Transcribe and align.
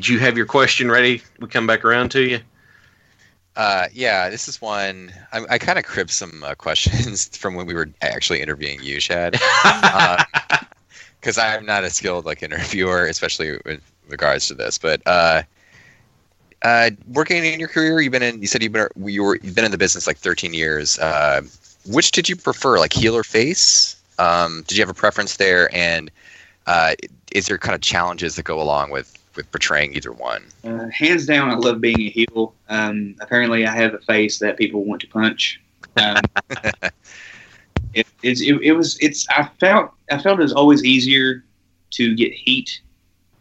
did 0.00 0.08
you 0.08 0.18
have 0.18 0.34
your 0.34 0.46
question 0.46 0.90
ready? 0.90 1.20
We 1.40 1.48
come 1.48 1.66
back 1.66 1.84
around 1.84 2.10
to 2.12 2.22
you. 2.22 2.40
Uh, 3.54 3.88
yeah, 3.92 4.30
this 4.30 4.48
is 4.48 4.58
one. 4.58 5.12
I, 5.30 5.44
I 5.50 5.58
kind 5.58 5.78
of 5.78 5.84
cribbed 5.84 6.10
some 6.10 6.42
uh, 6.42 6.54
questions 6.54 7.28
from 7.36 7.54
when 7.54 7.66
we 7.66 7.74
were 7.74 7.90
actually 8.00 8.40
interviewing 8.40 8.82
you, 8.82 8.98
Shad, 8.98 9.32
because 9.32 11.36
uh, 11.36 11.42
I'm 11.42 11.66
not 11.66 11.84
a 11.84 11.90
skilled 11.90 12.24
like 12.24 12.42
interviewer, 12.42 13.04
especially 13.04 13.58
with 13.66 13.82
regards 14.08 14.48
to 14.48 14.54
this. 14.54 14.78
But 14.78 15.02
uh, 15.04 15.42
uh, 16.62 16.92
working 17.12 17.44
in 17.44 17.60
your 17.60 17.68
career, 17.68 18.00
you've 18.00 18.12
been 18.12 18.22
in. 18.22 18.40
You 18.40 18.46
said 18.46 18.62
you've 18.62 18.72
been 18.72 18.88
you 19.04 19.22
were 19.22 19.38
you've 19.42 19.54
been 19.54 19.66
in 19.66 19.70
the 19.70 19.76
business 19.76 20.06
like 20.06 20.16
13 20.16 20.54
years. 20.54 20.98
Uh, 20.98 21.42
which 21.84 22.12
did 22.12 22.26
you 22.26 22.36
prefer, 22.36 22.78
like 22.78 22.94
heel 22.94 23.14
or 23.14 23.22
face? 23.22 24.00
Um, 24.18 24.64
did 24.66 24.78
you 24.78 24.82
have 24.82 24.90
a 24.90 24.98
preference 24.98 25.36
there? 25.36 25.68
And 25.76 26.10
uh, 26.66 26.94
is 27.32 27.48
there 27.48 27.58
kind 27.58 27.74
of 27.74 27.82
challenges 27.82 28.36
that 28.36 28.44
go 28.44 28.62
along 28.62 28.92
with 28.92 29.14
with 29.36 29.50
portraying 29.50 29.94
either 29.94 30.12
one? 30.12 30.44
Uh, 30.64 30.88
hands 30.88 31.26
down, 31.26 31.50
I 31.50 31.54
love 31.54 31.80
being 31.80 32.00
a 32.00 32.10
heel. 32.10 32.54
Um, 32.68 33.16
apparently, 33.20 33.66
I 33.66 33.74
have 33.74 33.94
a 33.94 34.00
face 34.00 34.38
that 34.38 34.56
people 34.56 34.84
want 34.84 35.00
to 35.02 35.08
punch. 35.08 35.60
Um, 35.96 36.22
it, 37.94 38.06
it, 38.22 38.60
it, 38.62 38.72
was 38.72 38.98
it's 39.00 39.26
I 39.30 39.48
felt 39.58 39.92
I 40.10 40.18
felt 40.18 40.38
it 40.38 40.42
was 40.42 40.52
always 40.52 40.84
easier 40.84 41.44
to 41.92 42.14
get 42.14 42.32
heat 42.32 42.80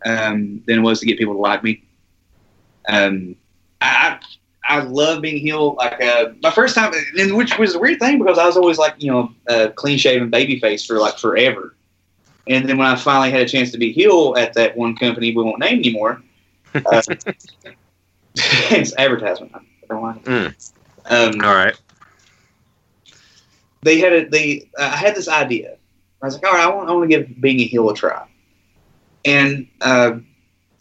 um, 0.06 0.62
than 0.66 0.80
it 0.80 0.82
was 0.82 1.00
to 1.00 1.06
get 1.06 1.18
people 1.18 1.34
to 1.34 1.40
like 1.40 1.64
me. 1.64 1.84
Um, 2.88 3.36
I 3.82 4.20
I 4.64 4.82
love 4.82 5.22
being 5.22 5.38
heel. 5.38 5.74
Like 5.76 6.02
uh, 6.02 6.30
my 6.42 6.52
first 6.52 6.76
time, 6.76 6.94
and 7.18 7.36
which 7.36 7.58
was 7.58 7.76
a 7.76 7.80
weird 7.80 8.00
thing 8.00 8.20
because 8.20 8.38
I 8.38 8.46
was 8.46 8.58
always 8.58 8.78
like 8.78 8.96
you 9.00 9.12
know 9.12 9.32
a 9.48 9.70
clean 9.70 9.98
shaven 9.98 10.30
baby 10.30 10.60
face 10.60 10.86
for 10.86 11.00
like 11.00 11.18
forever. 11.18 11.76
And 12.50 12.68
then 12.68 12.78
when 12.78 12.88
I 12.88 12.96
finally 12.96 13.30
had 13.30 13.42
a 13.42 13.48
chance 13.48 13.72
to 13.72 13.78
be 13.78 13.94
heel 13.94 14.34
at 14.36 14.54
that 14.56 14.76
one 14.76 14.96
company 14.96 15.36
we 15.36 15.44
won't 15.44 15.60
name 15.60 15.80
anymore, 15.80 16.22
uh, 16.74 17.02
it's 18.36 18.98
advertisement. 18.98 19.54
Mm. 19.88 20.72
Um, 21.06 21.42
All 21.46 21.56
right. 21.56 21.80
They 23.82 24.00
had 24.00 24.14
a 24.14 24.28
they. 24.28 24.70
Uh, 24.78 24.92
I 24.94 24.98
had 24.98 25.16
this 25.16 25.30
idea. 25.30 25.78
I 26.22 26.26
was 26.26 26.36
like, 26.36 26.44
all 26.46 26.52
right, 26.52 26.66
I 26.66 26.76
want, 26.76 26.90
I 26.90 26.92
want 26.92 27.10
to 27.10 27.18
give 27.18 27.40
being 27.40 27.62
a 27.62 27.64
heel 27.64 27.90
a 27.90 27.96
try. 27.96 28.28
And 29.24 29.68
uh, 29.80 30.20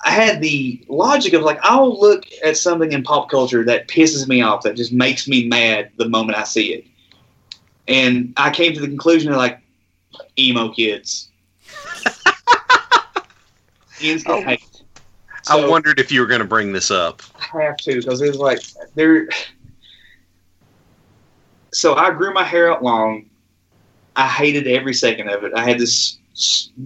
I 0.05 0.11
had 0.11 0.41
the 0.41 0.85
logic 0.89 1.33
of 1.33 1.43
like, 1.43 1.61
I'll 1.63 2.01
look 2.01 2.25
at 2.45 2.57
something 2.57 2.91
in 2.91 3.05
pop 3.05 3.31
culture 3.31 3.65
that 3.65 3.87
pisses 3.87 4.27
me 4.27 4.43
off, 4.43 4.63
that 4.65 4.75
just 4.75 4.93
makes 4.93 5.29
me 5.29 5.47
mad 5.47 5.93
the 5.97 6.09
moment 6.09 6.39
I 6.39 6.43
see 6.43 6.75
it. 6.75 6.87
And 7.87 8.35
I 8.37 8.51
came 8.51 8.73
to 8.75 8.81
the 8.81 8.89
conclusion 8.89 9.31
of 9.31 9.39
like, 9.39 9.61
emo 10.37 10.71
kids 10.71 11.29
Instant 14.01 14.35
oh. 14.35 14.43
hate. 14.43 14.83
So, 15.43 15.65
I 15.65 15.69
wondered 15.69 15.99
if 15.99 16.11
you 16.13 16.21
were 16.21 16.27
going 16.27 16.41
to 16.41 16.47
bring 16.47 16.73
this 16.73 16.91
up. 16.91 17.23
I 17.55 17.63
have 17.63 17.77
to 17.79 17.95
because 17.97 18.21
it's 18.21 18.37
like 18.37 18.61
there. 18.95 19.29
So 21.73 21.95
I 21.95 22.11
grew 22.11 22.33
my 22.33 22.45
hair 22.45 22.71
out 22.73 22.83
long. 22.83 23.31
I 24.17 24.27
hated 24.27 24.67
every 24.67 24.95
second 24.95 25.29
of 25.29 25.45
it. 25.45 25.53
I 25.55 25.65
had 25.65 25.79
this 25.79 26.19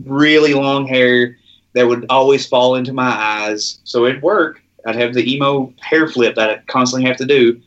really 0.04 0.54
long 0.54 0.86
hair 0.86 1.38
that 1.72 1.86
would 1.86 2.06
always 2.10 2.46
fall 2.46 2.76
into 2.76 2.92
my 2.92 3.08
eyes. 3.08 3.80
So 3.84 4.06
it'd 4.06 4.22
work. 4.22 4.62
I'd 4.84 4.96
have 4.96 5.14
the 5.14 5.32
emo 5.32 5.72
hair 5.80 6.08
flip 6.08 6.34
that 6.36 6.50
I 6.50 6.58
constantly 6.66 7.08
have 7.08 7.16
to 7.18 7.26
do. 7.26 7.60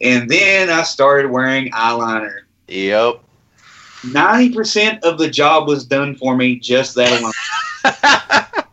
And 0.00 0.28
then 0.28 0.70
I 0.70 0.82
started 0.82 1.30
wearing 1.30 1.70
eyeliner. 1.72 2.40
Yep. 2.68 3.20
90% 4.02 5.00
of 5.00 5.18
the 5.18 5.28
job 5.28 5.66
was 5.66 5.84
done 5.84 6.14
for 6.14 6.36
me 6.36 6.56
just 6.56 6.94
that 6.94 7.20
alone. 7.20 7.32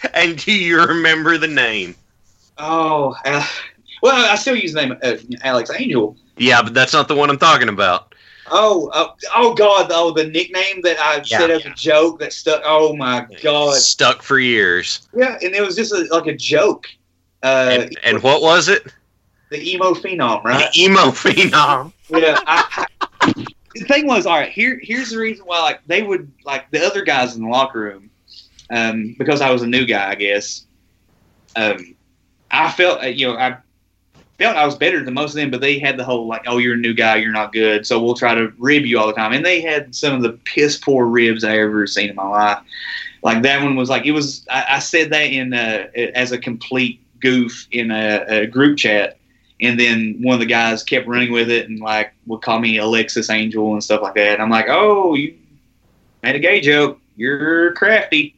and 0.14 0.36
do 0.36 0.52
you 0.52 0.82
remember 0.82 1.38
the 1.38 1.48
name? 1.48 1.94
Oh, 2.58 3.14
uh, 3.24 3.46
well, 4.02 4.30
I 4.30 4.34
still 4.36 4.56
use 4.56 4.72
the 4.72 4.86
name 4.86 4.98
uh, 5.02 5.16
Alex 5.42 5.70
Angel. 5.70 6.16
Yeah, 6.36 6.62
but 6.62 6.74
that's 6.74 6.92
not 6.92 7.08
the 7.08 7.14
one 7.14 7.30
I'm 7.30 7.38
talking 7.38 7.68
about. 7.68 8.14
Oh, 8.52 8.88
uh, 8.88 9.12
oh 9.36 9.54
God! 9.54 9.90
Oh, 9.92 10.10
the 10.12 10.24
nickname 10.24 10.82
that 10.82 10.98
I 10.98 11.16
yeah, 11.16 11.38
said 11.38 11.50
as 11.50 11.64
yeah. 11.64 11.72
a 11.72 11.74
joke 11.74 12.18
that 12.20 12.32
stuck. 12.32 12.62
Oh 12.64 12.96
my 12.96 13.26
God! 13.42 13.76
Stuck 13.76 14.22
for 14.22 14.38
years. 14.38 15.08
Yeah, 15.14 15.38
and 15.40 15.54
it 15.54 15.64
was 15.64 15.76
just 15.76 15.92
a, 15.92 16.08
like 16.10 16.26
a 16.26 16.34
joke. 16.34 16.88
Uh, 17.42 17.78
and, 17.80 17.98
and, 18.02 18.22
what 18.22 18.42
was 18.42 18.68
it? 18.68 18.92
The 19.50 19.72
emo 19.72 19.94
phenom, 19.94 20.44
right? 20.44 20.70
The 20.72 20.82
emo 20.82 21.10
phenom. 21.10 21.92
yeah. 22.10 22.38
I, 22.46 22.86
I, 23.20 23.44
the 23.74 23.84
thing 23.84 24.06
was, 24.06 24.26
all 24.26 24.38
right. 24.38 24.50
Here, 24.50 24.80
here's 24.82 25.10
the 25.10 25.18
reason 25.18 25.46
why. 25.46 25.60
Like 25.60 25.80
they 25.86 26.02
would, 26.02 26.30
like 26.44 26.70
the 26.70 26.84
other 26.84 27.02
guys 27.02 27.36
in 27.36 27.44
the 27.44 27.48
locker 27.48 27.80
room, 27.80 28.09
um, 28.70 29.14
because 29.18 29.40
I 29.40 29.50
was 29.50 29.62
a 29.62 29.66
new 29.66 29.86
guy, 29.86 30.10
I 30.10 30.14
guess. 30.14 30.64
Um, 31.56 31.94
I 32.50 32.70
felt, 32.70 33.02
uh, 33.02 33.06
you 33.06 33.28
know, 33.28 33.36
I 33.36 33.56
felt 34.38 34.56
I 34.56 34.64
was 34.64 34.76
better 34.76 35.04
than 35.04 35.14
most 35.14 35.30
of 35.30 35.36
them, 35.36 35.50
but 35.50 35.60
they 35.60 35.78
had 35.78 35.96
the 35.96 36.04
whole 36.04 36.26
like, 36.26 36.42
"Oh, 36.46 36.58
you're 36.58 36.74
a 36.74 36.78
new 36.78 36.94
guy, 36.94 37.16
you're 37.16 37.32
not 37.32 37.52
good," 37.52 37.86
so 37.86 38.02
we'll 38.02 38.14
try 38.14 38.34
to 38.34 38.52
rib 38.58 38.84
you 38.86 38.98
all 38.98 39.06
the 39.06 39.12
time. 39.12 39.32
And 39.32 39.44
they 39.44 39.60
had 39.60 39.94
some 39.94 40.14
of 40.14 40.22
the 40.22 40.32
piss 40.44 40.76
poor 40.76 41.06
ribs 41.06 41.44
I 41.44 41.58
ever 41.58 41.86
seen 41.86 42.10
in 42.10 42.16
my 42.16 42.26
life. 42.26 42.58
Like 43.22 43.42
that 43.42 43.62
one 43.62 43.76
was 43.76 43.90
like 43.90 44.06
it 44.06 44.12
was. 44.12 44.46
I, 44.50 44.76
I 44.76 44.78
said 44.78 45.10
that 45.10 45.24
in 45.24 45.52
uh, 45.52 45.88
as 46.14 46.32
a 46.32 46.38
complete 46.38 47.00
goof 47.20 47.66
in 47.70 47.90
a, 47.90 48.24
a 48.28 48.46
group 48.46 48.78
chat 48.78 49.18
and 49.60 49.78
then 49.78 50.16
one 50.20 50.34
of 50.34 50.40
the 50.40 50.46
guys 50.46 50.82
kept 50.82 51.06
running 51.06 51.32
with 51.32 51.50
it 51.50 51.68
and 51.68 51.80
like 51.80 52.14
would 52.26 52.40
call 52.40 52.58
me 52.58 52.78
Alexis 52.78 53.28
Angel 53.28 53.72
and 53.72 53.84
stuff 53.84 54.02
like 54.02 54.14
that. 54.14 54.34
And 54.34 54.42
I'm 54.42 54.50
like, 54.50 54.66
oh, 54.68 55.14
you 55.14 55.36
made 56.22 56.34
a 56.34 56.38
gay 56.38 56.60
joke. 56.60 56.98
You're 57.16 57.74
crafty. 57.74 58.34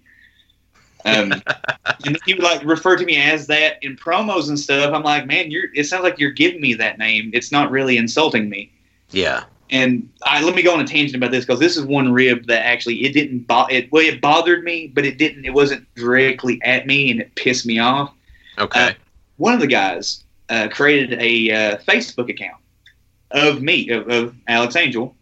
Um, 1.04 1.32
and 2.04 2.18
he 2.24 2.34
would 2.34 2.42
like 2.42 2.64
refer 2.64 2.96
to 2.96 3.04
me 3.04 3.16
as 3.16 3.46
that 3.48 3.82
in 3.82 3.96
promos 3.96 4.48
and 4.48 4.58
stuff. 4.58 4.92
I'm 4.92 5.02
like, 5.02 5.26
man, 5.26 5.50
you're. 5.50 5.72
It 5.74 5.84
sounds 5.84 6.04
like 6.04 6.18
you're 6.18 6.30
giving 6.30 6.60
me 6.60 6.74
that 6.74 6.98
name. 6.98 7.30
It's 7.32 7.52
not 7.52 7.70
really 7.70 7.96
insulting 7.96 8.48
me. 8.48 8.72
Yeah. 9.10 9.44
And 9.70 10.10
I, 10.24 10.42
let 10.42 10.54
me 10.54 10.62
go 10.62 10.74
on 10.74 10.80
a 10.80 10.86
tangent 10.86 11.16
about 11.16 11.30
this 11.30 11.46
because 11.46 11.58
this 11.58 11.78
is 11.78 11.84
one 11.84 12.12
rib 12.12 12.46
that 12.46 12.66
actually 12.66 13.04
it 13.04 13.12
didn't 13.12 13.46
bo- 13.46 13.68
it 13.70 13.90
well 13.90 14.04
it 14.04 14.20
bothered 14.20 14.64
me, 14.64 14.88
but 14.88 15.06
it 15.06 15.16
didn't. 15.18 15.44
It 15.44 15.54
wasn't 15.54 15.86
directly 15.94 16.60
at 16.62 16.86
me, 16.86 17.10
and 17.10 17.20
it 17.20 17.34
pissed 17.34 17.64
me 17.64 17.78
off. 17.78 18.12
Okay. 18.58 18.88
Uh, 18.88 18.92
one 19.38 19.54
of 19.54 19.60
the 19.60 19.66
guys 19.66 20.24
uh, 20.50 20.68
created 20.70 21.18
a 21.20 21.50
uh, 21.50 21.76
Facebook 21.78 22.28
account 22.28 22.60
of 23.30 23.62
me, 23.62 23.88
of, 23.88 24.08
of, 24.10 24.34
Alex 24.46 24.76
Angel, 24.76 25.16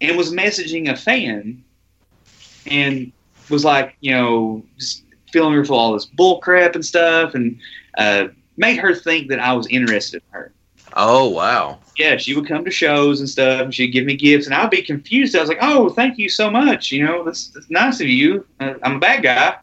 and 0.00 0.16
was 0.16 0.32
messaging 0.32 0.90
a 0.90 0.96
fan 0.96 1.62
and 2.66 3.12
was 3.48 3.64
like, 3.64 3.96
you 4.00 4.10
know, 4.10 4.64
just 4.78 5.01
filling 5.32 5.54
her 5.54 5.64
full 5.64 5.78
all 5.78 5.92
this 5.92 6.06
bull 6.06 6.38
crap 6.40 6.74
and 6.74 6.84
stuff 6.84 7.34
and 7.34 7.58
uh, 7.98 8.28
made 8.56 8.76
her 8.76 8.94
think 8.94 9.28
that 9.28 9.38
I 9.38 9.52
was 9.52 9.66
interested 9.68 10.22
in 10.28 10.40
her. 10.40 10.52
Oh, 10.94 11.28
wow. 11.28 11.78
Yeah, 11.96 12.18
she 12.18 12.34
would 12.34 12.46
come 12.46 12.64
to 12.64 12.70
shows 12.70 13.20
and 13.20 13.28
stuff 13.28 13.62
and 13.62 13.74
she'd 13.74 13.88
give 13.88 14.04
me 14.04 14.14
gifts 14.14 14.46
and 14.46 14.54
I'd 14.54 14.70
be 14.70 14.82
confused. 14.82 15.34
I 15.34 15.40
was 15.40 15.48
like, 15.48 15.58
oh, 15.62 15.88
thank 15.88 16.18
you 16.18 16.28
so 16.28 16.50
much. 16.50 16.92
You 16.92 17.06
know, 17.06 17.24
that's, 17.24 17.48
that's 17.48 17.70
nice 17.70 18.00
of 18.00 18.08
you. 18.08 18.46
Uh, 18.60 18.74
I'm 18.82 18.96
a 18.96 19.00
bad 19.00 19.22
guy. 19.22 19.56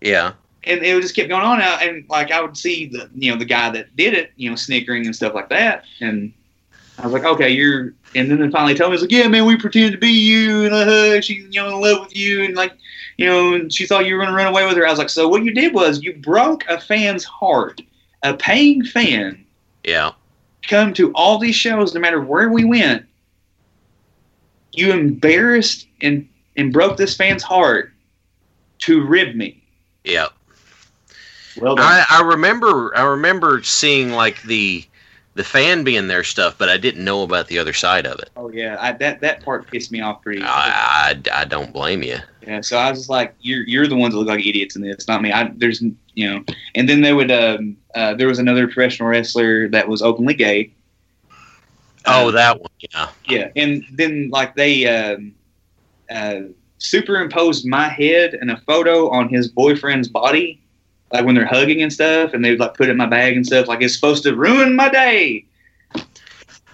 Yeah 0.00 0.32
and 0.64 0.82
it 0.82 0.94
would 0.94 1.02
just 1.02 1.16
kept 1.16 1.28
going 1.28 1.42
on 1.42 1.60
out 1.60 1.82
and 1.82 2.04
like 2.08 2.30
I 2.30 2.40
would 2.40 2.56
see 2.56 2.86
the 2.86 3.08
you 3.14 3.32
know 3.32 3.38
the 3.38 3.44
guy 3.44 3.70
that 3.70 3.94
did 3.96 4.14
it 4.14 4.32
you 4.36 4.50
know 4.50 4.56
snickering 4.56 5.06
and 5.06 5.14
stuff 5.14 5.34
like 5.34 5.48
that 5.48 5.84
and 6.00 6.32
I 6.98 7.04
was 7.04 7.12
like 7.12 7.24
okay 7.24 7.50
you're 7.50 7.94
and 8.14 8.30
then 8.30 8.40
they 8.40 8.50
finally 8.50 8.74
told 8.74 8.90
me 8.90 8.94
it's 8.94 9.02
like 9.02 9.10
yeah 9.10 9.28
man 9.28 9.46
we 9.46 9.56
pretended 9.56 9.92
to 9.92 9.98
be 9.98 10.10
you 10.10 10.64
and 10.64 10.74
uh, 10.74 11.20
she 11.20 11.34
you 11.50 11.62
know 11.62 11.68
in 11.68 11.80
love 11.80 12.06
with 12.06 12.16
you 12.16 12.44
and 12.44 12.54
like 12.54 12.72
you 13.18 13.26
know 13.26 13.68
she 13.68 13.86
thought 13.86 14.06
you 14.06 14.14
were 14.14 14.24
gonna 14.24 14.34
run 14.34 14.46
away 14.46 14.64
with 14.66 14.76
her 14.76 14.86
I 14.86 14.90
was 14.90 14.98
like 14.98 15.10
so 15.10 15.28
what 15.28 15.44
you 15.44 15.52
did 15.52 15.74
was 15.74 16.02
you 16.02 16.14
broke 16.14 16.64
a 16.68 16.80
fan's 16.80 17.24
heart 17.24 17.82
a 18.22 18.34
paying 18.34 18.84
fan 18.84 19.44
yeah 19.84 20.12
come 20.66 20.94
to 20.94 21.12
all 21.12 21.38
these 21.38 21.54
shows 21.54 21.94
no 21.94 22.00
matter 22.00 22.20
where 22.20 22.48
we 22.48 22.64
went 22.64 23.04
you 24.72 24.92
embarrassed 24.92 25.86
and 26.00 26.26
and 26.56 26.72
broke 26.72 26.96
this 26.96 27.16
fan's 27.16 27.42
heart 27.42 27.92
to 28.78 29.04
rib 29.04 29.34
me 29.34 29.62
yeah 30.04 30.28
well 31.60 31.74
done. 31.74 31.84
I, 31.84 32.04
I 32.08 32.22
remember 32.22 32.96
I 32.96 33.02
remember 33.02 33.62
seeing 33.62 34.12
like 34.12 34.42
the 34.42 34.84
the 35.34 35.44
fan 35.44 35.84
being 35.84 36.08
their 36.08 36.24
stuff, 36.24 36.56
but 36.58 36.68
I 36.68 36.76
didn't 36.76 37.04
know 37.04 37.22
about 37.22 37.46
the 37.46 37.60
other 37.60 37.72
side 37.72 38.06
of 38.06 38.18
it. 38.18 38.28
Oh 38.36 38.50
yeah, 38.50 38.76
I, 38.80 38.92
that 38.92 39.20
that 39.20 39.44
part 39.44 39.68
pissed 39.68 39.92
me 39.92 40.00
off 40.00 40.20
pretty. 40.20 40.42
I, 40.42 41.12
I, 41.12 41.22
I, 41.32 41.44
don't 41.44 41.72
blame 41.72 42.02
you. 42.02 42.18
Yeah, 42.48 42.62
so 42.62 42.78
I 42.78 42.88
was 42.88 43.00
just 43.00 43.10
like, 43.10 43.34
you're 43.42 43.62
you're 43.64 43.86
the 43.86 43.94
ones 43.94 44.14
that 44.14 44.18
look 44.18 44.28
like 44.28 44.46
idiots 44.46 44.74
in 44.74 44.80
this, 44.80 45.06
not 45.06 45.20
me. 45.20 45.30
I 45.30 45.52
there's 45.54 45.82
you 46.14 46.30
know, 46.30 46.44
and 46.74 46.88
then 46.88 47.02
they 47.02 47.12
would 47.12 47.30
um 47.30 47.76
uh, 47.94 48.14
there 48.14 48.26
was 48.26 48.38
another 48.38 48.66
professional 48.66 49.10
wrestler 49.10 49.68
that 49.68 49.86
was 49.86 50.00
openly 50.00 50.32
gay. 50.32 50.72
Oh, 52.06 52.28
uh, 52.28 52.30
that 52.30 52.58
one, 52.58 52.70
yeah. 52.80 53.10
Yeah, 53.26 53.50
and 53.54 53.84
then 53.92 54.30
like 54.30 54.54
they 54.56 54.86
um, 54.86 55.34
uh, 56.10 56.40
superimposed 56.78 57.66
my 57.66 57.86
head 57.86 58.32
and 58.32 58.50
a 58.50 58.56
photo 58.56 59.10
on 59.10 59.28
his 59.28 59.48
boyfriend's 59.48 60.08
body 60.08 60.62
like 61.12 61.26
when 61.26 61.34
they're 61.34 61.44
hugging 61.44 61.82
and 61.82 61.92
stuff, 61.92 62.32
and 62.32 62.42
they 62.42 62.50
would 62.50 62.60
like 62.60 62.74
put 62.74 62.88
it 62.88 62.92
in 62.92 62.96
my 62.96 63.06
bag 63.06 63.36
and 63.36 63.44
stuff. 63.44 63.68
Like 63.68 63.82
it's 63.82 63.94
supposed 63.94 64.22
to 64.22 64.34
ruin 64.34 64.74
my 64.74 64.88
day. 64.88 65.44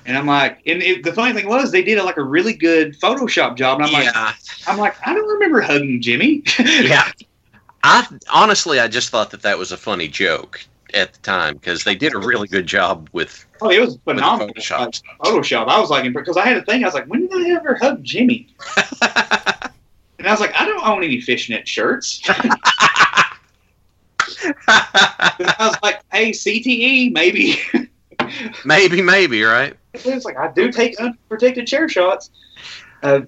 And 0.06 0.18
I'm 0.18 0.26
like, 0.26 0.60
and 0.66 0.82
it, 0.82 1.02
the 1.02 1.12
funny 1.12 1.32
thing 1.32 1.48
was, 1.48 1.70
they 1.70 1.82
did 1.82 1.98
a, 1.98 2.04
like 2.04 2.18
a 2.18 2.22
really 2.22 2.52
good 2.52 2.98
Photoshop 3.00 3.56
job. 3.56 3.80
And 3.80 3.86
I'm 3.86 4.02
yeah. 4.02 4.12
like, 4.12 4.34
I'm 4.66 4.78
like, 4.78 4.94
I 5.06 5.14
don't 5.14 5.26
remember 5.26 5.60
hugging 5.60 6.02
Jimmy. 6.02 6.42
yeah. 6.58 7.10
I 7.82 8.06
honestly, 8.32 8.80
I 8.80 8.88
just 8.88 9.10
thought 9.10 9.30
that 9.30 9.42
that 9.42 9.58
was 9.58 9.72
a 9.72 9.76
funny 9.76 10.08
joke 10.08 10.64
at 10.94 11.12
the 11.12 11.18
time 11.20 11.54
because 11.54 11.84
they 11.84 11.94
did 11.94 12.14
a 12.14 12.18
really 12.18 12.48
good 12.48 12.66
job 12.66 13.08
with. 13.12 13.44
Oh, 13.60 13.70
it 13.70 13.80
was 13.80 13.98
phenomenal. 14.04 14.54
Photoshop. 14.54 15.02
Photoshop. 15.20 15.68
I 15.68 15.80
was 15.80 15.90
like, 15.90 16.10
because 16.12 16.36
I 16.36 16.46
had 16.46 16.56
a 16.56 16.62
thing. 16.62 16.82
I 16.82 16.86
was 16.86 16.94
like, 16.94 17.06
when 17.06 17.26
did 17.26 17.46
I 17.46 17.56
ever 17.56 17.76
hug 17.76 18.02
Jimmy? 18.02 18.54
and 19.02 20.26
I 20.26 20.30
was 20.30 20.40
like, 20.40 20.58
I 20.58 20.64
don't 20.64 20.86
own 20.86 21.04
any 21.04 21.20
fishnet 21.20 21.68
shirts. 21.68 22.22
I 22.28 23.36
was 25.60 25.76
like, 25.82 26.00
hey, 26.12 26.30
CTE, 26.30 27.12
maybe. 27.12 27.60
maybe, 28.64 29.02
maybe, 29.02 29.42
right? 29.42 29.76
It's 29.92 30.24
like 30.24 30.36
I 30.36 30.50
do 30.52 30.72
take 30.72 30.98
unprotected 31.00 31.66
chair 31.66 31.88
shots. 31.88 32.30
Uh, 33.02 33.20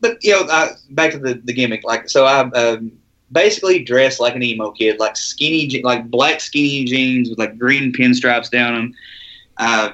but 0.00 0.22
you 0.22 0.32
know, 0.32 0.42
uh, 0.50 0.70
back 0.90 1.12
to 1.12 1.18
the, 1.18 1.34
the 1.44 1.52
gimmick. 1.52 1.84
Like, 1.84 2.08
so 2.08 2.24
I 2.24 2.40
um, 2.50 2.92
basically 3.32 3.82
dressed 3.82 4.20
like 4.20 4.34
an 4.34 4.42
emo 4.42 4.70
kid, 4.70 4.98
like 4.98 5.16
skinny, 5.16 5.82
like 5.82 6.10
black 6.10 6.40
skinny 6.40 6.84
jeans 6.84 7.30
with 7.30 7.38
like 7.38 7.58
green 7.58 7.92
pinstripes 7.92 8.50
down 8.50 8.74
them. 8.74 8.94
Uh, 9.56 9.90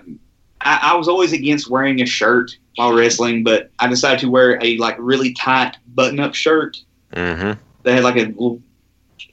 I, 0.60 0.90
I, 0.92 0.94
was 0.94 1.08
always 1.08 1.32
against 1.32 1.70
wearing 1.70 2.00
a 2.02 2.06
shirt 2.06 2.56
while 2.76 2.92
wrestling, 2.92 3.44
but 3.44 3.70
I 3.78 3.86
decided 3.86 4.20
to 4.20 4.30
wear 4.30 4.62
a 4.62 4.76
like 4.78 4.96
really 4.98 5.32
tight 5.34 5.76
button-up 5.94 6.34
shirt 6.34 6.82
mm-hmm. 7.12 7.58
that 7.82 7.92
had 7.92 8.04
like 8.04 8.16
a 8.16 8.26
little 8.26 8.60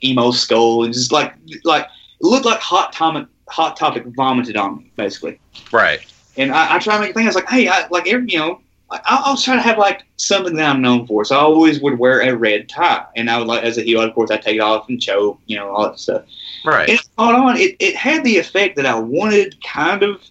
emo 0.04 0.32
skull 0.32 0.84
and 0.84 0.94
just 0.94 1.12
like 1.12 1.34
like 1.64 1.84
it 1.84 2.26
looked 2.26 2.46
like 2.46 2.60
hot 2.60 2.94
topic 2.94 3.28
hot 3.52 3.78
topic 3.78 4.06
vomited 4.06 4.58
on 4.58 4.78
me 4.78 4.92
basically. 4.96 5.40
Right. 5.72 6.02
And 6.38 6.52
I, 6.52 6.76
I 6.76 6.80
try 6.80 6.96
to 6.96 7.02
make 7.02 7.12
a 7.12 7.14
thing. 7.14 7.24
I 7.24 7.28
was 7.28 7.36
like, 7.36 7.50
hey, 7.50 7.68
I, 7.68 7.88
like 7.90 8.08
every 8.08 8.32
you 8.32 8.40
know 8.40 8.62
I, 8.92 9.24
I 9.26 9.32
was 9.32 9.44
trying 9.44 9.58
to 9.58 9.64
have 9.64 9.78
like 9.78 10.04
something 10.18 10.56
that 10.56 10.70
I'm 10.70 10.82
known 10.82 11.08
for. 11.08 11.24
So 11.24 11.36
I 11.36 11.40
always 11.40 11.82
would 11.82 11.98
wear 11.98 12.22
a 12.22 12.36
red 12.36 12.70
tie, 12.70 13.06
and 13.16 13.30
I 13.30 13.38
would 13.38 13.48
like 13.48 13.64
as 13.64 13.78
a 13.78 13.82
heel, 13.82 14.02
of 14.02 14.14
course, 14.14 14.32
I 14.32 14.38
take 14.38 14.58
it 14.58 14.62
off 14.62 14.90
and 14.90 15.02
choke, 15.02 15.40
you 15.46 15.58
know, 15.58 15.70
all 15.70 15.84
that 15.84 16.00
stuff. 16.00 16.24
Right. 16.66 16.90
And 16.90 17.00
on, 17.18 17.58
it, 17.58 17.76
it 17.80 17.96
had 17.96 18.24
the 18.24 18.38
effect 18.38 18.76
that 18.76 18.86
I 18.86 19.00
wanted, 19.00 19.56
kind 19.64 20.04
of. 20.04 20.22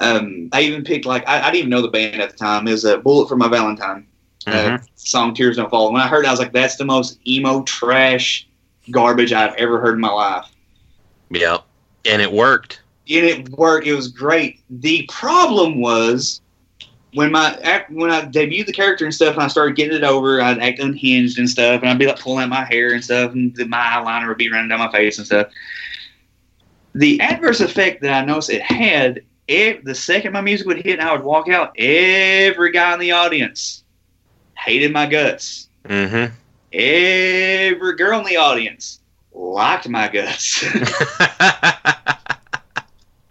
Um, 0.00 0.48
I 0.52 0.62
even 0.62 0.82
picked 0.82 1.06
like 1.06 1.26
I, 1.28 1.40
I 1.40 1.44
didn't 1.44 1.56
even 1.56 1.70
know 1.70 1.82
the 1.82 1.88
band 1.88 2.20
at 2.20 2.30
the 2.30 2.36
time. 2.36 2.66
It 2.66 2.72
was 2.72 2.84
a 2.84 2.98
Bullet 2.98 3.28
for 3.28 3.36
My 3.36 3.48
Valentine 3.48 4.06
uh, 4.46 4.50
mm-hmm. 4.50 4.74
uh, 4.74 4.78
song, 4.96 5.34
Tears 5.34 5.56
Don't 5.56 5.70
Fall. 5.70 5.92
When 5.92 6.02
I 6.02 6.08
heard, 6.08 6.24
it, 6.24 6.28
I 6.28 6.30
was 6.32 6.40
like, 6.40 6.52
that's 6.52 6.76
the 6.76 6.84
most 6.84 7.18
emo 7.28 7.62
trash 7.62 8.48
garbage 8.90 9.32
I've 9.32 9.54
ever 9.54 9.80
heard 9.80 9.94
in 9.94 10.00
my 10.00 10.10
life. 10.10 10.46
Yeah, 11.30 11.58
and 12.04 12.22
it 12.22 12.32
worked. 12.32 12.82
And 13.08 13.24
it 13.24 13.48
worked. 13.50 13.86
It 13.86 13.94
was 13.94 14.08
great. 14.08 14.60
The 14.70 15.08
problem 15.10 15.80
was 15.80 16.40
when 17.14 17.30
my 17.30 17.84
when 17.90 18.10
I 18.10 18.22
debuted 18.22 18.66
the 18.66 18.72
character 18.72 19.04
and 19.04 19.14
stuff, 19.14 19.34
and 19.34 19.42
I 19.42 19.48
started 19.48 19.76
getting 19.76 19.96
it 19.96 20.04
over, 20.04 20.40
I'd 20.40 20.58
act 20.58 20.80
unhinged 20.80 21.38
and 21.38 21.48
stuff, 21.48 21.80
and 21.80 21.90
I'd 21.90 21.98
be 21.98 22.06
like 22.06 22.18
pulling 22.18 22.44
out 22.44 22.50
my 22.50 22.64
hair 22.64 22.92
and 22.92 23.04
stuff, 23.04 23.32
and 23.32 23.56
my 23.68 23.78
eyeliner 23.78 24.28
would 24.28 24.38
be 24.38 24.50
running 24.50 24.68
down 24.68 24.80
my 24.80 24.90
face 24.90 25.18
and 25.18 25.26
stuff. 25.26 25.48
The 26.94 27.20
adverse 27.20 27.60
effect 27.60 28.02
that 28.02 28.22
I 28.22 28.24
noticed 28.24 28.50
it 28.50 28.62
had, 28.62 29.22
if 29.48 29.84
the 29.84 29.94
second 29.94 30.32
my 30.32 30.40
music 30.40 30.66
would 30.66 30.84
hit 30.84 30.98
and 30.98 31.08
I 31.08 31.12
would 31.12 31.24
walk 31.24 31.48
out, 31.48 31.72
every 31.78 32.72
guy 32.72 32.94
in 32.94 33.00
the 33.00 33.12
audience 33.12 33.84
hated 34.56 34.92
my 34.92 35.06
guts. 35.06 35.68
Mm-hmm. 35.84 36.34
Every 36.72 37.96
girl 37.96 38.18
in 38.20 38.26
the 38.26 38.36
audience 38.36 39.00
liked 39.34 39.88
my 39.88 40.08
guts. 40.08 40.64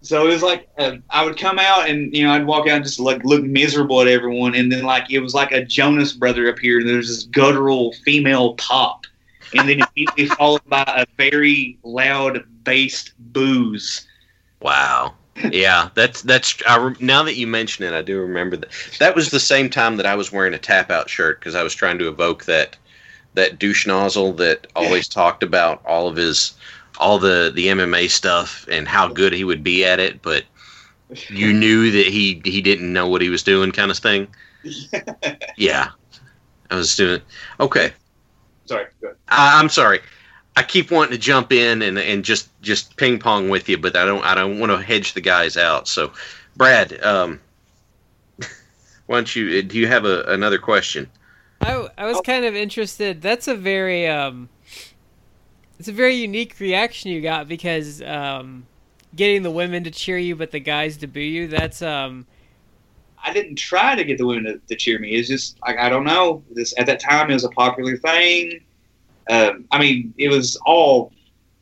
So 0.03 0.27
it 0.27 0.29
was 0.29 0.43
like 0.43 0.67
uh, 0.77 0.97
I 1.09 1.23
would 1.25 1.39
come 1.39 1.57
out 1.57 1.89
and 1.89 2.13
you 2.15 2.23
know 2.23 2.33
I'd 2.33 2.45
walk 2.45 2.67
out 2.67 2.75
and 2.75 2.83
just 2.83 2.99
like 2.99 3.23
look 3.23 3.41
miserable 3.41 4.01
at 4.01 4.07
everyone, 4.07 4.53
and 4.53 4.69
then 4.69 4.83
like 4.83 5.09
it 5.09 5.19
was 5.19 5.33
like 5.33 5.53
a 5.53 5.63
Jonas 5.63 6.11
brother 6.11 6.49
appeared. 6.49 6.81
And 6.81 6.89
there's 6.89 7.07
this 7.07 7.23
guttural 7.23 7.93
female 8.03 8.55
pop, 8.55 9.05
and 9.55 9.67
then 9.67 9.79
immediately 9.79 10.25
followed 10.37 10.61
by 10.67 10.83
a 10.85 11.05
very 11.17 11.79
loud 11.83 12.43
bassed 12.63 13.13
booze. 13.17 14.05
Wow. 14.59 15.13
yeah, 15.51 15.89
that's 15.95 16.21
that's. 16.21 16.61
I, 16.67 16.93
now 16.99 17.23
that 17.23 17.35
you 17.35 17.47
mention 17.47 17.85
it, 17.85 17.93
I 17.93 18.01
do 18.01 18.19
remember 18.19 18.57
that. 18.57 18.69
That 18.99 19.15
was 19.15 19.31
the 19.31 19.39
same 19.39 19.69
time 19.69 19.95
that 19.97 20.05
I 20.05 20.15
was 20.15 20.33
wearing 20.33 20.53
a 20.53 20.59
tap 20.59 20.91
out 20.91 21.09
shirt 21.09 21.39
because 21.39 21.55
I 21.55 21.63
was 21.63 21.73
trying 21.73 21.97
to 21.99 22.09
evoke 22.09 22.43
that 22.43 22.75
that 23.33 23.59
douche 23.59 23.87
nozzle 23.87 24.33
that 24.33 24.67
always 24.75 25.07
talked 25.07 25.43
about 25.43 25.81
all 25.85 26.07
of 26.07 26.15
his 26.15 26.53
all 26.99 27.19
the 27.19 27.51
the 27.53 27.67
MMA 27.67 28.09
stuff 28.09 28.67
and 28.69 28.87
how 28.87 29.07
good 29.07 29.33
he 29.33 29.43
would 29.43 29.63
be 29.63 29.83
at 29.85 29.99
it, 29.99 30.21
but 30.21 30.43
you 31.29 31.53
knew 31.53 31.91
that 31.91 32.07
he 32.07 32.41
he 32.45 32.61
didn't 32.61 32.91
know 32.91 33.07
what 33.07 33.21
he 33.21 33.29
was 33.29 33.43
doing, 33.43 33.71
kind 33.71 33.91
of 33.91 33.97
thing. 33.97 34.27
yeah, 35.57 35.89
I 36.69 36.75
was 36.75 36.95
doing. 36.95 37.21
Okay. 37.59 37.91
Sorry. 38.65 38.85
I, 39.27 39.59
I'm 39.59 39.69
sorry. 39.69 39.99
I 40.55 40.63
keep 40.63 40.91
wanting 40.91 41.13
to 41.13 41.17
jump 41.17 41.51
in 41.51 41.81
and, 41.81 41.97
and 41.97 42.23
just, 42.23 42.49
just 42.61 42.95
ping 42.95 43.17
pong 43.17 43.49
with 43.49 43.67
you, 43.67 43.77
but 43.77 43.95
I 43.95 44.05
don't 44.05 44.23
I 44.23 44.35
don't 44.35 44.59
want 44.59 44.71
to 44.71 44.81
hedge 44.81 45.13
the 45.13 45.21
guys 45.21 45.57
out. 45.57 45.87
So, 45.87 46.13
Brad, 46.55 47.03
um, 47.03 47.39
why 49.07 49.17
don't 49.17 49.35
you 49.35 49.63
do 49.63 49.77
you 49.77 49.87
have 49.87 50.05
a, 50.05 50.23
another 50.23 50.59
question? 50.59 51.09
I, 51.63 51.87
I 51.97 52.05
was 52.05 52.21
kind 52.21 52.45
of 52.45 52.55
interested. 52.55 53.21
That's 53.21 53.47
a 53.47 53.55
very 53.55 54.07
um, 54.07 54.49
it's 55.79 55.87
a 55.87 55.93
very 55.93 56.15
unique 56.15 56.59
reaction 56.59 57.11
you 57.11 57.21
got 57.21 57.47
because 57.47 58.01
um, 58.01 58.65
getting 59.15 59.43
the 59.43 59.51
women 59.51 59.83
to 59.83 59.91
cheer 59.91 60.17
you 60.17 60.35
but 60.35 60.51
the 60.51 60.59
guys 60.59 60.97
to 60.97 61.07
boo 61.07 61.19
you. 61.19 61.47
That's 61.47 61.81
um. 61.81 62.25
I 63.25 63.31
didn't 63.31 63.55
try 63.55 63.95
to 63.95 64.03
get 64.03 64.17
the 64.17 64.25
women 64.25 64.43
to, 64.43 64.57
to 64.67 64.75
cheer 64.75 64.99
me. 64.99 65.11
It's 65.11 65.29
just 65.29 65.57
like 65.65 65.77
I 65.77 65.89
don't 65.89 66.03
know. 66.03 66.43
This 66.51 66.73
at 66.77 66.85
that 66.87 66.99
time 66.99 67.29
it 67.29 67.33
was 67.33 67.45
a 67.45 67.49
popular 67.49 67.97
thing. 67.97 68.61
Um, 69.29 69.65
I 69.71 69.79
mean, 69.79 70.13
it 70.17 70.29
was 70.29 70.57
all 70.65 71.13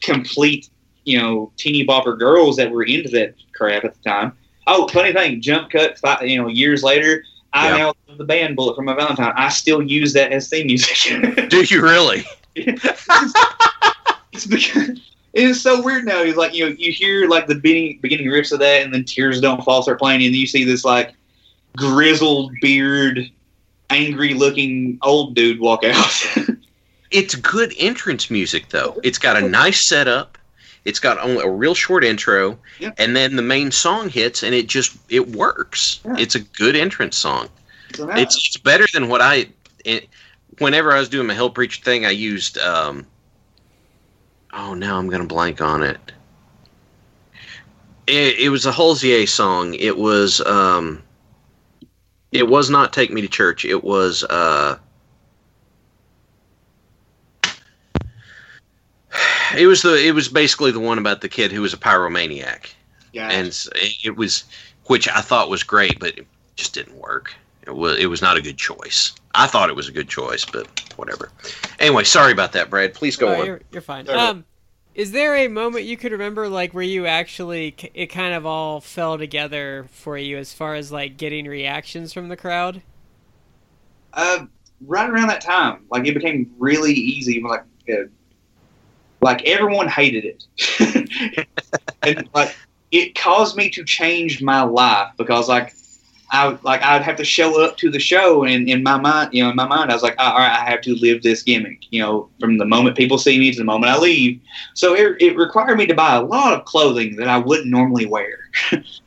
complete, 0.02 0.70
you 1.04 1.20
know, 1.20 1.52
teeny 1.58 1.86
bopper 1.86 2.18
girls 2.18 2.56
that 2.58 2.72
were 2.72 2.84
into 2.84 3.10
that 3.10 3.36
crap 3.54 3.86
at 3.86 3.94
the 3.94 4.10
time. 4.10 4.34
Oh, 4.68 4.88
funny 4.88 5.14
thing, 5.14 5.42
jump 5.42 5.70
cut. 5.70 6.00
Five, 6.00 6.28
you 6.28 6.42
know, 6.42 6.48
years 6.48 6.84
later, 6.84 7.24
I 7.54 7.70
yeah. 7.70 7.78
now 7.78 7.94
the 8.18 8.24
band 8.24 8.56
Bullet 8.56 8.76
for 8.76 8.82
My 8.82 8.94
Valentine. 8.94 9.34
I 9.36 9.50
still 9.50 9.82
use 9.82 10.14
that 10.14 10.32
as 10.32 10.50
theme 10.50 10.68
music. 10.68 11.50
Do 11.50 11.64
you 11.64 11.82
really? 11.82 12.26
it's 12.56 14.46
because 14.46 14.90
it 15.34 15.44
is 15.44 15.62
so 15.62 15.82
weird 15.82 16.06
now. 16.06 16.24
He's 16.24 16.36
like, 16.36 16.54
you 16.54 16.70
know, 16.70 16.76
you 16.78 16.92
hear 16.92 17.28
like 17.28 17.48
the 17.48 17.56
beginning 17.56 18.00
beginning 18.02 18.28
riffs 18.28 18.52
of 18.52 18.60
that, 18.60 18.84
and 18.84 18.94
then 18.94 19.04
Tears 19.04 19.42
Don't 19.42 19.64
Fall 19.64 19.82
start 19.82 20.00
playing, 20.00 20.24
and 20.24 20.36
you 20.36 20.48
see 20.48 20.64
this 20.64 20.84
like 20.84 21.14
grizzled 21.78 22.52
beard, 22.62 23.30
angry 23.90 24.34
looking 24.34 25.00
old 25.02 25.36
dude 25.36 25.60
walk 25.60 25.84
out. 25.84 26.26
it's 27.12 27.36
good 27.36 27.74
entrance 27.78 28.30
music 28.30 28.70
though. 28.70 29.00
It's 29.04 29.18
got 29.18 29.42
a 29.42 29.48
nice 29.48 29.82
setup. 29.82 30.38
It's 30.84 31.00
got 31.00 31.20
only 31.20 31.44
a 31.44 31.50
real 31.50 31.76
short 31.76 32.04
intro, 32.04 32.58
yeah. 32.80 32.92
and 32.98 33.16
then 33.16 33.36
the 33.36 33.44
main 33.44 33.72
song 33.72 34.10
hits, 34.10 34.42
and 34.42 34.56
it 34.56 34.68
just 34.68 34.98
it 35.10 35.30
works. 35.30 36.00
Yeah. 36.04 36.16
It's 36.18 36.36
a 36.36 36.40
good 36.40 36.76
entrance 36.76 37.18
song. 37.18 37.50
It's 37.94 38.36
it's 38.38 38.58
better 38.58 38.86
than 38.94 39.08
what 39.08 39.22
I. 39.22 39.48
It, 39.86 40.08
whenever 40.58 40.92
I 40.92 41.00
was 41.00 41.10
doing 41.10 41.28
my 41.28 41.34
Hell 41.34 41.50
Preacher 41.50 41.84
thing, 41.84 42.06
I 42.06 42.10
used 42.10 42.58
um, 42.58 43.06
oh, 44.54 44.74
now 44.74 44.98
I'm 44.98 45.10
gonna 45.10 45.26
blank 45.26 45.62
on 45.62 45.84
it. 45.84 46.00
It, 48.08 48.40
it 48.40 48.50
was 48.50 48.66
a 48.66 48.72
Hozier 48.72 49.28
song. 49.28 49.76
It 49.76 49.98
was 49.98 50.42
um, 50.42 51.04
it 52.32 52.48
was 52.48 52.72
not 52.72 52.92
"Take 52.92 53.12
Me 53.12 53.22
to 53.22 53.28
Church." 53.28 53.66
It 53.66 53.84
was 53.84 54.24
uh, 54.24 54.78
it 59.56 59.68
was 59.68 59.82
the 59.82 59.96
it 60.06 60.14
was 60.14 60.28
basically 60.28 60.72
the 60.72 60.80
one 60.80 60.98
about 60.98 61.22
the 61.22 61.30
kid 61.30 61.52
who 61.52 61.62
was 61.62 61.74
a 61.74 61.78
pyromaniac. 61.78 62.68
Yeah, 63.14 63.30
and 63.30 63.68
it 64.04 64.16
was 64.16 64.46
which 64.86 65.08
I 65.08 65.22
thought 65.22 65.50
was 65.50 65.64
great, 65.64 66.00
but 66.00 66.18
it 66.18 66.28
just 66.56 66.74
didn't 66.74 66.98
work. 66.98 67.34
It 67.66 67.76
was 67.76 67.98
it 67.98 68.08
was 68.08 68.22
not 68.22 68.38
a 68.38 68.42
good 68.42 68.58
choice. 68.58 69.14
I 69.36 69.48
thought 69.48 69.70
it 69.70 69.76
was 69.76 69.88
a 69.88 69.92
good 69.92 70.10
choice, 70.10 70.46
but 70.46 70.68
whatever. 70.98 71.32
Anyway, 71.80 72.04
sorry 72.04 72.32
about 72.32 72.52
that, 72.54 72.70
Brad. 72.70 72.94
Please 72.94 73.16
go 73.16 73.34
on. 73.34 73.46
You're, 73.46 73.62
you're 73.72 73.82
fine. 73.82 74.10
Um, 74.10 74.46
is 74.94 75.12
there 75.12 75.36
a 75.36 75.48
moment 75.48 75.86
you 75.86 75.96
could 75.96 76.12
remember, 76.12 76.50
like 76.50 76.74
where 76.74 76.84
you 76.84 77.06
actually 77.06 77.76
it 77.94 78.08
kind 78.08 78.34
of 78.34 78.46
all 78.46 78.82
fell 78.82 79.18
together 79.18 79.88
for 79.92 80.18
you 80.18 80.38
as 80.38 80.54
far 80.54 80.76
as 80.76 80.92
like 80.92 81.18
getting 81.18 81.46
reactions 81.46 82.12
from 82.12 82.28
the 82.28 82.36
crowd? 82.36 82.82
Uh, 84.14 84.46
right 84.86 85.10
around 85.10 85.28
that 85.28 85.42
time, 85.42 85.86
like 85.90 86.06
it 86.06 86.14
became 86.14 86.52
really 86.58 86.94
easy. 86.94 87.42
Like, 87.42 87.64
uh, 87.90 88.04
like 89.22 89.44
everyone 89.46 89.88
hated 89.88 90.26
it, 90.26 91.48
and 92.04 92.28
like 92.34 92.56
it 92.92 93.16
caused 93.16 93.56
me 93.56 93.70
to 93.70 93.84
change 93.84 94.42
my 94.42 94.64
life 94.64 95.12
because 95.18 95.48
like 95.48 95.74
I 96.32 96.58
like 96.64 96.82
I'd 96.82 97.02
have 97.02 97.18
to 97.18 97.26
show 97.26 97.62
up 97.62 97.78
to 97.78 97.92
the 97.92 98.00
show, 98.00 98.46
and 98.46 98.70
in 98.70 98.84
my 98.84 98.98
mind, 98.98 99.34
you 99.34 99.44
know, 99.44 99.50
in 99.50 99.56
my 99.56 99.68
mind, 99.68 99.92
I 99.92 99.94
was 99.94 100.04
like, 100.04 100.16
all 100.18 100.38
right, 100.38 100.60
I 100.60 100.70
have 100.70 100.82
to 100.82 100.96
live 100.96 101.22
this 101.24 101.44
gimmick, 101.44 101.84
you 101.92 102.02
know, 102.02 102.30
from 102.40 102.58
the 102.58 102.66
moment 102.66 102.96
people 102.96 103.18
see 103.18 103.38
me 103.38 103.52
to 103.52 103.58
the 103.58 103.66
moment 103.66 103.92
I 103.92 103.98
leave. 103.98 104.40
So 104.74 104.96
it, 104.96 105.22
it 105.22 105.36
required 105.36 105.78
me 105.78 105.86
to 105.88 105.94
buy 105.94 106.16
a 106.16 106.22
lot 106.22 106.54
of 106.54 106.66
clothing 106.66 107.18
that 107.18 107.28
I 107.28 107.38
wouldn't 107.38 107.68
normally 107.68 108.06
wear, 108.06 108.50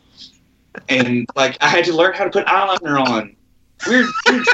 and 0.89 1.27
like 1.35 1.57
I 1.63 1.69
had 1.69 1.87
to 1.87 1.97
learn 1.97 2.15
how 2.15 2.25
to 2.25 2.31
put 2.31 2.47
eyeliner 2.47 3.01
on. 3.01 3.37
Weird. 3.87 4.07
weird 4.29 4.47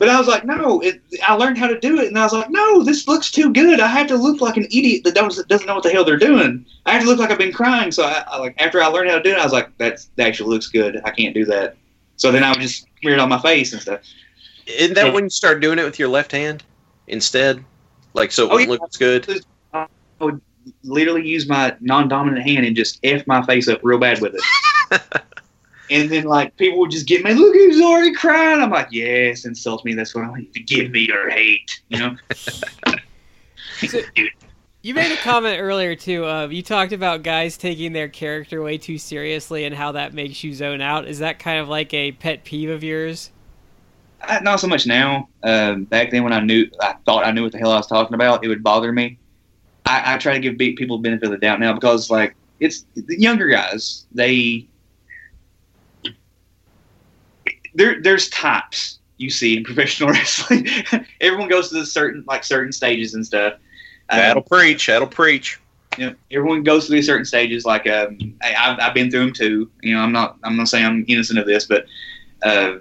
But 0.00 0.08
I 0.08 0.18
was 0.18 0.26
like, 0.26 0.46
no, 0.46 0.80
it, 0.80 1.02
I 1.28 1.34
learned 1.34 1.58
how 1.58 1.66
to 1.66 1.78
do 1.78 2.00
it, 2.00 2.08
and 2.08 2.18
I 2.18 2.24
was 2.24 2.32
like, 2.32 2.48
no, 2.48 2.82
this 2.82 3.06
looks 3.06 3.30
too 3.30 3.52
good. 3.52 3.80
I 3.80 3.86
have 3.86 4.06
to 4.06 4.16
look 4.16 4.40
like 4.40 4.56
an 4.56 4.64
idiot 4.64 5.04
that 5.04 5.14
doesn't 5.14 5.46
doesn't 5.48 5.66
know 5.66 5.74
what 5.74 5.82
the 5.84 5.90
hell 5.90 6.04
they're 6.06 6.16
doing. 6.16 6.64
I 6.86 6.92
have 6.92 7.02
to 7.02 7.06
look 7.08 7.18
like 7.18 7.30
I've 7.30 7.36
been 7.38 7.52
crying. 7.52 7.92
So 7.92 8.04
I, 8.04 8.24
I 8.26 8.38
like 8.38 8.54
after 8.60 8.82
I 8.82 8.86
learned 8.86 9.10
how 9.10 9.16
to 9.18 9.22
do 9.22 9.30
it, 9.32 9.36
I 9.38 9.44
was 9.44 9.52
like, 9.52 9.76
that's 9.76 10.06
that 10.16 10.26
actually 10.26 10.48
looks 10.48 10.68
good. 10.68 11.00
I 11.04 11.10
can't 11.10 11.34
do 11.34 11.44
that. 11.44 11.76
So 12.16 12.32
then 12.32 12.42
I 12.42 12.50
would 12.50 12.60
just 12.60 12.86
smear 13.00 13.12
it 13.14 13.20
on 13.20 13.28
my 13.28 13.38
face 13.42 13.74
and 13.74 13.82
stuff. 13.82 14.00
Isn't 14.66 14.94
that 14.94 15.12
when 15.12 15.24
you 15.24 15.30
start 15.30 15.60
doing 15.60 15.78
it 15.78 15.84
with 15.84 15.98
your 15.98 16.08
left 16.08 16.32
hand 16.32 16.64
instead? 17.06 17.62
Like 18.14 18.32
so 18.32 18.46
it 18.46 18.52
Oh, 18.54 18.58
yeah. 18.58 18.68
looks 18.68 18.96
good. 18.96 19.28
I 19.74 19.86
would 20.18 20.40
literally 20.82 21.28
use 21.28 21.46
my 21.46 21.76
non-dominant 21.80 22.42
hand 22.42 22.64
and 22.64 22.74
just 22.74 23.00
f 23.02 23.26
my 23.26 23.44
face 23.44 23.68
up 23.68 23.80
real 23.82 23.98
bad 23.98 24.22
with 24.22 24.34
it. 24.34 25.02
and 25.90 26.08
then 26.10 26.24
like 26.24 26.56
people 26.56 26.78
would 26.78 26.90
just 26.90 27.06
get 27.06 27.24
me, 27.24 27.34
look 27.34 27.54
who's 27.54 27.80
already 27.80 28.14
crying. 28.14 28.62
I'm 28.62 28.70
like, 28.70 28.88
yes, 28.90 29.44
insult 29.44 29.84
me. 29.84 29.94
That's 29.94 30.14
what 30.14 30.24
I 30.24 30.28
want 30.28 30.52
to 30.52 30.60
give 30.60 30.90
me 30.90 31.00
your 31.00 31.28
hate. 31.30 31.82
You 31.88 31.98
know. 31.98 32.16
So- 33.86 34.00
You 34.82 34.94
made 34.94 35.12
a 35.12 35.16
comment 35.16 35.58
earlier 35.60 35.94
too. 35.94 36.24
Uh, 36.24 36.48
you 36.48 36.62
talked 36.62 36.92
about 36.92 37.22
guys 37.22 37.56
taking 37.56 37.92
their 37.92 38.08
character 38.08 38.62
way 38.62 38.78
too 38.78 38.96
seriously 38.98 39.64
and 39.64 39.74
how 39.74 39.92
that 39.92 40.14
makes 40.14 40.42
you 40.44 40.54
zone 40.54 40.80
out. 40.80 41.06
Is 41.06 41.18
that 41.18 41.38
kind 41.38 41.58
of 41.60 41.68
like 41.68 41.92
a 41.94 42.12
pet 42.12 42.44
peeve 42.44 42.70
of 42.70 42.82
yours? 42.84 43.30
I, 44.22 44.40
not 44.40 44.60
so 44.60 44.66
much 44.66 44.86
now. 44.86 45.28
Um, 45.42 45.84
back 45.84 46.10
then, 46.10 46.24
when 46.24 46.32
I 46.32 46.40
knew, 46.40 46.66
I 46.80 46.94
thought 47.06 47.26
I 47.26 47.30
knew 47.30 47.42
what 47.42 47.52
the 47.52 47.58
hell 47.58 47.72
I 47.72 47.76
was 47.76 47.86
talking 47.86 48.14
about. 48.14 48.44
It 48.44 48.48
would 48.48 48.62
bother 48.62 48.92
me. 48.92 49.18
I, 49.86 50.14
I 50.14 50.18
try 50.18 50.34
to 50.34 50.40
give 50.40 50.58
people 50.58 50.98
benefit 50.98 51.24
of 51.24 51.30
the 51.32 51.38
doubt 51.38 51.60
now 51.60 51.72
because, 51.72 52.10
like, 52.10 52.34
it's 52.58 52.84
the 52.94 53.18
younger 53.20 53.48
guys. 53.48 54.06
They 54.12 54.66
there, 57.74 58.00
there's 58.02 58.28
types 58.30 58.98
you 59.16 59.30
see 59.30 59.56
in 59.56 59.64
professional 59.70 60.10
wrestling. 60.10 60.66
Everyone 61.20 61.48
goes 61.48 61.68
to 61.68 61.76
the 61.76 61.86
certain 61.86 62.24
like 62.26 62.44
certain 62.44 62.72
stages 62.72 63.14
and 63.14 63.24
stuff. 63.24 63.54
Um, 64.08 64.18
That'll 64.18 64.42
preach. 64.42 64.86
That'll 64.86 65.06
preach. 65.08 65.60
you 65.98 66.06
know, 66.06 66.14
everyone 66.30 66.62
goes 66.62 66.86
through 66.86 67.02
certain 67.02 67.24
stages. 67.24 67.64
Like 67.64 67.88
um, 67.88 68.18
I, 68.42 68.54
I've, 68.54 68.80
I've 68.80 68.94
been 68.94 69.10
through 69.10 69.26
them 69.26 69.32
too. 69.32 69.70
You 69.82 69.94
know, 69.94 70.00
I'm 70.00 70.12
not 70.12 70.36
I'm 70.42 70.56
not 70.56 70.68
saying 70.68 70.84
I'm 70.84 71.04
innocent 71.08 71.38
of 71.38 71.46
this, 71.46 71.66
but 71.66 71.86
uh, 72.42 72.78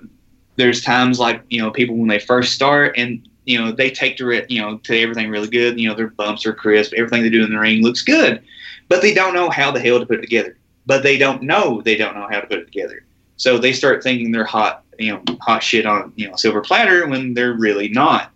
there's 0.55 0.81
times 0.81 1.19
like 1.19 1.43
you 1.49 1.61
know 1.61 1.71
people 1.71 1.95
when 1.95 2.07
they 2.07 2.19
first 2.19 2.53
start 2.53 2.95
and 2.97 3.27
you 3.45 3.59
know 3.59 3.71
they 3.71 3.89
take 3.89 4.17
to 4.17 4.31
it 4.31 4.49
you 4.49 4.61
know 4.61 4.77
to 4.79 4.99
everything 4.99 5.29
really 5.29 5.49
good. 5.49 5.79
You 5.79 5.89
know 5.89 5.95
their 5.95 6.07
bumps 6.09 6.45
are 6.45 6.53
crisp. 6.53 6.93
Everything 6.93 7.21
they 7.21 7.29
do 7.29 7.43
in 7.43 7.51
the 7.51 7.59
ring 7.59 7.83
looks 7.83 8.01
good, 8.01 8.41
but 8.87 9.01
they 9.01 9.13
don't 9.13 9.33
know 9.33 9.49
how 9.49 9.71
the 9.71 9.79
hell 9.79 9.99
to 9.99 10.05
put 10.05 10.19
it 10.19 10.21
together. 10.21 10.57
But 10.85 11.03
they 11.03 11.17
don't 11.17 11.43
know 11.43 11.81
they 11.81 11.95
don't 11.95 12.15
know 12.15 12.27
how 12.29 12.39
to 12.39 12.47
put 12.47 12.59
it 12.59 12.65
together. 12.65 13.05
So 13.39 13.57
they 13.57 13.73
start 13.73 14.03
thinking 14.03 14.31
they're 14.31 14.43
hot, 14.43 14.83
you 14.99 15.13
know, 15.13 15.23
hot 15.41 15.63
shit 15.63 15.85
on 15.87 16.13
you 16.15 16.29
know 16.29 16.35
silver 16.35 16.61
platter 16.61 17.07
when 17.07 17.33
they're 17.33 17.53
really 17.57 17.89
not. 17.89 18.31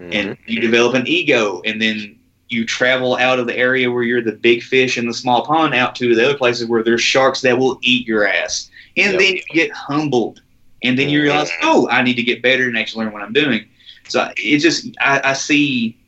Mhm. 0.00 0.14
and 0.14 0.36
you 0.46 0.60
develop 0.60 0.94
an 0.94 1.06
ego 1.06 1.62
and 1.64 1.80
then 1.80 2.18
you 2.48 2.64
travel 2.66 3.16
out 3.16 3.38
of 3.38 3.46
the 3.46 3.56
area 3.56 3.90
where 3.90 4.02
you're 4.04 4.22
the 4.22 4.32
big 4.32 4.62
fish 4.62 4.98
in 4.98 5.06
the 5.06 5.14
small 5.14 5.44
pond 5.44 5.74
out 5.74 5.94
to 5.96 6.14
the 6.14 6.24
other 6.24 6.36
places 6.36 6.66
where 6.68 6.82
there's 6.84 7.00
sharks 7.02 7.40
that 7.40 7.58
will 7.58 7.78
eat 7.82 8.06
your 8.06 8.26
ass. 8.26 8.70
And 8.96 9.12
Yep. 9.12 9.20
then 9.20 9.36
you 9.36 9.42
get 9.54 9.72
humbled. 9.72 10.42
And 10.84 10.98
then 10.98 11.08
you 11.08 11.22
realize 11.22 11.50
oh 11.62 11.88
i 11.90 12.02
need 12.02 12.14
to 12.14 12.22
get 12.22 12.42
better 12.42 12.64
and 12.68 12.78
actually 12.78 13.04
learn 13.04 13.14
what 13.14 13.22
i'm 13.22 13.32
doing. 13.32 13.66
So 14.06 14.30
it 14.36 14.58
just 14.58 14.86
i, 15.00 15.20
I 15.24 15.32
see 15.32 15.98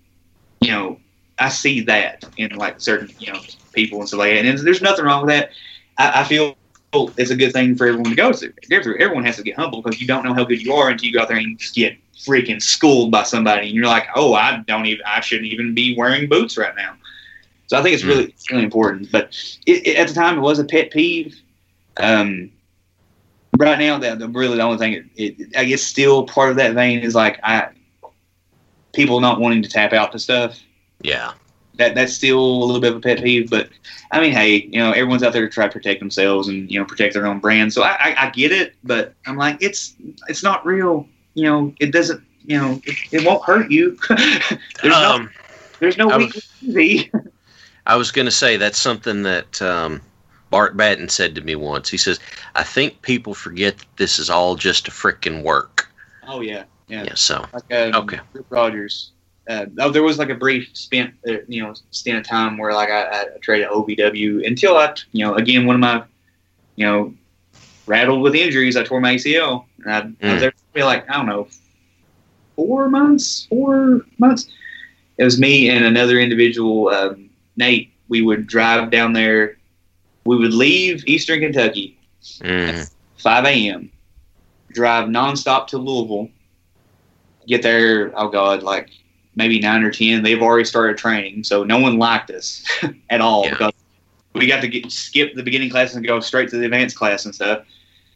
you 0.61 0.71
know 0.71 1.01
i 1.39 1.49
see 1.49 1.81
that 1.83 2.25
in 2.37 2.51
like 2.57 2.81
certain 2.81 3.15
you 3.19 3.33
know 3.33 3.41
people 3.73 3.99
and 4.01 4.09
stuff 4.09 4.19
like 4.21 4.35
that. 4.35 4.45
And 4.45 4.59
there's 4.59 4.83
nothing 4.83 5.05
wrong 5.07 5.25
with 5.27 5.31
that. 5.31 5.51
I, 5.99 6.21
I 6.21 6.25
feel 6.25 6.57
it's 6.93 7.31
a 7.31 7.37
good 7.37 7.53
thing 7.53 7.75
for 7.75 7.87
everyone 7.87 8.11
to 8.11 8.17
go 8.17 8.33
through. 8.33 8.99
Everyone 8.99 9.25
has 9.25 9.37
to 9.37 9.43
get 9.43 9.57
humble 9.57 9.83
because 9.83 10.01
you 10.01 10.07
don't 10.07 10.25
know 10.25 10.35
how 10.35 10.45
good 10.45 10.63
you 10.63 10.73
are 10.75 10.89
until 10.89 11.07
you 11.07 11.13
go 11.13 11.21
out 11.21 11.29
there 11.29 11.37
and 11.37 11.47
you 11.47 11.57
just 11.57 11.75
get 11.75 11.97
freaking 12.17 12.61
schooled 12.61 13.11
by 13.11 13.23
somebody, 13.23 13.67
and 13.67 13.77
you're 13.77 13.87
like, 13.87 14.09
"Oh, 14.15 14.35
I 14.35 14.63
don't 14.67 14.87
even. 14.87 15.05
I 15.07 15.21
shouldn't 15.21 15.53
even 15.53 15.75
be 15.75 15.97
wearing 15.97 16.29
boots 16.29 16.57
right 16.57 16.75
now." 16.77 16.95
So 17.67 17.79
I 17.79 17.83
think 17.83 17.95
it's 17.95 18.05
really, 18.05 18.25
it's 18.25 18.51
really 18.51 18.65
important. 18.65 19.13
But 19.13 19.37
it, 19.67 19.87
it, 19.87 19.97
at 19.99 20.09
the 20.09 20.15
time, 20.15 20.39
it 20.39 20.41
was 20.41 20.59
a 20.59 20.65
pet 20.65 20.91
peeve. 20.91 21.39
Um, 21.99 22.51
right 23.59 23.79
now, 23.79 23.99
that 23.99 24.19
the, 24.19 24.29
really 24.29 24.57
the 24.57 24.63
only 24.63 24.79
thing, 24.79 25.11
it, 25.17 25.57
I 25.57 25.65
guess, 25.65 25.83
still 25.83 26.27
part 26.27 26.51
of 26.51 26.57
that 26.57 26.73
vein 26.75 27.01
is 27.01 27.15
like 27.15 27.39
I 27.43 27.69
people 28.95 29.21
not 29.21 29.39
wanting 29.39 29.63
to 29.63 29.69
tap 29.69 29.93
out 29.93 30.13
to 30.13 30.19
stuff 30.19 30.59
Yeah. 31.03 31.33
That 31.79 31.95
that's 31.95 32.13
still 32.13 32.39
a 32.39 32.65
little 32.65 32.81
bit 32.81 32.93
of 32.93 32.99
a 32.99 33.01
pet 33.01 33.23
peeve. 33.23 33.49
But 33.49 33.71
I 34.11 34.21
mean, 34.21 34.33
hey, 34.33 34.69
you 34.71 34.79
know, 34.79 34.93
everyone's 34.93 35.23
out 35.23 35.33
there 35.33 35.47
to 35.47 35.53
try 35.53 35.67
to 35.67 35.73
protect 35.73 36.01
themselves 36.01 36.49
and 36.49 36.71
you 36.71 36.79
know 36.79 36.85
protect 36.85 37.15
their 37.15 37.27
own 37.27 37.39
brand. 37.39 37.73
So 37.73 37.83
I, 37.83 37.97
I, 37.99 38.27
I 38.27 38.31
get 38.31 38.53
it, 38.53 38.75
but 38.85 39.15
I'm 39.27 39.37
like, 39.37 39.63
it's 39.63 39.95
it's 40.29 40.43
not 40.43 40.67
real. 40.67 41.07
You 41.35 41.45
know, 41.45 41.75
it 41.81 41.93
doesn't. 41.93 42.23
You 42.45 42.59
know, 42.59 42.81
it, 42.85 42.97
it 43.13 43.27
won't 43.27 43.45
hurt 43.45 43.71
you. 43.71 43.99
there's 44.09 44.59
no 44.85 45.13
Um, 45.13 45.31
there's 45.81 45.97
no 45.97 46.11
I 46.11 46.19
weak 46.19 46.35
easy. 46.63 47.11
I 47.87 47.97
was 47.97 48.11
going 48.11 48.27
to 48.27 48.33
say 48.33 48.57
that's 48.57 48.79
something 48.79 49.23
that 49.23 49.61
um, 49.63 50.03
Bart 50.51 50.77
Batten 50.77 51.09
said 51.09 51.35
to 51.35 51.41
me 51.41 51.55
once. 51.55 51.89
He 51.89 51.97
says, 51.97 52.21
"I 52.55 52.63
think 52.63 53.03
people 53.03 53.35
forget 53.35 53.79
that 53.79 53.97
this 53.97 54.19
is 54.19 54.29
all 54.29 54.57
just 54.57 54.89
a 54.89 54.91
freaking 54.91 55.43
work." 55.43 55.91
Oh 56.27 56.41
yeah, 56.41 56.65
yeah. 56.89 57.05
Yeah. 57.05 57.15
So 57.15 57.47
Like 57.53 57.73
um, 57.73 58.03
Okay. 58.03 58.21
Rick 58.33 58.47
Rogers. 58.51 59.13
Uh, 59.49 59.67
oh, 59.81 59.91
there 59.91 60.03
was 60.03 60.19
like 60.19 60.31
a 60.31 60.35
brief 60.35 60.69
spent, 60.75 61.15
uh, 61.29 61.39
you 61.49 61.63
know, 61.63 61.75
stint 61.91 62.19
of 62.19 62.27
time 62.27 62.59
where 62.59 62.73
like 62.73 62.91
I, 62.91 63.03
I 63.05 63.25
traded 63.41 63.69
OVW 63.69 64.47
until 64.47 64.77
I, 64.77 64.95
you 65.13 65.25
know, 65.25 65.35
again 65.35 65.67
one 65.67 65.75
of 65.77 65.81
my, 65.81 66.05
you 66.77 66.87
know, 66.87 67.15
rattled 67.87 68.23
with 68.23 68.35
injuries. 68.35 68.77
I 68.77 68.85
tore 68.85 69.01
my 69.01 69.15
ACL, 69.15 69.67
and 69.85 69.93
I, 69.93 69.99
I 69.99 70.03
Mm. 70.27 70.33
was 70.33 70.41
there 70.43 70.53
for 70.75 70.85
like 70.85 71.09
I 71.11 71.17
don't 71.17 71.27
know, 71.27 71.49
four 72.57 72.89
months, 72.89 73.47
four 73.49 74.03
months. 74.19 74.51
It 75.19 75.25
was 75.25 75.39
me 75.39 75.69
and 75.71 75.85
another 75.85 76.19
individual, 76.19 76.89
um, 76.89 77.31
Nate. 77.57 77.93
We 78.09 78.23
would 78.23 78.47
drive 78.47 78.91
down 78.91 79.13
there. 79.13 79.57
We 80.25 80.37
would 80.37 80.53
leave 80.55 81.05
Eastern 81.07 81.41
Kentucky 81.41 81.99
mm, 82.41 82.89
5 83.17 83.69
a.m. 83.69 83.91
Drive 84.73 85.09
nonstop 85.09 85.67
to 85.69 85.79
Louisville. 85.79 86.29
Get 87.47 87.63
there, 87.63 88.13
oh 88.17 88.29
God, 88.29 88.63
like 88.63 88.91
maybe 89.39 89.59
nine 89.61 89.83
or 89.83 89.91
ten. 89.91 90.23
They've 90.23 90.43
already 90.43 90.65
started 90.67 90.99
training, 90.99 91.45
so 91.45 91.65
no 91.65 91.79
one 91.79 91.97
liked 91.97 92.31
us 92.31 92.63
at 93.11 93.23
all 93.23 93.45
Yeah. 93.45 93.51
because 93.53 93.73
we 94.35 94.47
got 94.47 94.61
to 94.61 94.69
get 94.69 94.93
skip 94.93 95.35
the 95.35 95.43
beginning 95.43 95.71
class 95.71 95.95
and 95.95 96.07
go 96.07 96.21
straight 96.21 96.51
to 96.51 96.59
the 96.59 96.67
advanced 96.67 96.97
class 96.97 97.25
and 97.25 97.35
stuff. 97.35 97.65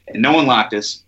And 0.08 0.20
no 0.20 0.32
one 0.34 0.46
liked 0.46 0.74
us. 0.74 1.02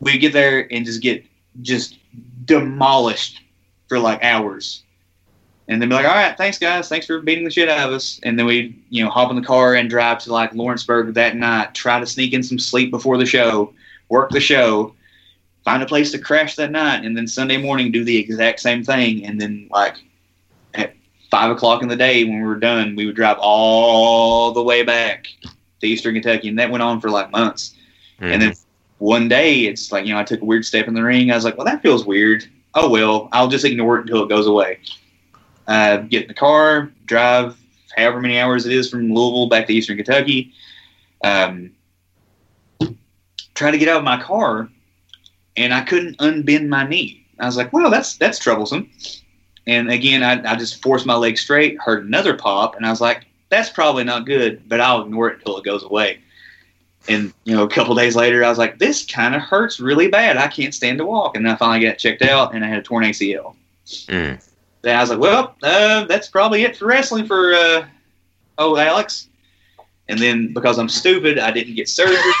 We 0.00 0.18
get 0.18 0.32
there 0.34 0.70
and 0.70 0.84
just 0.84 1.00
get 1.00 1.24
just 1.62 1.98
demolished 2.44 3.40
for 3.88 3.98
like 3.98 4.22
hours. 4.22 4.82
And 5.66 5.80
then 5.80 5.88
be 5.88 5.94
like, 5.94 6.04
all 6.04 6.14
right, 6.14 6.36
thanks 6.36 6.58
guys, 6.58 6.90
thanks 6.90 7.06
for 7.06 7.20
beating 7.22 7.44
the 7.44 7.50
shit 7.50 7.70
out 7.70 7.88
of 7.88 7.94
us. 7.94 8.20
And 8.22 8.38
then 8.38 8.44
we, 8.44 8.78
you 8.90 9.02
know, 9.02 9.08
hop 9.08 9.30
in 9.30 9.36
the 9.36 9.42
car 9.46 9.74
and 9.76 9.88
drive 9.88 10.18
to 10.24 10.32
like 10.32 10.52
Lawrenceburg 10.52 11.14
that 11.14 11.36
night, 11.36 11.74
try 11.74 11.98
to 11.98 12.04
sneak 12.06 12.34
in 12.34 12.42
some 12.42 12.58
sleep 12.58 12.90
before 12.90 13.16
the 13.16 13.24
show, 13.24 13.72
work 14.10 14.28
the 14.28 14.40
show, 14.40 14.94
find 15.64 15.82
a 15.82 15.86
place 15.86 16.10
to 16.12 16.18
crash 16.18 16.56
that 16.56 16.70
night, 16.70 17.04
and 17.04 17.16
then 17.16 17.26
Sunday 17.26 17.56
morning 17.56 17.90
do 17.90 18.04
the 18.04 18.16
exact 18.16 18.60
same 18.60 18.84
thing. 18.84 19.24
And 19.24 19.40
then 19.40 19.68
like 19.70 19.96
at 20.74 20.94
five 21.30 21.50
o'clock 21.50 21.82
in 21.82 21.88
the 21.88 21.96
day 21.96 22.24
when 22.24 22.40
we 22.40 22.46
were 22.46 22.58
done, 22.58 22.96
we 22.96 23.06
would 23.06 23.16
drive 23.16 23.38
all 23.40 24.52
the 24.52 24.62
way 24.62 24.82
back 24.82 25.26
to 25.80 25.86
Eastern 25.86 26.14
Kentucky, 26.14 26.48
and 26.48 26.58
that 26.58 26.70
went 26.70 26.82
on 26.82 27.00
for 27.00 27.10
like 27.10 27.30
months. 27.30 27.74
And 28.20 28.40
then 28.40 28.54
one 28.98 29.28
day, 29.28 29.66
it's 29.66 29.90
like, 29.92 30.06
you 30.06 30.14
know, 30.14 30.20
I 30.20 30.24
took 30.24 30.40
a 30.40 30.44
weird 30.44 30.64
step 30.64 30.88
in 30.88 30.94
the 30.94 31.02
ring. 31.02 31.30
I 31.30 31.34
was 31.34 31.44
like, 31.44 31.58
well, 31.58 31.66
that 31.66 31.82
feels 31.82 32.06
weird. 32.06 32.46
Oh, 32.74 32.88
well, 32.88 33.28
I'll 33.32 33.48
just 33.48 33.64
ignore 33.64 33.98
it 33.98 34.02
until 34.02 34.22
it 34.22 34.28
goes 34.28 34.46
away. 34.46 34.78
Uh, 35.66 35.98
get 35.98 36.22
in 36.22 36.28
the 36.28 36.34
car, 36.34 36.92
drive 37.04 37.56
however 37.96 38.20
many 38.20 38.38
hours 38.38 38.66
it 38.66 38.72
is 38.72 38.88
from 38.88 39.12
Louisville 39.12 39.48
back 39.48 39.66
to 39.66 39.72
Eastern 39.74 39.96
Kentucky. 39.96 40.52
Um, 41.22 41.72
try 43.54 43.70
to 43.70 43.78
get 43.78 43.88
out 43.88 43.98
of 43.98 44.04
my 44.04 44.22
car, 44.22 44.68
and 45.56 45.72
I 45.72 45.82
couldn't 45.82 46.18
unbend 46.18 46.68
my 46.68 46.86
knee. 46.86 47.26
I 47.38 47.46
was 47.46 47.56
like, 47.56 47.72
well, 47.72 47.90
that's 47.90 48.16
that's 48.16 48.38
troublesome. 48.38 48.90
And 49.66 49.90
again, 49.90 50.22
I, 50.22 50.52
I 50.52 50.56
just 50.56 50.82
forced 50.82 51.06
my 51.06 51.14
leg 51.14 51.38
straight, 51.38 51.80
heard 51.80 52.04
another 52.04 52.34
pop, 52.36 52.76
and 52.76 52.84
I 52.84 52.90
was 52.90 53.00
like, 53.00 53.26
that's 53.48 53.70
probably 53.70 54.04
not 54.04 54.26
good, 54.26 54.68
but 54.68 54.80
I'll 54.80 55.02
ignore 55.02 55.28
it 55.28 55.38
until 55.38 55.56
it 55.58 55.64
goes 55.64 55.82
away. 55.82 56.18
And 57.08 57.32
you 57.44 57.54
know, 57.54 57.62
a 57.62 57.68
couple 57.68 57.94
days 57.94 58.16
later, 58.16 58.42
I 58.42 58.48
was 58.48 58.58
like, 58.58 58.78
"This 58.78 59.04
kind 59.04 59.34
of 59.34 59.42
hurts 59.42 59.78
really 59.78 60.08
bad. 60.08 60.38
I 60.38 60.48
can't 60.48 60.74
stand 60.74 60.98
to 60.98 61.04
walk." 61.04 61.36
And 61.36 61.48
I 61.48 61.54
finally 61.54 61.86
got 61.86 61.98
checked 61.98 62.22
out, 62.22 62.54
and 62.54 62.64
I 62.64 62.68
had 62.68 62.78
a 62.78 62.82
torn 62.82 63.04
ACL. 63.04 63.54
Mm. 63.86 64.42
And 64.84 64.92
I 64.92 65.00
was 65.00 65.10
like, 65.10 65.18
"Well, 65.18 65.54
uh, 65.62 66.04
that's 66.04 66.28
probably 66.28 66.62
it 66.62 66.76
for 66.76 66.86
wrestling 66.86 67.26
for 67.26 67.52
uh, 67.52 67.86
oh 68.56 68.76
Alex." 68.78 69.28
And 70.08 70.18
then 70.18 70.54
because 70.54 70.78
I'm 70.78 70.88
stupid, 70.88 71.38
I 71.38 71.50
didn't 71.50 71.74
get 71.74 71.88
surgery. 71.88 72.16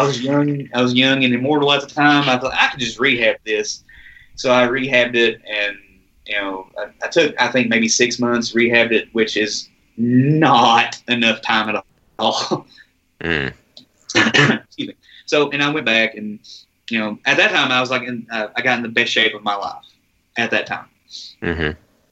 I 0.00 0.04
was 0.04 0.22
young. 0.22 0.68
I 0.74 0.82
was 0.82 0.94
young 0.94 1.24
and 1.24 1.34
immortal 1.34 1.72
at 1.72 1.82
the 1.82 1.94
time. 1.94 2.28
I 2.28 2.38
thought 2.38 2.54
I 2.54 2.68
could 2.68 2.80
just 2.80 2.98
rehab 3.00 3.36
this, 3.44 3.84
so 4.34 4.52
I 4.52 4.66
rehabbed 4.66 5.16
it, 5.16 5.40
and 5.46 5.76
you 6.26 6.36
know, 6.36 6.68
I, 6.78 6.86
I 7.04 7.08
took 7.08 7.34
I 7.40 7.48
think 7.48 7.68
maybe 7.68 7.88
six 7.88 8.18
months 8.18 8.52
rehabbed 8.54 8.92
it, 8.92 9.08
which 9.12 9.36
is 9.36 9.70
not 9.96 11.02
enough 11.08 11.42
time 11.42 11.68
at 11.70 11.76
all. 11.76 12.66
Mm. 13.20 13.52
Excuse 14.14 14.88
me. 14.88 14.94
So, 15.26 15.50
and 15.50 15.62
I 15.62 15.70
went 15.70 15.86
back 15.86 16.14
and 16.14 16.38
you 16.90 16.98
know, 16.98 17.18
at 17.26 17.36
that 17.36 17.50
time 17.50 17.70
I 17.70 17.80
was 17.80 17.90
like, 17.90 18.02
in, 18.02 18.26
uh, 18.30 18.48
I 18.54 18.62
got 18.62 18.76
in 18.76 18.82
the 18.82 18.88
best 18.88 19.12
shape 19.12 19.34
of 19.34 19.42
my 19.42 19.54
life 19.56 19.84
at 20.36 20.50
that 20.50 20.66
time, 20.66 20.86
hmm 21.42 21.70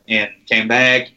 and 0.08 0.30
came 0.48 0.68
back, 0.68 1.10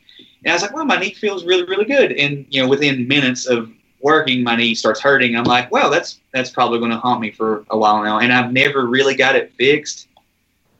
and 0.43 0.51
I 0.51 0.53
was 0.53 0.61
like, 0.61 0.73
well, 0.73 0.85
my 0.85 0.97
knee 0.97 1.13
feels 1.13 1.45
really, 1.45 1.63
really 1.63 1.85
good, 1.85 2.11
and 2.13 2.45
you 2.49 2.61
know, 2.61 2.67
within 2.67 3.07
minutes 3.07 3.45
of 3.45 3.69
working, 4.07 4.41
my 4.43 4.55
knee 4.55 4.73
starts 4.73 5.01
hurting. 5.01 5.35
I'm 5.35 5.43
like, 5.43 5.69
well, 5.69 5.89
that's 5.91 6.19
that's 6.33 6.49
probably 6.49 6.79
going 6.79 6.91
to 6.91 6.97
haunt 6.97 7.19
me 7.19 7.29
for 7.31 7.65
a 7.69 7.77
while 7.77 8.01
now, 8.01 8.19
and 8.19 8.31
I've 8.31 8.53
never 8.53 8.85
really 8.87 9.15
got 9.15 9.35
it 9.35 9.51
fixed, 9.57 10.07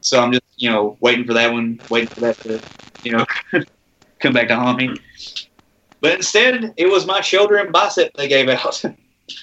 so 0.00 0.18
I'm 0.20 0.32
just 0.32 0.44
you 0.56 0.70
know 0.70 0.96
waiting 1.00 1.26
for 1.26 1.34
that 1.34 1.52
one, 1.52 1.78
waiting 1.90 2.08
for 2.08 2.20
that 2.20 2.40
to 2.44 2.62
you 3.04 3.12
know 3.12 3.26
come 4.20 4.32
back 4.32 4.48
to 4.48 4.56
haunt 4.56 4.78
me. 4.78 4.96
But 6.00 6.14
instead, 6.14 6.72
it 6.76 6.86
was 6.86 7.06
my 7.06 7.20
shoulder 7.20 7.56
and 7.56 7.70
bicep 7.72 8.14
they 8.14 8.28
gave 8.28 8.48
out. 8.48 8.82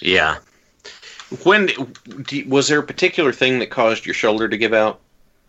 Yeah. 0.01 0.37
When 1.43 1.69
was 2.47 2.67
there 2.67 2.79
a 2.79 2.83
particular 2.83 3.31
thing 3.31 3.59
that 3.59 3.69
caused 3.69 4.03
your 4.03 4.15
shoulder 4.15 4.49
to 4.49 4.57
give 4.57 4.73
out? 4.73 4.99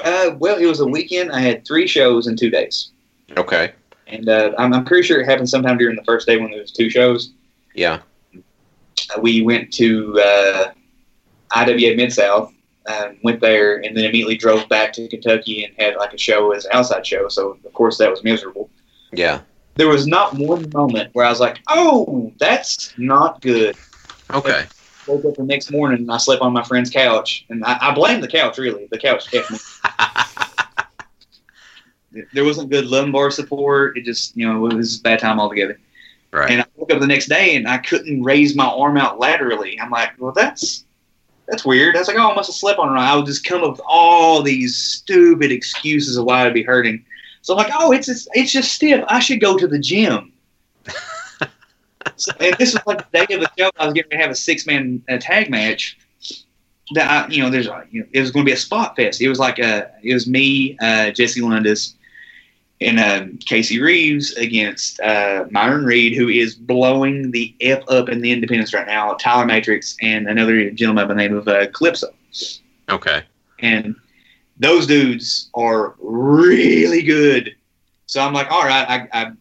Uh, 0.00 0.32
well, 0.38 0.58
it 0.58 0.66
was 0.66 0.80
a 0.80 0.86
weekend. 0.86 1.32
I 1.32 1.40
had 1.40 1.66
three 1.66 1.86
shows 1.86 2.26
in 2.26 2.36
two 2.36 2.50
days, 2.50 2.90
Okay. 3.38 3.72
and 4.06 4.28
uh, 4.28 4.52
I'm, 4.58 4.74
I'm 4.74 4.84
pretty 4.84 5.06
sure 5.06 5.20
it 5.20 5.24
happened 5.24 5.48
sometime 5.48 5.78
during 5.78 5.96
the 5.96 6.04
first 6.04 6.26
day 6.26 6.36
when 6.36 6.50
there 6.50 6.60
was 6.60 6.70
two 6.70 6.90
shows. 6.90 7.32
Yeah. 7.74 8.00
Uh, 9.14 9.20
we 9.20 9.42
went 9.42 9.72
to 9.74 10.20
uh, 10.20 10.72
IWA 11.54 11.96
Mid 11.96 12.12
South, 12.12 12.52
um, 12.86 13.16
went 13.22 13.40
there, 13.40 13.76
and 13.76 13.96
then 13.96 14.04
immediately 14.04 14.36
drove 14.36 14.68
back 14.68 14.92
to 14.94 15.08
Kentucky 15.08 15.64
and 15.64 15.74
had 15.78 15.96
like 15.96 16.12
a 16.12 16.18
show 16.18 16.52
as 16.52 16.64
an 16.64 16.72
outside 16.74 17.06
show. 17.06 17.28
So 17.28 17.58
of 17.64 17.72
course 17.72 17.98
that 17.98 18.10
was 18.10 18.22
miserable. 18.24 18.70
Yeah. 19.12 19.40
There 19.74 19.88
was 19.88 20.06
not 20.06 20.34
one 20.34 20.70
moment 20.72 21.10
where 21.12 21.26
I 21.26 21.30
was 21.30 21.40
like, 21.40 21.58
"Oh, 21.68 22.32
that's 22.38 22.94
not 22.96 23.42
good." 23.42 23.76
Okay. 24.32 24.64
Woke 25.06 25.24
up 25.24 25.34
the 25.34 25.44
next 25.44 25.70
morning 25.70 25.98
and 26.00 26.10
I 26.10 26.16
slept 26.16 26.42
on 26.42 26.52
my 26.52 26.64
friend's 26.64 26.90
couch, 26.90 27.44
and 27.50 27.64
I, 27.64 27.78
I 27.80 27.94
blame 27.94 28.20
the 28.20 28.28
couch. 28.28 28.58
Really, 28.58 28.88
the 28.90 28.98
couch 28.98 29.30
kept 29.30 29.50
me. 29.50 29.58
there 32.32 32.44
wasn't 32.44 32.70
good 32.70 32.86
lumbar 32.86 33.30
support. 33.30 33.96
It 33.96 34.04
just, 34.04 34.36
you 34.36 34.46
know, 34.46 34.66
it 34.66 34.74
was 34.74 34.98
a 34.98 35.02
bad 35.02 35.18
time 35.18 35.38
altogether. 35.38 35.78
Right. 36.32 36.50
And 36.50 36.62
I 36.62 36.66
woke 36.86 36.96
up 36.96 37.00
the 37.00 37.06
next 37.06 37.26
day 37.26 37.56
and 37.56 37.68
I 37.68 37.78
couldn't 37.78 38.22
raise 38.22 38.54
my 38.54 38.66
arm 38.66 38.96
out 38.96 39.18
laterally. 39.18 39.78
I'm 39.80 39.90
like, 39.90 40.12
well, 40.18 40.32
that's 40.32 40.84
that's 41.48 41.64
weird. 41.64 41.94
I 41.94 42.00
was 42.00 42.08
like, 42.08 42.16
oh, 42.16 42.30
I 42.30 42.34
must 42.34 42.48
have 42.48 42.56
slept 42.56 42.78
on 42.78 42.96
it. 42.96 43.00
I 43.00 43.14
would 43.14 43.26
just 43.26 43.44
come 43.44 43.62
up 43.62 43.72
with 43.72 43.80
all 43.86 44.42
these 44.42 44.76
stupid 44.76 45.52
excuses 45.52 46.16
of 46.16 46.24
why 46.24 46.44
I'd 46.44 46.54
be 46.54 46.62
hurting. 46.62 47.04
So 47.42 47.54
I'm 47.54 47.58
like, 47.58 47.72
oh, 47.78 47.92
it's 47.92 48.08
it's, 48.08 48.26
it's 48.32 48.52
just 48.52 48.72
stiff. 48.72 49.04
I 49.08 49.20
should 49.20 49.40
go 49.40 49.56
to 49.56 49.68
the 49.68 49.78
gym. 49.78 50.32
so, 52.16 52.32
and 52.40 52.56
this 52.58 52.74
was 52.74 52.82
like 52.86 53.10
the 53.10 53.26
day 53.26 53.34
of 53.34 53.40
the 53.40 53.50
show. 53.56 53.70
I 53.78 53.84
was 53.84 53.94
getting 53.94 54.10
to 54.10 54.16
have 54.16 54.30
a 54.30 54.34
six 54.34 54.66
man 54.66 55.02
tag 55.20 55.50
match. 55.50 55.98
That 56.94 57.10
I, 57.10 57.28
you 57.28 57.42
know, 57.42 57.50
there's 57.50 57.66
you 57.90 58.02
know, 58.02 58.06
it 58.12 58.20
was 58.20 58.30
going 58.30 58.44
to 58.44 58.48
be 58.48 58.54
a 58.54 58.56
spot 58.56 58.94
fest. 58.94 59.20
It 59.20 59.28
was 59.28 59.40
like 59.40 59.58
a, 59.58 59.90
it 60.04 60.14
was 60.14 60.28
me, 60.28 60.78
uh, 60.80 61.10
Jesse 61.10 61.40
Lundis, 61.40 61.94
and 62.80 63.00
um, 63.00 63.38
Casey 63.38 63.80
Reeves 63.80 64.32
against 64.34 65.00
uh, 65.00 65.46
Myron 65.50 65.84
Reed, 65.84 66.14
who 66.14 66.28
is 66.28 66.54
blowing 66.54 67.30
the 67.30 67.54
F 67.60 67.82
up 67.88 68.08
in 68.08 68.20
the 68.20 68.30
independents 68.30 68.74
right 68.74 68.86
now, 68.86 69.14
Tyler 69.14 69.46
Matrix, 69.46 69.96
and 70.02 70.28
another 70.28 70.70
gentleman 70.70 71.08
by 71.08 71.14
the 71.14 71.18
name 71.18 71.36
of 71.36 71.48
uh, 71.48 71.68
Calypso. 71.68 72.08
Okay. 72.90 73.22
And 73.60 73.96
those 74.58 74.86
dudes 74.86 75.50
are 75.54 75.94
really 75.98 77.02
good. 77.02 77.54
So 78.06 78.20
I'm 78.20 78.32
like, 78.34 78.50
all 78.50 78.62
right, 78.64 79.08
I, 79.12 79.22
I, 79.22 79.32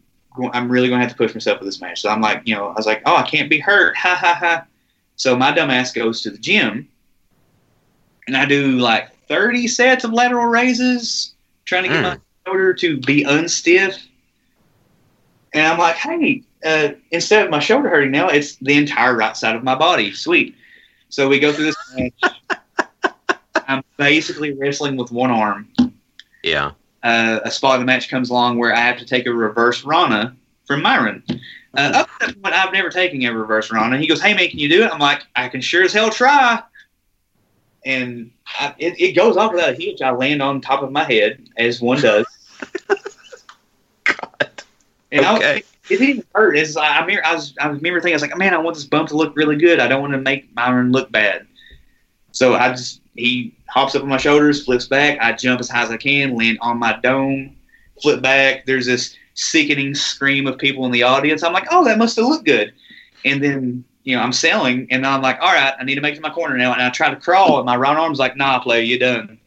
I'm 0.53 0.69
really 0.71 0.88
going 0.88 0.99
to 1.01 1.05
have 1.07 1.12
to 1.12 1.17
push 1.17 1.33
myself 1.33 1.60
for 1.60 1.65
this 1.65 1.81
match. 1.81 2.01
So 2.01 2.10
I'm 2.10 2.21
like, 2.21 2.41
you 2.45 2.55
know, 2.55 2.67
I 2.69 2.73
was 2.73 2.86
like, 2.86 3.01
oh, 3.05 3.15
I 3.17 3.23
can't 3.23 3.49
be 3.49 3.60
hurt. 3.60 3.95
Ha 3.97 4.15
ha 4.15 4.33
ha. 4.33 4.65
So 5.17 5.36
my 5.36 5.51
dumb 5.51 5.69
ass 5.71 5.91
goes 5.93 6.21
to 6.21 6.29
the 6.31 6.38
gym 6.38 6.88
and 8.27 8.36
I 8.36 8.45
do 8.45 8.71
like 8.79 9.15
30 9.27 9.67
sets 9.67 10.03
of 10.03 10.12
lateral 10.13 10.45
raises, 10.45 11.33
trying 11.65 11.83
to 11.83 11.89
get 11.89 11.99
Mm. 11.99 12.03
my 12.03 12.19
shoulder 12.45 12.73
to 12.73 12.97
be 12.97 13.23
unstiff. 13.23 14.01
And 15.53 15.67
I'm 15.67 15.79
like, 15.79 15.95
hey, 15.95 16.43
uh, 16.65 16.89
instead 17.12 17.45
of 17.45 17.51
my 17.51 17.60
shoulder 17.60 17.89
hurting 17.89 18.12
now, 18.12 18.27
it's 18.27 18.55
the 18.58 18.73
entire 18.73 19.15
right 19.15 19.36
side 19.36 19.55
of 19.55 19.63
my 19.63 19.75
body. 19.75 20.13
Sweet. 20.13 20.55
So 21.10 21.27
we 21.27 21.39
go 21.39 21.53
through 21.53 21.65
this 21.65 21.93
match. 21.95 22.34
I'm 23.67 23.84
basically 23.97 24.53
wrestling 24.53 24.97
with 24.97 25.12
one 25.12 25.31
arm. 25.31 25.67
Yeah. 26.43 26.71
Uh, 27.03 27.39
a 27.43 27.51
spot 27.51 27.75
in 27.75 27.81
the 27.81 27.86
match 27.86 28.10
comes 28.10 28.29
along 28.29 28.58
where 28.58 28.75
I 28.75 28.79
have 28.79 28.97
to 28.97 29.05
take 29.05 29.25
a 29.25 29.34
reverse 29.34 29.84
Rana 29.84 30.36
from 30.65 30.81
Myron. 30.81 31.23
Uh, 31.77 31.91
up 31.93 32.08
to 32.19 32.27
that 32.27 32.41
point, 32.41 32.55
I've 32.55 32.73
never 32.73 32.89
taken 32.89 33.23
a 33.23 33.34
reverse 33.34 33.71
Rana. 33.71 33.97
He 33.97 34.08
goes, 34.08 34.21
"Hey 34.21 34.34
man, 34.34 34.49
can 34.49 34.60
you 34.60 34.69
do 34.69 34.84
it?" 34.84 34.91
I'm 34.91 34.99
like, 34.99 35.23
"I 35.36 35.47
can 35.49 35.62
sure 35.62 35.84
as 35.84 35.93
hell 35.93 36.10
try." 36.10 36.62
And 37.86 38.32
I, 38.48 38.74
it, 38.80 39.00
it 39.00 39.12
goes 39.13 39.38
off 39.38 39.54
without 39.54 39.69
a 39.69 39.74
hitch. 39.74 40.02
I 40.02 40.12
land 40.12 40.41
on 40.41 40.60
top 40.60 40.82
of 40.82 40.91
my 40.91 41.04
head, 41.04 41.50
as 41.58 41.82
one 41.82 42.02
does. 42.02 42.26
God. 44.04 44.52
And 45.12 45.26
I, 45.26 45.36
Okay. 45.36 45.58
it 45.89 45.98
didn't 45.98 46.10
even 46.10 46.26
hurt. 46.34 46.58
It's, 46.58 46.76
I, 46.76 46.98
I, 46.98 47.02
remember, 47.02 47.26
I, 47.26 47.36
was, 47.36 47.54
I 47.60 47.67
remember 47.67 48.02
thinking, 48.02 48.13
I 48.13 48.15
was 48.15 48.21
like, 48.24 48.38
man, 48.38 48.54
I 48.54 48.58
want 48.58 48.76
this 48.76 48.86
bump 48.86 49.10
to 49.10 49.17
look 49.17 49.36
really 49.36 49.56
good. 49.56 49.80
I 49.80 49.88
don't 49.88 50.02
want 50.02 50.13
to 50.13 50.19
make 50.19 50.54
Myron 50.56 50.91
look 50.91 51.12
bad. 51.12 51.48
So 52.32 52.56
I 52.56 52.69
just, 52.69 53.02
he 53.13 53.56
hops 53.69 53.95
up 53.95 54.02
on 54.02 54.10
my 54.10 54.17
shoulders, 54.17 54.65
flips 54.65 54.88
back. 54.88 55.19
I 55.21 55.32
jump 55.34 55.60
as 55.60 55.69
high 55.69 55.84
as 55.84 55.91
I 55.91 55.98
can, 55.98 56.36
land 56.36 56.58
on 56.62 56.80
my 56.80 57.00
dome, 57.02 57.56
flip 58.02 58.21
back. 58.21 58.65
There's 58.65 58.88
this 58.88 59.15
sickening 59.36 59.93
scream 59.93 60.48
of 60.48 60.58
people 60.58 60.86
in 60.86 60.91
the 60.91 61.04
audience. 61.04 61.43
I'm 61.43 61.54
like, 61.54 61.67
oh, 61.71 61.86
that 61.86 61.98
must 61.98 62.15
have 62.17 62.26
looked 62.26 62.45
good. 62.45 62.74
And 63.24 63.43
then, 63.43 63.86
you 64.05 64.15
know, 64.15 64.21
I'm 64.21 64.31
selling, 64.31 64.87
and 64.91 65.05
I'm 65.05 65.21
like, 65.21 65.39
all 65.41 65.51
right, 65.51 65.73
I 65.77 65.83
need 65.83 65.95
to 65.95 66.01
make 66.01 66.13
it 66.13 66.17
to 66.17 66.21
my 66.21 66.29
corner 66.29 66.55
now. 66.55 66.71
And 66.71 66.81
I 66.81 66.89
try 66.91 67.09
to 67.09 67.15
crawl, 67.17 67.57
and 67.57 67.65
my 67.65 67.75
right 67.75 67.97
arm's 67.97 68.19
like, 68.19 68.37
nah, 68.37 68.59
player, 68.59 68.81
you're 68.81 68.99
done. 68.99 69.39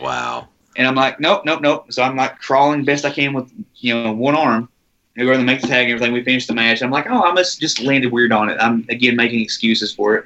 Wow. 0.00 0.48
And 0.76 0.86
I'm 0.86 0.94
like, 0.94 1.18
nope, 1.18 1.42
nope, 1.44 1.60
nope. 1.60 1.92
So 1.92 2.02
I'm 2.02 2.16
like 2.16 2.38
crawling 2.38 2.84
best 2.84 3.04
I 3.04 3.10
can 3.10 3.34
with, 3.34 3.52
you 3.76 3.94
know, 3.94 4.12
one 4.12 4.36
arm. 4.36 4.68
And 5.16 5.26
go 5.26 5.32
to 5.32 5.42
make 5.42 5.60
the 5.60 5.66
tag 5.66 5.86
and 5.86 5.94
everything. 5.94 6.12
We 6.12 6.22
finish 6.22 6.46
the 6.46 6.54
match. 6.54 6.80
I'm 6.80 6.92
like, 6.92 7.06
oh, 7.10 7.22
I 7.24 7.32
must 7.32 7.60
just 7.60 7.82
landed 7.82 8.12
weird 8.12 8.30
on 8.32 8.48
it. 8.48 8.56
I'm 8.60 8.86
again 8.88 9.16
making 9.16 9.40
excuses 9.40 9.92
for 9.92 10.14
it. 10.14 10.24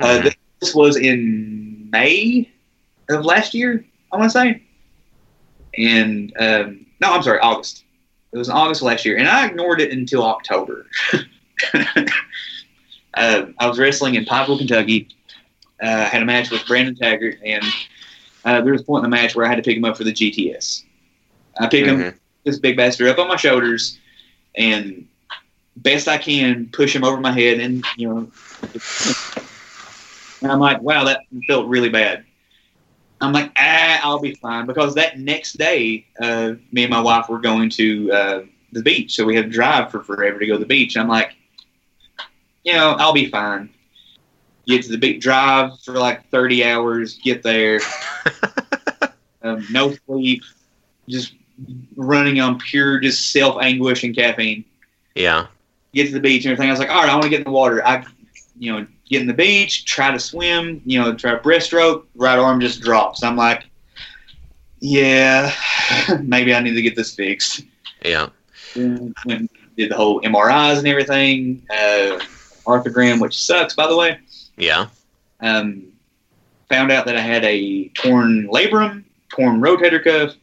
Uh, 0.00 0.18
Mhm. 0.18 0.34
this, 0.60 0.74
was 0.74 0.96
in 0.96 1.88
May 1.92 2.50
of 3.08 3.24
last 3.24 3.54
year, 3.54 3.84
I 4.12 4.16
want 4.16 4.32
to 4.32 4.38
say. 4.38 4.62
And 5.78 6.32
um, 6.40 6.86
no, 7.00 7.12
I'm 7.12 7.22
sorry, 7.22 7.38
August. 7.38 7.84
It 8.32 8.38
was 8.38 8.48
in 8.48 8.54
August 8.56 8.80
of 8.80 8.86
last 8.86 9.04
year, 9.04 9.18
and 9.18 9.28
I 9.28 9.46
ignored 9.46 9.80
it 9.80 9.92
until 9.92 10.24
October. 10.24 10.86
uh, 13.16 13.46
I 13.58 13.66
was 13.66 13.78
wrestling 13.78 14.14
in 14.14 14.24
Pikeville, 14.24 14.58
Kentucky. 14.58 15.08
Uh, 15.82 16.04
had 16.06 16.22
a 16.22 16.24
match 16.24 16.50
with 16.50 16.66
Brandon 16.66 16.94
Taggart, 16.94 17.38
and 17.44 17.64
uh, 18.44 18.60
there 18.60 18.72
was 18.72 18.82
a 18.82 18.84
point 18.84 19.04
in 19.04 19.10
the 19.10 19.16
match 19.16 19.34
where 19.34 19.44
I 19.44 19.48
had 19.48 19.56
to 19.56 19.62
pick 19.62 19.76
him 19.76 19.84
up 19.84 19.96
for 19.96 20.04
the 20.04 20.12
GTS. 20.12 20.84
I 21.60 21.66
pick 21.66 21.84
him, 21.86 21.98
Mhm. 21.98 22.14
this 22.44 22.58
big 22.58 22.76
bastard, 22.76 23.08
up 23.08 23.18
on 23.18 23.28
my 23.28 23.36
shoulders, 23.36 23.98
and 24.56 25.06
best 25.76 26.08
I 26.08 26.16
can 26.18 26.68
push 26.72 26.94
him 26.94 27.04
over 27.04 27.20
my 27.20 27.32
head, 27.32 27.58
and 27.60 27.84
you 27.96 28.08
know, 28.08 28.28
and 30.42 30.52
I'm 30.52 30.60
like, 30.60 30.80
wow, 30.82 31.04
that 31.04 31.20
felt 31.46 31.66
really 31.68 31.88
bad. 31.88 32.24
I'm 33.20 33.32
like, 33.32 33.52
ah, 33.56 34.00
I'll 34.02 34.20
be 34.20 34.34
fine 34.34 34.66
because 34.66 34.94
that 34.94 35.18
next 35.18 35.54
day, 35.54 36.06
uh, 36.20 36.54
me 36.72 36.84
and 36.84 36.90
my 36.90 37.00
wife 37.00 37.28
were 37.28 37.38
going 37.38 37.70
to 37.70 38.12
uh, 38.12 38.42
the 38.72 38.82
beach, 38.82 39.14
so 39.14 39.24
we 39.24 39.34
had 39.34 39.46
to 39.46 39.50
drive 39.50 39.90
for 39.90 40.02
forever 40.02 40.38
to 40.38 40.46
go 40.46 40.54
to 40.54 40.58
the 40.58 40.66
beach. 40.66 40.96
I'm 40.96 41.08
like, 41.08 41.34
you 42.64 42.72
know, 42.72 42.96
I'll 42.98 43.12
be 43.12 43.30
fine. 43.30 43.70
Get 44.66 44.82
to 44.84 44.90
the 44.90 44.98
big 44.98 45.20
drive 45.20 45.78
for 45.80 45.92
like 45.92 46.28
30 46.30 46.64
hours, 46.64 47.18
get 47.18 47.42
there, 47.42 47.80
um, 49.42 49.66
no 49.70 49.94
sleep, 50.06 50.42
just 51.08 51.34
running 51.96 52.40
on 52.40 52.58
pure 52.58 52.98
just 52.98 53.30
self 53.30 53.62
anguish 53.62 54.04
and 54.04 54.16
caffeine. 54.16 54.64
Yeah. 55.14 55.46
Get 55.92 56.06
to 56.06 56.12
the 56.12 56.20
beach 56.20 56.44
and 56.44 56.52
everything. 56.52 56.70
I 56.70 56.72
was 56.72 56.80
like, 56.80 56.90
all 56.90 57.02
right, 57.02 57.10
I 57.10 57.12
want 57.12 57.24
to 57.24 57.28
get 57.28 57.40
in 57.40 57.44
the 57.44 57.50
water. 57.50 57.86
I, 57.86 58.04
you 58.58 58.72
know, 58.72 58.86
get 59.08 59.20
in 59.20 59.28
the 59.28 59.34
beach, 59.34 59.84
try 59.84 60.10
to 60.10 60.18
swim, 60.18 60.80
you 60.84 61.00
know, 61.00 61.14
try 61.14 61.32
to 61.32 61.38
breaststroke, 61.38 62.04
right 62.16 62.38
arm 62.38 62.60
just 62.60 62.80
drops. 62.80 63.22
I'm 63.22 63.36
like, 63.36 63.64
yeah, 64.80 65.52
maybe 66.22 66.54
I 66.54 66.60
need 66.60 66.74
to 66.74 66.82
get 66.82 66.96
this 66.96 67.14
fixed. 67.14 67.62
Yeah. 68.04 68.28
Went 68.74 69.14
and 69.28 69.48
did 69.76 69.90
the 69.90 69.96
whole 69.96 70.20
MRIs 70.22 70.78
and 70.78 70.88
everything, 70.88 71.66
uh, 71.70 72.18
arthrogram, 72.64 73.20
which 73.20 73.42
sucks, 73.42 73.74
by 73.74 73.86
the 73.86 73.96
way. 73.96 74.18
Yeah. 74.56 74.86
Um, 75.40 75.92
found 76.68 76.90
out 76.90 77.06
that 77.06 77.16
I 77.16 77.20
had 77.20 77.44
a 77.44 77.88
torn 77.88 78.48
labrum, 78.48 79.04
torn 79.28 79.60
rotator 79.60 80.02
cuff, 80.02 80.36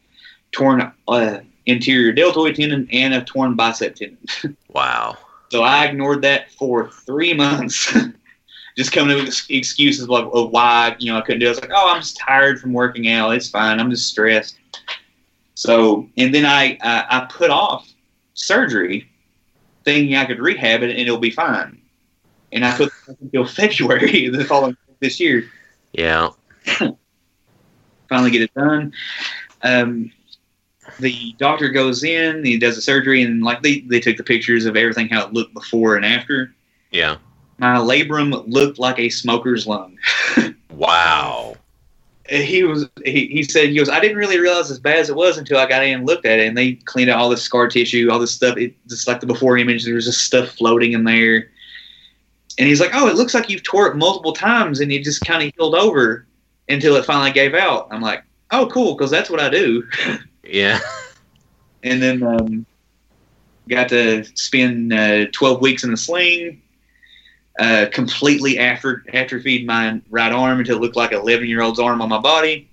torn 0.52 0.92
uh, 1.08 1.40
anterior 1.68 2.12
deltoid 2.12 2.56
tendon, 2.56 2.88
and 2.92 3.14
a 3.14 3.24
torn 3.24 3.56
bicep 3.56 3.96
tendon. 3.96 4.18
Wow. 4.70 5.18
So 5.52 5.64
I 5.64 5.84
ignored 5.84 6.22
that 6.22 6.50
for 6.52 6.90
three 6.90 7.34
months, 7.34 7.94
just 8.78 8.94
coming 8.94 9.20
up 9.20 9.26
with 9.26 9.46
excuses 9.50 10.04
of, 10.04 10.34
of 10.34 10.52
why 10.52 10.96
you 10.98 11.12
know 11.12 11.18
I 11.18 11.22
couldn't 11.22 11.42
do. 11.42 11.48
it. 11.48 11.50
I 11.50 11.52
was 11.52 11.62
like, 11.62 11.72
oh, 11.74 11.94
I'm 11.94 12.02
just 12.02 12.18
tired 12.18 12.62
from 12.62 12.72
working 12.72 13.10
out. 13.10 13.32
It's 13.32 13.50
fine. 13.50 13.80
I'm 13.80 13.92
just 13.92 14.08
stressed. 14.08 14.56
So 15.56 16.08
and 16.16 16.34
then 16.34 16.46
I 16.46 16.78
I, 16.82 17.06
I 17.10 17.28
put 17.30 17.50
off 17.50 17.92
surgery, 18.34 19.10
thinking 19.84 20.16
I 20.16 20.24
could 20.24 20.40
rehab 20.40 20.84
it 20.84 20.92
and 20.92 21.00
it'll 21.00 21.18
be 21.18 21.32
fine. 21.32 21.81
And 22.52 22.66
I 22.66 22.76
put 22.76 22.92
until 23.08 23.46
February 23.46 24.30
the 24.30 24.46
following 24.46 24.78
this 25.00 25.20
year. 25.20 25.50
Yeah. 25.94 26.30
finally 28.12 28.30
get 28.30 28.42
it 28.42 28.54
done. 28.54 28.94
Um, 29.64 30.12
the 31.00 31.34
doctor 31.40 31.70
goes 31.70 32.04
in, 32.04 32.44
he 32.44 32.58
does 32.60 32.76
the 32.76 32.82
surgery, 32.82 33.24
and 33.24 33.42
like 33.42 33.64
they, 33.64 33.80
they 33.82 34.00
took 34.00 34.18
the 34.18 34.24
pictures 34.24 34.66
of 34.66 34.76
everything 34.76 35.08
how 35.08 35.26
it 35.26 35.34
looked 35.34 35.54
before 35.54 35.96
and 35.96 36.06
after. 36.06 36.54
Yeah. 36.92 37.18
My 37.58 37.78
labrum 37.78 38.44
looked 38.48 38.80
like 38.80 39.00
a 39.00 39.10
smoker's 39.10 39.66
lung. 39.66 39.98
Wow. 40.72 41.58
he 42.30 42.64
was 42.64 42.90
he, 43.04 43.28
he 43.28 43.44
said 43.44 43.70
he 43.70 43.76
goes 43.76 43.90
I 43.90 44.00
didn't 44.00 44.18
really 44.18 44.40
realize 44.40 44.72
as 44.72 44.80
bad 44.80 44.98
as 44.98 45.10
it 45.10 45.16
was 45.16 45.38
until 45.38 45.58
I 45.58 45.68
got 45.68 45.84
in 45.84 45.94
and 45.94 46.08
looked 46.08 46.26
at 46.26 46.40
it 46.40 46.48
and 46.48 46.58
they 46.58 46.74
cleaned 46.74 47.12
out 47.12 47.20
all 47.20 47.30
the 47.30 47.38
scar 47.38 47.68
tissue 47.68 48.10
all 48.10 48.18
this 48.18 48.34
stuff 48.34 48.58
it 48.58 48.74
just 48.88 49.08
like 49.08 49.20
the 49.20 49.28
before 49.28 49.58
image 49.58 49.84
there 49.84 49.96
was 49.96 50.06
just 50.06 50.22
stuff 50.22 50.50
floating 50.50 50.94
in 50.94 51.04
there 51.04 51.52
and 52.62 52.70
he's 52.70 52.80
like 52.80 52.92
oh 52.94 53.08
it 53.08 53.16
looks 53.16 53.34
like 53.34 53.50
you've 53.50 53.64
tore 53.64 53.88
it 53.88 53.98
multiple 53.98 54.34
times 54.34 54.80
and 54.80 54.92
it 54.92 55.04
just 55.04 55.26
kind 55.26 55.44
of 55.44 55.52
healed 55.56 55.76
over 55.76 56.28
until 56.70 56.96
it 56.96 57.04
finally 57.04 57.32
gave 57.32 57.56
out 57.56 57.88
I'm 57.92 58.02
like 58.02 58.24
oh 58.52 58.68
cool 58.72 58.96
because 58.96 59.12
that's 59.12 59.30
what 59.30 59.40
I 59.40 59.50
do 59.50 59.84
Yeah. 60.44 60.80
and 61.84 62.02
then 62.02 62.24
um, 62.24 62.66
got 63.70 63.90
to 63.90 64.24
spend 64.36 64.94
uh, 64.94 65.26
12 65.32 65.62
weeks 65.62 65.84
in 65.84 65.94
a 65.94 65.98
sling. 65.98 66.62
Uh, 67.60 67.86
completely 67.92 68.58
after 68.58 69.04
atrophied 69.14 69.68
my 69.68 70.02
right 70.10 70.32
arm 70.32 70.60
until 70.60 70.78
it 70.78 70.82
looked 70.82 70.96
like 70.96 71.12
an 71.12 71.20
11 71.20 71.48
year 71.48 71.62
old's 71.62 71.80
arm 71.80 72.02
on 72.02 72.10
my 72.10 72.18
body. 72.18 72.70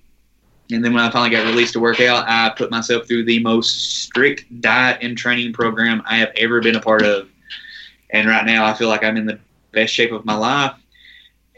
And 0.71 0.83
then 0.83 0.93
when 0.93 1.03
I 1.03 1.11
finally 1.11 1.29
got 1.29 1.45
released 1.45 1.73
to 1.73 1.79
work 1.79 1.99
out, 1.99 2.25
I 2.27 2.49
put 2.55 2.71
myself 2.71 3.05
through 3.05 3.25
the 3.25 3.39
most 3.39 4.01
strict 4.03 4.61
diet 4.61 4.99
and 5.01 5.17
training 5.17 5.51
program 5.51 6.01
I 6.05 6.17
have 6.17 6.31
ever 6.37 6.61
been 6.61 6.75
a 6.75 6.81
part 6.81 7.03
of. 7.03 7.29
And 8.11 8.27
right 8.27 8.45
now, 8.45 8.65
I 8.65 8.73
feel 8.73 8.87
like 8.87 9.03
I'm 9.03 9.17
in 9.17 9.25
the 9.25 9.39
best 9.71 9.93
shape 9.93 10.11
of 10.11 10.25
my 10.25 10.35
life, 10.35 10.73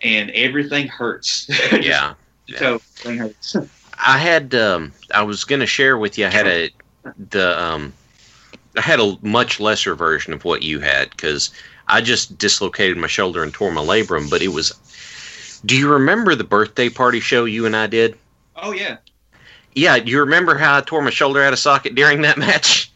and 0.04 0.30
everything 0.32 0.88
hurts. 0.88 1.50
Yeah. 1.82 2.13
so 2.56 2.82
everything 3.04 3.17
hurts. 3.19 3.56
I 3.97 4.17
had 4.17 4.54
um 4.56 4.93
I 5.13 5.24
was 5.24 5.43
gonna 5.45 5.65
share 5.65 5.97
with 5.97 6.17
you 6.17 6.26
I 6.26 6.30
had 6.30 6.47
a 6.47 6.69
the 7.30 7.60
um 7.62 7.93
I 8.78 8.82
had 8.82 9.00
a 9.00 9.17
much 9.21 9.60
lesser 9.60 9.95
version 9.95 10.34
of 10.34 10.43
what 10.45 10.63
you 10.63 10.80
had 10.80 11.10
because 11.12 11.52
I 11.88 12.02
just 12.02 12.38
dislocated 12.38 12.97
my 12.97 13.08
shoulder 13.08 13.43
and 13.43 13.54
tore 13.54 13.71
my 13.71 13.82
labrum, 13.82 14.30
but 14.30 14.41
it 14.41 14.50
was 14.50 14.71
do 15.65 15.76
you 15.78 15.89
remember 15.91 16.36
the 16.36 16.43
birthday 16.43 16.89
party 16.89 17.19
show 17.19 17.45
you 17.45 17.65
and 17.65 17.76
I 17.76 17.88
did? 17.88 18.17
Oh 18.56 18.71
yeah, 18.74 18.97
Yeah, 19.74 20.00
do 20.00 20.12
you 20.12 20.19
remember 20.21 20.58
how 20.58 20.78
I 20.78 20.82
tore 20.82 21.02
my 21.02 21.10
shoulder 21.12 21.43
out 21.43 21.54
of 21.54 21.60
socket 21.60 21.95
during 21.95 22.21
that 22.21 22.38
match? 22.39 22.90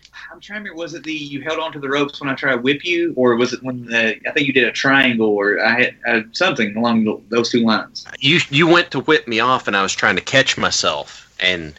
Trying 0.45 0.57
to 0.57 0.69
remember. 0.69 0.79
Was 0.79 0.93
it 0.93 1.03
the 1.03 1.11
you 1.11 1.41
held 1.41 1.57
onto 1.57 1.79
the 1.79 1.89
ropes 1.89 2.21
when 2.21 2.29
I 2.29 2.35
tried 2.35 2.51
to 2.51 2.61
whip 2.61 2.85
you, 2.85 3.13
or 3.17 3.35
was 3.35 3.51
it 3.51 3.63
when 3.63 3.85
the, 3.85 4.15
I 4.27 4.31
think 4.31 4.45
you 4.45 4.53
did 4.53 4.65
a 4.65 4.71
triangle, 4.71 5.29
or 5.29 5.59
I 5.59 5.81
had 5.81 5.95
uh, 6.07 6.21
something 6.33 6.77
along 6.77 7.05
the, 7.05 7.19
those 7.29 7.49
two 7.49 7.61
lines? 7.61 8.05
You 8.19 8.39
you 8.51 8.67
went 8.67 8.91
to 8.91 8.99
whip 8.99 9.27
me 9.27 9.39
off 9.39 9.67
and 9.67 9.75
I 9.75 9.81
was 9.81 9.93
trying 9.93 10.17
to 10.17 10.21
catch 10.21 10.55
myself 10.55 11.35
and 11.39 11.73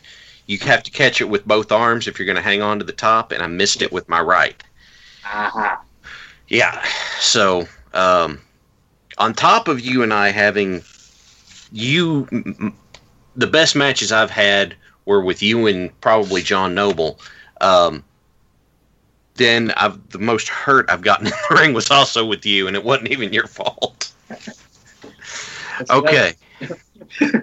you 0.46 0.58
have 0.58 0.82
to 0.82 0.90
catch 0.90 1.20
it 1.20 1.28
with 1.28 1.46
both 1.46 1.70
arms 1.70 2.08
if 2.08 2.18
you're 2.18 2.26
going 2.26 2.34
to 2.34 2.42
hang 2.42 2.60
on 2.60 2.80
to 2.80 2.84
the 2.84 2.92
top 2.92 3.30
and 3.30 3.40
I 3.40 3.46
missed 3.46 3.82
it 3.82 3.92
with 3.92 4.08
my 4.08 4.20
right. 4.20 4.60
Aha. 5.24 5.80
Yeah. 6.48 6.84
So, 7.20 7.68
um, 7.94 8.40
on 9.16 9.34
top 9.34 9.68
of 9.68 9.80
you 9.80 10.02
and 10.02 10.12
I 10.12 10.30
having 10.30 10.82
you, 11.70 12.26
the 13.36 13.46
best 13.46 13.76
matches 13.76 14.10
I've 14.10 14.30
had 14.30 14.74
were 15.04 15.20
with 15.20 15.40
you 15.40 15.68
and 15.68 16.00
probably 16.00 16.42
John 16.42 16.74
Noble. 16.74 17.20
Um, 17.60 18.02
then 19.36 19.72
I've 19.76 20.08
the 20.10 20.18
most 20.18 20.48
hurt 20.48 20.90
I've 20.90 21.02
gotten 21.02 21.26
in 21.26 21.32
the 21.32 21.56
ring 21.56 21.72
was 21.72 21.90
also 21.90 22.24
with 22.24 22.44
you, 22.46 22.66
and 22.66 22.76
it 22.76 22.84
wasn't 22.84 23.10
even 23.10 23.32
your 23.32 23.46
fault. 23.46 24.12
Okay. 25.90 26.32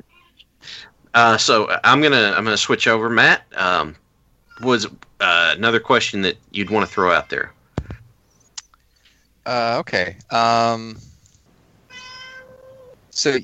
uh, 1.14 1.38
so 1.38 1.78
I'm 1.84 2.02
gonna 2.02 2.34
I'm 2.36 2.44
gonna 2.44 2.58
switch 2.58 2.88
over, 2.88 3.10
Matt. 3.10 3.46
Um, 3.56 3.96
was 4.62 4.86
uh, 5.20 5.54
another 5.56 5.80
question 5.80 6.22
that 6.22 6.38
you'd 6.52 6.70
want 6.70 6.88
to 6.88 6.92
throw 6.92 7.12
out 7.12 7.30
there? 7.30 7.52
Uh, 9.46 9.78
okay. 9.80 10.18
Um, 10.30 10.98
so 13.10 13.38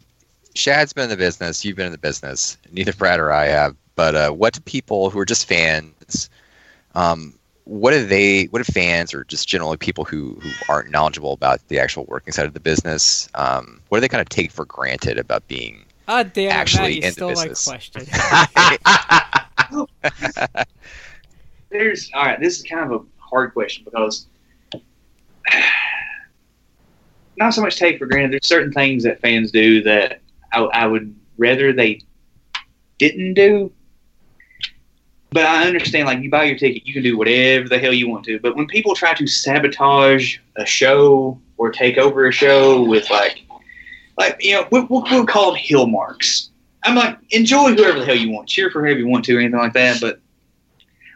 Shad's 0.55 0.93
been 0.93 1.05
in 1.05 1.09
the 1.09 1.17
business. 1.17 1.63
You've 1.63 1.77
been 1.77 1.87
in 1.87 1.91
the 1.91 1.97
business. 1.97 2.57
Neither 2.71 2.93
Brad 2.93 3.19
or 3.19 3.31
I 3.31 3.45
have. 3.45 3.75
But 3.95 4.15
uh, 4.15 4.31
what 4.31 4.53
do 4.53 4.61
people 4.61 5.09
who 5.09 5.19
are 5.19 5.25
just 5.25 5.47
fans? 5.47 6.29
Um, 6.95 7.33
what 7.69 7.91
do 7.91 8.03
they? 8.03 8.45
What 8.45 8.65
do 8.65 8.71
fans 8.73 9.13
or 9.13 9.23
just 9.25 9.47
generally 9.47 9.77
people 9.77 10.03
who 10.03 10.33
who 10.41 10.49
aren't 10.67 10.89
knowledgeable 10.89 11.33
about 11.33 11.65
the 11.67 11.77
actual 11.77 12.03
working 12.05 12.33
side 12.33 12.47
of 12.47 12.55
the 12.55 12.59
business? 12.59 13.29
Um, 13.35 13.79
what 13.89 13.97
do 13.99 14.01
they 14.01 14.07
kind 14.07 14.21
of 14.21 14.29
take 14.29 14.51
for 14.51 14.65
granted 14.65 15.19
about 15.19 15.47
being? 15.47 15.85
Ah, 16.07 16.23
damn, 16.23 16.51
Actually 16.51 16.81
Matt, 16.81 16.91
you 16.93 17.01
in 17.01 17.09
the 17.09 17.11
stole 17.11 17.35
my 17.35 17.47
business. 17.47 17.67
question. 17.67 18.07
There's 21.69 22.09
all 22.15 22.25
right. 22.25 22.39
This 22.39 22.57
is 22.57 22.63
kind 22.63 22.91
of 22.91 23.01
a 23.01 23.05
hard 23.19 23.53
question 23.53 23.85
because 23.85 24.25
not 27.37 27.53
so 27.53 27.61
much 27.61 27.77
take 27.77 27.99
for 27.99 28.07
granted. 28.07 28.31
There's 28.31 28.47
certain 28.47 28.73
things 28.73 29.03
that 29.03 29.21
fans 29.21 29.51
do 29.51 29.83
that 29.83 30.21
I, 30.51 30.61
I 30.61 30.87
would 30.87 31.15
rather 31.37 31.71
they 31.71 32.01
didn't 32.97 33.35
do. 33.35 33.71
But 35.31 35.45
I 35.45 35.67
understand, 35.67 36.07
like 36.07 36.21
you 36.21 36.29
buy 36.29 36.45
your 36.45 36.57
ticket, 36.57 36.87
you 36.87 36.93
can 36.93 37.03
do 37.03 37.17
whatever 37.17 37.69
the 37.69 37.77
hell 37.77 37.93
you 37.93 38.09
want 38.09 38.25
to. 38.25 38.39
But 38.39 38.55
when 38.55 38.65
people 38.67 38.95
try 38.95 39.13
to 39.13 39.27
sabotage 39.27 40.37
a 40.55 40.65
show 40.65 41.39
or 41.57 41.71
take 41.71 41.97
over 41.97 42.27
a 42.27 42.31
show 42.31 42.81
with 42.81 43.09
like, 43.11 43.43
like 44.17 44.37
you 44.39 44.53
know, 44.53 44.67
we, 44.71 44.81
we'll, 44.81 45.03
we'll 45.03 45.27
call 45.27 45.51
them 45.51 45.55
heel 45.55 45.85
marks. 45.85 46.49
I'm 46.83 46.95
like, 46.95 47.17
enjoy 47.29 47.75
whoever 47.75 47.99
the 47.99 48.05
hell 48.05 48.15
you 48.15 48.31
want, 48.31 48.49
cheer 48.49 48.71
for 48.71 48.83
whoever 48.83 48.99
you 48.99 49.07
want 49.07 49.25
to, 49.25 49.35
or 49.35 49.39
anything 49.39 49.59
like 49.59 49.73
that. 49.73 50.01
But 50.01 50.19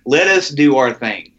let 0.06 0.28
us 0.28 0.50
do 0.50 0.78
our 0.78 0.94
thing. 0.94 1.32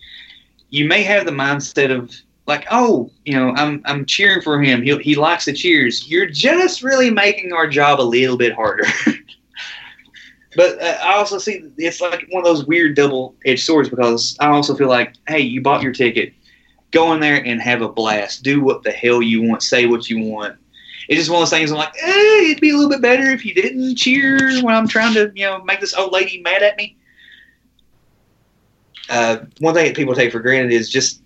You 0.71 0.87
may 0.87 1.03
have 1.05 1.27
the 1.27 1.33
mindset 1.33 1.97
of 1.97 2.13
like, 2.47 2.67
oh, 2.71 3.11
you 3.25 3.35
know, 3.35 3.51
I'm 3.51 3.83
I'm 3.85 4.05
cheering 4.05 4.43
for 4.43 4.61
him. 4.61 4.83
He 4.83 4.97
he 4.99 5.15
likes 5.15 5.45
the 5.45 5.53
cheers. 5.53 6.09
You're 6.09 6.27
just 6.27 6.83
really 6.83 7.11
making 7.11 7.53
our 7.53 7.69
job 7.69 8.01
a 8.01 8.03
little 8.03 8.37
bit 8.37 8.53
harder. 8.53 8.85
but 10.57 10.81
uh, 10.81 10.99
I 11.03 11.15
also 11.15 11.39
see 11.39 11.65
it's 11.77 12.01
like 12.01 12.27
one 12.31 12.43
of 12.43 12.45
those 12.45 12.67
weird 12.67 12.97
double-edged 12.97 13.63
swords 13.63 13.89
because 13.89 14.37
I 14.41 14.49
also 14.49 14.75
feel 14.75 14.89
like, 14.89 15.15
hey, 15.29 15.41
you 15.41 15.61
bought 15.61 15.83
your 15.83 15.93
ticket, 15.93 16.33
go 16.91 17.13
in 17.13 17.21
there 17.21 17.45
and 17.45 17.61
have 17.61 17.83
a 17.83 17.89
blast. 17.89 18.43
Do 18.43 18.61
what 18.63 18.83
the 18.83 18.93
hell 18.93 19.23
you 19.23 19.43
want. 19.43 19.63
Say 19.63 19.87
what 19.87 20.09
you 20.09 20.21
want. 20.25 20.57
It's 21.09 21.19
just 21.19 21.31
one 21.31 21.43
of 21.43 21.51
those 21.51 21.59
things. 21.59 21.71
I'm 21.71 21.79
like, 21.79 21.95
eh, 22.03 22.51
it'd 22.51 22.61
be 22.61 22.71
a 22.71 22.75
little 22.75 22.91
bit 22.91 23.03
better 23.03 23.31
if 23.31 23.45
you 23.45 23.55
didn't 23.55 23.97
cheer 23.97 24.63
when 24.63 24.75
I'm 24.75 24.89
trying 24.89 25.15
to, 25.15 25.31
you 25.35 25.45
know, 25.45 25.63
make 25.65 25.81
this 25.81 25.95
old 25.95 26.13
lady 26.13 26.41
mad 26.41 26.63
at 26.63 26.77
me 26.77 26.97
uh, 29.11 29.39
one 29.61 29.75
thing 29.75 29.87
that 29.87 29.97
people 29.97 30.15
take 30.15 30.33
for 30.33 30.41
granted 30.41 30.73
is 30.73 30.89
just 30.89 31.23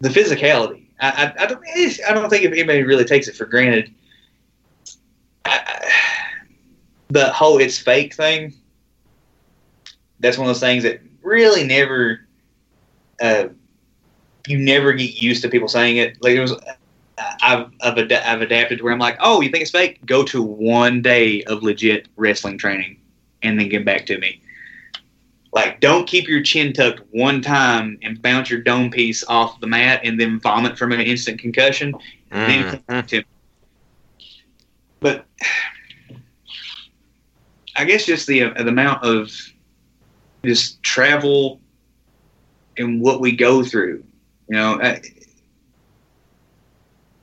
the 0.00 0.08
physicality. 0.08 0.86
I, 1.00 1.34
I, 1.38 1.42
I 1.42 1.46
don't. 1.46 1.62
eh, 1.74 1.92
I 2.08 2.12
don't 2.14 2.30
think 2.30 2.44
if 2.44 2.52
anybody 2.52 2.82
really 2.82 3.04
takes 3.04 3.28
it 3.28 3.36
for 3.36 3.46
granted. 3.46 3.92
I, 5.44 5.90
the 7.14 7.32
whole 7.32 7.60
"it's 7.60 7.78
fake" 7.78 8.14
thing. 8.14 8.52
That's 10.20 10.36
one 10.36 10.46
of 10.46 10.54
those 10.54 10.60
things 10.60 10.82
that 10.82 11.00
really 11.22 11.64
never. 11.64 12.26
Uh, 13.22 13.48
you 14.46 14.58
never 14.58 14.92
get 14.92 15.22
used 15.22 15.42
to 15.42 15.48
people 15.48 15.68
saying 15.68 15.96
it. 15.96 16.22
Like 16.22 16.34
it 16.34 16.40
was. 16.40 16.52
I've 17.40 17.70
I've, 17.80 17.96
ad- 17.96 18.12
I've 18.12 18.42
adapted 18.42 18.78
to 18.78 18.84
where 18.84 18.92
I'm 18.92 18.98
like, 18.98 19.16
oh, 19.20 19.40
you 19.40 19.48
think 19.48 19.62
it's 19.62 19.70
fake? 19.70 20.04
Go 20.04 20.24
to 20.24 20.42
one 20.42 21.00
day 21.00 21.44
of 21.44 21.62
legit 21.62 22.08
wrestling 22.16 22.58
training, 22.58 23.00
and 23.42 23.58
then 23.58 23.68
get 23.68 23.84
back 23.84 24.04
to 24.06 24.18
me. 24.18 24.40
Like, 25.52 25.78
don't 25.78 26.08
keep 26.08 26.26
your 26.26 26.42
chin 26.42 26.72
tucked 26.72 27.02
one 27.12 27.40
time 27.40 27.96
and 28.02 28.20
bounce 28.20 28.50
your 28.50 28.60
dome 28.60 28.90
piece 28.90 29.22
off 29.28 29.60
the 29.60 29.68
mat 29.68 30.00
and 30.02 30.20
then 30.20 30.40
vomit 30.40 30.76
from 30.76 30.90
an 30.90 31.00
instant 31.00 31.38
concussion. 31.38 31.94
Then 32.30 32.64
come 32.68 32.80
back 32.88 33.06
to 33.06 33.18
me. 33.18 33.24
But 34.98 35.26
I 37.76 37.84
guess 37.84 38.06
just 38.06 38.26
the, 38.26 38.44
uh, 38.44 38.62
the 38.62 38.68
amount 38.68 39.04
of 39.04 39.30
just 40.44 40.82
travel 40.82 41.60
and 42.76 43.00
what 43.00 43.20
we 43.20 43.32
go 43.32 43.62
through, 43.62 44.04
you 44.48 44.56
know, 44.56 44.80
uh, 44.80 44.98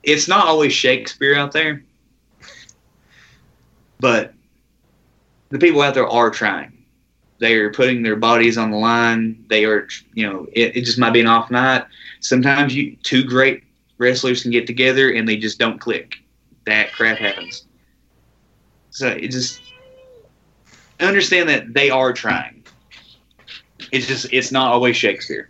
it's 0.04 0.28
not 0.28 0.48
always 0.48 0.74
Shakespeare 0.74 1.36
out 1.36 1.52
there, 1.52 1.84
but 4.00 4.34
the 5.50 5.60
people 5.60 5.82
out 5.82 5.94
there 5.94 6.08
are 6.08 6.30
trying 6.30 6.82
they 7.42 7.56
are 7.56 7.72
putting 7.72 8.04
their 8.04 8.16
bodies 8.16 8.56
on 8.56 8.70
the 8.70 8.78
line. 8.78 9.44
They 9.50 9.66
are, 9.66 9.88
you 10.14 10.30
know, 10.30 10.48
it, 10.54 10.78
it 10.78 10.86
just 10.86 11.00
might 11.00 11.10
be 11.10 11.22
an 11.22 11.28
off 11.28 11.50
night. 11.50 11.84
Sometimes 12.20 12.76
you 12.76 12.96
two 12.98 13.24
great 13.24 13.64
wrestlers 13.98 14.44
can 14.44 14.52
get 14.52 14.68
together 14.68 15.12
and 15.12 15.28
they 15.28 15.38
just 15.38 15.58
don't 15.58 15.82
click. 15.82 16.18
That 16.68 16.92
crap 16.94 17.18
happens. 17.18 17.66
So 18.92 19.08
it 19.08 19.32
just 19.32 19.60
understand 21.02 21.50
that 21.50 21.74
they 21.74 21.90
are 21.90 22.14
trying. 22.14 22.64
It's 23.92 24.08
just 24.08 24.32
it's 24.32 24.52
not 24.52 24.72
always 24.72 24.96
Shakespeare. 24.96 25.50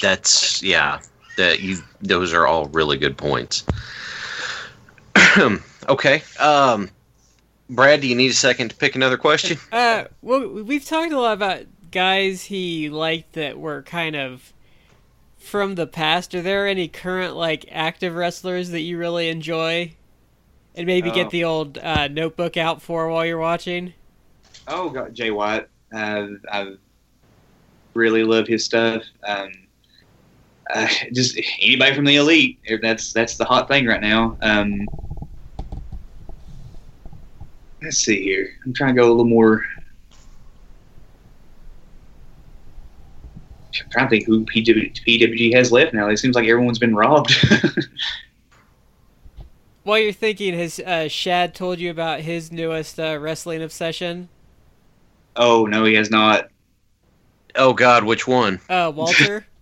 That's 0.00 0.62
yeah. 0.62 1.00
That 1.36 1.60
you 1.60 1.78
those 2.00 2.32
are 2.34 2.46
all 2.46 2.66
really 2.66 2.98
good 2.98 3.16
points. 3.16 3.64
okay. 5.88 6.22
Um, 6.38 6.90
Brad, 7.70 8.02
do 8.02 8.06
you 8.06 8.14
need 8.14 8.30
a 8.30 8.34
second 8.34 8.68
to 8.70 8.76
pick 8.76 8.96
another 8.96 9.16
question? 9.16 9.56
Uh, 9.72 10.04
well, 10.20 10.46
we've 10.46 10.84
talked 10.84 11.12
a 11.12 11.18
lot 11.18 11.32
about 11.32 11.62
guys 11.90 12.44
he 12.44 12.90
liked 12.90 13.32
that 13.34 13.58
were 13.58 13.82
kind 13.82 14.16
of 14.16 14.52
from 15.38 15.74
the 15.74 15.86
past. 15.86 16.34
Are 16.34 16.42
there 16.42 16.66
any 16.66 16.88
current 16.88 17.36
like 17.36 17.64
active 17.70 18.14
wrestlers 18.14 18.70
that 18.70 18.80
you 18.80 18.98
really 18.98 19.28
enjoy, 19.28 19.94
and 20.74 20.86
maybe 20.86 21.10
Oh. 21.10 21.14
get 21.14 21.30
the 21.30 21.44
old 21.44 21.78
uh, 21.78 22.08
notebook 22.08 22.56
out 22.56 22.80
for 22.82 23.08
while 23.08 23.24
you're 23.26 23.38
watching? 23.38 23.92
Oh 24.68 24.88
God, 24.90 25.14
Jay 25.14 25.30
White. 25.30 25.68
Uh, 25.94 26.26
I 26.50 26.74
really 27.94 28.24
love 28.24 28.46
his 28.46 28.64
stuff. 28.64 29.02
Um, 29.26 29.50
uh, 30.72 30.88
just 31.12 31.38
anybody 31.60 31.94
from 31.94 32.04
the 32.06 32.16
elite. 32.16 32.58
That's 32.80 33.12
that's 33.12 33.36
the 33.36 33.44
hot 33.44 33.68
thing 33.68 33.86
right 33.86 34.00
now. 34.00 34.38
Um, 34.40 34.86
let's 37.82 37.98
see 37.98 38.22
here. 38.22 38.48
I'm 38.64 38.72
trying 38.72 38.94
to 38.94 39.00
go 39.02 39.08
a 39.08 39.10
little 39.10 39.24
more. 39.24 39.64
I'm 43.74 43.90
trying 43.90 44.06
to 44.06 44.10
think 44.10 44.26
who 44.26 44.44
PW, 44.46 44.94
PWG 45.06 45.54
has 45.54 45.72
left 45.72 45.94
now. 45.94 46.08
It 46.08 46.18
seems 46.18 46.34
like 46.36 46.46
everyone's 46.46 46.78
been 46.78 46.94
robbed. 46.94 47.32
While 49.84 49.98
you're 49.98 50.12
thinking, 50.12 50.54
has 50.54 50.78
uh, 50.78 51.08
Shad 51.08 51.54
told 51.54 51.80
you 51.80 51.90
about 51.90 52.20
his 52.20 52.52
newest 52.52 52.98
uh, 53.00 53.18
wrestling 53.20 53.62
obsession? 53.62 54.28
oh 55.36 55.66
no, 55.66 55.84
he 55.84 55.94
has 55.94 56.10
not. 56.10 56.48
Oh 57.56 57.72
God, 57.72 58.04
which 58.04 58.26
one? 58.26 58.60
Uh, 58.68 58.92
Walter. 58.94 59.46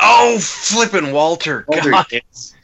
Oh, 0.00 0.38
flipping 0.40 1.12
Walter. 1.12 1.64
God. 1.70 2.06
Yes. 2.10 2.54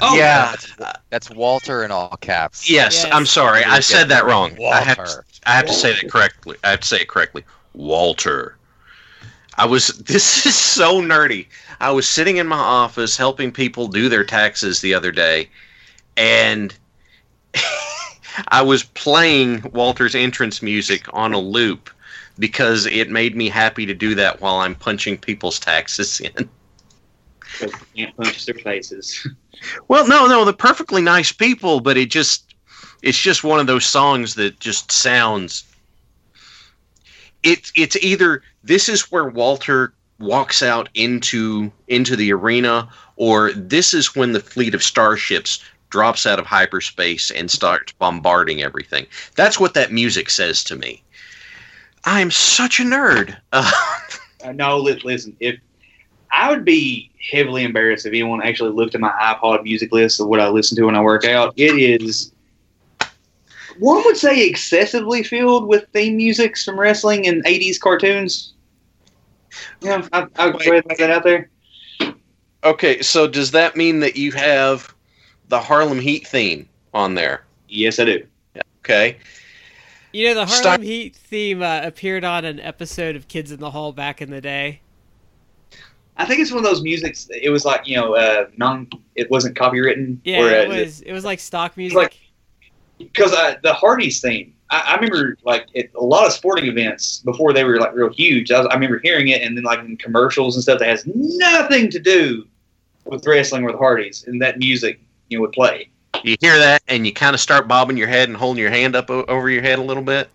Oh, 0.00 0.16
yeah. 0.16 0.54
That's, 0.78 0.98
that's 1.10 1.30
Walter 1.30 1.84
in 1.84 1.90
all 1.90 2.16
caps. 2.20 2.68
Yes, 2.70 3.04
Yes. 3.04 3.12
I'm 3.12 3.26
sorry. 3.26 3.64
I 3.64 3.80
said 3.80 4.08
that 4.08 4.24
wrong. 4.24 4.56
I 4.64 4.80
have, 4.80 4.98
Walter. 4.98 5.24
I 5.46 5.52
have 5.52 5.66
to 5.66 5.72
say 5.72 5.92
that 5.92 6.10
correctly. 6.10 6.56
I 6.64 6.70
have 6.70 6.80
to 6.80 6.88
say 6.88 7.00
it 7.00 7.08
correctly. 7.08 7.44
Walter. 7.74 8.56
I 9.56 9.66
was. 9.66 9.88
This 9.88 10.46
is 10.46 10.54
so 10.54 11.02
nerdy. 11.02 11.46
I 11.80 11.90
was 11.90 12.08
sitting 12.08 12.38
in 12.38 12.46
my 12.46 12.56
office 12.58 13.16
helping 13.16 13.52
people 13.52 13.88
do 13.88 14.08
their 14.08 14.24
taxes 14.24 14.80
the 14.80 14.94
other 14.94 15.12
day, 15.12 15.48
and 16.18 16.74
I 18.48 18.60
was 18.60 18.82
playing 18.82 19.62
Walter's 19.72 20.14
entrance 20.14 20.60
music 20.60 21.06
on 21.14 21.32
a 21.32 21.38
loop 21.38 21.90
because 22.38 22.86
it 22.86 23.10
made 23.10 23.34
me 23.34 23.48
happy 23.48 23.86
to 23.86 23.94
do 23.94 24.14
that 24.16 24.40
while 24.40 24.56
I'm 24.56 24.74
punching 24.74 25.18
people's 25.18 25.58
taxes 25.58 26.20
in. 26.20 26.48
Because 27.40 27.72
they 27.94 28.04
can't 28.04 28.16
punch 28.16 28.44
their 28.44 28.54
faces. 28.56 29.26
Well, 29.88 30.06
no, 30.06 30.26
no, 30.26 30.44
they're 30.44 30.52
perfectly 30.52 31.02
nice 31.02 31.32
people, 31.32 31.80
but 31.80 31.96
it 31.96 32.10
just 32.10 32.54
it's 33.02 33.18
just 33.18 33.44
one 33.44 33.60
of 33.60 33.66
those 33.66 33.86
songs 33.86 34.34
that 34.34 34.60
just 34.60 34.90
sounds 34.90 35.64
it's 37.42 37.72
it's 37.76 37.96
either 37.96 38.42
this 38.64 38.88
is 38.88 39.12
where 39.12 39.28
Walter 39.28 39.94
walks 40.18 40.62
out 40.62 40.88
into 40.94 41.70
into 41.86 42.16
the 42.16 42.32
arena 42.32 42.88
or 43.16 43.52
this 43.52 43.94
is 43.94 44.16
when 44.16 44.32
the 44.32 44.40
fleet 44.40 44.74
of 44.74 44.82
starships 44.82 45.62
drops 45.90 46.26
out 46.26 46.38
of 46.38 46.46
hyperspace 46.46 47.30
and 47.30 47.50
starts 47.50 47.92
bombarding 47.92 48.62
everything. 48.62 49.06
That's 49.36 49.58
what 49.58 49.74
that 49.74 49.92
music 49.92 50.30
says 50.30 50.62
to 50.64 50.76
me. 50.76 51.02
I'm 52.04 52.30
such 52.30 52.80
a 52.80 52.84
nerd. 52.84 53.36
Uh, 54.44 54.52
no, 54.52 54.78
li- 54.78 55.00
listen. 55.02 55.36
If 55.40 55.58
I 56.30 56.48
would 56.50 56.64
be 56.64 57.10
heavily 57.30 57.64
embarrassed 57.64 58.06
if 58.06 58.10
anyone 58.10 58.40
actually 58.42 58.70
looked 58.70 58.94
at 58.94 59.00
my 59.00 59.10
iPod 59.20 59.64
music 59.64 59.92
list 59.92 60.20
of 60.20 60.28
what 60.28 60.38
I 60.38 60.48
listen 60.48 60.76
to 60.76 60.84
when 60.84 60.94
I 60.94 61.00
work 61.00 61.24
out. 61.24 61.54
It 61.56 61.76
is, 61.76 62.32
one 63.78 64.04
would 64.04 64.16
say, 64.16 64.46
excessively 64.46 65.24
filled 65.24 65.66
with 65.66 65.88
theme 65.92 66.16
musics 66.16 66.64
from 66.64 66.78
wrestling 66.78 67.26
and 67.26 67.44
'80s 67.44 67.80
cartoons. 67.80 68.52
Yeah, 69.80 70.06
I, 70.12 70.26
I'll 70.36 70.52
go 70.52 70.58
ahead 70.58 70.74
and 70.74 70.84
put 70.84 70.98
that 70.98 71.10
out 71.10 71.24
there. 71.24 71.50
okay, 72.62 73.02
so 73.02 73.26
does 73.26 73.50
that 73.50 73.76
mean 73.76 74.00
that 74.00 74.16
you 74.16 74.30
have 74.32 74.94
the 75.48 75.60
Harlem 75.60 75.98
Heat 76.00 76.26
theme 76.26 76.68
on 76.94 77.14
there? 77.14 77.44
Yes, 77.68 77.98
I 77.98 78.04
do. 78.04 78.26
Okay. 78.80 79.16
You 80.12 80.28
know, 80.28 80.34
the 80.34 80.46
Harlem 80.46 80.62
Start- 80.62 80.80
Heat 80.82 81.14
theme 81.16 81.62
uh, 81.62 81.80
appeared 81.82 82.24
on 82.24 82.44
an 82.44 82.60
episode 82.60 83.16
of 83.16 83.28
Kids 83.28 83.52
in 83.52 83.60
the 83.60 83.70
Hall 83.70 83.92
back 83.92 84.22
in 84.22 84.30
the 84.30 84.40
day. 84.40 84.80
I 86.16 86.24
think 86.24 86.40
it's 86.40 86.50
one 86.50 86.58
of 86.58 86.64
those 86.64 86.82
musics. 86.82 87.28
It 87.30 87.50
was 87.50 87.64
like 87.64 87.86
you 87.86 87.96
know, 87.96 88.14
uh, 88.14 88.46
non. 88.56 88.88
It 89.14 89.30
wasn't 89.30 89.56
copywritten. 89.56 90.18
Yeah, 90.24 90.40
or, 90.40 90.48
uh, 90.48 90.62
it 90.62 90.68
was. 90.68 91.00
It 91.02 91.12
was 91.12 91.24
like 91.24 91.38
stock 91.40 91.76
music. 91.76 91.96
like- 91.96 92.16
because 92.98 93.32
uh, 93.32 93.54
the 93.62 93.72
Hardys 93.72 94.20
theme, 94.20 94.52
I, 94.70 94.80
I 94.80 94.94
remember 94.96 95.36
like 95.44 95.66
at 95.76 95.90
a 95.94 96.02
lot 96.02 96.26
of 96.26 96.32
sporting 96.32 96.66
events 96.66 97.18
before 97.20 97.52
they 97.52 97.62
were 97.62 97.78
like 97.78 97.94
real 97.94 98.08
huge. 98.12 98.50
I, 98.50 98.58
was, 98.58 98.66
I 98.68 98.74
remember 98.74 98.98
hearing 98.98 99.28
it, 99.28 99.42
and 99.42 99.56
then 99.56 99.62
like 99.64 99.78
in 99.80 99.96
commercials 99.96 100.56
and 100.56 100.62
stuff 100.64 100.80
that 100.80 100.88
has 100.88 101.06
nothing 101.06 101.90
to 101.90 102.00
do 102.00 102.44
with 103.04 103.24
wrestling 103.26 103.62
or 103.64 103.70
the 103.70 103.78
Hardys, 103.78 104.24
and 104.26 104.42
that 104.42 104.58
music 104.58 105.00
you 105.28 105.40
would 105.40 105.52
play. 105.52 105.88
You 106.24 106.36
hear 106.40 106.58
that, 106.58 106.82
and 106.88 107.06
you 107.06 107.12
kind 107.12 107.34
of 107.34 107.40
start 107.40 107.68
bobbing 107.68 107.96
your 107.96 108.08
head 108.08 108.28
and 108.28 108.36
holding 108.36 108.60
your 108.60 108.70
hand 108.70 108.96
up 108.96 109.10
o- 109.10 109.24
over 109.28 109.48
your 109.50 109.62
head 109.62 109.78
a 109.78 109.82
little 109.82 110.02
bit. 110.02 110.28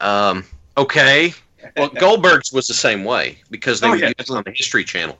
Um, 0.00 0.44
okay. 0.76 1.34
Well, 1.76 1.88
Goldberg's 2.00 2.52
was 2.52 2.66
the 2.66 2.74
same 2.74 3.04
way 3.04 3.38
because 3.50 3.80
they 3.80 3.88
Oh, 3.88 3.90
were 3.90 3.96
yeah. 3.96 4.12
used 4.18 4.30
on 4.30 4.42
the 4.44 4.52
History 4.52 4.84
Channel. 4.84 5.18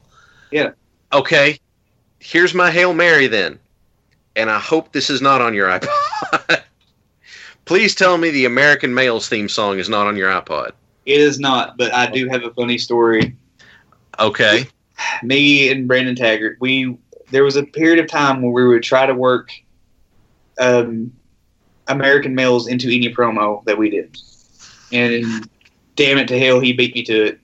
Yeah. 0.50 0.70
Okay. 1.12 1.59
Here's 2.20 2.54
my 2.54 2.70
Hail 2.70 2.94
Mary 2.94 3.26
then, 3.26 3.59
and 4.37 4.50
I 4.50 4.59
hope 4.59 4.92
this 4.92 5.11
is 5.11 5.20
not 5.20 5.40
on 5.40 5.54
your 5.54 5.68
iPod. 5.68 6.62
Please 7.64 7.94
tell 7.94 8.16
me 8.18 8.30
the 8.30 8.46
American 8.46 8.94
Males 8.94 9.28
theme 9.28 9.48
song 9.48 9.78
is 9.78 9.88
not 9.88 10.06
on 10.06 10.16
your 10.16 10.30
iPod. 10.30 10.72
It 11.06 11.20
is 11.20 11.38
not, 11.38 11.76
but 11.76 11.92
I 11.92 12.11
do 12.11 12.28
have 12.28 12.44
a 12.44 12.50
funny 12.54 12.78
story. 12.78 13.37
Okay. 14.18 14.66
Me 15.22 15.70
and 15.70 15.87
Brandon 15.88 16.14
Taggart, 16.14 16.59
we 16.61 16.96
there 17.31 17.45
was 17.45 17.57
a 17.57 17.62
period 17.64 17.99
of 17.99 18.09
time 18.11 18.43
where 18.43 18.53
we 18.53 18.66
would 18.69 18.83
try 18.83 19.07
to 19.07 19.14
work 19.14 19.51
um, 20.59 21.12
American 21.88 22.35
males 22.35 22.66
into 22.69 22.87
any 22.88 23.12
promo 23.12 23.64
that 23.64 23.79
we 23.79 23.90
did, 23.90 24.16
and 24.93 25.49
damn 25.97 26.19
it 26.19 26.29
to 26.29 26.38
hell, 26.38 26.61
he 26.61 26.73
beat 26.73 26.95
me 26.95 27.03
to 27.05 27.27
it. 27.27 27.40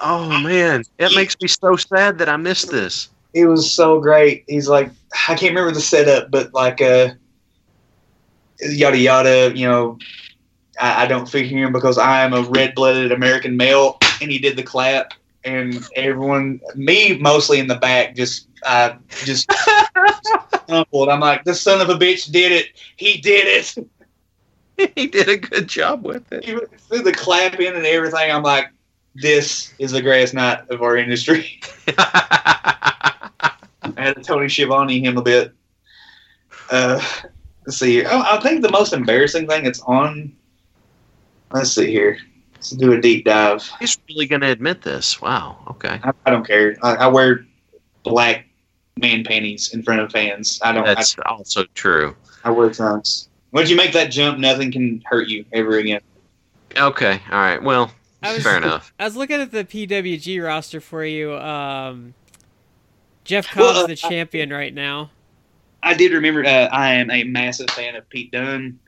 Oh 0.00 0.38
man, 0.40 0.84
it 0.98 1.14
makes 1.16 1.36
me 1.40 1.48
so 1.48 1.76
sad 1.76 2.18
that 2.18 2.28
I 2.28 2.36
missed 2.36 2.70
this. 2.70 3.08
it 3.34 3.46
was 3.46 3.70
so 3.72 4.00
great. 4.00 4.44
He's 4.48 4.68
like, 4.68 4.90
I 5.28 5.34
can't 5.34 5.50
remember 5.54 5.72
the 5.72 5.80
setup, 5.80 6.30
but 6.30 6.54
like, 6.54 6.80
uh, 6.80 7.10
yada 8.60 8.98
yada. 8.98 9.52
You 9.54 9.66
know, 9.68 9.98
I, 10.80 11.04
I 11.04 11.06
don't 11.06 11.28
figure 11.28 11.58
him 11.58 11.72
because 11.72 11.98
I 11.98 12.22
am 12.24 12.32
a 12.32 12.42
red 12.42 12.74
blooded 12.74 13.12
American 13.12 13.56
male, 13.56 13.98
and 14.20 14.30
he 14.30 14.38
did 14.38 14.56
the 14.56 14.62
clap, 14.62 15.14
and 15.44 15.86
everyone, 15.96 16.60
me 16.74 17.18
mostly 17.18 17.58
in 17.58 17.66
the 17.66 17.76
back, 17.76 18.14
just, 18.14 18.48
I 18.64 18.96
just 19.24 19.50
stumbled. 20.64 21.08
I'm 21.08 21.20
like, 21.20 21.44
the 21.44 21.54
son 21.54 21.80
of 21.80 21.88
a 21.88 21.94
bitch 21.94 22.30
did 22.30 22.52
it. 22.52 22.66
He 22.96 23.18
did 23.18 23.46
it. 23.46 23.88
he 24.94 25.06
did 25.06 25.28
a 25.28 25.36
good 25.36 25.68
job 25.68 26.04
with 26.04 26.30
it. 26.32 26.44
He 26.44 26.56
threw 26.88 27.02
the 27.02 27.12
clapping 27.12 27.74
and 27.74 27.86
everything. 27.86 28.30
I'm 28.30 28.42
like, 28.42 28.70
this 29.14 29.72
is 29.78 29.92
the 29.92 30.02
greatest 30.02 30.34
night 30.34 30.60
of 30.70 30.82
our 30.82 30.96
industry. 30.96 31.60
I 31.98 33.30
had 33.96 34.16
to 34.16 34.22
Tony 34.22 34.48
Schiavone 34.48 35.00
him 35.00 35.18
a 35.18 35.22
bit. 35.22 35.52
Uh, 36.70 37.02
let's 37.66 37.78
see 37.78 37.92
here. 37.92 38.06
Oh, 38.10 38.24
I 38.28 38.40
think 38.40 38.62
the 38.62 38.70
most 38.70 38.92
embarrassing 38.92 39.48
thing 39.48 39.64
that's 39.64 39.80
on. 39.80 40.36
Let's 41.52 41.72
see 41.72 41.90
here. 41.90 42.18
Let's 42.58 42.70
do 42.70 42.92
a 42.92 43.00
deep 43.00 43.24
dive. 43.24 43.70
He's 43.78 43.96
really 44.08 44.26
going 44.26 44.40
to 44.40 44.50
admit 44.50 44.82
this. 44.82 45.20
Wow. 45.22 45.58
Okay. 45.68 46.00
I, 46.02 46.12
I 46.26 46.30
don't 46.30 46.44
care. 46.44 46.76
I, 46.82 46.96
I 46.96 47.06
wear 47.06 47.46
black 48.02 48.46
man 48.96 49.22
panties 49.22 49.72
in 49.72 49.84
front 49.84 50.00
of 50.00 50.10
fans. 50.10 50.58
I 50.64 50.72
don't. 50.72 50.84
That's 50.84 51.16
also 51.24 51.64
true. 51.74 52.16
I, 52.42 52.48
I 52.48 52.50
wear 52.50 52.68
trunks. 52.70 53.28
Once 53.52 53.70
you 53.70 53.76
make 53.76 53.92
that 53.92 54.10
jump, 54.10 54.40
nothing 54.40 54.72
can 54.72 55.00
hurt 55.06 55.28
you 55.28 55.44
ever 55.52 55.78
again. 55.78 56.00
Okay. 56.76 57.20
All 57.30 57.38
right. 57.38 57.62
Well, 57.62 57.92
I 58.24 58.34
was, 58.34 58.42
fair 58.42 58.56
enough. 58.62 58.92
I 58.98 59.04
was 59.04 59.14
looking 59.14 59.40
at 59.40 59.52
the 59.52 59.64
PWG 59.64 60.44
roster 60.44 60.80
for 60.80 61.04
you. 61.04 61.36
Um, 61.36 62.12
Jeff 63.22 63.54
Well, 63.54 63.72
Cobb's 63.72 63.84
uh, 63.84 63.86
the 63.86 63.96
champion 63.96 64.50
right 64.50 64.74
now. 64.74 65.10
I 65.84 65.94
did 65.94 66.10
remember. 66.10 66.44
Uh, 66.44 66.68
I 66.72 66.94
am 66.94 67.08
a 67.12 67.22
massive 67.22 67.70
fan 67.70 67.94
of 67.94 68.08
Pete 68.08 68.32
Dunne. 68.32 68.80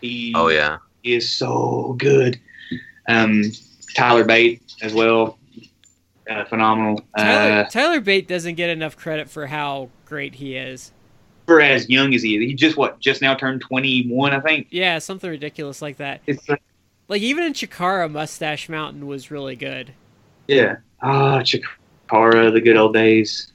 He 0.00 0.32
Oh 0.34 0.48
yeah. 0.48 0.78
He 1.04 1.14
is 1.14 1.28
so 1.28 1.94
good. 1.98 2.40
Um, 3.08 3.42
Tyler 3.94 4.24
Bate 4.24 4.62
as 4.82 4.92
well, 4.92 5.38
uh, 6.28 6.44
phenomenal. 6.44 7.00
Tyler, 7.16 7.60
Uh, 7.60 7.64
Tyler 7.70 8.00
Bate 8.00 8.26
doesn't 8.28 8.54
get 8.56 8.70
enough 8.70 8.96
credit 8.96 9.30
for 9.30 9.46
how 9.46 9.88
great 10.04 10.34
he 10.36 10.56
is. 10.56 10.92
for 11.46 11.60
as 11.60 11.88
young 11.88 12.12
as 12.14 12.22
he 12.22 12.34
is, 12.36 12.40
he 12.42 12.54
just 12.54 12.76
what 12.76 12.98
just 12.98 13.22
now 13.22 13.34
turned 13.34 13.60
twenty 13.60 14.08
one, 14.08 14.32
I 14.32 14.40
think. 14.40 14.66
Yeah, 14.70 14.98
something 14.98 15.30
ridiculous 15.30 15.80
like 15.80 15.98
that. 15.98 16.20
It's 16.26 16.44
Like 17.08 17.22
even 17.22 17.44
in 17.44 17.52
Chikara, 17.52 18.10
Mustache 18.10 18.68
Mountain 18.68 19.06
was 19.06 19.30
really 19.30 19.54
good. 19.56 19.92
yeah. 20.48 20.76
Ah, 21.02 21.40
Chikara, 21.42 22.52
the 22.52 22.60
good 22.60 22.76
old 22.76 22.94
days. 22.94 23.52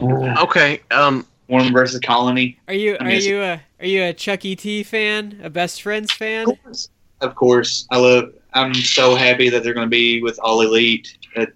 Uh, 0.00 0.36
Okay. 0.42 0.80
Um. 0.90 1.26
Mormon 1.48 1.72
versus 1.72 1.98
Colony. 1.98 2.58
Are 2.68 2.74
you 2.74 2.96
are 3.00 3.10
you 3.10 3.42
a 3.42 3.60
are 3.80 3.86
you 3.86 4.04
a 4.04 4.12
Chuck 4.12 4.44
E. 4.44 4.54
T. 4.54 4.84
fan? 4.84 5.40
A 5.42 5.50
Best 5.50 5.82
Friends 5.82 6.12
fan? 6.12 6.48
Of 6.48 6.62
course, 6.62 6.88
of 7.22 7.34
course. 7.34 7.86
I 7.90 7.98
love. 7.98 8.32
I'm 8.52 8.74
so 8.74 9.14
happy 9.14 9.48
that 9.50 9.62
they're 9.62 9.74
going 9.74 9.86
to 9.86 9.90
be 9.90 10.22
with 10.22 10.38
All 10.40 10.60
Elite. 10.60 11.16
Uh, 11.36 11.46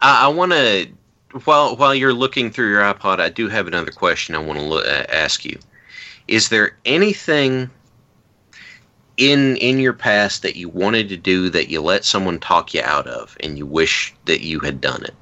I, 0.00 0.26
I 0.26 0.28
want 0.28 0.52
to 0.52 0.88
while 1.44 1.76
while 1.76 1.94
you're 1.94 2.12
looking 2.12 2.50
through 2.50 2.70
your 2.70 2.82
iPod, 2.82 3.20
I 3.20 3.28
do 3.28 3.48
have 3.48 3.66
another 3.66 3.90
question 3.90 4.34
I 4.34 4.38
want 4.38 4.58
to 4.58 4.74
uh, 4.74 5.06
ask 5.08 5.44
you. 5.44 5.58
Is 6.28 6.48
there 6.48 6.76
anything 6.84 7.70
in 9.16 9.56
in 9.56 9.78
your 9.78 9.92
past 9.92 10.42
that 10.42 10.56
you 10.56 10.68
wanted 10.68 11.08
to 11.10 11.16
do 11.16 11.50
that 11.50 11.68
you 11.68 11.80
let 11.80 12.04
someone 12.04 12.38
talk 12.38 12.74
you 12.74 12.82
out 12.82 13.06
of, 13.06 13.36
and 13.40 13.58
you 13.58 13.66
wish 13.66 14.14
that 14.24 14.42
you 14.42 14.60
had 14.60 14.80
done 14.80 15.04
it? 15.04 15.14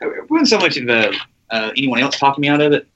it 0.00 0.30
wasn't 0.30 0.48
so 0.48 0.58
much 0.58 0.76
of 0.76 0.88
uh, 0.88 1.70
anyone 1.76 2.00
else 2.00 2.18
talking 2.18 2.42
me 2.42 2.48
out 2.48 2.60
of 2.60 2.72
it. 2.72 2.86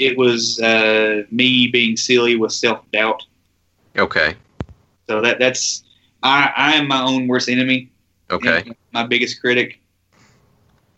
It 0.00 0.16
was 0.16 0.58
uh, 0.60 1.24
me 1.30 1.68
being 1.68 1.96
silly 1.96 2.34
with 2.34 2.52
self 2.52 2.90
doubt. 2.90 3.22
Okay. 3.96 4.34
So 5.08 5.20
that 5.20 5.38
that's 5.38 5.84
I, 6.22 6.52
I 6.56 6.72
am 6.72 6.88
my 6.88 7.02
own 7.02 7.28
worst 7.28 7.48
enemy. 7.48 7.90
Okay. 8.30 8.72
my 8.92 9.06
biggest 9.06 9.40
critic. 9.40 9.80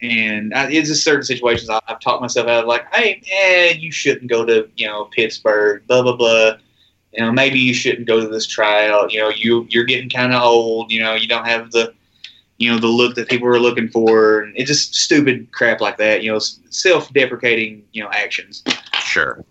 And 0.03 0.53
I, 0.53 0.71
it's 0.71 0.89
just 0.89 1.05
certain 1.05 1.23
situations 1.23 1.71
I, 1.71 1.81
I've 1.87 2.01
talked 2.01 2.21
myself 2.21 2.49
out 2.49 2.65
of, 2.65 2.69
like, 2.69 2.93
hey, 2.93 3.23
man, 3.31 3.81
you 3.81 3.93
shouldn't 3.93 4.31
go 4.31 4.45
to, 4.45 4.69
you 4.77 4.87
know, 4.87 5.05
Pittsburgh, 5.07 5.87
blah, 5.87 6.03
blah, 6.03 6.17
blah. 6.17 6.53
You 7.13 7.25
know, 7.25 7.33
maybe 7.33 7.59
you 7.59 7.73
shouldn't 7.73 8.07
go 8.07 8.21
to 8.21 8.29
this 8.29 8.47
tryout. 8.47 9.13
You 9.13 9.21
know, 9.21 9.29
you, 9.29 9.67
you're 9.71 9.85
getting 9.85 10.11
kind 10.11 10.33
of 10.33 10.43
old. 10.43 10.91
You 10.91 11.03
know, 11.03 11.15
you 11.15 11.29
don't 11.29 11.47
have 11.47 11.71
the, 11.71 11.95
you 12.59 12.71
know, 12.71 12.79
the 12.79 12.87
look 12.87 13.15
that 13.15 13.29
people 13.29 13.49
are 13.49 13.61
looking 13.61 13.89
for. 13.89 14.41
And 14.41 14.57
it's 14.57 14.69
just 14.69 14.95
stupid 14.95 15.53
crap 15.53 15.81
like 15.81 15.99
that, 15.99 16.23
you 16.23 16.33
know, 16.33 16.39
self 16.39 17.13
deprecating, 17.13 17.85
you 17.93 18.03
know, 18.03 18.11
actions. 18.13 18.65
Sure. 19.13 19.45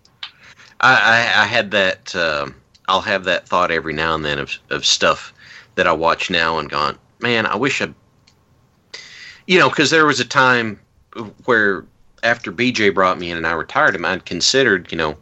I, 0.80 0.94
I, 1.36 1.42
I 1.42 1.46
had 1.46 1.70
that. 1.70 2.16
Um, 2.16 2.56
I'll 2.88 3.00
have 3.00 3.22
that 3.24 3.46
thought 3.46 3.70
every 3.70 3.92
now 3.92 4.16
and 4.16 4.24
then 4.24 4.40
of 4.40 4.58
of 4.70 4.84
stuff 4.84 5.32
that 5.76 5.86
I 5.86 5.92
watch 5.92 6.30
now 6.30 6.58
and 6.58 6.68
gone, 6.68 6.98
man, 7.20 7.46
I 7.46 7.54
wish 7.54 7.80
I. 7.80 7.94
You 9.46 9.60
know, 9.60 9.68
because 9.68 9.90
there 9.90 10.04
was 10.04 10.18
a 10.18 10.24
time 10.24 10.80
where 11.44 11.84
after 12.24 12.50
BJ 12.50 12.92
brought 12.92 13.20
me 13.20 13.30
in 13.30 13.36
and 13.36 13.46
I 13.46 13.52
retired 13.52 13.94
him, 13.94 14.04
I'd 14.04 14.24
considered, 14.24 14.90
you 14.90 14.98
know, 14.98 15.16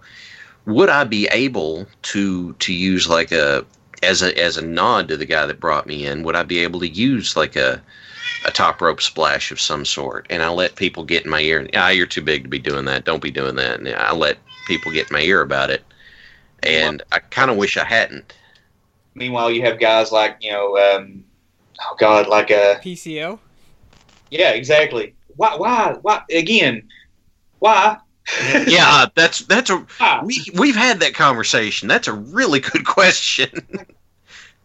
would 0.65 0.89
I 0.89 1.05
be 1.05 1.27
able 1.27 1.87
to 2.03 2.55
to 2.55 2.73
use 2.73 3.11
like 3.11 3.33
a 3.33 3.67
as 4.03 4.23
a 4.23 4.35
as 4.43 4.57
a 4.57 4.65
nod 4.65 5.09
to 5.09 5.19
the 5.19 5.27
guy 5.27 5.45
that 5.45 5.61
brought 5.61 5.87
me 5.87 6.07
in, 6.07 6.23
would 6.23 6.35
I 6.35 6.45
be 6.45 6.61
able 6.61 6.81
to 6.81 6.89
use 6.89 7.37
like 7.37 7.57
a 7.57 7.83
a 8.45 8.51
top 8.51 8.81
rope 8.81 9.03
splash 9.03 9.51
of 9.51 9.61
some 9.61 9.85
sort? 9.85 10.27
And 10.31 10.43
I 10.43 10.49
let 10.49 10.77
people 10.77 11.05
get 11.05 11.25
in 11.25 11.31
my 11.31 11.41
ear. 11.41 11.69
Ah, 11.75 11.89
you're 11.91 12.07
too 12.07 12.23
big 12.23 12.45
to 12.45 12.49
be 12.49 12.59
doing 12.59 12.85
that. 12.87 13.05
Don't 13.05 13.23
be 13.23 13.31
doing 13.31 13.57
that. 13.57 13.79
And 13.79 13.89
I 13.89 14.13
let 14.15 14.39
people 14.67 14.93
get 14.93 15.11
in 15.11 15.15
my 15.15 15.23
ear 15.23 15.41
about 15.43 15.71
it. 15.71 15.85
And 16.63 17.03
I 17.13 17.19
kind 17.21 17.51
of 17.51 17.57
wish 17.57 17.77
I 17.77 17.85
hadn't. 17.85 18.35
Meanwhile, 19.15 19.51
you 19.51 19.63
have 19.63 19.79
guys 19.81 20.13
like, 20.13 20.37
you 20.41 20.53
know, 20.53 20.77
um, 20.79 21.25
oh, 21.81 21.97
God, 21.99 22.29
like, 22.29 22.51
a 22.51 22.81
PCO. 22.83 23.39
yeah, 24.31 24.51
exactly. 24.51 25.15
Why, 25.37 25.57
why, 25.57 25.97
why, 26.03 26.23
again, 26.31 26.89
why? 27.59 27.99
Yeah, 28.67 29.07
that's 29.17 29.41
that's 29.47 29.71
a 29.71 29.79
Why? 29.99 30.23
we 30.25 30.45
we've 30.57 30.77
had 30.77 31.01
that 31.01 31.15
conversation. 31.15 31.89
That's 31.89 32.07
a 32.07 32.13
really 32.13 32.61
good 32.61 32.85
question. 32.87 33.51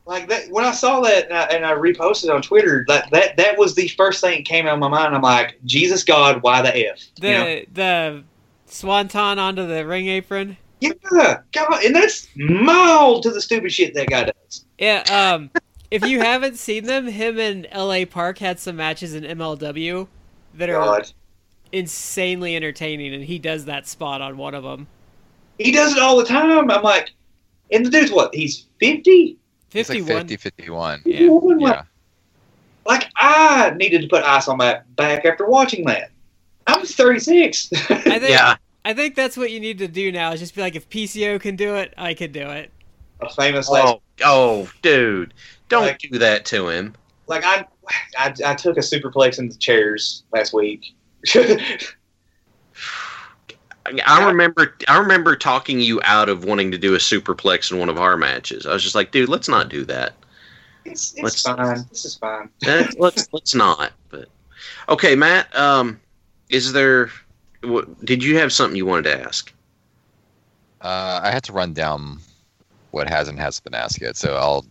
like 0.05 0.29
that 0.29 0.49
when 0.49 0.65
I 0.65 0.71
saw 0.71 1.01
that 1.01 1.25
and 1.25 1.33
I, 1.33 1.43
and 1.45 1.65
I 1.65 1.73
reposted 1.73 2.33
on 2.33 2.41
Twitter, 2.41 2.85
that, 2.87 3.09
that 3.11 3.37
that 3.37 3.57
was 3.57 3.75
the 3.75 3.87
first 3.89 4.21
thing 4.21 4.37
that 4.39 4.45
came 4.45 4.67
out 4.67 4.73
of 4.75 4.79
my 4.79 4.87
mind. 4.87 5.15
I'm 5.15 5.21
like, 5.21 5.57
Jesus 5.65 6.03
God, 6.03 6.41
why 6.43 6.61
the 6.61 6.89
f? 6.89 6.99
The 7.19 7.27
You 7.27 7.33
know? 7.33 7.61
the 7.73 8.23
swanton 8.67 9.39
onto 9.39 9.67
the 9.67 9.85
ring 9.85 10.07
apron. 10.07 10.57
Yeah, 10.79 11.39
God, 11.53 11.83
and 11.83 11.95
that's 11.95 12.27
mild 12.35 13.23
to 13.23 13.31
the 13.31 13.41
stupid 13.41 13.71
shit 13.71 13.93
that 13.95 14.07
guy 14.09 14.25
does. 14.25 14.65
Yeah. 14.77 15.03
Um. 15.09 15.49
if 15.89 16.05
you 16.05 16.19
haven't 16.19 16.57
seen 16.57 16.85
them, 16.85 17.07
him 17.07 17.39
and 17.39 17.67
L.A. 17.71 18.05
Park 18.05 18.39
had 18.39 18.59
some 18.59 18.75
matches 18.75 19.15
in 19.15 19.23
MLW 19.23 20.07
that 20.55 20.69
are 20.69 20.73
God, 20.73 21.11
insanely 21.71 22.55
entertaining, 22.55 23.13
and 23.13 23.23
he 23.23 23.39
does 23.39 23.65
that 23.65 23.87
spot 23.87 24.21
on 24.21 24.37
one 24.37 24.53
of 24.53 24.63
them. 24.63 24.87
he 25.57 25.71
does 25.71 25.93
it 25.93 25.99
all 25.99 26.17
the 26.17 26.25
time. 26.25 26.69
I'm 26.69 26.83
like, 26.83 27.13
and 27.71 27.85
the 27.85 27.89
dude's 27.89 28.11
what? 28.11 28.35
He's 28.35 28.65
fifty. 28.79 29.37
It's 29.75 29.89
like 29.89 29.99
Fifty-one. 29.99 30.27
50, 30.27 30.37
51. 30.37 31.01
Yeah. 31.05 31.29
Like, 31.29 31.59
Yeah. 31.75 31.81
like 32.85 33.09
I 33.15 33.71
needed 33.75 34.01
to 34.01 34.07
put 34.07 34.23
ice 34.23 34.47
on 34.47 34.57
my 34.57 34.79
back 34.95 35.25
after 35.25 35.45
watching 35.45 35.85
that. 35.85 36.11
I 36.67 36.77
was 36.77 36.95
36. 36.95 37.69
I 37.73 37.77
think. 38.19 38.29
yeah, 38.29 38.55
I 38.85 38.93
think 38.93 39.15
that's 39.15 39.37
what 39.37 39.51
you 39.51 39.59
need 39.59 39.77
to 39.79 39.87
do 39.87 40.11
now. 40.11 40.31
Is 40.31 40.39
just 40.39 40.55
be 40.55 40.61
like, 40.61 40.75
if 40.75 40.89
PCO 40.89 41.39
can 41.39 41.55
do 41.55 41.75
it, 41.75 41.93
I 41.97 42.13
can 42.13 42.31
do 42.31 42.47
it. 42.49 42.71
a 43.21 43.29
famous 43.33 43.69
oh, 43.69 43.73
last 43.73 43.93
Oh, 43.93 44.01
oh, 44.23 44.69
dude, 44.81 45.33
don't 45.69 45.83
Like- 45.83 45.99
do 45.99 46.17
that 46.19 46.45
to 46.45 46.69
him. 46.69 46.95
like 47.27 47.43
I, 47.43 47.65
I, 48.17 48.33
I 48.45 48.55
took 48.55 48.77
a 48.77 48.81
superplex 48.81 49.39
into 49.39 49.57
chairs 49.59 50.23
last 50.31 50.53
week. 50.53 50.93
I 54.05 54.25
remember 54.27 54.75
I 54.87 54.97
remember 54.97 55.35
talking 55.35 55.79
you 55.79 56.01
out 56.03 56.29
of 56.29 56.43
wanting 56.45 56.71
to 56.71 56.77
do 56.77 56.95
a 56.95 56.97
superplex 56.97 57.71
in 57.71 57.77
one 57.77 57.89
of 57.89 57.97
our 57.99 58.17
matches. 58.17 58.65
I 58.65 58.73
was 58.73 58.83
just 58.83 58.95
like, 58.95 59.11
dude, 59.11 59.29
let's 59.29 59.47
not 59.47 59.69
do 59.69 59.85
that. 59.85 60.13
it's 60.85 61.13
it's 61.13 61.23
Let's- 61.23 61.41
fine. 61.43 61.85
This 61.89 62.05
is 62.05 62.15
fine. 62.15 62.49
Eh, 62.65 62.87
let's 62.97 63.27
let's 63.33 63.53
not. 63.55 63.91
But 64.09 64.27
okay, 64.89 65.15
Matt. 65.15 65.55
Um, 65.55 65.99
is 66.49 66.71
there? 66.73 67.09
What, 67.63 68.05
did 68.05 68.23
you 68.23 68.37
have 68.37 68.51
something 68.53 68.75
you 68.77 68.85
wanted 68.85 69.03
to 69.03 69.23
ask? 69.27 69.51
Uh, 70.81 71.19
I 71.23 71.31
had 71.31 71.43
to 71.45 71.53
run 71.53 71.73
down 71.73 72.19
what 72.91 73.09
has 73.09 73.27
and 73.27 73.39
hasn't 73.39 73.63
been 73.63 73.73
asked 73.73 73.99
yet, 74.01 74.15
so 74.15 74.35
I'll 74.35 74.65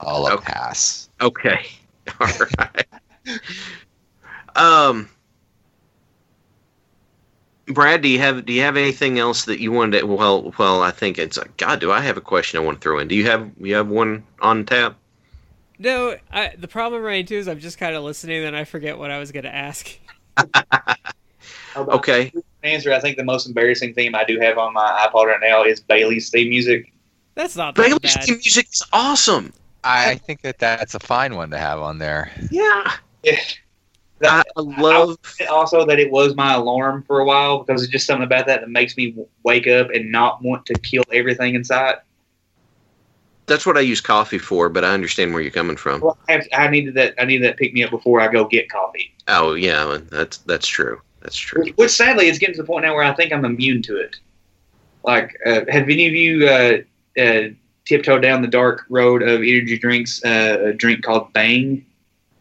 I'll 0.00 0.26
uh, 0.26 0.32
Okay. 0.34 0.52
pass. 0.52 1.08
Okay, 1.20 1.66
all 2.20 2.28
right. 2.58 2.86
um, 4.56 5.08
Brad, 7.72 8.02
do 8.02 8.08
you 8.08 8.18
have 8.18 8.44
do 8.46 8.52
you 8.52 8.62
have 8.62 8.76
anything 8.76 9.18
else 9.18 9.44
that 9.44 9.60
you 9.60 9.72
wanted 9.72 10.00
to? 10.00 10.06
Well, 10.06 10.54
well, 10.58 10.82
I 10.82 10.90
think 10.90 11.18
it's 11.18 11.36
like 11.36 11.56
God. 11.56 11.80
Do 11.80 11.92
I 11.92 12.00
have 12.00 12.16
a 12.16 12.20
question 12.20 12.58
I 12.60 12.62
want 12.64 12.80
to 12.80 12.82
throw 12.82 12.98
in? 12.98 13.08
Do 13.08 13.14
you 13.14 13.26
have 13.26 13.50
you 13.58 13.74
have 13.74 13.88
one 13.88 14.24
on 14.40 14.64
tap? 14.66 14.96
No, 15.78 16.16
I, 16.30 16.54
the 16.58 16.68
problem 16.68 17.02
right 17.02 17.26
too 17.26 17.36
is 17.36 17.48
I'm 17.48 17.58
just 17.60 17.78
kind 17.78 17.94
of 17.96 18.04
listening, 18.04 18.44
and 18.44 18.54
I 18.56 18.64
forget 18.64 18.98
what 18.98 19.10
I 19.10 19.18
was 19.18 19.32
going 19.32 19.44
to 19.44 19.54
ask. 19.54 19.98
Okay. 21.76 22.32
Answer. 22.62 22.92
I 22.92 23.00
think 23.00 23.16
the 23.16 23.24
most 23.24 23.46
embarrassing 23.46 23.94
theme 23.94 24.14
I 24.14 24.24
do 24.24 24.38
have 24.40 24.58
on 24.58 24.72
my 24.74 25.06
iPod 25.08 25.26
right 25.26 25.40
now 25.40 25.62
is 25.62 25.80
Bailey's 25.80 26.28
theme 26.28 26.50
music. 26.50 26.92
That's 27.34 27.56
not 27.56 27.74
that 27.74 27.82
Bailey's 27.82 28.14
bad. 28.14 28.24
theme 28.24 28.36
music 28.36 28.68
is 28.72 28.82
awesome. 28.92 29.52
I 29.82 30.16
think 30.16 30.42
that 30.42 30.58
that's 30.58 30.94
a 30.94 31.00
fine 31.00 31.36
one 31.36 31.50
to 31.50 31.58
have 31.58 31.80
on 31.80 31.98
there. 31.98 32.30
Yeah, 32.50 32.92
Yeah. 33.22 33.38
I, 34.22 34.42
I 34.56 34.60
love. 34.60 35.18
also 35.50 35.84
that 35.86 35.98
it 35.98 36.10
was 36.10 36.34
my 36.34 36.54
alarm 36.54 37.04
for 37.06 37.20
a 37.20 37.24
while 37.24 37.62
because 37.62 37.82
it's 37.82 37.92
just 37.92 38.06
something 38.06 38.24
about 38.24 38.46
that 38.46 38.60
that 38.60 38.70
makes 38.70 38.96
me 38.96 39.14
wake 39.42 39.66
up 39.66 39.90
and 39.90 40.10
not 40.10 40.42
want 40.42 40.66
to 40.66 40.74
kill 40.74 41.04
everything 41.12 41.54
inside. 41.54 41.96
That's 43.46 43.66
what 43.66 43.76
I 43.76 43.80
use 43.80 44.00
coffee 44.00 44.38
for, 44.38 44.68
but 44.68 44.84
I 44.84 44.90
understand 44.90 45.32
where 45.32 45.42
you're 45.42 45.50
coming 45.50 45.76
from. 45.76 46.00
Well, 46.00 46.16
I, 46.28 46.32
have, 46.32 46.48
I 46.52 46.68
needed 46.68 46.94
that. 46.94 47.14
I 47.18 47.24
needed 47.24 47.48
that 47.48 47.56
pick 47.56 47.74
me 47.74 47.82
up 47.82 47.90
before 47.90 48.20
I 48.20 48.28
go 48.28 48.44
get 48.44 48.70
coffee. 48.70 49.12
Oh 49.26 49.54
yeah, 49.54 49.98
that's 50.10 50.38
that's 50.38 50.68
true. 50.68 51.00
That's 51.20 51.36
true. 51.36 51.64
Which, 51.64 51.76
which 51.76 51.90
sadly, 51.90 52.28
it's 52.28 52.38
getting 52.38 52.54
to 52.54 52.62
the 52.62 52.66
point 52.66 52.84
now 52.84 52.94
where 52.94 53.02
I 53.02 53.12
think 53.12 53.32
I'm 53.32 53.44
immune 53.44 53.82
to 53.82 53.96
it. 53.96 54.16
Like, 55.02 55.36
uh, 55.44 55.62
have 55.68 55.88
any 55.88 56.06
of 56.06 56.12
you 56.12 56.46
uh, 56.46 57.20
uh, 57.20 57.48
tiptoed 57.86 58.22
down 58.22 58.42
the 58.42 58.48
dark 58.48 58.84
road 58.88 59.22
of 59.22 59.40
energy 59.40 59.78
drinks? 59.78 60.24
Uh, 60.24 60.58
a 60.66 60.72
drink 60.72 61.02
called 61.02 61.32
Bang. 61.32 61.84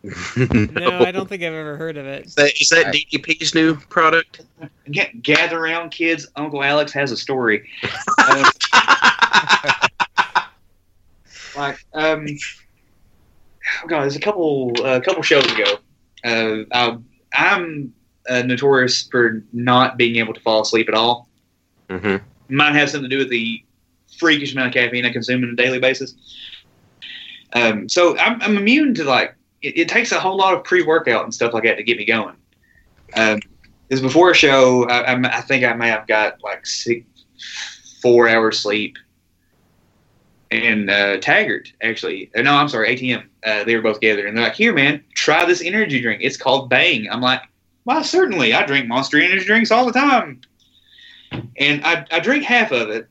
No, 0.04 1.00
I 1.02 1.12
don't 1.12 1.28
think 1.28 1.44
I've 1.44 1.54
ever 1.54 1.76
heard 1.76 1.98
of 1.98 2.06
it. 2.06 2.26
Is 2.28 2.36
that, 2.36 2.62
is 2.62 2.70
that 2.70 2.88
I- 2.88 2.92
DDP's 2.92 3.54
new 3.54 3.76
product? 3.76 4.42
Get, 4.92 5.22
gather 5.22 5.60
around, 5.60 5.90
kids. 5.90 6.28
Uncle 6.36 6.64
Alex 6.64 6.92
has 6.94 7.12
a 7.12 7.18
story. 7.18 7.68
Uh, 8.18 8.50
like, 11.58 11.86
um, 11.94 12.26
oh 13.84 13.88
God, 13.88 14.02
there's 14.04 14.16
a 14.16 14.20
couple 14.20 14.74
a 14.86 15.02
couple 15.02 15.22
shows 15.22 15.46
ago. 15.52 15.78
Uh, 16.24 16.64
I, 16.74 16.98
I'm 17.34 17.94
uh, 18.30 18.42
notorious 18.42 19.08
for 19.08 19.44
not 19.54 19.98
being 19.98 20.18
able 20.18 20.34
to 20.34 20.42
fall 20.42 20.62
asleep 20.62 20.88
at 20.88 20.96
all. 20.96 21.28
hmm 21.90 22.18
might 22.52 22.74
have 22.74 22.90
something 22.90 23.08
to 23.08 23.16
do 23.16 23.20
with 23.20 23.30
the 23.30 23.64
freakish 24.18 24.54
amount 24.54 24.70
of 24.70 24.74
caffeine 24.74 25.06
I 25.06 25.12
consume 25.12 25.44
on 25.44 25.52
a 25.52 25.56
daily 25.56 25.78
basis. 25.78 26.16
Um, 27.54 27.88
so 27.88 28.18
I'm, 28.18 28.42
I'm 28.42 28.58
immune 28.58 28.96
to 28.96 29.04
like 29.04 29.36
it, 29.62 29.78
it 29.78 29.90
takes 29.90 30.12
a 30.12 30.20
whole 30.20 30.38
lot 30.38 30.54
of 30.54 30.64
pre 30.64 30.84
workout 30.84 31.24
and 31.24 31.34
stuff 31.34 31.54
like 31.54 31.64
that 31.64 31.76
to 31.76 31.84
get 31.84 31.98
me 31.98 32.06
going. 32.06 32.36
Um, 33.16 33.40
because 33.88 34.02
before 34.02 34.30
a 34.32 34.36
show, 34.36 34.88
I, 34.88 35.02
I'm- 35.02 35.26
I 35.26 35.42
think 35.42 35.64
I 35.66 35.74
may 35.74 35.88
have 35.90 36.06
got 36.08 36.44
like 36.44 36.66
six, 36.66 37.06
four 38.02 38.30
hours 38.30 38.60
sleep. 38.60 38.98
and 40.52 40.90
uh, 40.90 41.18
Taggart 41.18 41.72
actually. 41.82 42.30
Uh, 42.36 42.42
no, 42.44 42.56
I'm 42.56 42.70
sorry, 42.70 42.96
ATM. 42.96 43.26
Uh, 43.46 43.64
they 43.64 43.76
were 43.76 43.82
both 43.82 43.96
together, 44.00 44.28
and 44.28 44.36
they're 44.38 44.44
like, 44.44 44.56
"Here, 44.56 44.74
man, 44.74 45.04
try 45.16 45.46
this 45.46 45.62
energy 45.64 46.02
drink. 46.02 46.22
It's 46.24 46.38
called 46.38 46.70
Bang." 46.70 47.08
I'm 47.10 47.22
like, 47.22 47.42
"Why, 47.84 48.02
certainly. 48.02 48.54
I 48.54 48.66
drink 48.66 48.88
Monster 48.88 49.20
energy 49.20 49.46
drinks 49.46 49.72
all 49.72 49.86
the 49.86 49.92
time." 49.94 50.42
And 51.58 51.84
I, 51.86 52.06
I 52.12 52.20
drink 52.20 52.44
half 52.44 52.72
of 52.72 52.90
it, 52.90 53.08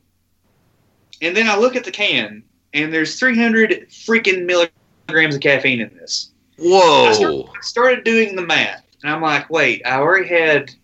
and 1.22 1.36
then 1.36 1.49
I 1.49 1.57
look 1.57 1.76
at 1.76 1.84
the 1.84 1.90
can, 1.92 2.42
and 2.74 2.92
there's 2.92 3.18
300 3.18 3.88
freaking 3.90 4.44
milligrams 4.44 5.34
of 5.36 5.40
caffeine 5.40 5.80
in 5.80 5.94
this. 5.96 6.30
Whoa. 6.59 7.50
I 7.56 7.61
started 7.61 8.04
doing 8.04 8.36
the 8.36 8.42
math, 8.42 8.84
and 9.02 9.12
I'm 9.12 9.22
like, 9.22 9.48
wait, 9.48 9.82
I 9.86 9.96
already 9.96 10.28
had 10.28 10.74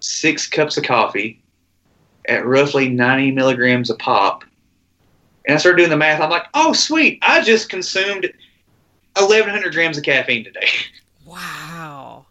six 0.00 0.46
cups 0.46 0.76
of 0.76 0.84
coffee 0.84 1.42
at 2.26 2.44
roughly 2.44 2.88
90 2.88 3.30
milligrams 3.32 3.90
a 3.90 3.94
pop. 3.94 4.44
And 5.46 5.54
I 5.54 5.58
started 5.58 5.78
doing 5.78 5.90
the 5.90 5.96
math. 5.96 6.20
I'm 6.20 6.30
like, 6.30 6.46
oh, 6.54 6.72
sweet. 6.72 7.18
I 7.22 7.42
just 7.42 7.70
consumed 7.70 8.30
1,100 9.16 9.72
grams 9.72 9.96
of 9.96 10.04
caffeine 10.04 10.44
today. 10.44 10.68
Wow. 11.26 12.24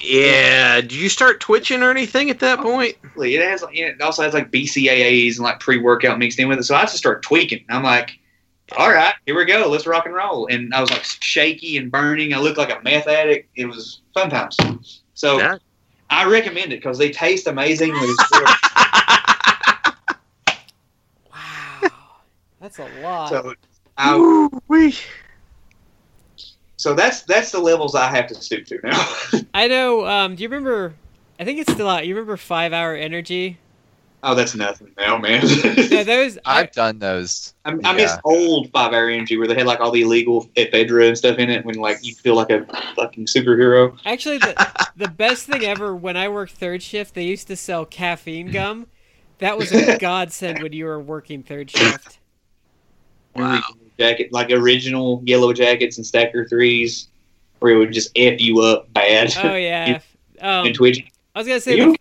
Yeah. 0.00 0.80
Did 0.80 0.92
you 0.92 1.08
start 1.08 1.40
twitching 1.40 1.82
or 1.82 1.90
anything 1.90 2.30
at 2.30 2.38
that 2.38 2.60
point? 2.60 2.96
It 3.16 3.42
has, 3.42 3.64
it 3.72 4.00
also 4.00 4.22
has 4.22 4.32
like 4.32 4.52
BCAAs 4.52 5.34
and 5.34 5.40
like 5.40 5.58
pre-workout 5.58 6.20
mixed 6.20 6.38
in 6.38 6.46
with 6.46 6.60
it. 6.60 6.62
So 6.62 6.76
I 6.76 6.82
just 6.82 6.98
start 6.98 7.24
tweaking. 7.24 7.64
I'm 7.68 7.82
like, 7.82 8.20
all 8.76 8.90
right, 8.90 9.14
here 9.26 9.36
we 9.36 9.44
go. 9.44 9.68
Let's 9.68 9.86
rock 9.86 10.06
and 10.06 10.14
roll. 10.14 10.46
And 10.46 10.74
I 10.74 10.80
was 10.80 10.90
like 10.90 11.04
shaky 11.04 11.76
and 11.76 11.90
burning. 11.92 12.32
I 12.34 12.38
looked 12.38 12.58
like 12.58 12.70
a 12.70 12.80
meth 12.82 13.06
addict. 13.06 13.48
It 13.56 13.66
was 13.66 14.00
fun 14.14 14.30
times. 14.30 15.02
So 15.14 15.38
Yeah. 15.38 15.58
I 16.10 16.24
recommend 16.28 16.72
it 16.72 16.76
because 16.76 16.98
they 16.98 17.10
taste 17.10 17.46
amazing. 17.46 17.94
Wow. 21.30 21.90
That's 22.60 22.78
a 22.78 22.88
lot. 23.02 23.28
so, 23.28 23.54
I, 23.96 24.16
Ooh-wee. 24.16 24.94
so 26.76 26.94
that's 26.94 27.22
that's 27.22 27.50
the 27.52 27.58
levels 27.60 27.94
I 27.94 28.08
have 28.08 28.26
to 28.28 28.34
stoop 28.34 28.64
to 28.66 28.78
now. 28.82 29.14
I 29.54 29.68
know. 29.68 30.06
Um, 30.06 30.34
do 30.36 30.42
you 30.42 30.48
remember? 30.48 30.94
I 31.38 31.44
think 31.44 31.58
it's 31.58 31.72
still 31.72 31.88
out. 31.88 32.06
You 32.06 32.14
remember 32.14 32.36
Five 32.36 32.72
Hour 32.72 32.94
Energy? 32.94 33.58
Oh, 34.24 34.34
that's 34.34 34.54
nothing 34.54 34.92
now, 34.96 35.18
man. 35.18 35.42
Yeah, 35.90 36.02
those. 36.02 36.38
I, 36.44 36.60
I've 36.60 36.72
done 36.72 36.98
those. 36.98 37.54
I, 37.64 37.76
I 37.84 37.92
miss 37.92 38.16
old 38.24 38.70
Five 38.70 38.92
Hour 38.92 39.08
Energy 39.08 39.36
where 39.36 39.46
they 39.46 39.54
had 39.54 39.66
like 39.66 39.80
all 39.80 39.90
the 39.90 40.02
illegal 40.02 40.46
ephedra 40.56 41.08
and 41.08 41.16
stuff 41.16 41.38
in 41.38 41.50
it 41.50 41.64
when 41.64 41.76
like 41.76 41.98
you 42.02 42.14
feel 42.14 42.34
like 42.34 42.50
a 42.50 42.64
fucking 42.96 43.26
superhero. 43.26 43.96
actually, 44.04 44.38
the 44.38 44.88
the 44.96 45.08
best 45.08 45.46
thing 45.46 45.64
ever 45.64 45.94
when 45.94 46.16
I 46.16 46.28
worked 46.28 46.52
third 46.52 46.82
shift, 46.82 47.14
they 47.14 47.24
used 47.24 47.46
to 47.48 47.56
sell 47.56 47.84
caffeine 47.84 48.50
gum. 48.50 48.86
That 49.38 49.58
was 49.58 49.72
a 49.72 49.98
godsend 50.00 50.62
when 50.62 50.72
you 50.72 50.86
were 50.86 51.00
working 51.00 51.42
third 51.42 51.70
shift. 51.70 52.18
Wow. 53.36 53.62
Jacket 53.98 54.32
like 54.32 54.50
original 54.50 55.22
yellow 55.24 55.52
jackets 55.52 55.98
and 55.98 56.06
stacker 56.06 56.48
threes 56.48 57.08
where 57.60 57.72
it 57.74 57.78
would 57.78 57.92
just 57.92 58.10
f 58.16 58.40
you 58.40 58.60
up 58.60 58.92
bad 58.92 59.32
Oh 59.42 59.54
yeah. 59.54 60.00
Um, 60.40 60.66
and 60.66 60.74
twitch. 60.74 61.04
I 61.34 61.38
was 61.38 61.46
gonna 61.48 61.60
say 61.60 61.78
the, 61.78 61.96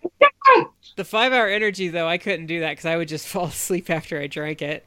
the 0.96 1.06
five 1.06 1.34
hour 1.34 1.48
energy 1.48 1.88
though. 1.88 2.08
I 2.08 2.18
couldn't 2.18 2.48
do 2.48 2.60
that 2.62 2.72
because 2.72 2.86
I 2.86 2.98
would 2.98 3.08
just 3.08 3.28
fall 3.30 3.46
asleep 3.46 3.90
after 3.90 4.20
I 4.20 4.28
drank 4.28 4.62
it. 4.62 4.86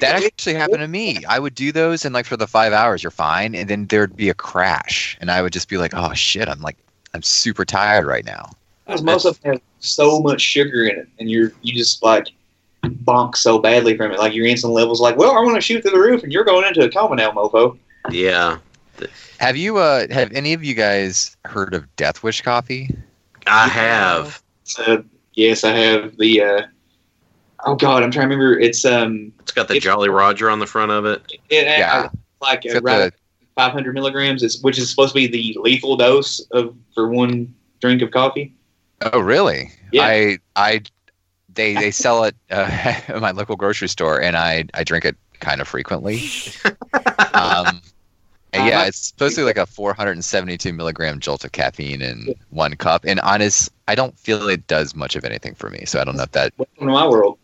That 0.00 0.24
actually 0.24 0.54
happened 0.54 0.80
to 0.80 0.88
me. 0.88 1.24
I 1.28 1.38
would 1.38 1.54
do 1.54 1.70
those, 1.70 2.04
and 2.04 2.12
like 2.12 2.26
for 2.26 2.36
the 2.36 2.48
five 2.48 2.72
hours, 2.72 3.04
you're 3.04 3.12
fine, 3.12 3.54
and 3.54 3.70
then 3.70 3.86
there'd 3.86 4.16
be 4.16 4.28
a 4.28 4.34
crash, 4.34 5.16
and 5.20 5.30
I 5.30 5.42
would 5.42 5.52
just 5.52 5.68
be 5.68 5.78
like, 5.78 5.92
"Oh 5.94 6.12
shit, 6.12 6.48
I'm 6.48 6.60
like, 6.60 6.76
I'm 7.14 7.22
super 7.22 7.64
tired 7.64 8.04
right 8.04 8.24
now." 8.24 8.50
Because 8.84 9.02
most 9.02 9.24
of 9.24 9.40
them 9.40 9.52
have 9.52 9.62
so 9.78 10.20
much 10.20 10.40
sugar 10.40 10.84
in 10.84 10.98
it, 10.98 11.08
and 11.20 11.30
you're 11.30 11.52
you 11.62 11.72
just 11.72 12.02
like 12.02 12.28
bonk 12.82 13.36
so 13.36 13.58
badly 13.58 13.96
from 13.96 14.10
it. 14.10 14.18
Like 14.18 14.34
your 14.34 14.46
insulin 14.46 14.72
levels, 14.72 15.00
like, 15.00 15.16
well, 15.16 15.36
I 15.36 15.40
want 15.40 15.54
to 15.54 15.60
shoot 15.60 15.82
through 15.82 15.92
the 15.92 16.00
roof, 16.00 16.24
and 16.24 16.32
you're 16.32 16.44
going 16.44 16.66
into 16.66 16.84
a 16.84 16.90
coma 16.90 17.14
now, 17.14 17.30
mofo. 17.30 17.78
Yeah. 18.10 18.58
Have 19.38 19.56
you? 19.56 19.76
Uh, 19.76 20.06
have 20.10 20.32
any 20.32 20.52
of 20.52 20.64
you 20.64 20.74
guys 20.74 21.36
heard 21.44 21.74
of 21.74 21.94
Death 21.94 22.24
Wish 22.24 22.42
coffee? 22.42 22.90
I 23.46 23.68
have. 23.68 24.42
So 24.64 25.04
yes, 25.36 25.62
I 25.64 25.70
have 25.72 26.16
the. 26.16 26.42
uh 26.42 26.62
Oh 27.64 27.74
God, 27.74 28.02
I'm 28.02 28.10
trying 28.10 28.28
to 28.28 28.36
remember. 28.36 28.60
It's 28.60 28.84
um, 28.84 29.32
It's 29.40 29.50
got 29.52 29.66
the 29.68 29.76
It- 29.76 29.82
Jolly 29.82 30.08
Roger 30.08 30.50
on 30.50 30.58
the 30.58 30.66
front 30.66 30.92
of 30.92 31.04
it. 31.06 31.22
it, 31.48 31.66
Yeah. 31.66 32.08
like 32.40 32.64
It's 32.64 32.74
uh, 32.76 32.80
right 32.82 33.12
the- 33.12 33.12
500 33.56 33.94
milligrams, 33.94 34.42
is 34.42 34.60
which 34.62 34.78
is 34.78 34.90
supposed 34.90 35.14
to 35.14 35.14
be 35.14 35.26
the 35.26 35.58
lethal 35.60 35.96
dose 35.96 36.40
of 36.52 36.76
for 36.94 37.08
one 37.08 37.54
drink 37.80 38.02
of 38.02 38.10
coffee. 38.10 38.54
Oh, 39.00 39.20
really? 39.20 39.70
Yeah. 39.92 40.02
I, 40.04 40.38
I, 40.54 40.82
they, 41.54 41.72
they 41.74 41.90
sell 41.90 42.24
it 42.24 42.36
uh, 42.50 42.54
at 43.08 43.20
my 43.20 43.30
local 43.30 43.56
grocery 43.56 43.88
store, 43.88 44.20
and 44.20 44.36
I, 44.36 44.64
I 44.74 44.84
drink 44.84 45.04
it 45.06 45.16
kind 45.40 45.60
of 45.60 45.66
frequently. 45.68 46.22
Um, 47.32 47.66
and 47.66 47.82
yeah, 48.64 48.84
it's 48.84 49.08
supposed 49.08 49.34
to 49.36 49.40
be 49.42 49.44
like 49.44 49.56
a 49.56 49.66
472 49.66 50.72
milligram 50.72 51.20
jolt 51.20 51.44
of 51.44 51.52
caffeine 51.52 52.02
in 52.02 52.34
one 52.50 52.74
cup. 52.76 53.04
And 53.04 53.20
honest, 53.20 53.70
I 53.88 53.94
don't 53.94 54.18
feel 54.18 54.48
it 54.48 54.66
does 54.66 54.94
much 54.94 55.16
of 55.16 55.24
anything 55.24 55.54
for 55.54 55.70
me. 55.70 55.84
So 55.86 56.00
I 56.00 56.04
don't 56.04 56.16
know 56.16 56.22
if 56.22 56.32
that, 56.32 56.52
Welcome 56.56 56.86
to 56.86 56.92
my 56.92 57.06
world. 57.06 57.38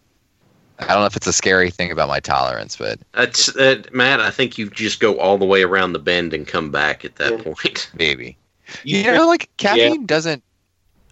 I 0.78 0.86
don't 0.86 1.00
know 1.00 1.06
if 1.06 1.16
it's 1.16 1.26
a 1.26 1.32
scary 1.32 1.70
thing 1.70 1.92
about 1.92 2.08
my 2.08 2.20
tolerance, 2.20 2.76
but 2.76 2.98
That's 3.12 3.54
uh, 3.56 3.82
Matt. 3.92 4.20
I 4.20 4.30
think 4.30 4.58
you 4.58 4.70
just 4.70 5.00
go 5.00 5.18
all 5.18 5.38
the 5.38 5.44
way 5.44 5.62
around 5.62 5.92
the 5.92 5.98
bend 5.98 6.34
and 6.34 6.46
come 6.46 6.70
back 6.70 7.04
at 7.04 7.16
that 7.16 7.32
Yeah. 7.32 7.42
point. 7.42 7.90
maybe. 7.98 8.36
You, 8.84 8.98
You 8.98 9.12
know, 9.12 9.26
like 9.26 9.48
caffeine 9.58 10.06
doesn't. 10.06 10.42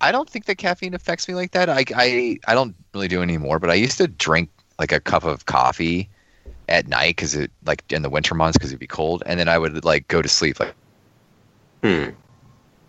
I 0.01 0.13
don't 0.13 0.29
think 0.29 0.47
that 0.47 0.57
caffeine 0.57 0.95
affects 0.95 1.29
me 1.29 1.35
like 1.35 1.51
that. 1.53 1.69
I, 1.69 1.85
I, 1.95 2.39
I 2.49 2.55
don't 2.55 2.75
really 2.95 3.09
do 3.09 3.23
anymore, 3.23 3.59
but 3.59 3.71
I 3.71 3.75
used 3.75 3.99
to 3.99 4.09
drink 4.09 4.49
like 4.79 4.93
a 4.93 5.01
cup 5.01 5.25
of 5.25 5.45
coffee 5.45 6.09
at 6.71 6.89
night 6.89 7.17
because 7.17 7.35
it 7.35 7.51
like 7.67 7.83
in 7.93 8.03
the 8.03 8.09
winter 8.09 8.35
months 8.35 8.57
because 8.57 8.71
it'd 8.71 8.81
be 8.81 8.87
cold, 8.87 9.23
and 9.27 9.39
then 9.39 9.49
I 9.49 9.59
would 9.59 9.85
like 9.85 10.09
go 10.09 10.23
to 10.23 10.29
sleep 10.29 10.59
like 10.61 10.75
Hmm. 11.83 12.11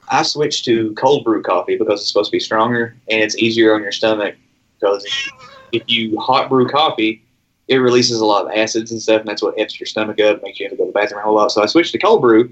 I 0.10 0.24
switched 0.24 0.66
to 0.66 0.94
cold 0.96 1.24
brew 1.24 1.42
coffee 1.42 1.78
because 1.78 2.02
it's 2.02 2.10
supposed 2.10 2.30
to 2.30 2.36
be 2.36 2.40
stronger 2.42 2.98
and 3.10 3.22
it's 3.22 3.38
easier 3.38 3.74
on 3.74 3.82
your 3.82 3.94
stomach. 3.94 4.36
Because 4.78 5.08
if 5.72 5.84
you 5.88 6.20
hot 6.20 6.50
brew 6.50 6.68
coffee, 6.68 7.24
it 7.70 7.78
releases 7.78 8.20
a 8.20 8.26
lot 8.26 8.46
of 8.46 8.52
acids 8.52 8.92
and 8.92 9.02
stuff, 9.02 9.22
and 9.22 9.30
that's 9.30 9.42
what 9.42 9.58
F's 9.58 9.80
your 9.80 9.88
stomach 9.88 10.20
up, 10.20 10.44
makes 10.44 10.60
you 10.60 10.66
have 10.66 10.72
to 10.72 10.78
go 10.78 10.84
to 10.84 10.88
the 10.92 10.94
bathroom 10.94 11.22
a 11.22 11.24
whole 11.24 11.36
lot. 11.36 11.54
So 11.54 11.64
I 11.64 11.66
switched 11.66 11.94
to 11.94 11.98
cold 12.00 12.22
brew. 12.22 12.52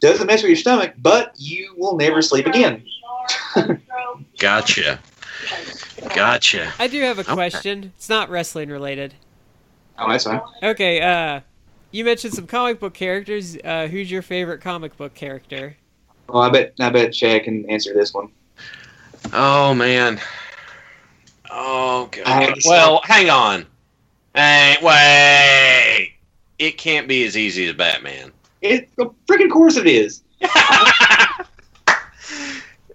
Doesn't 0.00 0.26
mess 0.26 0.42
with 0.42 0.48
your 0.50 0.56
stomach, 0.56 0.94
but 0.98 1.32
you 1.36 1.74
will 1.76 1.96
never 1.96 2.22
sleep 2.22 2.46
again. 2.46 2.82
Gotcha. 4.38 4.98
Gotcha. 6.14 6.72
I 6.78 6.86
do 6.86 7.00
have 7.02 7.18
a 7.18 7.22
Okay. 7.22 7.34
question. 7.34 7.92
It's 7.96 8.08
not 8.08 8.30
wrestling 8.30 8.70
related. 8.70 9.14
Oh, 9.98 10.10
that's 10.10 10.24
fine. 10.24 10.40
Okay. 10.62 11.00
Uh, 11.00 11.40
you 11.90 12.04
mentioned 12.04 12.34
some 12.34 12.46
comic 12.46 12.80
book 12.80 12.94
characters. 12.94 13.56
Uh, 13.64 13.86
who's 13.86 14.10
your 14.10 14.22
favorite 14.22 14.60
comic 14.60 14.96
book 14.96 15.14
character? 15.14 15.76
Well, 16.28 16.42
I 16.42 16.50
bet 16.50 16.74
I 16.80 16.90
bet 16.90 17.12
Chad 17.12 17.44
can 17.44 17.68
answer 17.70 17.94
this 17.94 18.12
one. 18.12 18.28
Oh 19.32 19.74
man. 19.74 20.20
Oh 21.50 22.08
god. 22.12 22.58
Well, 22.66 23.00
hang 23.04 23.30
on. 23.30 23.66
Hey, 24.34 24.76
wait. 24.82 26.12
It 26.58 26.78
can't 26.78 27.08
be 27.08 27.24
as 27.24 27.36
easy 27.36 27.66
as 27.68 27.74
Batman. 27.74 28.32
It, 28.60 28.88
of 28.98 29.14
freaking 29.26 29.50
course 29.50 29.76
it 29.76 29.86
is. 29.86 30.22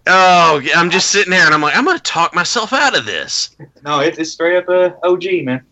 Oh, 0.07 0.61
I'm 0.75 0.89
just 0.89 1.11
sitting 1.11 1.29
there 1.29 1.45
and 1.45 1.53
I'm 1.53 1.61
like, 1.61 1.75
I'm 1.75 1.85
gonna 1.85 1.99
talk 1.99 2.33
myself 2.33 2.73
out 2.73 2.97
of 2.97 3.05
this. 3.05 3.55
No, 3.83 3.99
it, 3.99 4.17
it's 4.17 4.31
straight 4.31 4.57
up 4.57 4.67
uh, 4.67 5.07
OG, 5.07 5.23
man. 5.43 5.63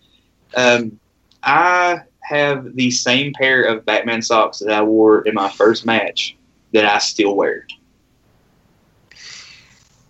Um, 0.56 1.00
I 1.44 2.02
have 2.22 2.76
the 2.76 2.92
same 2.92 3.34
pair 3.34 3.64
of 3.64 3.86
Batman 3.86 4.22
socks 4.22 4.60
that 4.60 4.72
I 4.72 4.82
wore 4.82 5.22
in 5.28 5.34
my 5.34 5.50
first 5.50 5.86
match 5.86 6.36
that 6.74 6.86
I 6.86 6.98
still 7.00 7.36
wear, 7.36 7.66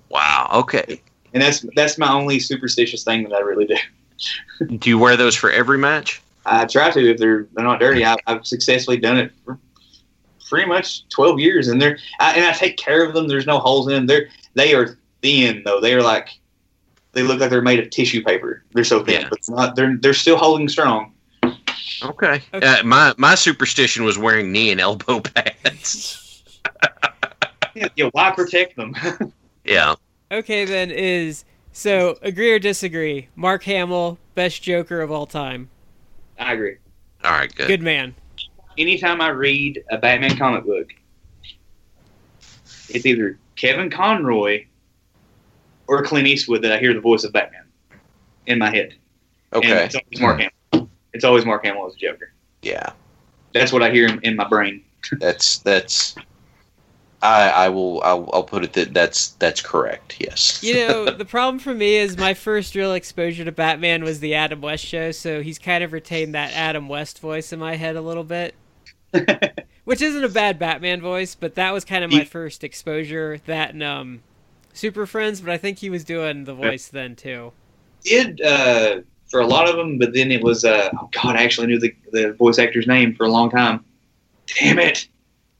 Wow. 0.09 0.49
Okay. 0.53 1.01
and 1.33 1.41
that's 1.43 1.65
that's 1.75 1.97
my 1.97 2.11
only 2.11 2.39
superstitious 2.39 3.03
thing 3.03 3.23
that 3.23 3.33
I 3.33 3.39
really 3.39 3.65
do. 3.65 3.77
Do 4.77 4.89
you 4.89 4.97
wear 4.97 5.15
those 5.15 5.35
for 5.35 5.51
every 5.51 5.77
match? 5.77 6.21
I 6.45 6.65
try 6.65 6.89
to 6.91 7.11
if 7.11 7.17
they're 7.17 7.47
they're 7.53 7.63
not 7.65 7.79
dirty. 7.79 8.03
I, 8.03 8.15
I've 8.27 8.45
successfully 8.45 8.97
done 8.97 9.17
it 9.17 9.31
for 9.45 9.57
pretty 10.49 10.67
much 10.67 11.07
twelve 11.09 11.39
years, 11.39 11.67
and 11.67 11.81
they're 11.81 11.97
I, 12.19 12.33
and 12.33 12.45
I 12.45 12.51
take 12.53 12.75
care 12.77 13.05
of 13.05 13.13
them. 13.13 13.27
There's 13.27 13.45
no 13.45 13.59
holes 13.59 13.87
in 13.87 13.93
them. 13.93 14.07
They're 14.07 14.29
they 14.55 14.73
are 14.73 14.97
thin 15.21 15.61
though. 15.63 15.79
They're 15.79 16.01
like 16.01 16.29
they 17.13 17.23
look 17.23 17.39
like 17.39 17.49
they're 17.51 17.61
made 17.61 17.79
of 17.79 17.89
tissue 17.91 18.23
paper. 18.23 18.63
They're 18.73 18.83
so 18.83 19.03
thin, 19.05 19.21
Yeah. 19.21 19.27
but 19.29 19.39
not, 19.47 19.75
they're 19.75 19.95
they're 19.97 20.13
still 20.13 20.37
holding 20.37 20.67
strong. 20.67 21.13
Okay. 22.03 22.41
Okay. 22.53 22.65
Uh, 22.67 22.83
my 22.83 23.13
my 23.17 23.35
superstition 23.35 24.03
was 24.03 24.17
wearing 24.17 24.51
knee 24.51 24.71
and 24.71 24.79
elbow 24.81 25.19
pads. 25.21 26.43
Yeah, 27.75 27.87
yeah, 27.95 28.09
why 28.13 28.31
protect 28.31 28.75
them? 28.75 28.95
yeah. 29.63 29.95
Okay, 30.31 30.65
then 30.65 30.91
is 30.91 31.45
so 31.71 32.17
agree 32.21 32.51
or 32.51 32.59
disagree? 32.59 33.27
Mark 33.35 33.63
Hamill, 33.63 34.17
best 34.35 34.61
Joker 34.61 35.01
of 35.01 35.11
all 35.11 35.25
time. 35.25 35.69
I 36.39 36.53
agree. 36.53 36.77
All 37.23 37.31
right. 37.31 37.53
Good. 37.53 37.67
Good 37.67 37.81
man. 37.81 38.15
anytime 38.77 39.21
I 39.21 39.29
read 39.29 39.83
a 39.91 39.97
Batman 39.97 40.37
comic 40.37 40.65
book, 40.65 40.93
it's 42.89 43.05
either 43.05 43.37
Kevin 43.55 43.89
Conroy 43.89 44.65
or 45.87 46.03
Clint 46.03 46.27
Eastwood 46.27 46.61
that 46.63 46.71
I 46.71 46.77
hear 46.79 46.93
the 46.93 47.01
voice 47.01 47.23
of 47.23 47.33
Batman 47.33 47.63
in 48.45 48.57
my 48.57 48.69
head. 48.73 48.95
And 49.51 49.63
Okay. 49.63 49.85
it's 49.85 49.95
always 49.95 50.21
Mark 50.21 50.37
Hamill. 50.37 50.51
It's 51.13 51.23
always 51.23 51.45
Mark 51.45 51.65
Hamill 51.65 51.87
as 51.87 51.95
a 51.95 51.97
Joker. 51.97 52.31
Yeah, 52.61 52.91
That's 53.53 53.71
what 53.71 53.81
I 53.83 53.89
hear 53.91 54.07
in, 54.07 54.19
in 54.21 54.35
my 54.35 54.47
brain. 54.47 54.83
that's 55.19 55.59
that's. 55.59 56.15
I 57.21 57.49
I 57.49 57.69
will 57.69 58.01
I'll, 58.03 58.29
I'll 58.31 58.43
put 58.43 58.63
it 58.63 58.73
that 58.73 58.93
that's 58.93 59.29
that's 59.39 59.61
correct. 59.61 60.17
Yes. 60.19 60.61
You 60.63 60.73
know, 60.75 61.05
the 61.17 61.25
problem 61.25 61.59
for 61.59 61.73
me 61.73 61.95
is 61.95 62.17
my 62.17 62.33
first 62.33 62.75
real 62.75 62.93
exposure 62.93 63.43
to 63.45 63.51
Batman 63.51 64.03
was 64.03 64.19
the 64.19 64.35
Adam 64.35 64.61
West 64.61 64.85
show, 64.85 65.11
so 65.11 65.41
he's 65.41 65.59
kind 65.59 65.83
of 65.83 65.91
retained 65.93 66.33
that 66.35 66.53
Adam 66.53 66.87
West 66.87 67.19
voice 67.19 67.51
in 67.51 67.59
my 67.59 67.75
head 67.75 67.95
a 67.95 68.01
little 68.01 68.23
bit. 68.23 68.55
Which 69.85 70.01
isn't 70.01 70.23
a 70.23 70.29
bad 70.29 70.59
Batman 70.59 71.01
voice, 71.01 71.33
but 71.35 71.55
that 71.55 71.73
was 71.73 71.83
kind 71.83 72.03
of 72.03 72.11
my 72.11 72.19
You- 72.19 72.25
first 72.25 72.63
exposure. 72.63 73.39
That 73.47 73.73
and 73.73 73.81
um, 73.83 74.21
Super 74.73 75.05
Friends, 75.05 75.41
but 75.41 75.49
I 75.49 75.57
think 75.57 75.79
he 75.79 75.89
was 75.89 76.03
doing 76.03 76.43
the 76.45 76.53
voice 76.53 76.87
then 76.89 77.15
too. 77.15 77.51
Did 78.03 78.39
uh, 78.41 79.01
for 79.29 79.39
a 79.39 79.47
lot 79.47 79.69
of 79.69 79.75
them, 79.75 79.97
but 79.97 80.13
then 80.13 80.31
it 80.31 80.43
was 80.43 80.65
uh, 80.65 80.89
oh 80.99 81.09
god, 81.11 81.35
I 81.35 81.43
actually 81.43 81.67
knew 81.67 81.79
the 81.79 81.93
the 82.11 82.33
voice 82.33 82.59
actor's 82.59 82.87
name 82.87 83.13
for 83.15 83.25
a 83.25 83.29
long 83.29 83.49
time. 83.49 83.83
Damn 84.59 84.79
it, 84.79 85.07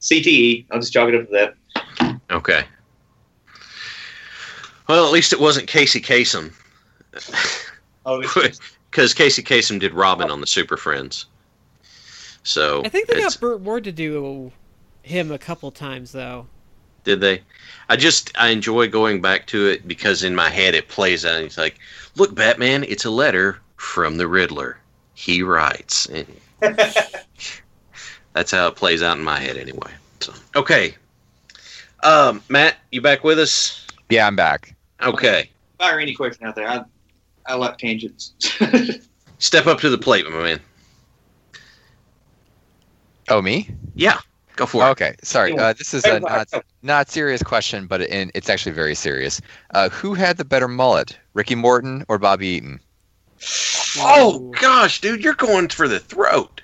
CTE. 0.00 0.66
I'll 0.70 0.80
just 0.80 0.92
chalk 0.92 1.08
it 1.08 1.14
up 1.14 1.28
to 1.28 1.54
that. 1.98 2.20
Okay. 2.30 2.64
Well, 4.88 5.06
at 5.06 5.12
least 5.12 5.32
it 5.32 5.40
wasn't 5.40 5.68
Casey 5.68 6.00
Kasem, 6.00 6.52
Oh, 8.04 8.20
because 8.90 9.14
Casey 9.14 9.42
Kasem 9.42 9.78
did 9.78 9.94
Robin 9.94 10.30
on 10.30 10.40
the 10.40 10.46
Super 10.46 10.76
Friends. 10.76 11.26
So 12.42 12.82
I 12.84 12.88
think 12.88 13.06
they 13.06 13.16
it's- 13.18 13.34
got 13.36 13.40
Burt 13.40 13.60
Ward 13.60 13.84
to 13.84 13.92
do 13.92 14.50
him 15.02 15.30
a 15.30 15.38
couple 15.38 15.70
times 15.70 16.12
though. 16.12 16.46
Did 17.04 17.20
they? 17.20 17.40
I 17.88 17.96
just 17.96 18.30
I 18.38 18.48
enjoy 18.48 18.88
going 18.88 19.20
back 19.22 19.46
to 19.48 19.66
it 19.68 19.86
because 19.88 20.22
in 20.22 20.34
my 20.34 20.50
head 20.50 20.74
it 20.74 20.88
plays 20.88 21.24
out. 21.24 21.36
And 21.36 21.46
it's 21.46 21.56
like, 21.58 21.78
look, 22.20 22.34
Batman, 22.34 22.84
it's 22.84 23.04
a 23.04 23.10
letter 23.10 23.58
from 23.76 24.18
the 24.18 24.28
Riddler. 24.28 24.78
He 25.14 25.42
writes. 25.42 26.06
That's 26.60 28.50
how 28.52 28.68
it 28.68 28.76
plays 28.76 29.02
out 29.02 29.18
in 29.18 29.24
my 29.24 29.40
head 29.40 29.56
anyway. 29.56 29.90
So 30.20 30.32
okay, 30.54 30.94
um, 32.02 32.42
Matt, 32.48 32.76
you 32.92 33.00
back 33.00 33.24
with 33.24 33.38
us? 33.38 33.86
Yeah, 34.08 34.26
I'm 34.26 34.36
back. 34.36 34.74
Okay, 35.02 35.50
Fire 35.78 35.98
any 35.98 36.14
question 36.14 36.46
out 36.46 36.54
there. 36.54 36.68
I 36.68 36.84
I 37.46 37.54
like 37.54 37.78
tangents. 37.78 38.34
step 39.38 39.66
up 39.66 39.80
to 39.80 39.88
the 39.88 39.98
plate, 39.98 40.28
my 40.30 40.42
man. 40.42 40.60
Oh, 43.28 43.40
me? 43.40 43.70
Yeah, 43.94 44.18
go 44.56 44.66
for 44.66 44.86
it. 44.86 44.90
Okay, 44.90 45.14
sorry. 45.22 45.56
Uh, 45.56 45.72
this 45.72 45.94
is 45.94 46.04
a 46.04 46.20
not 46.20 46.48
not 46.82 47.08
serious 47.08 47.42
question, 47.42 47.86
but 47.86 48.02
in, 48.02 48.30
it's 48.34 48.50
actually 48.50 48.72
very 48.72 48.94
serious. 48.94 49.40
Uh, 49.72 49.88
who 49.88 50.14
had 50.14 50.36
the 50.36 50.44
better 50.44 50.68
mullet, 50.68 51.16
Ricky 51.34 51.54
Morton 51.54 52.04
or 52.08 52.18
Bobby 52.18 52.48
Eaton? 52.48 52.80
Oh 53.98 54.52
gosh, 54.60 55.00
dude, 55.00 55.22
you're 55.24 55.34
going 55.34 55.68
for 55.68 55.88
the 55.88 55.98
throat. 55.98 56.60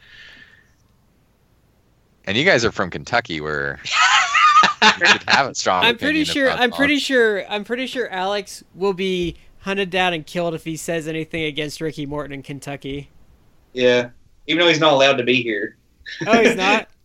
And 2.26 2.36
you 2.36 2.44
guys 2.44 2.64
are 2.64 2.72
from 2.72 2.90
Kentucky, 2.90 3.40
where 3.40 3.80
you 4.82 5.06
should 5.06 5.28
have 5.28 5.48
a 5.50 5.54
strong. 5.54 5.84
I'm 5.84 5.96
pretty 5.96 6.24
sure. 6.24 6.50
I'm 6.50 6.72
pretty 6.72 6.98
sure. 6.98 7.48
I'm 7.48 7.64
pretty 7.64 7.86
sure 7.86 8.08
Alex 8.10 8.64
will 8.74 8.92
be 8.92 9.36
hunted 9.60 9.90
down 9.90 10.12
and 10.12 10.26
killed 10.26 10.54
if 10.54 10.64
he 10.64 10.76
says 10.76 11.06
anything 11.08 11.44
against 11.44 11.80
Ricky 11.80 12.04
Morton 12.06 12.32
in 12.32 12.42
Kentucky. 12.42 13.10
yeah, 13.72 14.10
even 14.46 14.60
though 14.60 14.68
he's 14.68 14.80
not 14.80 14.92
allowed 14.92 15.18
to 15.18 15.24
be 15.24 15.42
here. 15.42 15.76
Oh, 16.26 16.40
he's 16.42 16.56
not. 16.56 16.88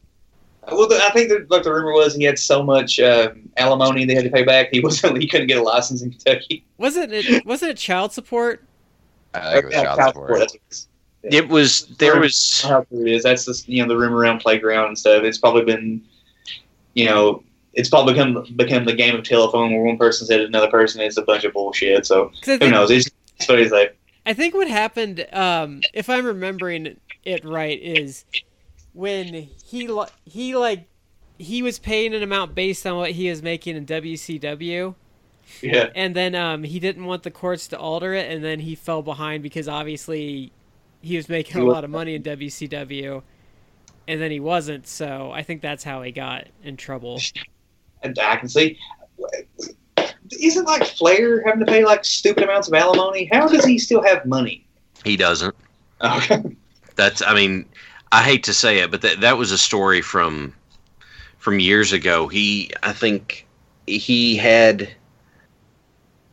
Well, 0.70 0.88
the, 0.88 1.04
I 1.04 1.12
think 1.12 1.30
the, 1.30 1.46
like 1.50 1.64
the 1.64 1.74
rumor 1.74 1.92
was 1.94 2.16
he 2.16 2.24
had 2.24 2.38
so 2.38 2.62
much 2.64 3.00
um, 3.00 3.50
alimony 3.58 4.06
they 4.06 4.14
had 4.16 4.26
to 4.26 4.30
pay 4.30 4.44
back. 4.44 4.70
He 4.72 4.80
wasn't. 4.84 5.22
He 5.22 5.28
couldn't 5.28 5.48
get 5.48 5.58
a 5.58 5.64
license 5.64 6.02
in 6.02 6.12
Kentucky. 6.12 6.66
Wasn't 6.78 7.12
it? 7.12 7.46
Wasn't 7.46 7.72
it 7.72 7.78
child 7.78 8.14
support? 8.14 8.64
I 9.34 9.54
think 9.54 9.64
it 9.64 9.68
was 9.68 9.76
Yeah, 9.76 9.84
child 9.84 9.98
child 9.98 10.16
support. 10.16 10.28
support, 10.30 10.40
that's 10.40 10.54
what 10.54 10.62
it 10.62 10.68
is. 10.72 10.88
It 11.24 11.50
was 11.50 11.88
there 12.00 12.20
was 12.20 12.62
How 12.64 12.82
true 12.84 13.06
it 13.06 13.12
is. 13.12 13.24
That's 13.24 13.46
just 13.46 13.68
you 13.70 13.82
know 13.82 13.88
the 13.88 13.98
rumor 13.98 14.18
around 14.18 14.40
playground 14.40 14.88
and 14.88 14.98
stuff. 14.98 15.24
It's 15.24 15.38
probably 15.38 15.64
been, 15.64 16.02
you 16.94 17.06
know, 17.06 17.44
it's 17.74 17.90
probably 17.90 18.14
become 18.14 18.46
become 18.56 18.86
the 18.86 18.94
game 18.94 19.16
of 19.16 19.24
telephone 19.24 19.72
where 19.74 19.84
one 19.84 19.98
person 19.98 20.28
said 20.28 20.42
another 20.42 20.70
person 20.70 21.02
it's 21.02 21.18
a 21.18 21.22
bunch 21.24 21.44
of 21.44 21.54
bullshit. 21.54 22.06
So 22.06 22.32
I 22.48 22.58
who 22.58 22.58
think, 22.58 22.72
knows? 22.72 22.92
It's, 22.92 23.10
it's 23.38 23.48
what 23.48 23.60
he's 23.60 23.72
like. 23.72 23.98
I 24.26 24.34
think 24.34 24.54
what 24.54 24.68
happened, 24.68 25.26
um, 25.34 25.82
if 25.94 26.10
I'm 26.10 26.26
remembering 26.26 26.98
it 27.24 27.46
right, 27.46 27.80
is 27.82 28.26
when 28.94 29.50
he 29.66 29.88
li- 29.88 30.08
he 30.26 30.56
like 30.56 30.88
he 31.38 31.64
was 31.64 31.80
paying 31.80 32.14
an 32.14 32.22
amount 32.22 32.54
based 32.54 32.86
on 32.86 32.98
what 32.98 33.12
he 33.12 33.30
was 33.30 33.42
making 33.42 33.76
in 33.76 33.86
WCW, 33.86 34.96
Yeah, 35.62 35.90
and 35.96 36.16
then 36.16 36.36
um, 36.36 36.64
he 36.64 36.80
didn't 36.80 37.06
want 37.06 37.24
the 37.24 37.32
courts 37.32 37.68
to 37.70 37.80
alter 37.80 38.14
it, 38.14 38.32
and 38.32 38.44
then 38.44 38.60
he 38.60 38.76
fell 38.76 39.02
behind 39.02 39.44
because 39.44 39.68
obviously 39.68 40.52
he 41.02 41.16
was 41.16 41.28
making 41.30 41.62
a 41.62 41.66
lot 41.66 41.84
of 41.84 41.90
money 41.90 42.16
in 42.16 42.24
WCW, 42.24 43.24
and 44.08 44.22
then 44.22 44.32
he 44.32 44.40
wasn't. 44.40 44.88
So 44.88 45.32
I 45.34 45.44
think 45.44 45.62
that's 45.62 45.84
how 45.84 46.02
he 46.02 46.12
got 46.12 46.48
in 46.64 46.78
trouble. 46.78 47.20
and 48.04 48.18
I 48.20 48.36
can 48.36 48.50
see. 48.50 48.78
Isn't 50.40 50.66
like 50.66 50.86
Flair 50.86 51.44
having 51.46 51.60
to 51.60 51.66
pay 51.66 51.84
like 51.84 52.06
stupid 52.06 52.44
amounts 52.44 52.68
of 52.68 52.74
alimony? 52.74 53.30
How 53.32 53.48
does 53.48 53.66
he 53.66 53.78
still 53.78 54.02
have 54.04 54.26
money? 54.26 54.66
he 55.04 55.18
doesn't. 55.18 55.56
Okay. 56.02 56.44
That's 56.96 57.22
I 57.22 57.34
mean, 57.34 57.66
I 58.12 58.24
hate 58.24 58.44
to 58.46 58.54
say 58.54 58.80
it, 58.80 58.92
but 58.92 59.02
that 59.02 59.22
that 59.22 59.38
was 59.38 59.52
a 59.52 59.58
story 59.58 60.02
from 60.02 60.54
from 61.38 61.60
years 61.60 61.94
ago. 61.94 62.28
He 62.28 62.72
I 62.84 62.94
think 62.94 63.48
he 63.88 64.36
had 64.38 64.90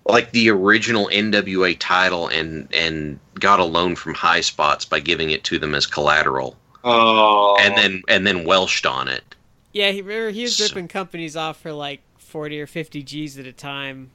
like 0.06 0.30
the 0.32 0.50
original 0.50 1.08
NWA 1.12 1.76
title 1.78 2.28
and 2.28 2.68
and 2.74 3.18
got 3.38 3.60
a 3.60 3.64
loan 3.64 3.94
from 3.94 4.14
High 4.14 4.40
Spots 4.40 4.84
by 4.84 5.00
giving 5.00 5.30
it 5.30 5.44
to 5.44 5.58
them 5.58 5.74
as 5.74 5.86
collateral. 5.86 6.56
Oh, 6.84 7.56
And 7.60 7.76
then 7.76 8.02
and 8.08 8.26
then 8.26 8.44
Welshed 8.44 8.90
on 8.90 9.08
it. 9.08 9.34
Yeah, 9.72 9.90
he 9.90 10.00
remember 10.00 10.30
he 10.30 10.42
was 10.42 10.56
So- 10.56 10.64
ripping 10.64 10.88
companies 10.88 11.36
off 11.36 11.60
for 11.60 11.72
like 11.72 12.00
forty 12.16 12.60
or 12.60 12.66
fifty 12.66 13.02
G's 13.02 13.38
at 13.38 13.46
a 13.46 13.52
time. 13.52 14.10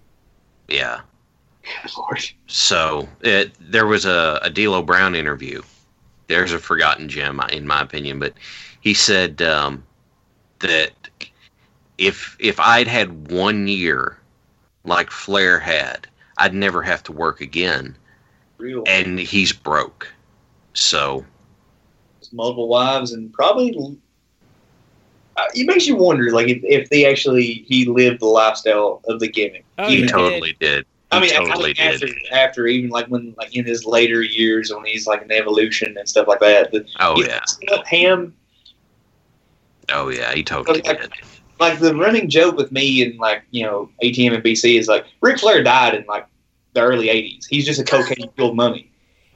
Yeah. 0.67 1.01
Good 1.83 1.91
Lord. 1.97 2.23
So 2.47 3.07
it, 3.21 3.53
there 3.59 3.85
was 3.85 4.05
a, 4.05 4.39
a 4.41 4.49
D'Lo 4.49 4.81
Brown 4.81 5.15
interview. 5.15 5.61
There's 6.33 6.51
a 6.53 6.59
forgotten 6.59 7.09
gem, 7.09 7.39
in 7.51 7.67
my 7.67 7.81
opinion, 7.81 8.17
but 8.19 8.33
he 8.81 8.93
said 8.93 9.41
um, 9.41 9.83
that 10.59 10.91
if 11.97 12.35
if 12.39 12.59
I'd 12.59 12.87
had 12.87 13.31
one 13.31 13.67
year 13.67 14.17
like 14.83 15.11
Flair 15.11 15.59
had, 15.59 16.07
I'd 16.39 16.53
never 16.55 16.81
have 16.81 17.03
to 17.03 17.11
work 17.11 17.39
again. 17.39 17.95
Real. 18.57 18.83
And 18.87 19.19
he's 19.19 19.53
broke. 19.53 20.07
So 20.73 21.23
multiple 22.31 22.67
wives 22.67 23.11
and 23.11 23.31
probably 23.31 23.77
uh, 25.37 25.43
it 25.53 25.67
makes 25.67 25.85
you 25.85 25.95
wonder 25.95 26.31
like 26.31 26.47
if, 26.47 26.63
if 26.63 26.89
they 26.89 27.05
actually 27.05 27.63
he 27.67 27.85
lived 27.85 28.21
the 28.21 28.25
lifestyle 28.25 29.01
of 29.07 29.19
the 29.19 29.27
gimmick 29.27 29.65
Oh, 29.77 29.87
he 29.87 29.97
he 29.97 30.03
Even- 30.03 30.07
did. 30.07 30.13
totally 30.13 30.57
did. 30.59 30.85
He 31.13 31.17
i 31.17 31.39
mean 31.39 31.47
totally 31.47 31.75
I 31.79 31.83
mean, 31.83 31.93
after, 31.93 32.07
after 32.31 32.67
even 32.67 32.89
like 32.89 33.07
when 33.07 33.33
like 33.37 33.55
in 33.55 33.65
his 33.65 33.85
later 33.85 34.21
years 34.21 34.73
when 34.73 34.85
he's 34.85 35.07
like 35.07 35.21
in 35.21 35.31
evolution 35.31 35.95
and 35.97 36.07
stuff 36.07 36.27
like 36.27 36.39
that 36.39 36.71
the, 36.71 36.85
Oh 36.99 37.21
yeah. 37.21 37.39
know, 37.69 37.83
him 37.87 38.35
Oh 39.89 40.09
yeah. 40.09 40.33
He 40.33 40.43
totally 40.43 40.79
Okay. 40.79 40.93
did. 40.93 41.13
like 41.59 41.79
the 41.79 41.95
running 41.95 42.29
joke 42.29 42.55
with 42.55 42.71
me 42.71 43.03
and 43.03 43.19
like 43.19 43.43
you 43.51 43.63
know 43.63 43.89
atm 44.03 44.33
and 44.33 44.43
bc 44.43 44.79
is 44.79 44.87
like 44.87 45.05
Ric 45.21 45.39
flair 45.39 45.61
died 45.63 45.93
in 45.93 46.05
like 46.05 46.25
the 46.73 46.81
early 46.81 47.07
80s 47.07 47.45
he's 47.49 47.65
just 47.65 47.79
a 47.79 47.83
cocaine 47.83 48.29
fueled 48.35 48.55
mummy 48.55 48.89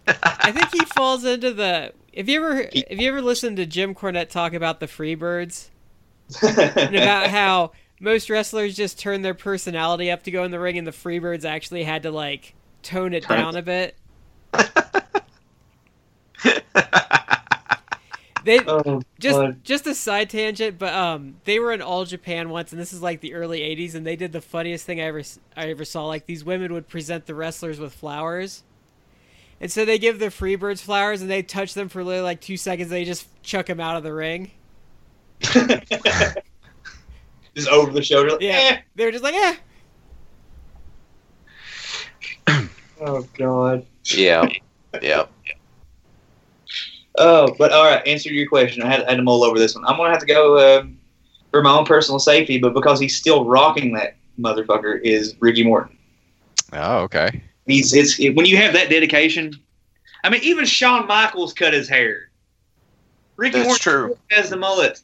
I 0.07 0.51
think 0.51 0.71
he 0.71 0.85
falls 0.85 1.25
into 1.25 1.53
the. 1.53 1.91
Have 2.15 2.29
you 2.29 2.43
ever 2.43 2.55
have 2.63 2.99
you 2.99 3.09
ever 3.09 3.21
listened 3.21 3.57
to 3.57 3.65
Jim 3.65 3.93
Cornette 3.93 4.29
talk 4.29 4.53
about 4.53 4.79
the 4.79 4.87
Freebirds 4.87 5.67
and 6.41 6.95
about 6.95 7.29
how 7.29 7.71
most 7.99 8.29
wrestlers 8.29 8.75
just 8.75 8.99
turn 8.99 9.21
their 9.21 9.33
personality 9.33 10.11
up 10.11 10.23
to 10.23 10.31
go 10.31 10.43
in 10.43 10.51
the 10.51 10.59
ring, 10.59 10.77
and 10.77 10.85
the 10.85 10.91
Freebirds 10.91 11.45
actually 11.45 11.83
had 11.83 12.03
to 12.03 12.11
like 12.11 12.53
tone 12.83 13.13
it 13.13 13.27
down 13.27 13.55
a 13.55 13.61
bit. 13.61 13.95
They 18.47 18.61
oh, 18.65 19.01
just 19.19 19.37
God. 19.37 19.63
just 19.65 19.87
a 19.87 19.93
side 19.93 20.29
tangent, 20.29 20.79
but 20.79 20.93
um, 20.93 21.35
they 21.43 21.59
were 21.59 21.73
in 21.73 21.81
All 21.81 22.05
Japan 22.05 22.49
once, 22.49 22.71
and 22.71 22.79
this 22.79 22.93
is 22.93 23.01
like 23.01 23.19
the 23.19 23.33
early 23.33 23.59
'80s, 23.59 23.93
and 23.93 24.07
they 24.07 24.15
did 24.15 24.31
the 24.31 24.39
funniest 24.39 24.85
thing 24.85 25.01
I 25.01 25.03
ever 25.03 25.21
I 25.57 25.69
ever 25.69 25.83
saw. 25.83 26.05
Like 26.05 26.27
these 26.27 26.45
women 26.45 26.71
would 26.71 26.87
present 26.87 27.25
the 27.25 27.35
wrestlers 27.35 27.77
with 27.77 27.93
flowers, 27.93 28.63
and 29.59 29.69
so 29.69 29.83
they 29.83 29.99
give 29.99 30.19
the 30.19 30.27
Freebirds 30.27 30.79
flowers, 30.79 31.21
and 31.21 31.29
they 31.29 31.43
touch 31.43 31.73
them 31.73 31.89
for 31.89 32.05
literally 32.05 32.23
like 32.23 32.39
two 32.39 32.55
seconds. 32.55 32.89
They 32.89 33.03
just 33.03 33.27
chuck 33.43 33.65
them 33.65 33.81
out 33.81 33.97
of 33.97 34.03
the 34.03 34.13
ring. 34.13 34.51
just 37.57 37.69
over 37.69 37.91
the 37.91 38.03
shoulder 38.03 38.31
like, 38.31 38.41
Yeah. 38.41 38.59
eh. 38.71 38.77
They 38.95 39.05
were 39.05 39.11
just 39.11 39.23
like, 39.23 39.33
eh. 39.35 39.55
oh 43.01 43.27
god 43.37 43.85
Yeah. 44.05 44.47
Yeah. 45.01 45.25
Oh, 47.19 47.53
but 47.59 47.71
all 47.71 47.83
right. 47.83 48.05
Answer 48.07 48.29
your 48.31 48.47
question. 48.47 48.81
I 48.83 48.87
had, 48.89 49.03
I 49.05 49.09
had 49.11 49.15
to 49.17 49.21
mull 49.23 49.43
over 49.43 49.59
this 49.59 49.75
one. 49.75 49.83
I'm 49.85 49.97
gonna 49.97 50.09
have 50.09 50.19
to 50.19 50.25
go 50.25 50.79
um, 50.79 50.97
for 51.51 51.61
my 51.61 51.71
own 51.71 51.85
personal 51.85 52.19
safety, 52.19 52.57
but 52.57 52.73
because 52.73 52.99
he's 52.99 53.15
still 53.15 53.45
rocking 53.45 53.93
that 53.93 54.15
motherfucker 54.39 54.99
is 55.03 55.35
Ricky 55.39 55.63
Morton. 55.63 55.97
Oh, 56.73 56.99
okay. 56.99 57.43
He's 57.67 57.93
it's 57.93 58.19
it, 58.19 58.35
when 58.35 58.45
you 58.45 58.57
have 58.57 58.73
that 58.73 58.89
dedication. 58.89 59.53
I 60.23 60.29
mean, 60.29 60.41
even 60.43 60.65
Shawn 60.65 61.05
Michaels 61.05 61.53
cut 61.53 61.73
his 61.73 61.87
hair. 61.89 62.29
Ricky 63.35 63.57
That's 63.57 63.67
Morton 63.67 63.81
true. 63.81 64.17
has 64.31 64.49
the 64.49 64.57
mullet, 64.57 65.01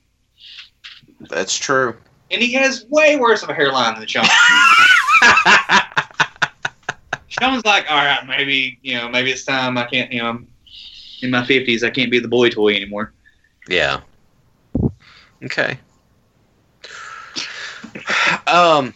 That's 1.29 1.55
true. 1.55 1.95
And 2.33 2.41
he 2.41 2.53
has 2.53 2.85
way 2.89 3.15
worse 3.15 3.43
of 3.43 3.49
a 3.49 3.53
hairline 3.53 3.99
than 3.99 4.07
Shawn. 4.07 4.25
Sean's 7.27 7.65
like, 7.65 7.89
all 7.89 7.97
right, 7.97 8.25
maybe 8.27 8.79
you 8.81 8.97
know, 8.97 9.07
maybe 9.09 9.31
it's 9.31 9.45
time. 9.45 9.77
I 9.77 9.85
can't, 9.85 10.11
you 10.11 10.21
know, 10.21 10.29
I'm 10.29 10.47
in 11.21 11.31
my 11.31 11.45
fifties. 11.45 11.83
I 11.83 11.89
can't 11.89 12.11
be 12.11 12.19
the 12.19 12.27
boy 12.27 12.49
toy 12.49 12.75
anymore. 12.75 13.13
Yeah. 13.67 14.01
Okay. 15.43 15.77
Um, 18.47 18.93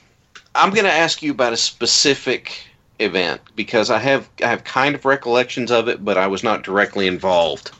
I'm 0.56 0.72
going 0.72 0.86
to 0.86 0.92
ask 0.92 1.22
you 1.22 1.32
about 1.32 1.54
a 1.54 1.58
specific 1.58 2.68
event 3.00 3.42
because 3.56 3.92
I 3.92 4.00
have 4.00 4.28
I 4.44 4.48
have 4.48 4.64
kind 4.64 4.96
of 4.96 5.06
recollections 5.06 5.72
of 5.72 5.88
it, 5.88 6.04
but 6.04 6.18
I 6.18 6.28
was 6.28 6.44
not 6.44 6.64
directly 6.64 7.08
involved. 7.08 7.72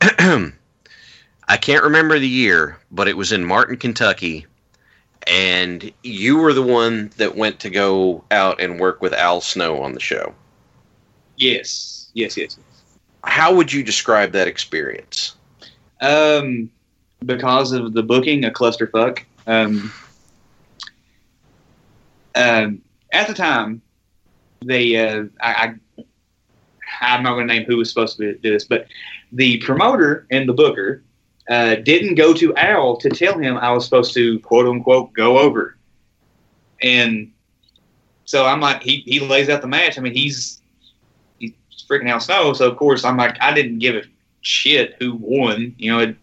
I 0.00 1.56
can't 1.60 1.84
remember 1.84 2.18
the 2.18 2.28
year, 2.28 2.78
but 2.90 3.06
it 3.06 3.16
was 3.16 3.32
in 3.32 3.44
Martin, 3.44 3.76
Kentucky, 3.76 4.46
and 5.26 5.92
you 6.02 6.38
were 6.38 6.52
the 6.52 6.62
one 6.62 7.10
that 7.16 7.36
went 7.36 7.60
to 7.60 7.70
go 7.70 8.24
out 8.30 8.60
and 8.60 8.80
work 8.80 9.00
with 9.00 9.12
Al 9.12 9.40
Snow 9.40 9.82
on 9.82 9.92
the 9.92 10.00
show. 10.00 10.34
Yes, 11.36 12.10
yes, 12.14 12.36
yes. 12.36 12.58
How 13.24 13.54
would 13.54 13.72
you 13.72 13.82
describe 13.82 14.32
that 14.32 14.48
experience? 14.48 15.34
Um, 16.00 16.70
because 17.24 17.72
of 17.72 17.92
the 17.94 18.02
booking, 18.02 18.44
a 18.44 18.50
clusterfuck. 18.50 19.24
Um, 19.46 19.92
um, 22.34 22.82
at 23.12 23.26
the 23.26 23.34
time, 23.34 23.80
they, 24.64 24.96
uh, 24.96 25.24
I, 25.40 25.74
I, 25.98 26.04
I'm 27.00 27.22
not 27.22 27.34
going 27.34 27.48
to 27.48 27.54
name 27.54 27.64
who 27.64 27.76
was 27.76 27.88
supposed 27.88 28.16
to 28.18 28.34
do 28.34 28.52
this, 28.52 28.64
but 28.64 28.86
the 29.32 29.58
promoter 29.58 30.26
and 30.30 30.48
the 30.48 30.52
booker 30.52 31.02
uh, 31.48 31.76
didn't 31.76 32.14
go 32.14 32.32
to 32.34 32.54
Al 32.56 32.96
to 32.96 33.10
tell 33.10 33.38
him 33.38 33.56
I 33.56 33.70
was 33.72 33.84
supposed 33.84 34.14
to 34.14 34.38
quote 34.40 34.66
unquote 34.66 35.12
go 35.12 35.38
over, 35.38 35.76
and 36.82 37.30
so 38.24 38.46
I'm 38.46 38.60
like, 38.60 38.82
he 38.82 39.02
he 39.06 39.20
lays 39.20 39.48
out 39.48 39.60
the 39.60 39.68
match. 39.68 39.98
I 39.98 40.00
mean, 40.00 40.14
he's 40.14 40.60
he's 41.38 41.52
freaking 41.88 42.08
out 42.08 42.22
Snow, 42.22 42.52
so 42.52 42.70
of 42.70 42.76
course 42.76 43.04
I'm 43.04 43.16
like, 43.16 43.36
I 43.40 43.52
didn't 43.52 43.78
give 43.78 43.96
a 43.96 44.02
shit 44.40 44.96
who 44.98 45.14
won. 45.14 45.74
You 45.78 45.92
know, 45.92 45.98
it, 46.00 46.16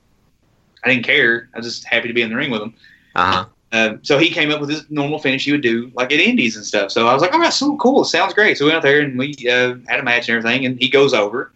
I 0.84 0.90
didn't 0.90 1.06
care. 1.06 1.50
I 1.54 1.58
was 1.58 1.68
just 1.68 1.86
happy 1.86 2.08
to 2.08 2.14
be 2.14 2.22
in 2.22 2.30
the 2.30 2.36
ring 2.36 2.52
with 2.52 2.62
him. 2.62 2.74
Uh 3.16 3.32
huh. 3.32 3.46
Um, 3.74 4.00
so 4.04 4.18
he 4.18 4.30
came 4.30 4.52
up 4.52 4.60
with 4.60 4.70
his 4.70 4.90
normal 4.90 5.18
finish 5.18 5.46
he 5.46 5.52
would 5.52 5.62
do, 5.62 5.92
like 5.96 6.12
at 6.12 6.20
Indies 6.20 6.58
and 6.58 6.66
stuff. 6.66 6.92
So 6.92 7.08
I 7.08 7.14
was 7.14 7.22
like, 7.22 7.32
all 7.34 7.40
right, 7.40 7.54
so 7.54 7.78
cool. 7.78 8.04
Sounds 8.04 8.34
great. 8.34 8.58
So 8.58 8.66
we 8.66 8.72
went 8.72 8.78
out 8.78 8.84
there 8.84 9.00
and 9.00 9.18
we 9.18 9.34
uh, 9.50 9.76
had 9.88 10.02
a 10.02 10.04
match 10.04 10.28
and 10.28 10.38
everything. 10.38 10.66
And 10.66 10.78
he 10.78 10.90
goes 10.90 11.14
over, 11.14 11.54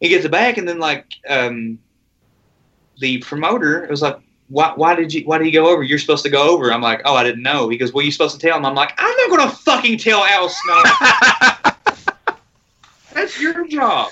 he 0.00 0.08
gets 0.08 0.24
it 0.24 0.30
back, 0.30 0.56
and 0.56 0.68
then 0.68 0.78
like 0.78 1.06
um, 1.28 1.80
the 2.98 3.18
promoter 3.18 3.86
was 3.90 4.02
like, 4.02 4.18
why, 4.48 4.72
why 4.76 4.94
did 4.94 5.12
you 5.12 5.22
why 5.26 5.38
did 5.38 5.44
he 5.44 5.50
go 5.50 5.68
over? 5.68 5.82
You're 5.82 5.98
supposed 5.98 6.24
to 6.24 6.30
go 6.30 6.48
over. 6.54 6.72
I'm 6.72 6.80
like, 6.80 7.02
oh, 7.04 7.14
I 7.14 7.22
didn't 7.22 7.42
know. 7.42 7.68
He 7.68 7.76
goes, 7.76 7.92
well, 7.92 8.04
you 8.04 8.10
supposed 8.10 8.40
to 8.40 8.46
tell 8.46 8.56
him. 8.56 8.64
I'm 8.64 8.74
like, 8.74 8.92
I'm 8.98 9.16
not 9.28 9.36
gonna 9.38 9.50
fucking 9.50 9.98
tell 9.98 10.24
Al 10.24 10.48
Snow. 10.48 10.82
That's 13.12 13.40
your 13.40 13.66
job. 13.66 14.10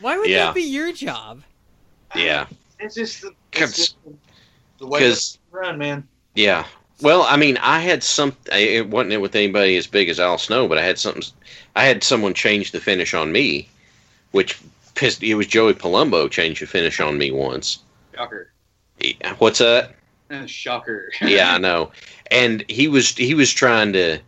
Why 0.00 0.16
would 0.18 0.28
Yeah. 0.30 0.46
that 0.46 0.54
be 0.54 0.62
your 0.62 0.92
job? 0.92 1.42
yeah. 2.14 2.46
It's 2.78 2.94
just 2.94 3.20
the, 3.20 3.32
Cause- 3.52 3.68
it's 3.70 3.76
just 3.76 3.96
the 4.78 4.86
way 4.86 5.00
Because 5.00 5.18
it's 5.18 5.38
run, 5.50 5.76
man. 5.78 6.06
Yeah. 6.34 6.64
Well, 7.02 7.22
I 7.22 7.36
mean, 7.36 7.56
I 7.58 7.80
had 7.80 8.02
some. 8.02 8.34
It 8.52 8.88
wasn't 8.88 9.20
with 9.20 9.34
anybody 9.34 9.76
as 9.76 9.86
big 9.86 10.08
as 10.08 10.18
Al 10.20 10.38
Snow, 10.38 10.68
but 10.68 10.78
I 10.78 10.82
had 10.82 10.98
something. 10.98 11.22
I 11.76 11.84
had 11.84 12.02
someone 12.02 12.34
change 12.34 12.72
the 12.72 12.80
finish 12.80 13.12
on 13.14 13.32
me, 13.32 13.68
which 14.32 14.58
pissed. 14.94 15.22
It 15.22 15.34
was 15.34 15.46
Joey 15.46 15.74
Palumbo 15.74 16.30
changed 16.30 16.62
the 16.62 16.66
finish 16.66 17.00
on 17.00 17.16
me 17.18 17.30
once. 17.30 17.78
Shocker. 18.20 18.52
Yeah, 18.98 19.34
What's 19.38 19.60
that? 19.60 19.94
Shocker. 20.46 21.10
Yeah, 21.22 21.54
I 21.54 21.58
know. 21.66 21.90
And 22.30 22.64
he 22.68 22.86
was 22.86 23.16
he 23.16 23.32
was 23.32 23.50
trying 23.50 23.94
to 23.94 24.18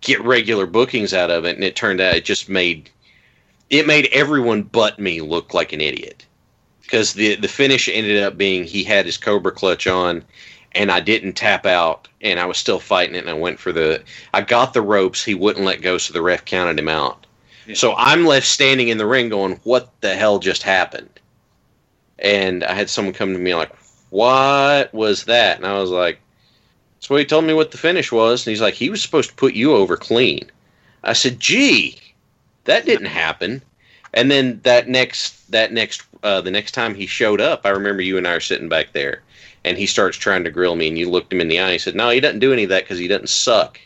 get 0.00 0.20
regular 0.24 0.66
bookings 0.66 1.14
out 1.14 1.30
of 1.30 1.44
it, 1.44 1.54
and 1.54 1.62
it 1.62 1.76
turned 1.76 2.00
out 2.00 2.16
it 2.16 2.24
just 2.24 2.48
made 2.48 2.90
it 3.70 3.86
made 3.86 4.08
everyone 4.12 4.62
but 4.62 4.98
me 4.98 5.20
look 5.20 5.54
like 5.54 5.72
an 5.72 5.80
idiot 5.80 6.26
because 6.82 7.12
the 7.12 7.36
the 7.36 7.46
finish 7.46 7.88
ended 7.88 8.20
up 8.20 8.36
being 8.36 8.64
he 8.64 8.82
had 8.82 9.06
his 9.06 9.16
Cobra 9.16 9.52
clutch 9.52 9.86
on, 9.86 10.24
and 10.72 10.90
I 10.90 10.98
didn't 10.98 11.34
tap 11.34 11.64
out, 11.64 12.08
and 12.20 12.40
I 12.40 12.46
was 12.46 12.58
still 12.58 12.80
fighting 12.80 13.14
it, 13.14 13.20
and 13.20 13.30
I 13.30 13.34
went 13.34 13.60
for 13.60 13.70
the 13.70 14.02
I 14.34 14.40
got 14.40 14.74
the 14.74 14.82
ropes, 14.82 15.24
he 15.24 15.36
wouldn't 15.36 15.64
let 15.64 15.80
go, 15.80 15.96
so 15.96 16.12
the 16.12 16.22
ref 16.22 16.44
counted 16.44 16.76
him 16.80 16.88
out. 16.88 17.24
Yeah. 17.68 17.76
So 17.76 17.94
I'm 17.96 18.26
left 18.26 18.48
standing 18.48 18.88
in 18.88 18.98
the 18.98 19.06
ring 19.06 19.28
going, 19.28 19.60
"What 19.62 19.92
the 20.00 20.16
hell 20.16 20.40
just 20.40 20.64
happened?" 20.64 21.20
And 22.18 22.64
I 22.64 22.74
had 22.74 22.90
someone 22.90 23.14
come 23.14 23.32
to 23.32 23.38
me 23.38 23.54
like, 23.54 23.72
"What 24.10 24.92
was 24.92 25.24
that?" 25.24 25.56
And 25.58 25.66
I 25.66 25.78
was 25.78 25.90
like. 25.90 26.20
So 27.00 27.14
he 27.14 27.24
told 27.24 27.44
me 27.44 27.54
what 27.54 27.70
the 27.70 27.78
finish 27.78 28.10
was, 28.10 28.44
and 28.44 28.50
he's 28.50 28.60
like, 28.60 28.74
he 28.74 28.90
was 28.90 29.00
supposed 29.00 29.30
to 29.30 29.36
put 29.36 29.54
you 29.54 29.72
over 29.72 29.96
clean. 29.96 30.50
I 31.04 31.12
said, 31.12 31.38
gee, 31.38 31.96
that 32.64 32.86
didn't 32.86 33.06
happen. 33.06 33.62
And 34.14 34.30
then 34.30 34.60
that 34.64 34.88
next 34.88 35.50
that 35.50 35.72
next 35.72 36.02
uh, 36.22 36.40
the 36.40 36.50
next 36.50 36.72
time 36.72 36.94
he 36.94 37.06
showed 37.06 37.40
up, 37.40 37.62
I 37.64 37.70
remember 37.70 38.02
you 38.02 38.18
and 38.18 38.26
I 38.26 38.32
are 38.32 38.40
sitting 38.40 38.68
back 38.68 38.92
there, 38.92 39.22
and 39.64 39.78
he 39.78 39.86
starts 39.86 40.16
trying 40.16 40.44
to 40.44 40.50
grill 40.50 40.76
me, 40.76 40.88
and 40.88 40.98
you 40.98 41.08
looked 41.10 41.32
him 41.32 41.40
in 41.40 41.48
the 41.48 41.60
eye 41.60 41.70
and 41.70 41.80
said, 41.80 41.94
no, 41.94 42.10
he 42.10 42.20
doesn't 42.20 42.40
do 42.40 42.52
any 42.52 42.64
of 42.64 42.70
that 42.70 42.84
because 42.84 42.98
he 42.98 43.08
doesn't 43.08 43.30
suck. 43.30 43.78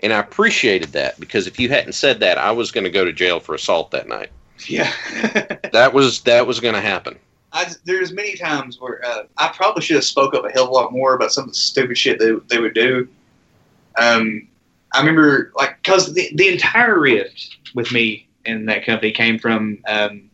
And 0.00 0.12
I 0.12 0.20
appreciated 0.20 0.90
that 0.90 1.18
because 1.18 1.46
if 1.46 1.58
you 1.58 1.68
hadn't 1.68 1.94
said 1.94 2.20
that, 2.20 2.38
I 2.38 2.52
was 2.52 2.70
going 2.70 2.84
to 2.84 2.90
go 2.90 3.04
to 3.04 3.12
jail 3.12 3.40
for 3.40 3.54
assault 3.54 3.90
that 3.90 4.08
night. 4.08 4.30
Yeah. 4.66 4.92
That 5.72 5.92
was 5.92 6.22
that 6.22 6.46
was 6.46 6.60
going 6.60 6.74
to 6.74 6.80
happen. 6.80 7.18
I, 7.52 7.66
there's 7.84 8.12
many 8.12 8.36
times 8.36 8.80
where 8.80 9.04
uh, 9.04 9.22
I 9.38 9.48
probably 9.48 9.82
should 9.82 9.96
have 9.96 10.04
spoke 10.04 10.34
up 10.34 10.44
a 10.44 10.50
hell 10.50 10.64
of 10.64 10.70
a 10.70 10.72
lot 10.72 10.92
more 10.92 11.14
about 11.14 11.32
some 11.32 11.44
of 11.44 11.50
the 11.50 11.54
stupid 11.54 11.96
shit 11.96 12.18
they, 12.18 12.32
they 12.48 12.58
would 12.58 12.74
do. 12.74 13.08
Um, 13.98 14.48
I 14.92 15.00
remember, 15.00 15.52
like, 15.56 15.82
because 15.82 16.12
the, 16.14 16.30
the 16.34 16.48
entire 16.48 16.98
rift 16.98 17.56
with 17.74 17.92
me 17.92 18.28
and 18.44 18.68
that 18.68 18.84
company 18.84 19.12
came 19.12 19.38
from 19.38 19.78
um, 19.88 20.30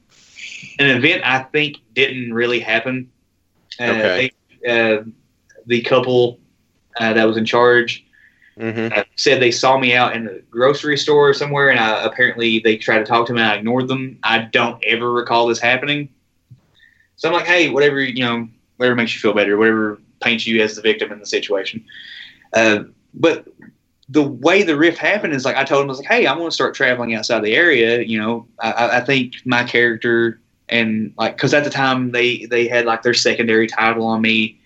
an 0.78 0.86
event 0.86 1.22
I 1.24 1.40
think 1.44 1.78
didn't 1.94 2.32
really 2.32 2.60
happen. 2.60 3.10
Uh, 3.80 3.84
Okay. 3.84 4.30
they, 4.62 4.68
uh, 4.70 5.02
the 5.66 5.82
couple 5.82 6.38
uh, 6.98 7.12
that 7.12 7.24
was 7.24 7.36
in 7.36 7.44
charge 7.44 8.04
hmm 8.56 8.88
uh, 8.94 9.02
said 9.16 9.42
they 9.42 9.50
saw 9.50 9.78
me 9.78 9.94
out 9.94 10.14
in 10.14 10.26
the 10.26 10.42
grocery 10.50 10.96
store 10.96 11.30
or 11.30 11.34
somewhere, 11.34 11.70
and 11.70 11.80
I, 11.80 12.04
apparently 12.04 12.60
they 12.60 12.76
tried 12.76 12.98
to 12.98 13.04
talk 13.04 13.26
to 13.26 13.32
me, 13.32 13.40
and 13.40 13.50
I 13.50 13.56
ignored 13.56 13.88
them. 13.88 14.18
I 14.22 14.38
don't 14.38 14.82
ever 14.84 15.10
recall 15.12 15.48
this 15.48 15.58
happening. 15.58 16.08
So 17.16 17.28
I'm 17.28 17.34
like, 17.34 17.46
hey, 17.46 17.70
whatever 17.70 18.00
you 18.00 18.22
know, 18.24 18.48
whatever 18.76 18.94
makes 18.96 19.14
you 19.14 19.20
feel 19.20 19.34
better, 19.34 19.56
whatever 19.56 20.00
paints 20.20 20.46
you 20.46 20.62
as 20.62 20.76
the 20.76 20.82
victim 20.82 21.12
in 21.12 21.20
the 21.20 21.26
situation. 21.26 21.84
Uh, 22.52 22.84
but 23.14 23.46
the 24.08 24.22
way 24.22 24.62
the 24.62 24.76
rift 24.76 24.98
happened 24.98 25.32
is 25.32 25.44
like 25.44 25.56
I 25.56 25.64
told 25.64 25.82
him, 25.82 25.88
I 25.88 25.92
was 25.92 25.98
like, 25.98 26.08
hey, 26.08 26.26
I'm 26.26 26.38
going 26.38 26.50
to 26.50 26.54
start 26.54 26.74
traveling 26.74 27.14
outside 27.14 27.40
the 27.42 27.54
area. 27.54 28.02
You 28.02 28.18
know, 28.20 28.46
I- 28.60 28.98
I, 28.98 29.00
think 29.00 29.34
my 29.44 29.64
character 29.64 30.40
and 30.68 31.12
like 31.16 31.36
because 31.36 31.54
at 31.54 31.64
the 31.64 31.70
time 31.70 32.12
they 32.12 32.46
they 32.46 32.68
had 32.68 32.86
like 32.86 33.02
their 33.02 33.14
secondary 33.14 33.66
title 33.66 34.06
on 34.06 34.20
me, 34.20 34.60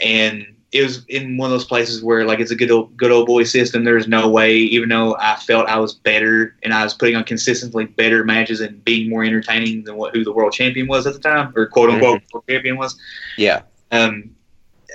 and 0.00 0.46
it 0.70 0.82
was 0.82 1.04
in 1.08 1.38
one 1.38 1.46
of 1.46 1.52
those 1.52 1.64
places 1.64 2.02
where 2.02 2.26
like 2.26 2.40
it's 2.40 2.50
a 2.50 2.56
good 2.56 2.70
old 2.70 2.96
good 2.96 3.10
old 3.10 3.26
boy 3.26 3.44
system. 3.44 3.84
There's 3.84 4.06
no 4.06 4.28
way, 4.28 4.56
even 4.56 4.90
though 4.90 5.16
I 5.18 5.36
felt 5.36 5.68
I 5.68 5.78
was 5.78 5.94
better 5.94 6.56
and 6.62 6.74
I 6.74 6.84
was 6.84 6.92
putting 6.92 7.16
on 7.16 7.24
consistently 7.24 7.86
better 7.86 8.22
matches 8.24 8.60
and 8.60 8.84
being 8.84 9.08
more 9.08 9.24
entertaining 9.24 9.84
than 9.84 9.96
what 9.96 10.14
who 10.14 10.24
the 10.24 10.32
world 10.32 10.52
champion 10.52 10.86
was 10.86 11.06
at 11.06 11.14
the 11.14 11.20
time, 11.20 11.52
or 11.56 11.66
quote 11.66 11.90
unquote 11.90 12.22
world 12.32 12.44
champion 12.48 12.76
was. 12.76 12.98
Yeah. 13.38 13.62
Um, 13.90 14.34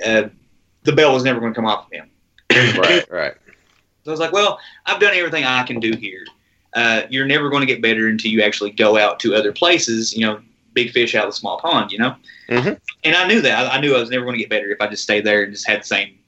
uh, 0.04 0.28
the 0.84 0.92
belt 0.92 1.14
was 1.14 1.24
never 1.24 1.40
going 1.40 1.52
to 1.52 1.56
come 1.56 1.66
off 1.66 1.86
of 1.86 1.92
him. 1.92 2.10
Right. 2.50 3.10
Right. 3.10 3.34
So 4.04 4.10
I 4.10 4.12
was 4.12 4.20
like, 4.20 4.32
well, 4.32 4.60
I've 4.84 5.00
done 5.00 5.14
everything 5.14 5.44
I 5.44 5.62
can 5.62 5.80
do 5.80 5.96
here. 5.96 6.26
Uh, 6.74 7.04
you're 7.08 7.24
never 7.24 7.48
going 7.48 7.62
to 7.62 7.66
get 7.66 7.80
better 7.80 8.06
until 8.06 8.30
you 8.30 8.42
actually 8.42 8.70
go 8.70 8.98
out 8.98 9.18
to 9.20 9.34
other 9.34 9.50
places. 9.50 10.14
You 10.14 10.26
know, 10.26 10.42
big 10.74 10.90
fish 10.90 11.14
out 11.14 11.24
of 11.26 11.30
the 11.32 11.36
small 11.36 11.58
pond. 11.58 11.90
You 11.92 11.98
know. 11.98 12.14
Mhm. 12.48 12.78
And 13.04 13.16
I 13.16 13.26
knew 13.26 13.40
that. 13.40 13.66
I, 13.72 13.76
I 13.76 13.80
knew 13.80 13.94
I 13.94 14.00
was 14.00 14.10
never 14.10 14.24
going 14.24 14.34
to 14.34 14.40
get 14.40 14.50
better 14.50 14.70
if 14.70 14.80
I 14.80 14.86
just 14.88 15.02
stayed 15.02 15.24
there 15.24 15.42
and 15.42 15.52
just 15.52 15.66
had 15.66 15.80
the 15.80 15.86
same 15.86 16.18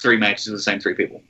three 0.00 0.16
matches 0.16 0.46
with 0.48 0.58
the 0.58 0.62
same 0.62 0.78
three 0.80 0.94
people. 0.94 1.22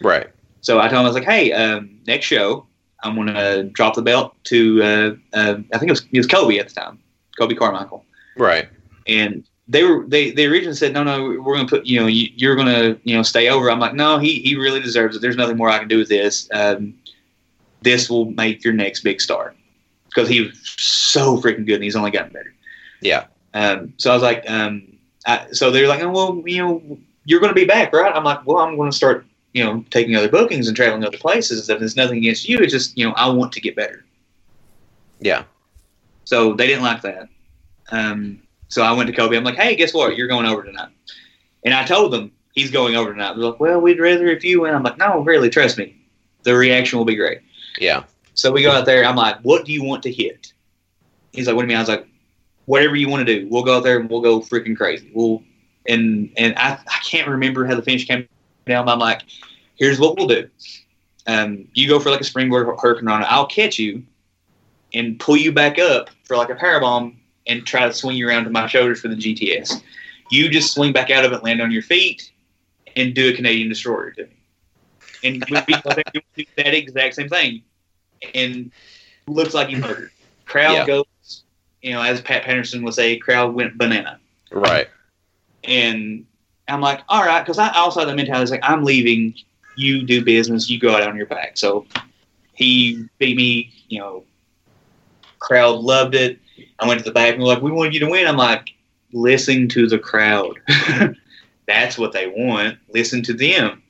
Right. 0.00 0.28
So 0.62 0.78
I 0.78 0.82
told 0.88 1.00
him 1.00 1.06
I 1.06 1.08
was 1.08 1.14
like, 1.14 1.24
hey, 1.24 1.52
um, 1.52 1.98
next 2.06 2.26
show 2.26 2.66
I'm 3.02 3.14
going 3.16 3.26
to 3.28 3.64
drop 3.64 3.94
the 3.94 4.02
belt 4.02 4.34
to 4.44 4.82
uh, 4.82 5.14
uh, 5.36 5.56
I 5.74 5.78
think 5.78 5.88
it 5.88 5.92
was 5.92 6.06
it 6.12 6.18
was 6.18 6.26
Kobe 6.26 6.58
at 6.58 6.68
the 6.68 6.74
time, 6.74 6.98
Kobe 7.38 7.54
Carmichael, 7.54 8.04
Right. 8.36 8.68
and 9.06 9.44
they 9.68 9.82
were 9.84 10.04
they 10.06 10.30
they 10.32 10.46
originally 10.46 10.74
said 10.76 10.92
no 10.92 11.02
no 11.02 11.22
we're 11.40 11.54
going 11.56 11.66
to 11.66 11.70
put 11.76 11.86
you 11.86 11.98
know 12.00 12.06
you, 12.06 12.28
you're 12.36 12.54
going 12.56 12.66
to 12.68 12.98
you 13.04 13.16
know 13.16 13.22
stay 13.22 13.48
over. 13.48 13.70
I'm 13.70 13.80
like 13.80 13.94
no 13.94 14.18
he 14.18 14.40
he 14.40 14.54
really 14.56 14.80
deserves 14.80 15.16
it. 15.16 15.22
There's 15.22 15.36
nothing 15.36 15.56
more 15.56 15.68
I 15.68 15.78
can 15.78 15.88
do 15.88 15.98
with 15.98 16.08
this. 16.08 16.48
Um, 16.52 16.94
this 17.82 18.08
will 18.08 18.26
make 18.32 18.62
your 18.64 18.72
next 18.74 19.00
big 19.02 19.20
star 19.20 19.54
because 20.14 20.28
he 20.28 20.42
was 20.42 20.58
so 20.76 21.40
freaking 21.40 21.66
good 21.66 21.76
and 21.76 21.84
he's 21.84 21.96
only 21.96 22.10
gotten 22.10 22.32
better. 22.32 22.54
Yeah. 23.00 23.26
Um, 23.54 23.94
so 23.96 24.10
I 24.10 24.14
was 24.14 24.22
like, 24.22 24.48
um, 24.48 24.96
I, 25.26 25.46
so 25.52 25.70
they're 25.70 25.88
like, 25.88 26.02
oh, 26.02 26.10
well, 26.10 26.42
you 26.46 26.62
know, 26.62 26.98
you're 27.24 27.40
going 27.40 27.50
to 27.50 27.60
be 27.60 27.64
back, 27.64 27.92
right? 27.92 28.14
I'm 28.14 28.24
like, 28.24 28.46
well, 28.46 28.58
I'm 28.58 28.76
going 28.76 28.90
to 28.90 28.96
start, 28.96 29.24
you 29.52 29.64
know, 29.64 29.84
taking 29.90 30.16
other 30.16 30.28
bookings 30.28 30.68
and 30.68 30.76
traveling 30.76 31.04
other 31.04 31.18
places. 31.18 31.68
And 31.68 31.80
there's 31.80 31.96
nothing 31.96 32.18
against 32.18 32.48
you. 32.48 32.58
It's 32.58 32.72
just, 32.72 32.96
you 32.96 33.06
know, 33.06 33.12
I 33.12 33.28
want 33.28 33.52
to 33.52 33.60
get 33.60 33.76
better. 33.76 34.04
Yeah. 35.20 35.44
So 36.24 36.54
they 36.54 36.66
didn't 36.66 36.82
like 36.82 37.02
that. 37.02 37.28
Um, 37.90 38.42
so 38.68 38.82
I 38.82 38.92
went 38.92 39.08
to 39.08 39.14
Kobe. 39.14 39.36
I'm 39.36 39.44
like, 39.44 39.56
hey, 39.56 39.76
guess 39.76 39.94
what? 39.94 40.16
You're 40.16 40.28
going 40.28 40.46
over 40.46 40.62
tonight. 40.62 40.88
And 41.64 41.74
I 41.74 41.84
told 41.84 42.12
them 42.12 42.32
he's 42.54 42.70
going 42.70 42.96
over 42.96 43.12
tonight. 43.12 43.34
They're 43.34 43.50
like, 43.50 43.60
well, 43.60 43.80
we'd 43.80 44.00
rather 44.00 44.26
if 44.28 44.42
you 44.42 44.62
went. 44.62 44.74
I'm 44.74 44.82
like, 44.82 44.98
no, 44.98 45.20
really, 45.20 45.50
trust 45.50 45.78
me. 45.78 45.96
The 46.42 46.54
reaction 46.54 46.98
will 46.98 47.04
be 47.04 47.14
great. 47.14 47.40
Yeah. 47.78 48.04
So 48.42 48.50
we 48.50 48.62
go 48.62 48.72
out 48.72 48.86
there. 48.86 49.04
I'm 49.04 49.14
like, 49.14 49.38
what 49.42 49.64
do 49.64 49.72
you 49.72 49.84
want 49.84 50.02
to 50.02 50.10
hit? 50.10 50.52
He's 51.30 51.46
like, 51.46 51.54
what 51.54 51.62
do 51.62 51.66
you 51.66 51.68
mean? 51.68 51.76
I 51.76 51.80
was 51.80 51.88
like, 51.88 52.08
whatever 52.64 52.96
you 52.96 53.08
want 53.08 53.24
to 53.24 53.40
do. 53.40 53.46
We'll 53.48 53.62
go 53.62 53.76
out 53.76 53.84
there 53.84 54.00
and 54.00 54.10
we'll 54.10 54.20
go 54.20 54.40
freaking 54.40 54.76
crazy. 54.76 55.12
We'll 55.14 55.44
and 55.88 56.32
and 56.36 56.52
I, 56.58 56.72
I 56.72 56.98
can't 57.08 57.28
remember 57.28 57.64
how 57.66 57.76
the 57.76 57.82
finish 57.82 58.04
came 58.04 58.26
down. 58.66 58.86
But 58.86 58.94
I'm 58.94 58.98
like, 58.98 59.22
here's 59.76 60.00
what 60.00 60.16
we'll 60.16 60.26
do. 60.26 60.50
Um, 61.28 61.68
you 61.74 61.86
go 61.86 62.00
for 62.00 62.10
like 62.10 62.20
a 62.20 62.24
springboard 62.24 62.66
hurricane 62.80 63.06
on 63.06 63.22
it. 63.22 63.26
I'll 63.26 63.46
catch 63.46 63.78
you 63.78 64.02
and 64.92 65.20
pull 65.20 65.36
you 65.36 65.52
back 65.52 65.78
up 65.78 66.10
for 66.24 66.36
like 66.36 66.50
a 66.50 66.56
power 66.56 66.80
bomb 66.80 67.20
and 67.46 67.64
try 67.64 67.86
to 67.86 67.92
swing 67.92 68.16
you 68.16 68.28
around 68.28 68.42
to 68.42 68.50
my 68.50 68.66
shoulders 68.66 69.00
for 69.00 69.06
the 69.06 69.14
GTS. 69.14 69.80
You 70.32 70.48
just 70.48 70.74
swing 70.74 70.92
back 70.92 71.10
out 71.10 71.24
of 71.24 71.32
it, 71.32 71.44
land 71.44 71.62
on 71.62 71.70
your 71.70 71.82
feet, 71.82 72.32
and 72.96 73.14
do 73.14 73.32
a 73.32 73.36
Canadian 73.36 73.68
destroyer 73.68 74.10
to 74.10 74.24
me. 74.24 74.36
And 75.22 75.44
we 75.48 75.60
do 76.34 76.44
that 76.56 76.74
exact 76.74 77.14
same 77.14 77.28
thing. 77.28 77.62
And 78.34 78.70
looks 79.26 79.54
like 79.54 79.68
he 79.68 79.76
murdered. 79.76 80.10
Crowd 80.46 80.72
Yeah. 80.72 80.86
goes, 80.86 81.42
you 81.82 81.92
know, 81.92 82.02
as 82.02 82.20
Pat 82.20 82.44
Patterson 82.44 82.82
would 82.84 82.94
say, 82.94 83.16
crowd 83.16 83.54
went 83.54 83.76
banana. 83.78 84.18
Right. 84.50 84.88
And 85.64 86.26
I'm 86.68 86.80
like, 86.80 87.00
all 87.08 87.24
right, 87.24 87.40
because 87.40 87.58
I 87.58 87.70
also 87.74 88.00
had 88.00 88.08
the 88.08 88.16
mentality, 88.16 88.50
like, 88.50 88.60
I'm 88.62 88.84
leaving, 88.84 89.34
you 89.76 90.02
do 90.02 90.24
business, 90.24 90.68
you 90.70 90.78
go 90.78 90.94
out 90.94 91.02
on 91.02 91.16
your 91.16 91.26
back. 91.26 91.56
So 91.56 91.86
he 92.54 93.04
beat 93.18 93.36
me, 93.36 93.72
you 93.88 93.98
know, 94.00 94.24
crowd 95.38 95.80
loved 95.80 96.14
it. 96.14 96.38
I 96.78 96.86
went 96.86 96.98
to 96.98 97.04
the 97.04 97.12
back 97.12 97.34
and 97.34 97.42
were 97.42 97.48
like, 97.48 97.62
we 97.62 97.70
wanted 97.70 97.94
you 97.94 98.00
to 98.00 98.10
win. 98.10 98.26
I'm 98.26 98.36
like, 98.36 98.74
listen 99.12 99.68
to 99.70 99.86
the 99.88 99.98
crowd. 99.98 100.60
That's 101.66 101.96
what 101.98 102.12
they 102.12 102.28
want. 102.28 102.78
Listen 102.92 103.22
to 103.22 103.32
them. 103.32 103.82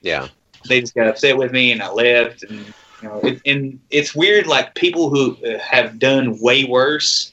Yeah. 0.00 0.28
They 0.68 0.80
just 0.80 0.94
got 0.94 1.08
upset 1.08 1.36
with 1.36 1.52
me 1.52 1.72
and 1.72 1.82
I 1.82 1.90
left. 1.90 2.42
And, 2.44 2.72
you 3.02 3.08
know, 3.08 3.20
it, 3.20 3.40
and 3.46 3.80
it's 3.90 4.14
weird, 4.14 4.46
like 4.46 4.74
people 4.74 5.10
who 5.10 5.36
have 5.60 5.98
done 5.98 6.40
way 6.40 6.64
worse 6.64 7.32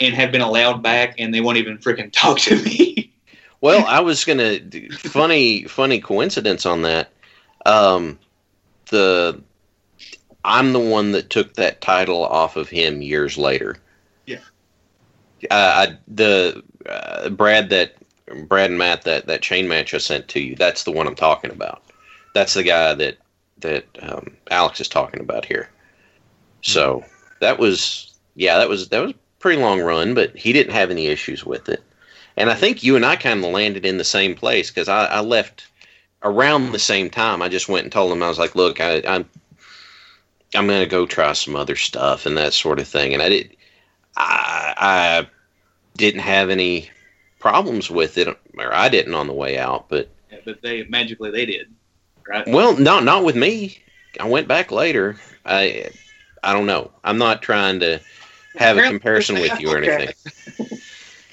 and 0.00 0.14
have 0.14 0.32
been 0.32 0.40
allowed 0.40 0.82
back 0.82 1.14
and 1.18 1.32
they 1.32 1.40
won't 1.40 1.58
even 1.58 1.78
freaking 1.78 2.12
talk 2.12 2.38
to 2.40 2.56
me. 2.62 3.12
Well, 3.60 3.86
I 3.86 4.00
was 4.00 4.24
gonna 4.24 4.58
funny 4.92 5.64
funny 5.64 6.00
coincidence 6.00 6.66
on 6.66 6.82
that. 6.82 7.12
Um, 7.64 8.18
the 8.90 9.40
I'm 10.44 10.72
the 10.72 10.80
one 10.80 11.12
that 11.12 11.30
took 11.30 11.54
that 11.54 11.80
title 11.80 12.24
off 12.24 12.56
of 12.56 12.68
him 12.68 13.02
years 13.02 13.38
later. 13.38 13.76
Yeah. 14.26 14.40
Uh, 15.48 15.54
I, 15.54 15.98
the 16.08 16.62
uh, 16.88 17.28
Brad 17.30 17.70
that 17.70 17.94
Brad 18.48 18.70
and 18.70 18.78
Matt 18.78 19.02
that 19.02 19.26
that 19.26 19.42
chain 19.42 19.68
match 19.68 19.94
I 19.94 19.98
sent 19.98 20.26
to 20.28 20.40
you. 20.40 20.56
That's 20.56 20.82
the 20.82 20.90
one 20.90 21.06
I'm 21.06 21.14
talking 21.14 21.52
about. 21.52 21.84
That's 22.34 22.54
the 22.54 22.64
guy 22.64 22.94
that 22.94 23.18
that 23.62 23.84
um, 24.02 24.36
Alex 24.50 24.80
is 24.80 24.88
talking 24.88 25.20
about 25.20 25.44
here. 25.44 25.70
So 26.62 27.04
that 27.40 27.58
was 27.58 28.14
yeah 28.34 28.58
that 28.58 28.68
was 28.68 28.88
that 28.90 29.00
was 29.00 29.12
a 29.12 29.16
pretty 29.40 29.60
long 29.60 29.80
run, 29.80 30.14
but 30.14 30.36
he 30.36 30.52
didn't 30.52 30.72
have 30.72 30.90
any 30.90 31.06
issues 31.06 31.44
with 31.44 31.68
it. 31.68 31.82
And 32.36 32.48
I 32.50 32.54
think 32.54 32.82
you 32.82 32.96
and 32.96 33.04
I 33.04 33.16
kind 33.16 33.44
of 33.44 33.50
landed 33.50 33.84
in 33.84 33.98
the 33.98 34.04
same 34.04 34.34
place 34.34 34.70
because 34.70 34.88
I, 34.88 35.06
I 35.06 35.20
left 35.20 35.66
around 36.22 36.72
the 36.72 36.78
same 36.78 37.10
time. 37.10 37.42
I 37.42 37.48
just 37.48 37.68
went 37.68 37.84
and 37.84 37.92
told 37.92 38.12
him 38.12 38.22
I 38.22 38.28
was 38.28 38.38
like, 38.38 38.54
"Look, 38.54 38.80
I, 38.80 39.02
I'm 39.06 39.28
I'm 40.54 40.66
gonna 40.66 40.86
go 40.86 41.06
try 41.06 41.32
some 41.32 41.56
other 41.56 41.76
stuff 41.76 42.26
and 42.26 42.36
that 42.36 42.54
sort 42.54 42.78
of 42.78 42.88
thing." 42.88 43.12
And 43.12 43.22
I 43.22 43.28
did, 43.28 43.56
I, 44.16 44.74
I 44.76 45.28
didn't 45.96 46.20
have 46.20 46.48
any 46.48 46.90
problems 47.38 47.90
with 47.90 48.16
it, 48.18 48.28
or 48.28 48.72
I 48.72 48.88
didn't 48.88 49.14
on 49.14 49.26
the 49.26 49.32
way 49.32 49.58
out. 49.58 49.88
But 49.88 50.08
Yeah, 50.30 50.38
but 50.44 50.62
they 50.62 50.84
magically 50.84 51.30
they 51.30 51.44
did, 51.44 51.74
right? 52.28 52.46
well, 52.46 52.76
no, 52.76 53.00
not 53.00 53.24
with 53.24 53.36
me. 53.36 53.78
I 54.20 54.28
went 54.28 54.48
back 54.48 54.70
later. 54.70 55.16
I 55.44 55.90
I 56.42 56.52
don't 56.52 56.66
know. 56.66 56.90
I'm 57.04 57.18
not 57.18 57.42
trying 57.42 57.80
to 57.80 58.00
have 58.56 58.76
a 58.76 58.82
comparison 58.82 59.40
with 59.40 59.58
you 59.60 59.70
or 59.70 59.78
anything. 59.78 60.10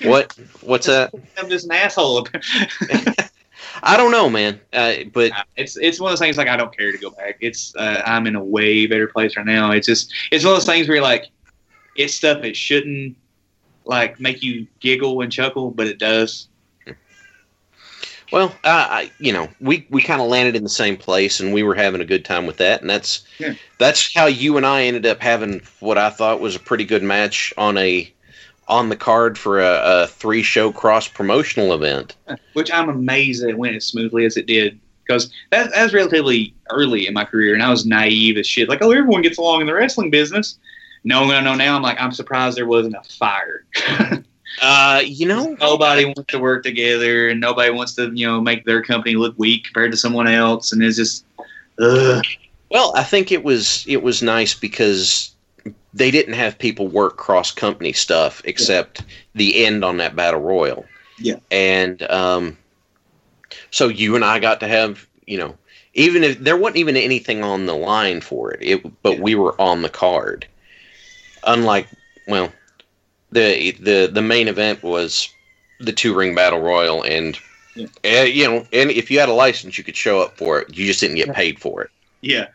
What 0.03 0.33
what's 0.61 0.87
that? 0.87 1.13
I'm 1.37 1.49
just 1.49 1.65
an 1.65 1.73
asshole. 1.73 2.27
I 3.83 3.97
don't 3.97 4.11
know, 4.11 4.29
man. 4.29 4.59
Uh, 4.71 4.95
but 5.13 5.31
it's 5.55 5.77
it's 5.77 5.99
one 5.99 6.09
of 6.09 6.11
those 6.13 6.25
things 6.25 6.37
like 6.37 6.47
I 6.47 6.57
don't 6.57 6.75
care 6.75 6.91
to 6.91 6.97
go 6.97 7.09
back. 7.09 7.37
It's 7.41 7.75
uh, 7.75 8.01
I'm 8.05 8.27
in 8.27 8.35
a 8.35 8.43
way 8.43 8.87
better 8.87 9.07
place 9.07 9.35
right 9.35 9.45
now. 9.45 9.71
It's 9.71 9.87
just 9.87 10.13
it's 10.31 10.43
one 10.43 10.53
of 10.53 10.57
those 10.57 10.65
things 10.65 10.87
where 10.87 10.95
you're 10.95 11.03
like 11.03 11.27
it's 11.95 12.13
stuff 12.13 12.41
that 12.41 12.55
shouldn't 12.55 13.17
like 13.85 14.19
make 14.19 14.41
you 14.43 14.67
giggle 14.79 15.21
and 15.21 15.31
chuckle, 15.31 15.71
but 15.71 15.87
it 15.87 15.97
does. 15.97 16.47
Well, 18.32 18.49
uh, 18.63 18.88
I, 18.89 19.11
you 19.19 19.34
know, 19.34 19.49
we, 19.59 19.88
we 19.89 20.01
kind 20.01 20.21
of 20.21 20.27
landed 20.27 20.55
in 20.55 20.63
the 20.63 20.69
same 20.69 20.97
place, 20.97 21.39
and 21.39 21.53
we 21.53 21.63
were 21.63 21.75
having 21.75 22.01
a 22.01 22.05
good 22.05 22.25
time 22.25 22.45
with 22.45 22.57
that, 22.57 22.82
and 22.82 22.89
that's 22.89 23.23
Yeah. 23.39 23.53
that's 23.77 24.13
how 24.13 24.27
you 24.27 24.57
and 24.57 24.65
I 24.65 24.84
ended 24.84 25.05
up 25.05 25.19
having 25.19 25.61
what 25.80 25.97
I 25.97 26.09
thought 26.09 26.39
was 26.39 26.55
a 26.55 26.59
pretty 26.59 26.86
good 26.86 27.03
match 27.03 27.53
on 27.57 27.77
a 27.77 28.11
on 28.67 28.89
the 28.89 28.95
card 28.95 29.36
for 29.38 29.59
a, 29.59 29.82
a 30.03 30.07
three 30.07 30.43
show 30.43 30.71
cross 30.71 31.07
promotional 31.07 31.73
event. 31.73 32.15
Which 32.53 32.71
I'm 32.71 32.88
amazed 32.89 33.41
that 33.43 33.49
it 33.49 33.57
went 33.57 33.75
as 33.75 33.86
smoothly 33.86 34.25
as 34.25 34.38
it 34.38 34.45
did 34.45 34.80
because 35.07 35.32
that, 35.49 35.71
that 35.71 35.84
was 35.84 35.93
relatively 35.93 36.53
early 36.69 37.07
in 37.07 37.15
my 37.15 37.25
career, 37.25 37.55
and 37.55 37.63
I 37.63 37.71
was 37.71 37.88
naive 37.88 38.38
as 38.38 38.45
shit. 38.45 38.69
Like, 38.69 38.84
oh, 38.84 38.91
everyone 38.91 39.23
gets 39.23 39.39
along 39.39 39.61
in 39.61 39.67
the 39.67 39.73
wrestling 39.73 40.11
business. 40.11 40.59
What 41.03 41.34
I 41.34 41.39
know 41.41 41.55
now, 41.55 41.75
I'm 41.75 41.82
like, 41.82 41.99
I'm 41.99 42.11
surprised 42.11 42.57
there 42.57 42.67
wasn't 42.67 42.95
a 42.95 43.01
fire. 43.17 43.65
Uh, 44.61 45.01
you 45.05 45.25
know, 45.27 45.55
nobody 45.59 46.05
wants 46.05 46.25
to 46.27 46.39
work 46.39 46.63
together 46.63 47.29
and 47.29 47.39
nobody 47.39 47.71
wants 47.71 47.93
to 47.95 48.11
you 48.13 48.25
know 48.25 48.41
make 48.41 48.65
their 48.65 48.81
company 48.81 49.15
look 49.15 49.33
weak 49.37 49.63
compared 49.65 49.91
to 49.91 49.97
someone 49.97 50.27
else 50.27 50.71
and 50.71 50.83
it's 50.83 50.97
just 50.97 51.23
ugh. 51.79 52.23
well, 52.69 52.91
I 52.95 53.03
think 53.03 53.31
it 53.31 53.43
was 53.43 53.85
it 53.87 54.01
was 54.03 54.21
nice 54.21 54.53
because 54.53 55.33
they 55.93 56.11
didn't 56.11 56.33
have 56.33 56.57
people 56.57 56.87
work 56.87 57.17
cross 57.17 57.51
company 57.51 57.93
stuff 57.93 58.41
except 58.45 59.03
the 59.35 59.65
end 59.65 59.83
on 59.85 59.97
that 59.97 60.15
battle 60.15 60.41
royal. 60.41 60.85
Yeah. 61.17 61.35
And 61.51 62.01
um, 62.09 62.57
so 63.71 63.87
you 63.87 64.15
and 64.15 64.25
I 64.25 64.39
got 64.39 64.59
to 64.61 64.67
have 64.67 65.07
you 65.25 65.37
know 65.37 65.55
even 65.93 66.23
if 66.23 66.39
there 66.39 66.57
wasn't 66.57 66.77
even 66.77 66.97
anything 66.97 67.43
on 67.43 67.65
the 67.65 67.75
line 67.75 68.21
for 68.21 68.51
it, 68.51 68.61
it 68.61 69.01
but 69.03 69.17
Yeah. 69.17 69.21
we 69.21 69.35
were 69.35 69.59
on 69.61 69.81
the 69.81 69.89
card. 69.89 70.47
Unlike 71.45 71.87
well, 72.27 72.51
the 73.32 73.71
the 73.71 74.09
the 74.11 74.21
main 74.21 74.47
event 74.47 74.84
was 74.84 75.30
the 75.80 75.93
two 75.93 76.13
ring 76.13 76.36
battle 76.36 76.59
royal 76.59 77.03
and. 77.03 77.38
Yeah. 77.75 77.88
uh, 78.03 78.23
you 78.23 78.45
know, 78.45 78.67
and 78.73 78.89
if 78.91 79.09
you 79.09 79.19
had 79.19 79.30
a 79.30 79.34
license, 79.34 79.77
you 79.77 79.84
could 79.86 79.95
show 79.95 80.19
up 80.19 80.36
for 80.36 80.59
it. 80.59 80.75
You 80.75 80.86
just 80.88 80.99
didn't 80.99 81.15
get 81.15 81.34
paid 81.34 81.59
for 81.59 81.82
it 81.82 81.91
yeah 82.21 82.47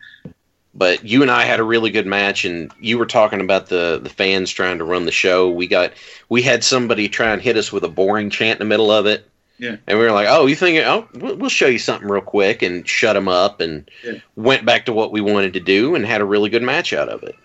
but 0.75 1.03
you 1.05 1.21
and 1.21 1.31
I 1.31 1.45
had 1.45 1.59
a 1.59 1.63
really 1.63 1.89
good 1.89 2.05
match, 2.05 2.43
and 2.43 2.71
you 2.81 2.97
were 2.97 3.05
talking 3.05 3.39
about 3.39 3.67
the 3.67 3.99
the 4.03 4.09
fans 4.09 4.51
trying 4.51 4.77
to 4.77 4.83
run 4.83 5.05
the 5.05 5.11
show. 5.11 5.49
We 5.49 5.67
got 5.67 5.93
we 6.27 6.41
had 6.41 6.63
somebody 6.63 7.07
try 7.07 7.31
and 7.31 7.41
hit 7.41 7.55
us 7.57 7.71
with 7.71 7.83
a 7.83 7.89
boring 7.89 8.29
chant 8.29 8.59
in 8.59 8.67
the 8.67 8.69
middle 8.69 8.91
of 8.91 9.05
it. 9.05 9.27
Yeah. 9.57 9.77
And 9.87 9.97
we 9.97 10.03
were 10.03 10.11
like, 10.11 10.27
"Oh, 10.29 10.47
you 10.47 10.55
think? 10.55 10.85
Oh, 10.85 11.07
we'll 11.13 11.47
show 11.49 11.67
you 11.67 11.79
something 11.79 12.09
real 12.09 12.21
quick," 12.21 12.61
and 12.61 12.85
shut 12.87 13.13
them 13.13 13.29
up, 13.29 13.61
and 13.61 13.89
Yeah. 14.03 14.15
went 14.35 14.65
back 14.65 14.85
to 14.87 14.93
what 14.93 15.13
we 15.13 15.21
wanted 15.21 15.53
to 15.53 15.61
do, 15.61 15.95
and 15.95 16.05
had 16.05 16.19
a 16.19 16.25
really 16.25 16.49
good 16.49 16.63
match 16.63 16.91
out 16.91 17.07
of 17.07 17.23
it. 17.23 17.35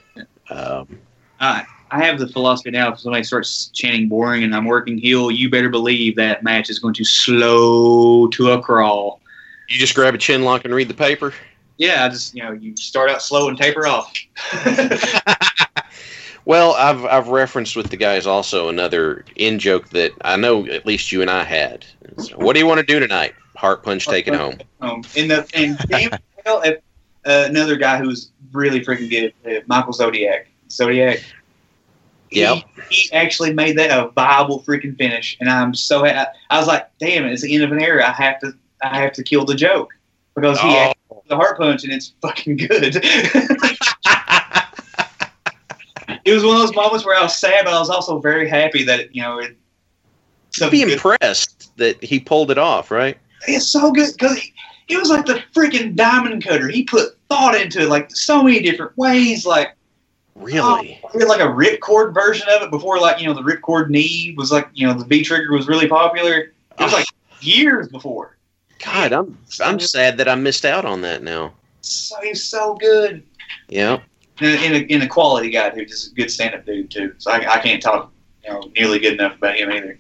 Um, 0.51 0.99
I 1.39 1.65
I 1.91 2.05
have 2.05 2.19
the 2.19 2.29
philosophy 2.29 2.71
now 2.71 2.93
if 2.93 3.01
somebody 3.01 3.25
starts 3.25 3.69
chanting 3.69 4.09
boring 4.09 4.45
and 4.45 4.55
I'm 4.55 4.65
working 4.65 4.99
heel 4.99 5.31
you 5.31 5.51
better 5.51 5.69
believe 5.69 6.17
that 6.17 6.43
match 6.43 6.71
is 6.71 6.79
going 6.79 6.95
to 6.95 7.05
slow 7.05 8.29
to 8.29 8.51
a 8.51 8.63
crawl 8.63 9.21
you 9.69 9.79
just 9.79 9.95
grab 9.95 10.15
a 10.15 10.19
chin 10.19 10.43
lock 10.43 10.65
and 10.65 10.75
read 10.75 10.89
the 10.89 10.95
paper. 10.95 11.33
yeah 11.79 12.05
I 12.05 12.09
just 12.09 12.35
you 12.35 12.43
know 12.43 12.53
you 12.53 12.77
start 12.77 13.11
out 13.11 13.23
slow 13.23 13.49
and 13.49 13.59
taper 13.59 13.87
off 13.87 14.13
Well, 16.51 16.73
I've 16.75 17.05
I've 17.05 17.29
referenced 17.29 17.77
with 17.77 17.91
the 17.91 17.97
guys 17.97 18.27
also 18.27 18.69
another 18.69 19.25
in 19.37 19.59
joke 19.59 19.91
that 19.91 20.13
I 20.23 20.37
know 20.37 20.67
at 20.67 20.87
least 20.87 21.13
you 21.13 21.21
and 21.21 21.31
I 21.31 21.45
had. 21.45 21.85
So, 22.17 22.37
what 22.39 22.55
do 22.55 22.59
you 22.59 22.67
want 22.67 22.81
to 22.81 22.87
do 22.87 22.99
tonight? 22.99 23.35
Heart 23.57 23.85
punch, 23.85 24.07
take 24.07 24.27
it 24.27 24.35
home. 24.35 24.59
um, 24.81 25.05
in 25.15 25.29
the 25.29 25.49
and 25.55 25.79
damn 25.89 26.11
if, 26.65 26.79
uh, 27.27 27.45
another 27.49 27.77
guy 27.77 27.99
who's 27.99 28.31
really 28.53 28.85
freaking 28.85 29.11
good 29.11 29.35
uh, 29.47 29.61
Michael 29.67 29.93
Zodiac 29.93 30.49
Zodiac 30.71 31.23
Yep. 32.33 32.65
he, 32.91 32.97
he 32.97 33.13
actually 33.13 33.53
made 33.53 33.77
that 33.79 33.91
a 33.91 34.09
viable 34.11 34.63
freaking 34.63 34.97
finish, 34.97 35.37
and 35.41 35.49
I'm 35.49 35.75
so 35.75 36.05
ha- 36.05 36.29
I 36.51 36.59
was 36.59 36.67
like, 36.69 36.89
damn 36.99 37.25
it, 37.27 37.33
it's 37.33 37.43
the 37.43 37.53
end 37.55 37.65
of 37.65 37.73
an 37.73 37.83
era. 37.83 38.07
I 38.09 38.13
have 38.13 38.39
to 38.41 38.53
I 38.83 38.99
have 39.01 39.13
to 39.15 39.23
kill 39.23 39.45
the 39.45 39.55
joke 39.55 39.93
because 40.35 40.59
he 40.61 40.69
Oh. 40.69 40.77
actually 40.77 40.97
the 41.29 41.37
heart 41.37 41.59
punch, 41.59 41.85
and 41.85 41.93
it's 41.93 42.13
fucking 42.23 42.57
good. 42.57 42.97
it 46.25 46.35
was 46.35 46.45
one 46.45 46.57
of 46.57 46.63
those 46.63 46.75
moments 46.75 47.05
where 47.05 47.17
I 47.17 47.23
was 47.23 47.37
sad, 47.39 47.65
but 47.65 47.75
I 47.75 47.79
was 47.79 47.91
also 47.91 48.19
very 48.21 48.49
happy 48.49 48.83
that 48.85 49.15
you 49.15 49.23
know 49.23 49.39
it. 49.39 49.57
be 50.71 50.83
good- 50.83 50.93
impressed 50.93 51.77
that 51.77 52.03
he 52.03 52.21
pulled 52.21 52.51
it 52.51 52.59
off, 52.59 52.91
right? 52.91 53.17
It's 53.47 53.67
so 53.69 53.91
good 53.93 54.13
because 54.13 54.37
he, 54.39 54.53
he 54.87 54.97
was 54.97 55.09
like 55.09 55.25
the 55.27 55.43
freaking 55.55 55.95
diamond 55.95 56.45
cutter. 56.45 56.69
He 56.69 56.85
put 56.85 57.17
thought 57.29 57.55
into 57.59 57.81
it, 57.83 57.89
like 57.89 58.15
so 58.15 58.43
many 58.43 58.61
different 58.61 58.97
ways. 58.99 59.47
Like 59.47 59.77
Really? 60.41 61.01
Oh, 61.05 61.11
we 61.15 61.21
had 61.21 61.29
like 61.29 61.41
a 61.41 61.45
ripcord 61.45 62.15
version 62.15 62.49
of 62.49 62.63
it 62.63 62.71
before, 62.71 62.99
like 62.99 63.21
you 63.21 63.27
know, 63.27 63.35
the 63.35 63.43
ripcord 63.43 63.91
knee 63.91 64.35
was 64.37 64.51
like 64.51 64.69
you 64.73 64.87
know 64.87 64.95
the 64.95 65.05
V-Trigger 65.05 65.53
was 65.53 65.69
really 65.69 65.87
popular. 65.87 66.53
It 66.79 66.83
was 66.83 66.93
like 66.93 67.07
years 67.41 67.89
before. 67.89 68.37
God, 68.85 69.13
I'm 69.13 69.39
I'm 69.63 69.79
sad 69.79 70.17
that 70.17 70.29
I 70.29 70.35
missed 70.35 70.65
out 70.65 70.85
on 70.87 71.03
that 71.03 71.23
now. 71.23 71.53
So 71.83 72.17
he's 72.23 72.43
so 72.43 72.75
good. 72.75 73.23
Yeah. 73.69 74.01
And, 74.41 74.75
a, 74.75 74.95
and 74.95 75.03
a 75.03 75.07
quality 75.07 75.51
guy 75.51 75.69
too, 75.69 75.85
just 75.85 76.13
a 76.13 76.15
good 76.15 76.31
stand-up 76.31 76.65
dude 76.65 76.91
too. 76.91 77.15
So 77.19 77.31
I, 77.31 77.57
I 77.57 77.59
can't 77.59 77.83
talk 77.83 78.11
you 78.43 78.51
know 78.51 78.63
nearly 78.75 78.99
good 78.99 79.13
enough 79.13 79.37
about 79.37 79.57
him 79.57 79.71
either. 79.71 79.99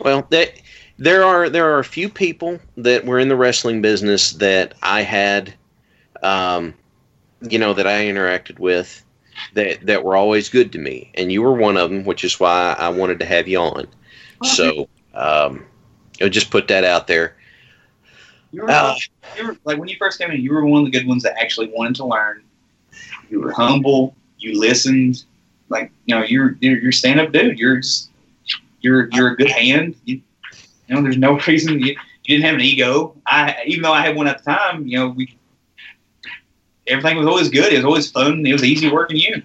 Well, 0.00 0.26
that 0.30 0.60
there 0.98 1.24
are 1.24 1.48
there 1.48 1.74
are 1.74 1.80
a 1.80 1.84
few 1.84 2.08
people 2.08 2.60
that 2.76 3.04
were 3.04 3.18
in 3.18 3.28
the 3.28 3.36
wrestling 3.36 3.82
business 3.82 4.32
that 4.34 4.74
I 4.82 5.02
had, 5.02 5.52
um, 6.22 6.74
you 7.40 7.58
know, 7.58 7.74
that 7.74 7.88
I 7.88 8.04
interacted 8.04 8.60
with 8.60 9.04
that 9.54 9.86
that 9.86 10.04
were 10.04 10.16
always 10.16 10.48
good 10.48 10.72
to 10.72 10.78
me, 10.78 11.10
and 11.14 11.30
you 11.32 11.42
were 11.42 11.54
one 11.54 11.76
of 11.76 11.90
them, 11.90 12.04
which 12.04 12.24
is 12.24 12.38
why 12.40 12.74
I 12.78 12.88
wanted 12.88 13.18
to 13.20 13.26
have 13.26 13.48
you 13.48 13.58
on. 13.58 13.86
So, 14.42 14.88
um, 15.14 15.66
I'll 16.20 16.28
just 16.28 16.50
put 16.50 16.68
that 16.68 16.84
out 16.84 17.06
there. 17.06 17.36
You 18.52 18.62
were, 18.62 18.70
Uh, 18.70 18.94
you 19.36 19.46
were 19.46 19.56
like 19.64 19.78
when 19.78 19.88
you 19.88 19.96
first 19.98 20.18
came 20.18 20.30
in, 20.30 20.40
you 20.40 20.52
were 20.52 20.64
one 20.64 20.84
of 20.84 20.90
the 20.90 20.98
good 20.98 21.06
ones 21.06 21.22
that 21.22 21.38
actually 21.40 21.70
wanted 21.74 21.96
to 21.96 22.06
learn. 22.06 22.42
You 23.28 23.40
were 23.40 23.52
humble. 23.52 24.14
You 24.38 24.58
listened. 24.58 25.24
Like 25.68 25.92
you 26.06 26.14
know, 26.14 26.24
you're 26.24 26.56
you're, 26.60 26.78
you're 26.78 26.92
stand 26.92 27.20
up 27.20 27.32
dude. 27.32 27.58
You're 27.58 27.76
just, 27.76 28.10
you're 28.80 29.08
you're 29.12 29.32
a 29.32 29.36
good 29.36 29.50
hand. 29.50 29.94
You, 30.04 30.20
you 30.88 30.94
know, 30.94 31.02
there's 31.02 31.18
no 31.18 31.38
reason 31.46 31.78
you, 31.78 31.96
you 32.24 32.36
didn't 32.36 32.44
have 32.44 32.54
an 32.56 32.60
ego. 32.62 33.14
I 33.26 33.62
even 33.66 33.82
though 33.82 33.92
I 33.92 34.02
had 34.02 34.16
one 34.16 34.26
at 34.26 34.42
the 34.42 34.50
time, 34.50 34.86
you 34.86 34.98
know, 34.98 35.08
we 35.10 35.38
everything 36.90 37.16
was 37.18 37.26
always 37.26 37.48
good. 37.48 37.72
It 37.72 37.76
was 37.76 37.84
always 37.84 38.10
fun. 38.10 38.44
It 38.46 38.52
was 38.52 38.64
easy 38.64 38.90
working 38.90 39.16
you. 39.16 39.42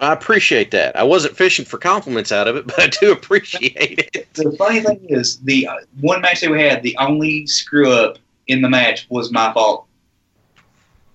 I 0.00 0.12
appreciate 0.12 0.70
that. 0.70 0.96
I 0.96 1.02
wasn't 1.02 1.36
fishing 1.36 1.64
for 1.64 1.76
compliments 1.78 2.30
out 2.30 2.46
of 2.46 2.56
it, 2.56 2.66
but 2.66 2.78
I 2.78 2.86
do 2.88 3.12
appreciate 3.12 4.10
it. 4.14 4.32
The 4.34 4.52
funny 4.58 4.80
thing 4.80 5.04
is, 5.08 5.38
the 5.38 5.66
uh, 5.66 5.74
one 6.00 6.20
match 6.20 6.40
that 6.40 6.50
we 6.50 6.60
had, 6.60 6.82
the 6.82 6.96
only 6.98 7.46
screw 7.46 7.90
up 7.92 8.18
in 8.46 8.62
the 8.62 8.68
match 8.68 9.06
was 9.10 9.32
my 9.32 9.52
fault. 9.52 9.86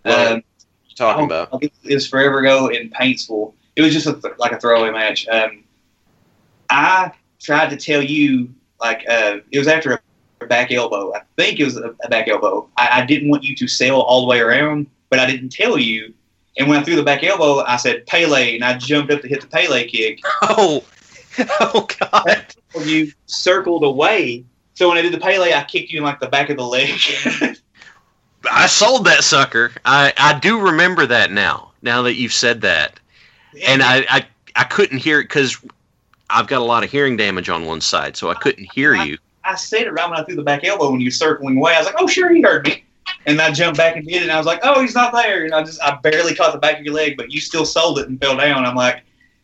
What 0.03 0.19
Um, 0.19 0.33
are 0.33 0.35
you 0.37 0.95
talking 0.95 1.25
about? 1.25 1.63
It 1.63 1.71
was 1.93 2.07
forever 2.07 2.39
ago 2.39 2.67
in 2.67 2.89
Paintsville. 2.89 3.53
It 3.75 3.81
was 3.81 3.93
just 3.93 4.05
a 4.05 4.13
th- 4.13 4.35
like 4.37 4.51
a 4.51 4.59
throwaway 4.59 4.91
match. 4.91 5.27
Um, 5.29 5.63
I 6.69 7.11
tried 7.41 7.69
to 7.69 7.77
tell 7.77 8.01
you 8.01 8.53
like 8.81 9.03
uh, 9.09 9.37
it 9.51 9.57
was 9.57 9.67
after 9.67 9.99
a 10.41 10.45
back 10.45 10.71
elbow. 10.71 11.13
I 11.15 11.21
think 11.37 11.59
it 11.59 11.63
was 11.63 11.77
a, 11.77 11.95
a 12.03 12.09
back 12.09 12.27
elbow. 12.27 12.67
I, 12.77 13.01
I 13.01 13.05
didn't 13.05 13.29
want 13.29 13.43
you 13.43 13.55
to 13.55 13.67
sail 13.67 14.01
all 14.01 14.21
the 14.21 14.27
way 14.27 14.39
around, 14.41 14.87
but 15.13 15.19
I 15.19 15.27
didn't 15.27 15.49
tell 15.49 15.77
you. 15.77 16.11
And 16.57 16.67
when 16.67 16.79
I 16.79 16.83
threw 16.83 16.95
the 16.95 17.03
back 17.03 17.23
elbow, 17.23 17.59
I 17.59 17.77
said 17.77 18.07
Pele, 18.07 18.55
and 18.55 18.65
I 18.65 18.79
jumped 18.79 19.11
up 19.11 19.21
to 19.21 19.27
hit 19.27 19.41
the 19.41 19.47
Pele 19.47 19.85
kick. 19.85 20.21
Oh, 20.41 20.83
oh 21.59 21.87
God! 21.99 22.45
You 22.83 23.11
circled 23.27 23.83
away. 23.83 24.43
So 24.73 24.89
when 24.89 24.97
I 24.97 25.03
did 25.03 25.13
the 25.13 25.19
Pele, 25.19 25.53
I 25.53 25.63
kicked 25.65 25.91
you 25.91 25.99
in 25.99 26.03
like 26.03 26.19
the 26.19 26.29
back 26.29 26.49
of 26.49 26.57
the 26.57 26.65
leg. 26.65 26.99
I 28.51 28.65
sold 28.65 29.05
that 29.05 29.23
sucker. 29.23 29.71
I 29.85 30.13
I 30.17 30.39
do 30.39 30.59
remember 30.59 31.05
that 31.05 31.31
now. 31.31 31.71
Now 31.83 32.01
that 32.01 32.15
you've 32.15 32.33
said 32.33 32.61
that, 32.61 32.99
and 33.67 33.83
I 33.83 34.05
I, 34.09 34.25
I 34.55 34.63
couldn't 34.63 34.97
hear 34.97 35.19
it 35.19 35.25
because 35.25 35.57
I've 36.31 36.47
got 36.47 36.61
a 36.61 36.65
lot 36.65 36.83
of 36.83 36.89
hearing 36.89 37.17
damage 37.17 37.49
on 37.49 37.65
one 37.65 37.81
side, 37.81 38.17
so 38.17 38.31
I 38.31 38.33
couldn't 38.33 38.67
hear 38.73 38.95
you. 38.95 39.19
I 39.43 39.55
said 39.55 39.83
it 39.83 39.91
right 39.91 40.09
when 40.09 40.19
I 40.19 40.23
threw 40.23 40.35
the 40.35 40.41
back 40.41 40.63
elbow 40.63 40.89
when 40.89 41.01
you 41.01 41.07
were 41.07 41.11
circling 41.11 41.57
away. 41.57 41.75
I 41.75 41.79
was 41.79 41.85
like, 41.85 41.95
oh, 41.99 42.07
sure, 42.07 42.33
he 42.33 42.41
heard 42.41 42.65
me. 42.65 42.83
And 43.25 43.39
I 43.39 43.51
jumped 43.51 43.77
back 43.77 43.95
and 43.95 44.05
did 44.05 44.17
it, 44.17 44.23
and 44.23 44.31
I 44.31 44.37
was 44.37 44.45
like, 44.45 44.59
oh, 44.63 44.81
he's 44.81 44.95
not 44.95 45.13
there. 45.13 45.45
And 45.45 45.53
I 45.53 45.63
just, 45.63 45.81
I 45.81 45.95
barely 46.03 46.35
caught 46.35 46.51
the 46.51 46.59
back 46.59 46.79
of 46.79 46.85
your 46.85 46.93
leg, 46.93 47.15
but 47.15 47.31
you 47.31 47.39
still 47.39 47.65
sold 47.65 47.99
it 47.99 48.09
and 48.09 48.19
fell 48.19 48.35
down. 48.35 48.65
I'm 48.65 48.75
like, 48.75 49.03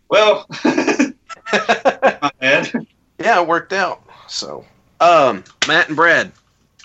well, 0.09 0.45
my 0.65 2.31
bad. 2.39 2.87
yeah, 3.19 3.41
it 3.41 3.47
worked 3.47 3.73
out. 3.73 4.03
So, 4.27 4.65
um, 4.99 5.43
Matt 5.67 5.87
and 5.87 5.95
Brad, 5.95 6.31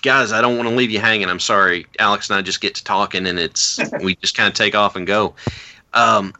guys, 0.01 0.31
I 0.31 0.41
don't 0.41 0.55
want 0.55 0.69
to 0.69 0.75
leave 0.75 0.91
you 0.91 0.99
hanging. 0.99 1.29
I'm 1.29 1.39
sorry. 1.39 1.85
Alex 1.99 2.29
and 2.29 2.37
I 2.37 2.41
just 2.41 2.61
get 2.61 2.75
to 2.75 2.83
talking, 2.83 3.27
and 3.27 3.39
it's 3.39 3.79
we 4.01 4.15
just 4.15 4.37
kind 4.37 4.47
of 4.47 4.53
take 4.53 4.75
off 4.75 4.95
and 4.95 5.05
go. 5.05 5.35
Um, 5.93 6.33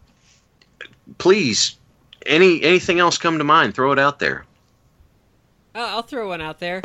please, 1.17 1.77
any 2.25 2.63
anything 2.63 2.99
else 2.99 3.17
come 3.17 3.37
to 3.37 3.43
mind? 3.43 3.75
Throw 3.75 3.91
it 3.91 3.99
out 3.99 4.19
there. 4.19 4.45
Uh, 5.73 5.79
I'll 5.79 6.01
throw 6.03 6.29
one 6.29 6.41
out 6.41 6.59
there. 6.59 6.81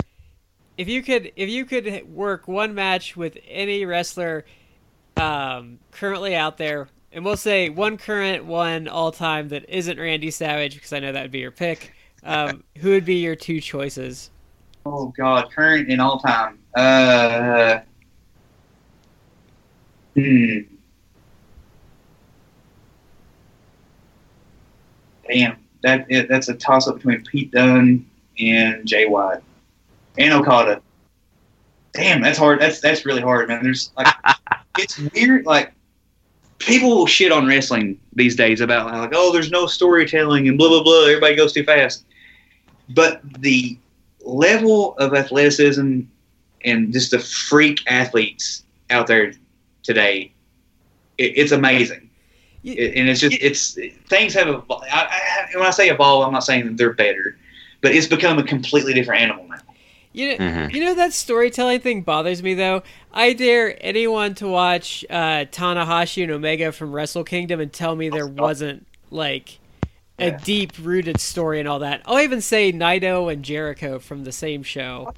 If 0.81 0.89
you 0.89 1.03
could, 1.03 1.33
if 1.37 1.51
you 1.51 1.67
could 1.67 2.11
work 2.11 2.49
one 2.49 2.75
match 2.75 3.15
with 3.15 3.37
any 3.47 3.85
wrestler 3.85 4.47
um, 5.15 5.79
currently 5.91 6.35
out 6.35 6.57
there, 6.57 6.89
and 7.13 7.23
we'll 7.23 7.37
say 7.37 7.69
one 7.69 7.99
current, 7.99 8.47
one 8.47 8.89
all 8.89 9.13
time 9.13 9.51
that 9.51 9.67
isn't 9.69 10.01
Randy 10.01 10.31
Savage, 10.31 10.77
because 10.77 10.95
I 10.95 11.01
know 11.01 11.13
that 11.13 11.21
would 11.21 11.31
be 11.31 11.41
your 11.41 11.51
pick. 11.51 11.93
Um, 12.23 12.65
who 12.79 12.89
would 12.93 13.05
be 13.05 13.17
your 13.17 13.37
two 13.37 13.61
choices? 13.61 14.31
Oh, 14.87 15.13
God, 15.19 15.53
current 15.53 15.91
and 15.91 16.01
all 16.01 16.19
time. 16.19 16.59
Uh, 16.75 17.81
hmm. 20.15 20.61
Damn, 25.29 25.59
that 25.83 26.07
that's 26.31 26.49
a 26.49 26.55
toss 26.55 26.89
up 26.89 26.97
between 26.97 27.23
Pete 27.23 27.51
Dunne 27.51 28.09
and 28.39 28.87
Jay 28.87 29.07
White 29.07 29.43
and 30.19 30.33
Okada. 30.35 30.83
Damn, 31.93 32.23
that's 32.23 32.39
hard. 32.39 32.61
That's 32.61 32.81
that's 32.81 33.05
really 33.05 33.23
hard, 33.23 33.49
man. 33.49 33.63
There's 33.63 33.91
like, 33.97 34.07
it's 34.79 34.99
weird. 35.15 35.45
Like, 35.47 35.73
people 36.59 36.91
will 36.91 37.07
shit 37.07 37.33
on 37.33 37.47
wrestling 37.47 37.99
these 38.15 38.37
days 38.37 38.61
about 38.61 38.87
like, 38.93 39.13
oh, 39.15 39.33
there's 39.33 39.51
no 39.51 39.67
storytelling 39.67 40.49
and 40.49 40.57
blah 40.57 40.69
blah 40.69 40.83
blah. 40.85 41.03
Everybody 41.07 41.35
goes 41.35 41.53
too 41.53 41.65
fast. 41.65 42.05
But 42.91 43.21
the 43.41 43.77
level 44.25 44.97
of 44.99 45.15
athleticism 45.15 46.01
and 46.65 46.93
just 46.93 47.11
the 47.13 47.19
freak 47.19 47.81
athletes 47.91 48.63
out 48.91 49.07
there 49.07 49.33
today, 49.83 50.33
it, 51.19 51.33
it's 51.37 51.53
amazing. 51.53 52.09
You- 52.63 52.75
It- 52.75 52.95
and 52.97 53.09
it's 53.09 53.21
just 53.21 53.37
it's 53.41 53.79
things 54.09 54.35
have 54.35 54.49
evolved. 54.49 54.85
I, 54.93 55.47
I, 55.53 55.57
when 55.59 55.67
I 55.67 55.71
say 55.71 55.89
evolve, 55.89 56.27
I'm 56.27 56.33
not 56.33 56.45
saying 56.45 56.67
that 56.67 56.77
they're 56.77 56.93
better, 56.93 57.37
but 57.81 57.93
it's 57.95 58.07
become 58.07 58.39
a 58.39 58.43
completely 58.45 58.93
different 58.95 59.23
animal 59.23 59.47
now. 59.49 59.57
You 60.13 60.31
know, 60.31 60.37
Mhm. 60.39 60.75
you 60.75 60.85
know 60.85 60.95
that 60.95 61.13
storytelling 61.13 61.81
thing 61.81 62.03
bothers 62.03 62.43
me 62.43 62.55
though. 62.55 62.83
I 63.13 63.33
dare 63.33 63.77
anyone 63.81 64.35
to 64.37 64.49
watch 64.49 65.05
uh, 65.09 65.45
Tanahashi 65.53 66.23
and 66.25 66.33
Omega 66.33 66.73
from 66.73 66.93
Wrestle 66.93 67.23
Kingdom 67.25 67.61
and 67.61 67.73
tell 67.73 67.95
me 67.95 68.09
there 68.09 68.27
wasn't 68.27 68.87
like 69.11 69.59
a 70.19 70.27
Yeah. 70.27 70.39
deep 70.45 70.73
rooted 70.81 71.21
story 71.21 71.61
and 71.61 71.69
all 71.69 71.79
that. 71.79 72.03
I'll 72.07 72.21
even 72.21 72.41
say 72.41 72.73
Naito 72.73 73.33
and 73.33 73.45
Jericho 73.45 73.99
from 74.01 74.25
the 74.25 74.33
same 74.33 74.63
show. 74.65 75.15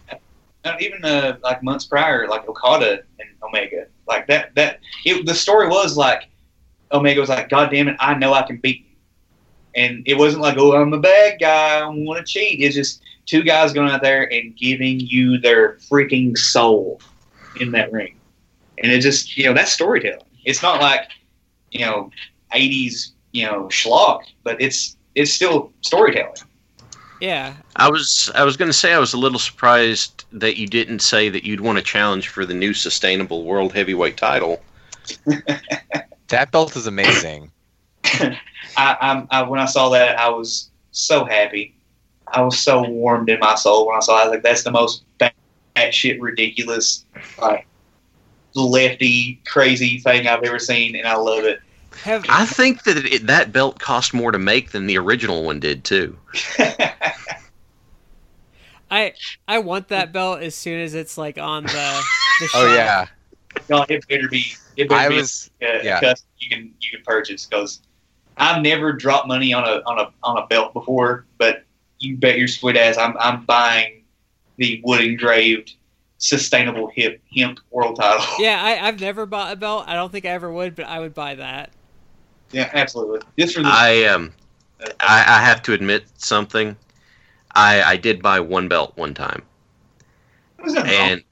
Even 0.79 1.05
uh, 1.05 1.39
like 1.43 1.63
months 1.63 1.87
prior, 1.87 2.29
like 2.29 2.47
Okada 2.49 3.01
and 3.19 3.29
Omega, 3.43 3.87
like 4.07 4.27
that. 4.29 4.55
That 4.55 4.79
it, 5.05 5.25
the 5.27 5.35
story 5.35 5.69
was 5.69 5.97
like 5.97 6.29
Omega 6.93 7.19
was 7.19 7.31
like, 7.31 7.49
"God 7.49 7.71
damn 7.71 7.89
it, 7.89 7.97
I 7.99 8.15
know 8.15 8.33
I 8.35 8.43
can 8.43 8.59
beat 8.59 8.81
you," 8.81 8.97
and 9.75 10.03
it 10.07 10.17
wasn't 10.17 10.43
like, 10.43 10.57
"Oh, 10.59 10.77
I'm 10.77 10.93
a 10.93 11.01
bad 11.01 11.39
guy, 11.41 11.81
I 11.81 11.87
want 11.89 12.25
to 12.25 12.31
cheat." 12.33 12.61
It's 12.61 12.77
just 12.77 13.03
two 13.33 13.43
guys 13.43 13.73
going 13.73 13.89
out 13.89 14.03
there 14.03 14.31
and 14.31 14.55
giving 14.55 15.01
you 15.01 15.39
their 15.39 15.77
freaking 15.77 16.37
soul 16.37 17.01
in 17.59 17.73
that 17.73 17.91
ring, 17.91 18.15
and 18.77 18.93
it 18.93 19.01
just 19.01 19.39
you 19.39 19.45
know 19.45 19.55
that's 19.55 19.73
storytelling. 19.73 20.27
It's 20.45 20.63
not 20.63 20.83
like 20.83 21.09
you 21.71 21.81
know 21.81 22.11
'80s 22.55 23.13
you 23.33 23.47
know 23.47 23.65
schlock, 23.69 24.21
but 24.43 24.61
it's 24.61 24.99
it's 25.15 25.33
still 25.33 25.73
storytelling. 25.81 26.37
Yeah, 27.23 27.55
I 27.77 27.89
was 27.89 28.31
I 28.35 28.45
was 28.45 28.59
going 28.59 28.69
to 28.69 28.77
say 28.77 28.93
I 28.93 28.99
was 28.99 29.15
a 29.15 29.19
little 29.19 29.39
surprised 29.39 30.27
that 30.33 30.59
you 30.59 30.67
didn't 30.67 31.01
say 31.01 31.31
that 31.31 31.43
you'd 31.43 31.61
want 31.61 31.79
a 31.79 31.83
challenge 31.83 32.29
for 32.29 32.45
the 32.45 32.55
new 32.55 32.75
sustainable 32.75 33.45
world 33.45 33.73
heavyweight 33.73 34.19
title. 34.19 34.63
That 36.29 36.51
belt 36.51 36.77
is 36.77 36.87
amazing. 36.87 37.53
I, 38.05 38.39
I, 38.79 39.27
I 39.31 39.43
when 39.43 39.61
I 39.61 39.67
saw 39.67 39.91
that, 39.91 40.19
I 40.19 40.31
was 40.31 40.71
so 40.91 41.27
happy. 41.27 41.77
I 42.33 42.41
was 42.43 42.59
so 42.59 42.89
warmed 42.89 43.29
in 43.29 43.39
my 43.41 43.55
soul 43.55 43.87
when 43.87 43.97
I 43.97 44.01
saw. 44.01 44.19
It. 44.19 44.21
I 44.21 44.25
was 44.25 44.31
like, 44.33 44.43
"That's 44.43 44.63
the 44.65 44.71
most 44.71 45.05
shit 45.91 46.21
ridiculous, 46.21 47.05
like 47.41 47.67
lefty 48.55 49.41
crazy 49.47 49.99
thing 49.99 50.27
I've 50.27 50.43
ever 50.43 50.59
seen," 50.59 50.97
and 50.97 51.07
I 51.07 51.15
love 51.17 51.45
it. 51.45 51.61
have 52.05 52.25
I 52.29 52.47
think 52.47 52.85
that 52.85 52.97
it, 52.97 53.27
that 53.27 53.53
belt 53.53 53.79
cost 53.79 54.15
more 54.15 54.33
to 54.33 54.39
make 54.39 54.71
than 54.71 54.87
the 54.87 54.99
original 54.99 55.45
one 55.45 55.61
did 55.61 55.85
too. 55.85 56.17
I 58.91 59.15
I 59.49 59.59
want 59.59 59.89
that 59.89 60.13
belt 60.13 60.43
as 60.43 60.55
soon 60.55 60.81
as 60.81 60.95
it's 60.95 61.17
like 61.19 61.39
on 61.39 61.65
the. 61.65 62.03
the 62.41 62.49
Oh 62.55 62.75
yeah, 62.75 63.07
God, 63.69 63.91
it 63.91 64.07
better 64.09 64.29
be. 64.29 64.55
It 64.77 64.89
better 64.89 65.01
I 65.01 65.09
be 65.09 65.17
was. 65.17 65.51
a, 65.61 65.85
yeah. 65.85 66.01
a 66.03 66.15
you 66.39 66.49
can 66.49 66.75
you 66.81 66.91
can 66.93 67.03
purchase 67.05 67.47
because 67.47 67.83
I've 68.37 68.63
never 68.63 68.93
dropped 68.93 69.29
money 69.29 69.53
on 69.53 69.65
a 69.65 69.83
on 69.87 69.99
a 69.99 70.13
on 70.23 70.39
a 70.39 70.47
belt 70.47 70.73
before, 70.73 71.27
but 71.39 71.65
you 72.03 72.17
bet 72.17 72.39
your 72.39 72.49
sweet 72.49 72.77
ass 72.77 72.99
I'm 72.99 73.17
I'm 73.19 73.45
buying 73.45 74.05
the 74.59 74.81
wood 74.85 75.01
engraved 75.03 75.75
sustainable 76.19 76.91
hip 76.95 77.21
hemp 77.37 77.61
world 77.71 77.97
title. 77.97 78.25
Yeah, 78.39 78.63
I, 78.63 78.87
I've 78.87 79.01
never 79.01 79.27
bought 79.27 79.53
a 79.53 79.57
belt. 79.57 79.85
I 79.89 79.95
don't 79.95 80.11
think 80.13 80.25
I 80.25 80.31
ever 80.31 80.53
would, 80.53 80.75
but 80.77 80.87
I 80.87 81.01
would 81.01 81.15
buy 81.15 81.35
that. 81.37 81.71
Yeah, 82.53 82.71
absolutely. 82.75 83.21
Just 83.39 83.55
for 83.55 83.63
the 83.63 83.69
I 83.69 84.05
um 84.05 84.33
I, 85.01 85.25
I 85.27 85.41
have 85.45 85.63
to 85.63 85.73
admit 85.73 86.05
something. 86.17 86.77
I 87.55 87.83
I 87.83 87.97
did 87.97 88.23
buy 88.23 88.41
one 88.41 88.69
belt 88.69 88.93
one 88.97 89.15
time, 89.15 89.43
was 90.63 90.75
that 90.75 90.85
wrong? 90.85 90.93
and 90.95 91.25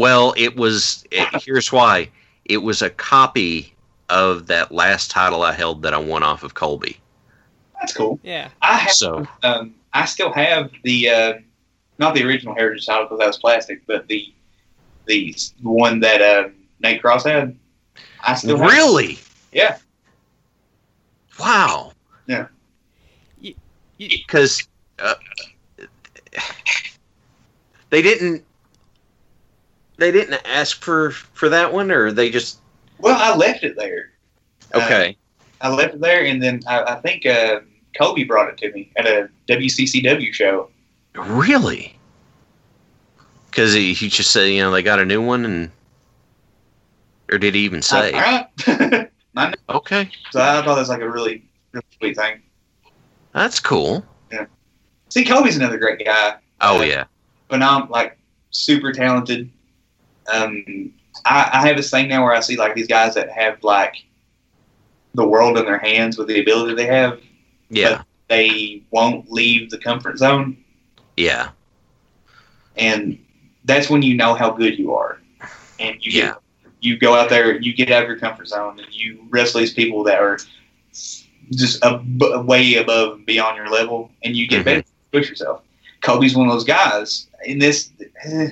well, 0.00 0.34
it 0.36 0.56
was. 0.56 1.04
It, 1.10 1.28
here's 1.44 1.70
why. 1.72 2.10
It 2.44 2.58
was 2.58 2.82
a 2.82 2.90
copy 2.90 3.74
of 4.08 4.46
that 4.48 4.72
last 4.72 5.10
title 5.10 5.42
I 5.42 5.52
held 5.52 5.82
that 5.82 5.94
I 5.94 5.98
won 5.98 6.22
off 6.22 6.42
of 6.42 6.54
Colby. 6.54 6.98
that's 7.80 7.94
cool. 7.94 8.18
Yeah. 8.22 8.50
I 8.62 8.74
have, 8.78 8.92
So 8.92 9.26
um, 9.42 9.74
I 9.94 10.04
still 10.06 10.32
have 10.32 10.70
the 10.82 11.08
uh, 11.08 11.32
not 11.98 12.14
the 12.14 12.24
original 12.24 12.54
Heritage 12.54 12.86
title 12.86 13.04
because 13.04 13.18
that 13.20 13.26
was 13.28 13.38
plastic, 13.38 13.86
but 13.86 14.06
the 14.08 14.32
the 15.06 15.34
one 15.62 16.00
that 16.00 16.20
uh, 16.20 16.48
Nate 16.80 17.00
Cross 17.00 17.24
had. 17.24 17.56
I 18.20 18.34
still 18.34 18.58
have. 18.58 18.70
really, 18.70 19.18
Yeah. 19.52 19.78
wow. 21.38 21.92
Yeah. 22.26 22.46
You- 23.40 23.54
you- 23.98 24.08
Because 24.26 24.66
uh, 24.98 25.14
they 27.90 28.02
didn't. 28.02 28.44
They 29.96 30.10
didn't 30.10 30.40
ask 30.44 30.82
for 30.82 31.12
for 31.12 31.48
that 31.50 31.72
one, 31.72 31.90
or 31.92 32.10
they 32.10 32.30
just 32.30 32.58
Well, 32.98 33.16
I 33.16 33.36
left 33.36 33.62
it 33.62 33.76
there. 33.76 34.10
Uh, 34.72 34.80
okay. 34.82 35.16
I 35.60 35.68
left 35.68 35.94
it 35.94 36.00
there, 36.00 36.24
and 36.24 36.42
then 36.42 36.62
I, 36.66 36.82
I 36.82 36.94
think 36.96 37.26
uh, 37.26 37.60
Kobe 37.98 38.24
brought 38.24 38.48
it 38.48 38.58
to 38.58 38.72
me 38.72 38.90
at 38.96 39.06
a 39.06 39.28
WCCW 39.48 40.32
show. 40.32 40.70
Really? 41.14 41.96
Because 43.50 43.72
he, 43.72 43.94
he 43.94 44.08
just 44.08 44.30
said, 44.30 44.46
you 44.46 44.62
know, 44.62 44.70
they 44.70 44.82
got 44.82 44.98
a 44.98 45.04
new 45.04 45.22
one, 45.22 45.44
and 45.44 45.70
or 47.30 47.38
did 47.38 47.54
he 47.54 47.60
even 47.62 47.82
say? 47.82 48.12
All 48.12 48.20
right. 48.20 49.10
Okay, 49.68 50.08
so 50.30 50.40
I 50.40 50.62
thought 50.62 50.76
that's 50.76 50.88
like 50.88 51.00
a 51.00 51.10
really, 51.10 51.44
really 51.72 51.84
sweet 51.98 52.16
thing. 52.16 52.40
that's 53.32 53.58
cool. 53.58 54.04
Yeah. 54.30 54.46
See, 55.08 55.24
Kobe's 55.24 55.56
another 55.56 55.76
great 55.76 56.04
guy. 56.04 56.36
Oh 56.60 56.78
Uh, 56.78 56.82
yeah, 56.84 57.04
Phenom, 57.50 57.90
like 57.90 58.16
super 58.50 58.92
talented. 58.92 59.50
Um, 60.32 60.92
I, 61.24 61.50
I 61.52 61.66
have 61.66 61.76
this 61.76 61.90
thing 61.90 62.08
now 62.08 62.22
where 62.22 62.32
I 62.32 62.38
see 62.40 62.56
like 62.56 62.76
these 62.76 62.86
guys 62.86 63.14
that 63.16 63.28
have 63.30 63.62
like 63.64 63.96
the 65.14 65.26
world 65.26 65.58
in 65.58 65.64
their 65.64 65.78
hands 65.78 66.16
with 66.16 66.28
the 66.28 66.40
ability 66.40 66.74
they 66.74 66.86
have. 66.86 67.20
Yeah, 67.74 68.02
They 68.28 68.82
won't 68.90 69.30
leave 69.30 69.70
the 69.70 69.78
comfort 69.78 70.18
zone, 70.18 70.56
yeah, 71.16 71.50
and 72.76 73.18
that's 73.64 73.88
when 73.90 74.02
you 74.02 74.14
know 74.14 74.34
how 74.34 74.50
good 74.50 74.78
you 74.78 74.94
are. 74.94 75.20
And 75.78 75.96
you 76.04 76.12
Yeah. 76.12 76.26
get, 76.28 76.36
you 76.80 76.98
go 76.98 77.14
out 77.14 77.30
there, 77.30 77.58
you 77.60 77.74
get 77.74 77.90
out 77.90 78.02
of 78.02 78.08
your 78.08 78.18
comfort 78.18 78.48
zone, 78.48 78.78
and 78.78 78.88
you 78.94 79.26
wrestle 79.30 79.60
these 79.60 79.72
people 79.74 80.04
that 80.04 80.18
are 80.20 80.38
just 81.52 81.78
a, 81.84 82.00
way 82.42 82.74
above 82.74 83.14
and 83.16 83.26
beyond 83.26 83.56
your 83.56 83.68
level, 83.70 84.10
and 84.22 84.36
you 84.36 84.46
get 84.46 84.62
Mhm. 84.62 84.64
better, 84.64 84.84
push 85.12 85.28
yourself. 85.28 85.62
Kobe's 86.02 86.34
one 86.36 86.48
of 86.48 86.52
those 86.54 86.64
guys. 86.64 87.26
In 87.44 87.58
this 87.58 87.90
eh, 88.24 88.50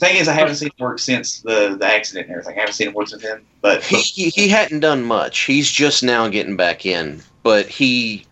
thing 0.00 0.16
is, 0.16 0.28
I 0.28 0.32
haven't 0.32 0.56
seen 0.56 0.68
him 0.68 0.84
work 0.84 0.98
since 0.98 1.40
the 1.40 1.76
the 1.78 1.86
accident 1.86 2.26
and 2.26 2.32
everything. 2.36 2.56
I 2.56 2.60
haven't 2.60 2.74
seen 2.74 2.88
him 2.88 2.94
work 2.94 3.08
since 3.08 3.22
then. 3.22 3.40
But 3.60 3.82
he 3.84 4.30
he 4.30 4.48
hadn't 4.48 4.80
done 4.80 5.04
much. 5.04 5.40
He's 5.40 5.70
just 5.70 6.02
now 6.02 6.28
getting 6.28 6.56
back 6.56 6.86
in, 6.86 7.22
but 7.42 7.68
he 7.68 8.26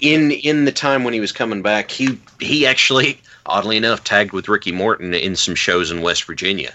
in 0.00 0.30
in 0.30 0.64
the 0.64 0.72
time 0.72 1.04
when 1.04 1.14
he 1.14 1.20
was 1.20 1.32
coming 1.32 1.62
back, 1.62 1.90
he 1.90 2.18
he 2.40 2.66
actually 2.66 3.20
oddly 3.46 3.76
enough 3.76 4.04
tagged 4.04 4.32
with 4.32 4.48
Ricky 4.48 4.72
Morton 4.72 5.14
in 5.14 5.36
some 5.36 5.54
shows 5.54 5.90
in 5.90 6.02
West 6.02 6.24
Virginia. 6.24 6.72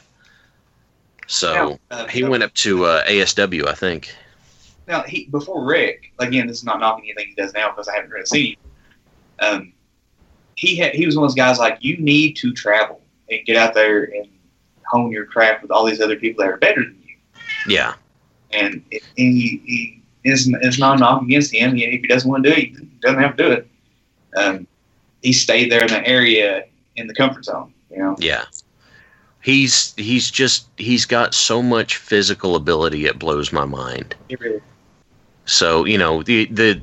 So 1.28 1.80
uh, 1.90 2.08
he 2.08 2.24
went 2.24 2.44
up 2.44 2.54
to 2.56 2.86
uh, 2.86 3.06
ASW, 3.06 3.68
I 3.68 3.74
think. 3.74 4.14
Now, 4.88 5.02
he 5.04 5.26
before 5.26 5.64
Rick, 5.64 6.12
again, 6.20 6.48
this 6.48 6.58
is 6.58 6.64
not 6.64 6.80
knocking 6.80 7.06
anything 7.06 7.30
he 7.30 7.42
does 7.42 7.54
now 7.54 7.70
because 7.72 7.88
I 7.88 7.96
haven't 7.96 8.12
really 8.12 8.26
seen 8.26 8.54
him. 8.54 8.58
Um, 9.40 9.74
he 10.56 10.76
had, 10.76 10.94
he 10.94 11.06
was 11.06 11.16
one 11.16 11.26
of 11.26 11.32
those 11.32 11.36
guys 11.36 11.58
like 11.58 11.80
you 11.82 11.98
need 11.98 12.34
to 12.38 12.54
travel 12.54 13.02
and 13.30 13.46
get 13.46 13.58
out 13.58 13.74
there 13.74 14.04
and 14.04 14.28
hone 14.86 15.12
your 15.12 15.26
craft 15.26 15.64
with 15.64 15.72
all 15.72 15.86
these 15.86 16.00
other 16.00 16.16
people 16.16 16.44
that 16.44 16.52
are 16.52 16.58
better 16.58 16.82
than 16.84 17.02
you. 17.06 17.16
Yeah, 17.68 17.96
And, 18.52 18.84
it, 18.92 19.02
and 19.18 19.34
he, 19.36 19.62
he 19.66 20.02
is 20.26 20.52
it's 20.62 20.80
not 20.80 20.98
a 20.98 21.00
knock 21.00 21.22
against 21.22 21.54
him. 21.54 21.72
And 21.72 21.80
if 21.80 22.02
he 22.02 22.08
doesn't 22.08 22.30
want 22.30 22.44
to 22.44 22.50
do 22.50 22.56
it, 22.56 22.66
he 22.66 22.88
doesn't 23.02 23.22
have 23.22 23.38
to 23.38 23.44
do 23.44 23.52
it. 23.52 23.68
Um, 24.36 24.68
he 25.22 25.32
stayed 25.32 25.72
there 25.72 25.82
in 25.82 25.88
the 25.88 26.06
area 26.06 26.66
in 26.96 27.08
the 27.08 27.14
comfort 27.14 27.46
zone. 27.46 27.74
You 27.90 28.00
know, 28.00 28.16
yeah. 28.20 28.46
He's 29.42 29.94
he's 29.96 30.32
just 30.32 30.68
he's 30.78 31.06
got 31.06 31.36
so 31.36 31.62
much 31.62 31.98
physical 31.98 32.56
ability 32.56 33.06
it 33.06 33.20
blows 33.20 33.54
my 33.54 33.66
mind. 33.66 34.16
he 34.28 34.36
really 34.36 34.62
So 35.46 35.86
you 35.86 35.98
know 35.98 36.24
the 36.24 36.46
the. 36.46 36.82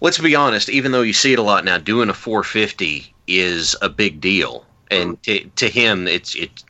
Let's 0.00 0.18
be 0.18 0.34
honest. 0.34 0.68
Even 0.68 0.92
though 0.92 1.02
you 1.02 1.14
see 1.14 1.32
it 1.32 1.38
a 1.38 1.42
lot 1.42 1.64
now, 1.64 1.78
doing 1.78 2.10
a 2.10 2.14
450 2.14 3.14
is 3.28 3.74
a 3.80 3.88
big 3.88 4.20
deal, 4.20 4.66
and 4.90 5.20
to, 5.22 5.44
to 5.56 5.68
him, 5.68 6.06
it's 6.06 6.34
it. 6.34 6.64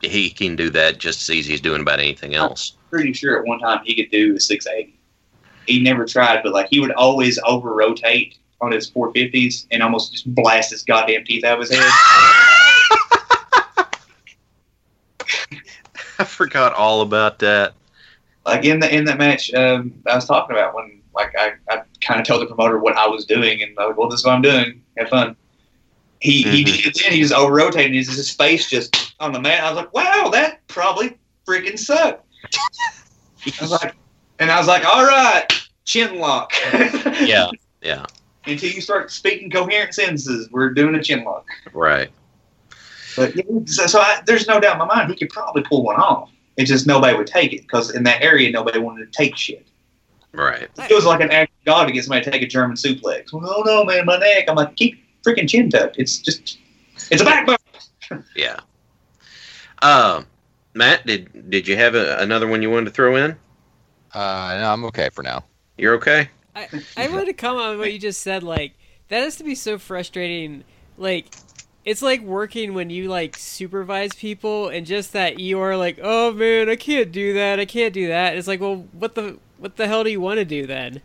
He 0.00 0.30
can 0.30 0.56
do 0.56 0.70
that 0.70 0.98
just 0.98 1.20
as 1.28 1.30
easy 1.30 1.52
as 1.52 1.60
doing 1.60 1.82
about 1.82 1.98
anything 1.98 2.34
else. 2.34 2.72
pretty 2.88 3.12
sure 3.12 3.38
at 3.38 3.44
one 3.44 3.58
time 3.58 3.80
he 3.84 3.94
could 3.94 4.10
do 4.10 4.36
a 4.36 4.40
680. 4.40 4.99
He 5.70 5.82
never 5.82 6.04
tried, 6.04 6.42
but 6.42 6.52
like 6.52 6.68
he 6.68 6.80
would 6.80 6.92
always 6.92 7.38
over 7.46 7.72
rotate 7.74 8.36
on 8.60 8.72
his 8.72 8.90
450s 8.90 9.66
and 9.70 9.82
almost 9.82 10.12
just 10.12 10.32
blast 10.34 10.70
his 10.70 10.82
goddamn 10.82 11.24
teeth 11.24 11.44
out 11.44 11.54
of 11.54 11.68
his 11.68 11.70
head. 11.70 11.90
I 16.18 16.24
forgot 16.24 16.74
all 16.74 17.00
about 17.02 17.38
that. 17.40 17.74
like 18.44 18.64
in 18.64 18.80
the 18.80 18.94
in 18.94 19.04
that 19.04 19.18
match 19.18 19.52
um, 19.54 19.94
I 20.10 20.14
was 20.16 20.26
talking 20.26 20.56
about 20.56 20.74
when 20.74 21.00
like 21.14 21.32
I, 21.38 21.52
I 21.70 21.82
kind 22.00 22.20
of 22.20 22.26
told 22.26 22.42
the 22.42 22.46
promoter 22.46 22.78
what 22.78 22.96
I 22.96 23.06
was 23.06 23.24
doing 23.24 23.62
and 23.62 23.76
I 23.78 23.82
was 23.86 23.90
like, 23.90 23.98
well, 23.98 24.08
this 24.08 24.20
is 24.20 24.26
what 24.26 24.34
I'm 24.34 24.42
doing. 24.42 24.82
Have 24.98 25.08
fun. 25.08 25.36
He 26.20 26.42
he 26.42 26.62
Mhm. 26.62 26.66
did 26.66 26.86
it 26.86 26.98
then. 27.02 27.12
He 27.12 27.22
was 27.22 27.32
over 27.32 27.52
rotating. 27.54 27.94
His, 27.94 28.08
his 28.14 28.30
face 28.30 28.68
just 28.68 29.14
on 29.20 29.32
the 29.32 29.40
mat. 29.40 29.64
I 29.64 29.70
was 29.70 29.76
like, 29.76 29.92
wow, 29.94 30.28
that 30.32 30.66
probably 30.68 31.16
freaking 31.48 31.78
sucked. 31.78 32.24
I 33.46 33.62
was 33.62 33.70
like, 33.70 33.94
and 34.38 34.50
I 34.50 34.58
was 34.58 34.66
like, 34.68 34.84
all 34.84 35.04
right, 35.04 35.46
chin 35.90 36.18
lock. 36.18 36.52
Yeah, 37.20 37.50
yeah, 37.82 38.06
Until 38.46 38.70
you 38.70 38.80
start 38.80 39.10
speaking 39.10 39.50
coherent 39.50 39.94
sentences, 39.94 40.48
we're 40.50 40.70
doing 40.70 40.94
a 40.94 41.02
chin 41.02 41.24
lock. 41.24 41.46
right. 41.74 42.10
But 43.16 43.36
yeah, 43.36 43.42
so, 43.66 43.86
so 43.86 44.00
I, 44.00 44.22
there's 44.24 44.46
no 44.46 44.60
doubt 44.60 44.74
in 44.74 44.78
my 44.78 44.84
mind 44.86 45.10
he 45.10 45.16
could 45.16 45.28
probably 45.30 45.62
pull 45.62 45.82
one 45.82 45.96
off. 45.96 46.30
It's 46.56 46.70
just 46.70 46.86
nobody 46.86 47.16
would 47.16 47.26
take 47.26 47.52
it 47.52 47.62
because 47.62 47.94
in 47.94 48.04
that 48.04 48.22
area 48.22 48.50
nobody 48.50 48.78
wanted 48.78 49.12
to 49.12 49.16
take 49.16 49.36
shit. 49.36 49.66
Right. 50.32 50.68
It 50.78 50.94
was 50.94 51.04
like 51.04 51.20
an 51.20 51.30
act 51.30 51.50
of 51.60 51.64
God 51.66 51.86
to 51.86 51.92
get 51.92 52.04
somebody 52.04 52.24
to 52.24 52.30
take 52.30 52.42
a 52.42 52.46
German 52.46 52.76
suplex. 52.76 53.32
Well, 53.32 53.42
no, 53.42 53.62
no, 53.62 53.84
man, 53.84 54.06
my 54.06 54.16
neck. 54.16 54.44
I'm 54.48 54.54
like, 54.56 54.76
keep 54.76 55.02
freaking 55.26 55.48
chin 55.48 55.68
tucked. 55.68 55.96
It's 55.98 56.18
just, 56.18 56.58
it's 57.10 57.20
a 57.20 57.24
backbone. 57.24 57.56
Yeah. 58.34 58.60
Uh, 59.82 60.22
Matt, 60.74 61.06
did 61.06 61.50
did 61.50 61.68
you 61.68 61.76
have 61.76 61.94
a, 61.94 62.16
another 62.18 62.46
one 62.48 62.60
you 62.62 62.70
wanted 62.70 62.86
to 62.86 62.90
throw 62.90 63.16
in? 63.16 63.36
Uh, 64.12 64.56
no, 64.60 64.72
I'm 64.72 64.84
okay 64.86 65.10
for 65.10 65.22
now. 65.22 65.44
You're 65.80 65.94
okay. 65.94 66.28
I, 66.54 66.68
I 66.96 67.08
want 67.08 67.26
to 67.26 67.32
comment 67.32 67.64
on 67.64 67.78
what 67.78 67.92
you 67.92 67.98
just 67.98 68.20
said. 68.20 68.42
Like 68.42 68.74
that 69.08 69.22
has 69.22 69.36
to 69.36 69.44
be 69.44 69.54
so 69.54 69.78
frustrating. 69.78 70.64
Like 70.98 71.34
it's 71.84 72.02
like 72.02 72.20
working 72.20 72.74
when 72.74 72.90
you 72.90 73.08
like 73.08 73.36
supervise 73.36 74.14
people 74.14 74.68
and 74.68 74.86
just 74.86 75.12
that 75.14 75.40
you're 75.40 75.76
like, 75.76 75.98
oh 76.02 76.32
man, 76.32 76.68
I 76.68 76.76
can't 76.76 77.10
do 77.10 77.32
that. 77.34 77.58
I 77.58 77.64
can't 77.64 77.94
do 77.94 78.08
that. 78.08 78.36
It's 78.36 78.46
like, 78.46 78.60
well, 78.60 78.86
what 78.92 79.14
the 79.14 79.38
what 79.58 79.76
the 79.76 79.86
hell 79.86 80.04
do 80.04 80.10
you 80.10 80.20
want 80.20 80.38
to 80.38 80.44
do 80.44 80.66
then? 80.66 81.00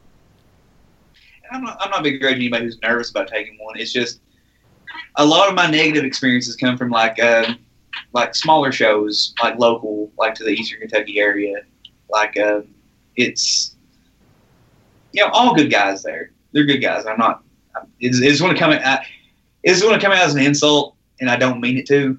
I'm 1.51 1.63
not, 1.63 1.77
I'm 1.79 1.91
not 1.91 2.03
begrudging 2.03 2.41
anybody 2.41 2.65
who's 2.65 2.81
nervous 2.81 3.11
about 3.11 3.27
taking 3.27 3.57
one. 3.59 3.77
It's 3.77 3.93
just 3.93 4.19
a 5.15 5.25
lot 5.25 5.47
of 5.47 5.55
my 5.55 5.67
negative 5.67 6.03
experiences 6.03 6.55
come 6.55 6.77
from 6.77 6.89
like, 6.89 7.21
um, 7.21 7.59
like 8.13 8.35
smaller 8.35 8.71
shows, 8.71 9.33
like 9.43 9.57
local, 9.59 10.11
like 10.17 10.35
to 10.35 10.43
the 10.43 10.49
Eastern 10.49 10.79
Kentucky 10.79 11.19
area. 11.19 11.57
Like, 12.09 12.37
uh, 12.37 12.61
it's, 13.15 13.74
you 15.15 15.23
know, 15.23 15.29
all 15.31 15.55
good 15.55 15.71
guys 15.71 16.03
there. 16.03 16.31
They're 16.51 16.65
good 16.65 16.79
guys. 16.79 17.05
I'm 17.05 17.17
not. 17.17 17.43
I'm- 17.75 17.87
It's, 17.99 18.19
it's 18.19 18.41
going 18.41 18.53
to 18.53 18.59
come. 18.59 18.71
I, 18.71 19.05
it's 19.63 19.81
going 19.81 19.97
to 19.97 20.03
come 20.03 20.11
out 20.11 20.19
as 20.19 20.35
an 20.35 20.41
insult, 20.41 20.95
and 21.19 21.29
I 21.29 21.37
don't 21.37 21.61
mean 21.61 21.77
it 21.77 21.87
to. 21.87 22.17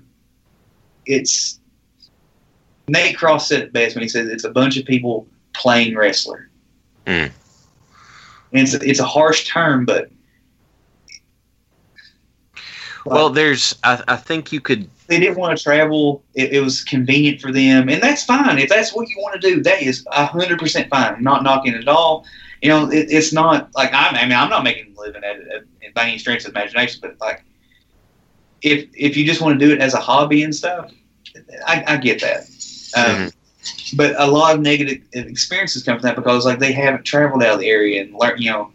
It's 1.04 1.60
Nate 2.88 3.16
Cross 3.16 3.48
said 3.48 3.62
it 3.62 3.72
best 3.72 3.94
when 3.94 4.02
he 4.02 4.08
says 4.08 4.28
it's 4.28 4.44
a 4.44 4.50
bunch 4.50 4.76
of 4.76 4.84
people 4.84 5.26
playing 5.54 5.96
wrestler. 5.96 6.50
Mm. 7.06 7.30
And 8.52 8.62
it's 8.62 8.74
it's 8.74 9.00
a 9.00 9.04
harsh 9.04 9.46
term, 9.46 9.84
but 9.84 10.10
Well, 13.06 13.30
there's. 13.30 13.74
I, 13.84 14.02
I 14.08 14.16
think 14.16 14.52
you 14.52 14.60
could. 14.60 14.88
they 15.06 15.20
didn't 15.20 15.38
want 15.38 15.56
to 15.56 15.62
travel. 15.62 16.24
It, 16.34 16.52
it 16.54 16.60
was 16.60 16.82
convenient 16.84 17.40
for 17.40 17.52
them, 17.52 17.88
and 17.88 18.02
that's 18.02 18.24
fine. 18.24 18.58
If 18.58 18.68
that's 18.68 18.94
what 18.94 19.08
you 19.08 19.16
want 19.18 19.40
to 19.40 19.54
do, 19.54 19.62
that 19.62 19.82
is 19.82 20.04
hundred 20.10 20.58
percent 20.58 20.88
fine. 20.90 21.14
I'm 21.14 21.22
not 21.22 21.42
knocking 21.42 21.74
it 21.74 21.82
at 21.82 21.88
all. 21.88 22.26
You 22.62 22.70
know, 22.70 22.90
it, 22.90 23.06
it's 23.10 23.32
not 23.32 23.74
like 23.74 23.90
I'm. 23.92 24.14
I 24.14 24.22
mean, 24.24 24.32
I'm 24.32 24.50
not 24.50 24.64
making 24.64 24.94
a 24.96 25.00
living 25.00 25.24
at 25.24 25.36
it 25.36 25.94
by 25.94 26.08
any 26.08 26.18
stretch 26.18 26.44
of 26.44 26.50
imagination, 26.50 27.00
but 27.00 27.18
like, 27.20 27.44
if 28.62 28.88
if 28.94 29.16
you 29.16 29.24
just 29.24 29.40
want 29.40 29.58
to 29.58 29.66
do 29.66 29.72
it 29.72 29.80
as 29.80 29.94
a 29.94 30.00
hobby 30.00 30.42
and 30.42 30.54
stuff, 30.54 30.92
I, 31.66 31.84
I 31.86 31.96
get 31.96 32.20
that. 32.20 32.46
Um, 32.96 33.30
but 33.96 34.14
a 34.18 34.26
lot 34.26 34.54
of 34.54 34.60
negative 34.60 35.02
experiences 35.12 35.82
come 35.82 35.98
from 35.98 36.02
that 36.02 36.16
because 36.16 36.44
like 36.44 36.58
they 36.58 36.72
haven't 36.72 37.04
traveled 37.04 37.42
out 37.42 37.54
of 37.54 37.60
the 37.60 37.68
area 37.68 38.02
and 38.02 38.14
learn 38.14 38.40
you 38.40 38.50
know 38.50 38.72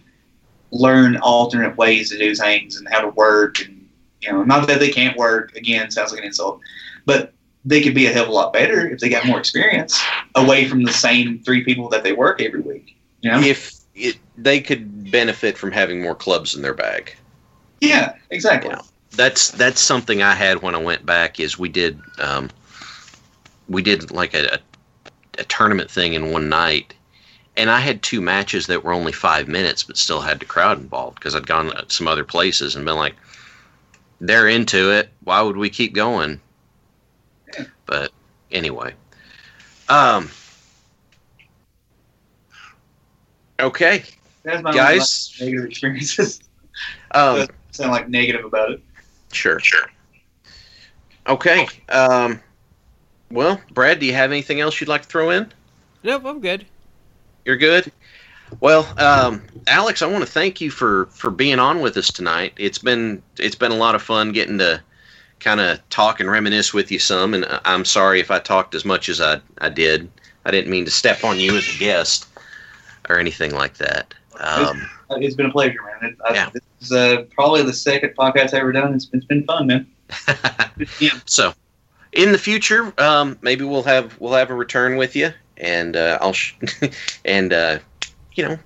learn 0.71 1.17
alternate 1.17 1.75
ways 1.77 2.09
to 2.09 2.17
do 2.17 2.33
things 2.33 2.77
and 2.77 2.87
how 2.89 3.01
to 3.01 3.09
work 3.09 3.59
and 3.61 3.80
you 4.21 4.31
know 4.31 4.43
not 4.43 4.67
that 4.67 4.79
they 4.79 4.89
can't 4.89 5.17
work 5.17 5.55
again 5.55 5.89
sounds 5.91 6.11
like 6.11 6.19
an 6.19 6.25
insult 6.27 6.59
but 7.05 7.33
they 7.65 7.81
could 7.81 7.93
be 7.93 8.07
a 8.07 8.11
hell 8.11 8.23
of 8.23 8.29
a 8.29 8.31
lot 8.31 8.53
better 8.53 8.87
if 8.89 8.99
they 8.99 9.09
got 9.09 9.25
more 9.25 9.39
experience 9.39 10.01
away 10.35 10.67
from 10.67 10.83
the 10.83 10.91
same 10.91 11.39
three 11.43 11.63
people 11.63 11.89
that 11.89 12.03
they 12.03 12.11
work 12.13 12.41
every 12.41 12.61
week 12.61 12.95
you 13.21 13.31
know 13.31 13.39
If 13.39 13.73
it, 13.95 14.17
they 14.37 14.61
could 14.61 15.11
benefit 15.11 15.57
from 15.57 15.71
having 15.71 16.01
more 16.01 16.15
clubs 16.15 16.55
in 16.55 16.61
their 16.61 16.73
bag. 16.73 17.15
yeah 17.81 18.15
exactly. 18.29 18.73
That's 19.11 19.51
that's 19.51 19.81
something 19.81 20.21
I 20.21 20.33
had 20.33 20.61
when 20.61 20.73
I 20.73 20.77
went 20.77 21.05
back. 21.05 21.39
Is 21.39 21.59
we 21.59 21.67
did 21.67 21.99
um, 22.19 22.49
we 23.67 23.81
did 23.81 24.09
like 24.11 24.33
a, 24.33 24.55
a, 24.55 24.59
a 25.39 25.43
tournament 25.43 25.91
thing 25.91 26.13
in 26.13 26.31
one 26.31 26.47
night, 26.47 26.93
and 27.57 27.69
I 27.69 27.81
had 27.81 28.01
two 28.01 28.21
matches 28.21 28.67
that 28.67 28.83
were 28.85 28.93
only 28.93 29.11
five 29.11 29.49
minutes, 29.49 29.83
but 29.83 29.97
still 29.97 30.21
had 30.21 30.39
the 30.39 30.45
crowd 30.45 30.79
involved 30.79 31.15
because 31.15 31.35
I'd 31.35 31.45
gone 31.45 31.71
to 31.71 31.85
some 31.89 32.07
other 32.07 32.23
places 32.23 32.75
and 32.75 32.85
been 32.85 32.95
like, 32.95 33.15
they're 34.21 34.47
into 34.47 34.91
it. 34.91 35.09
Why 35.23 35.41
would 35.41 35.57
we 35.57 35.69
keep 35.69 35.93
going? 35.93 36.39
But 37.85 38.11
anyway, 38.51 38.93
um, 39.89 40.29
okay, 43.59 44.03
that's 44.43 44.63
my 44.63 44.71
guys. 44.71 45.35
negative 45.41 45.65
experiences 45.65 46.39
um, 47.11 47.47
sound 47.71 47.91
like 47.91 48.07
negative 48.07 48.45
about 48.45 48.71
it 48.71 48.81
Sure, 49.31 49.59
sure. 49.59 49.89
Okay. 51.27 51.67
Um, 51.89 52.41
well, 53.29 53.61
Brad, 53.71 53.99
do 53.99 54.05
you 54.05 54.13
have 54.13 54.31
anything 54.31 54.59
else 54.59 54.79
you'd 54.79 54.89
like 54.89 55.03
to 55.03 55.07
throw 55.07 55.29
in? 55.29 55.51
Nope, 56.03 56.25
I'm 56.25 56.41
good. 56.41 56.65
You're 57.45 57.57
good. 57.57 57.91
Well, 58.59 58.87
um, 58.99 59.41
Alex, 59.67 60.01
I 60.01 60.07
want 60.07 60.23
to 60.25 60.29
thank 60.31 60.61
you 60.61 60.69
for 60.69 61.05
for 61.07 61.31
being 61.31 61.59
on 61.59 61.79
with 61.81 61.97
us 61.97 62.11
tonight. 62.11 62.53
It's 62.57 62.77
been 62.77 63.21
it's 63.37 63.55
been 63.55 63.71
a 63.71 63.75
lot 63.77 63.95
of 63.95 64.01
fun 64.01 64.31
getting 64.31 64.57
to 64.59 64.81
kind 65.39 65.59
of 65.59 65.87
talk 65.89 66.19
and 66.19 66.29
reminisce 66.29 66.73
with 66.73 66.91
you 66.91 66.99
some. 66.99 67.33
And 67.33 67.45
I- 67.45 67.61
I'm 67.65 67.85
sorry 67.85 68.19
if 68.19 68.29
I 68.29 68.39
talked 68.39 68.75
as 68.75 68.85
much 68.85 69.09
as 69.09 69.19
I 69.21 69.39
I 69.59 69.69
did. 69.69 70.09
I 70.45 70.51
didn't 70.51 70.71
mean 70.71 70.85
to 70.85 70.91
step 70.91 71.23
on 71.23 71.39
you 71.39 71.55
as 71.55 71.75
a 71.75 71.79
guest 71.79 72.27
or 73.09 73.19
anything 73.19 73.53
like 73.53 73.75
that. 73.77 74.13
Um, 74.39 74.87
Uh, 75.09 75.15
it's 75.19 75.35
been 75.35 75.45
a 75.47 75.51
pleasure 75.51 75.79
man 76.01 76.11
it, 76.11 76.17
I, 76.25 76.33
Yeah. 76.33 76.49
this 76.53 76.63
is 76.81 76.91
uh, 76.91 77.23
probably 77.35 77.61
the 77.63 77.73
second 77.73 78.15
podcast 78.17 78.53
i've 78.53 78.61
ever 78.61 78.71
done 78.71 78.93
it's, 78.95 79.07
it's 79.11 79.25
been 79.25 79.43
fun 79.43 79.67
man 79.67 79.85
yeah. 80.99 81.11
So, 81.25 81.53
in 82.13 82.31
the 82.31 82.37
future, 82.37 82.93
um, 82.97 83.37
maybe 83.41 83.63
we'll 83.65 83.83
have 83.83 84.19
we'll 84.19 84.33
have 84.33 84.49
a 84.49 84.53
return 84.53 84.97
with 84.97 85.15
you, 85.15 85.31
and 85.57 85.95
uh, 85.95 86.17
I'll 86.21 86.33
sh- 86.33 86.55
and 87.25 87.53
uh, 87.53 87.79
you 88.33 88.47
know 88.47 88.59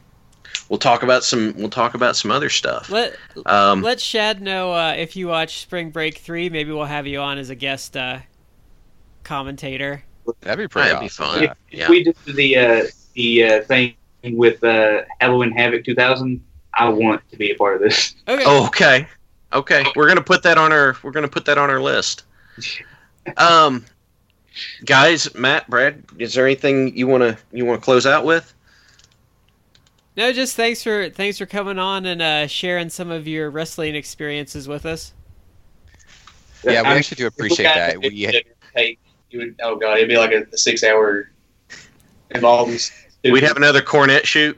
we'll 0.69 0.79
talk 0.79 1.03
about 1.03 1.23
some 1.23 1.53
we'll 1.57 1.69
talk 1.69 1.93
about 1.93 2.15
some 2.15 2.31
other 2.31 2.49
stuff. 2.49 2.89
Let 2.89 3.15
Um, 3.45 3.81
let 3.81 3.99
Shad 3.99 4.41
know 4.41 4.73
uh, 4.73 4.93
if 4.97 5.15
you 5.15 5.27
watch 5.27 5.59
Spring 5.61 5.91
Break 5.91 6.17
three. 6.17 6.49
Maybe 6.49 6.71
we'll 6.71 6.85
have 6.85 7.07
you 7.07 7.19
on 7.19 7.37
as 7.37 7.49
a 7.49 7.55
guest 7.55 7.95
uh, 7.95 8.19
commentator. 9.23 10.03
That'd 10.41 10.57
be 10.57 10.67
pretty 10.67 10.89
That'd 10.89 11.01
be 11.01 11.09
fun. 11.09 11.43
Yeah. 11.43 11.53
yeah. 11.69 11.89
we 11.89 12.03
did 12.03 12.15
the 12.25 12.57
uh, 12.57 12.83
the 13.13 13.43
uh, 13.43 13.61
thing 13.63 13.95
with 14.23 14.63
uh, 14.63 15.01
Halloween 15.19 15.51
Havoc 15.51 15.85
2000. 15.85 16.43
I 16.73 16.89
want 16.89 17.21
to 17.31 17.37
be 17.37 17.51
a 17.51 17.55
part 17.55 17.75
of 17.75 17.81
this. 17.81 18.15
Okay. 18.27 18.43
Oh, 18.45 18.65
okay, 18.67 19.07
okay. 19.53 19.85
We're 19.95 20.07
gonna 20.07 20.21
put 20.21 20.43
that 20.43 20.57
on 20.57 20.71
our 20.71 20.97
we're 21.03 21.11
gonna 21.11 21.27
put 21.27 21.45
that 21.45 21.57
on 21.57 21.69
our 21.69 21.81
list. 21.81 22.23
Um, 23.37 23.83
guys, 24.85 25.33
Matt, 25.33 25.67
Brad, 25.67 26.03
is 26.19 26.35
there 26.35 26.45
anything 26.45 26.95
you 26.95 27.07
wanna 27.07 27.39
you 27.51 27.65
wanna 27.65 27.81
close 27.81 28.05
out 28.05 28.23
with? 28.23 28.53
No, 30.17 30.31
just 30.31 30.55
thanks 30.55 30.81
for 30.81 31.09
thanks 31.09 31.37
for 31.37 31.45
coming 31.45 31.77
on 31.77 32.05
and 32.05 32.21
uh, 32.21 32.47
sharing 32.47 32.89
some 32.89 33.11
of 33.11 33.27
your 33.27 33.49
wrestling 33.49 33.95
experiences 33.95 34.67
with 34.67 34.85
us. 34.85 35.13
Yeah, 36.63 36.81
we 36.81 36.87
I 36.87 36.95
actually 36.95 37.15
do 37.15 37.27
appreciate 37.27 37.65
that. 37.65 37.95
it, 37.95 37.99
We 37.99 38.25
it'd 38.25 38.45
take- 38.75 38.99
you 39.29 39.39
would, 39.39 39.55
oh 39.61 39.75
god, 39.75 39.97
it'd 39.97 40.07
be 40.09 40.17
like 40.17 40.31
a, 40.31 40.45
a 40.53 40.57
six 40.57 40.83
hour 40.83 41.29
involved. 42.31 42.91
We'd 43.23 43.43
have 43.43 43.57
another 43.57 43.81
Cornette 43.81 44.23
shoot. 44.25 44.57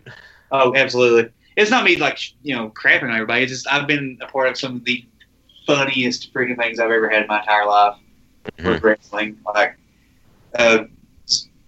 Oh, 0.51 0.76
absolutely. 0.76 1.32
It's 1.55 1.72
not 1.72 1.84
me 1.84 1.95
like 1.95 2.20
you 2.43 2.55
know 2.55 2.70
crapping 2.70 3.03
on 3.03 3.12
everybody. 3.12 3.43
It's 3.43 3.51
just 3.51 3.68
I've 3.68 3.88
been 3.88 4.18
a 4.22 4.28
part 4.28 4.47
of 4.49 4.58
some 4.58 4.76
of 4.76 4.86
the 4.86 5.03
funniest 5.66 6.34
freaking 6.34 6.55
things 6.58 6.80
I've 6.80 6.91
ever 6.91 7.10
had 7.10 7.24
in 7.24 7.28
my 7.28 7.39
entire 7.39 7.66
life 7.66 7.95
with 8.64 8.84
wrestling. 8.84 9.38
Like, 9.53 9.76
uh, 10.58 10.86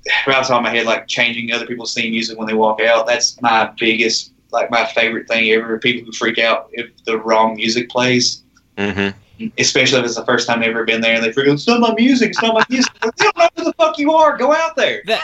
just 0.06 0.28
right 0.28 0.38
off 0.38 0.48
the 0.48 0.54
top 0.54 0.60
of 0.60 0.64
my 0.64 0.70
head, 0.70 0.86
like 0.86 1.08
changing 1.08 1.52
other 1.52 1.66
people's 1.66 1.94
theme 1.94 2.12
music 2.12 2.38
when 2.38 2.48
they 2.48 2.54
walk 2.54 2.82
out. 2.82 3.08
That's 3.08 3.42
my 3.42 3.72
biggest, 3.80 4.34
like 4.52 4.72
my 4.72 4.86
favorite 4.86 5.28
thing 5.28 5.50
ever. 5.52 5.78
People 5.80 6.06
who 6.06 6.12
freak 6.12 6.40
out 6.40 6.70
if 6.74 6.92
the 7.06 7.18
wrong 7.18 7.56
music 7.56 7.90
plays. 7.90 8.44
Mm-hmm. 8.78 9.48
Especially 9.58 10.00
if 10.00 10.06
it's 10.06 10.16
the 10.16 10.26
first 10.26 10.48
time 10.48 10.60
they've 10.60 10.70
ever 10.70 10.84
been 10.84 11.00
there 11.00 11.16
and 11.16 11.24
they 11.24 11.32
freak 11.32 11.48
out, 11.48 11.54
it's 11.54 11.68
not 11.68 11.80
my 11.80 11.94
music, 11.94 12.32
it's 12.32 12.42
not 12.42 12.54
my 12.56 12.66
music. 12.70 12.94
Like, 13.02 13.14
you 13.20 13.32
don't 13.32 13.38
know 13.38 13.50
who 13.56 13.64
the 13.66 13.74
fuck 13.74 13.98
you 13.98 14.12
are. 14.12 14.38
Go 14.38 14.54
out 14.54 14.76
there. 14.76 15.02
That 15.06 15.22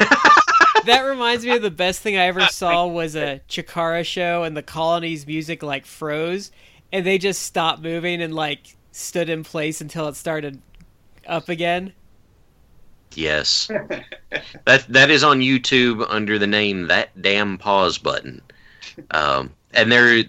that 0.86 1.02
reminds 1.02 1.46
me 1.46 1.52
of 1.56 1.62
the 1.62 1.72
best 1.72 2.02
thing 2.02 2.18
I 2.18 2.26
ever 2.28 2.42
saw 2.48 2.88
was 2.88 3.16
a 3.16 3.42
Chikara 3.50 4.06
show 4.06 4.44
and 4.44 4.56
the 4.56 4.64
colony's 4.64 5.28
music 5.28 5.64
like 5.64 5.86
froze 5.86 6.52
and 6.92 7.06
they 7.06 7.18
just 7.18 7.42
stopped 7.44 7.82
moving 7.82 8.22
and 8.22 8.34
like 8.34 8.78
stood 8.94 9.30
in 9.30 9.44
place 9.44 9.82
until 9.82 10.08
it 10.08 10.16
started 10.16 10.62
up 11.28 11.50
again. 11.50 11.92
Yes. 13.16 13.68
that 14.66 14.86
that 14.88 15.10
is 15.10 15.24
on 15.24 15.40
YouTube 15.40 16.06
under 16.10 16.38
the 16.38 16.48
name 16.48 16.88
that 16.88 17.22
damn 17.22 17.58
pause 17.58 17.98
button. 17.98 18.42
Um, 19.12 19.52
and 19.74 19.92
there 19.92 20.24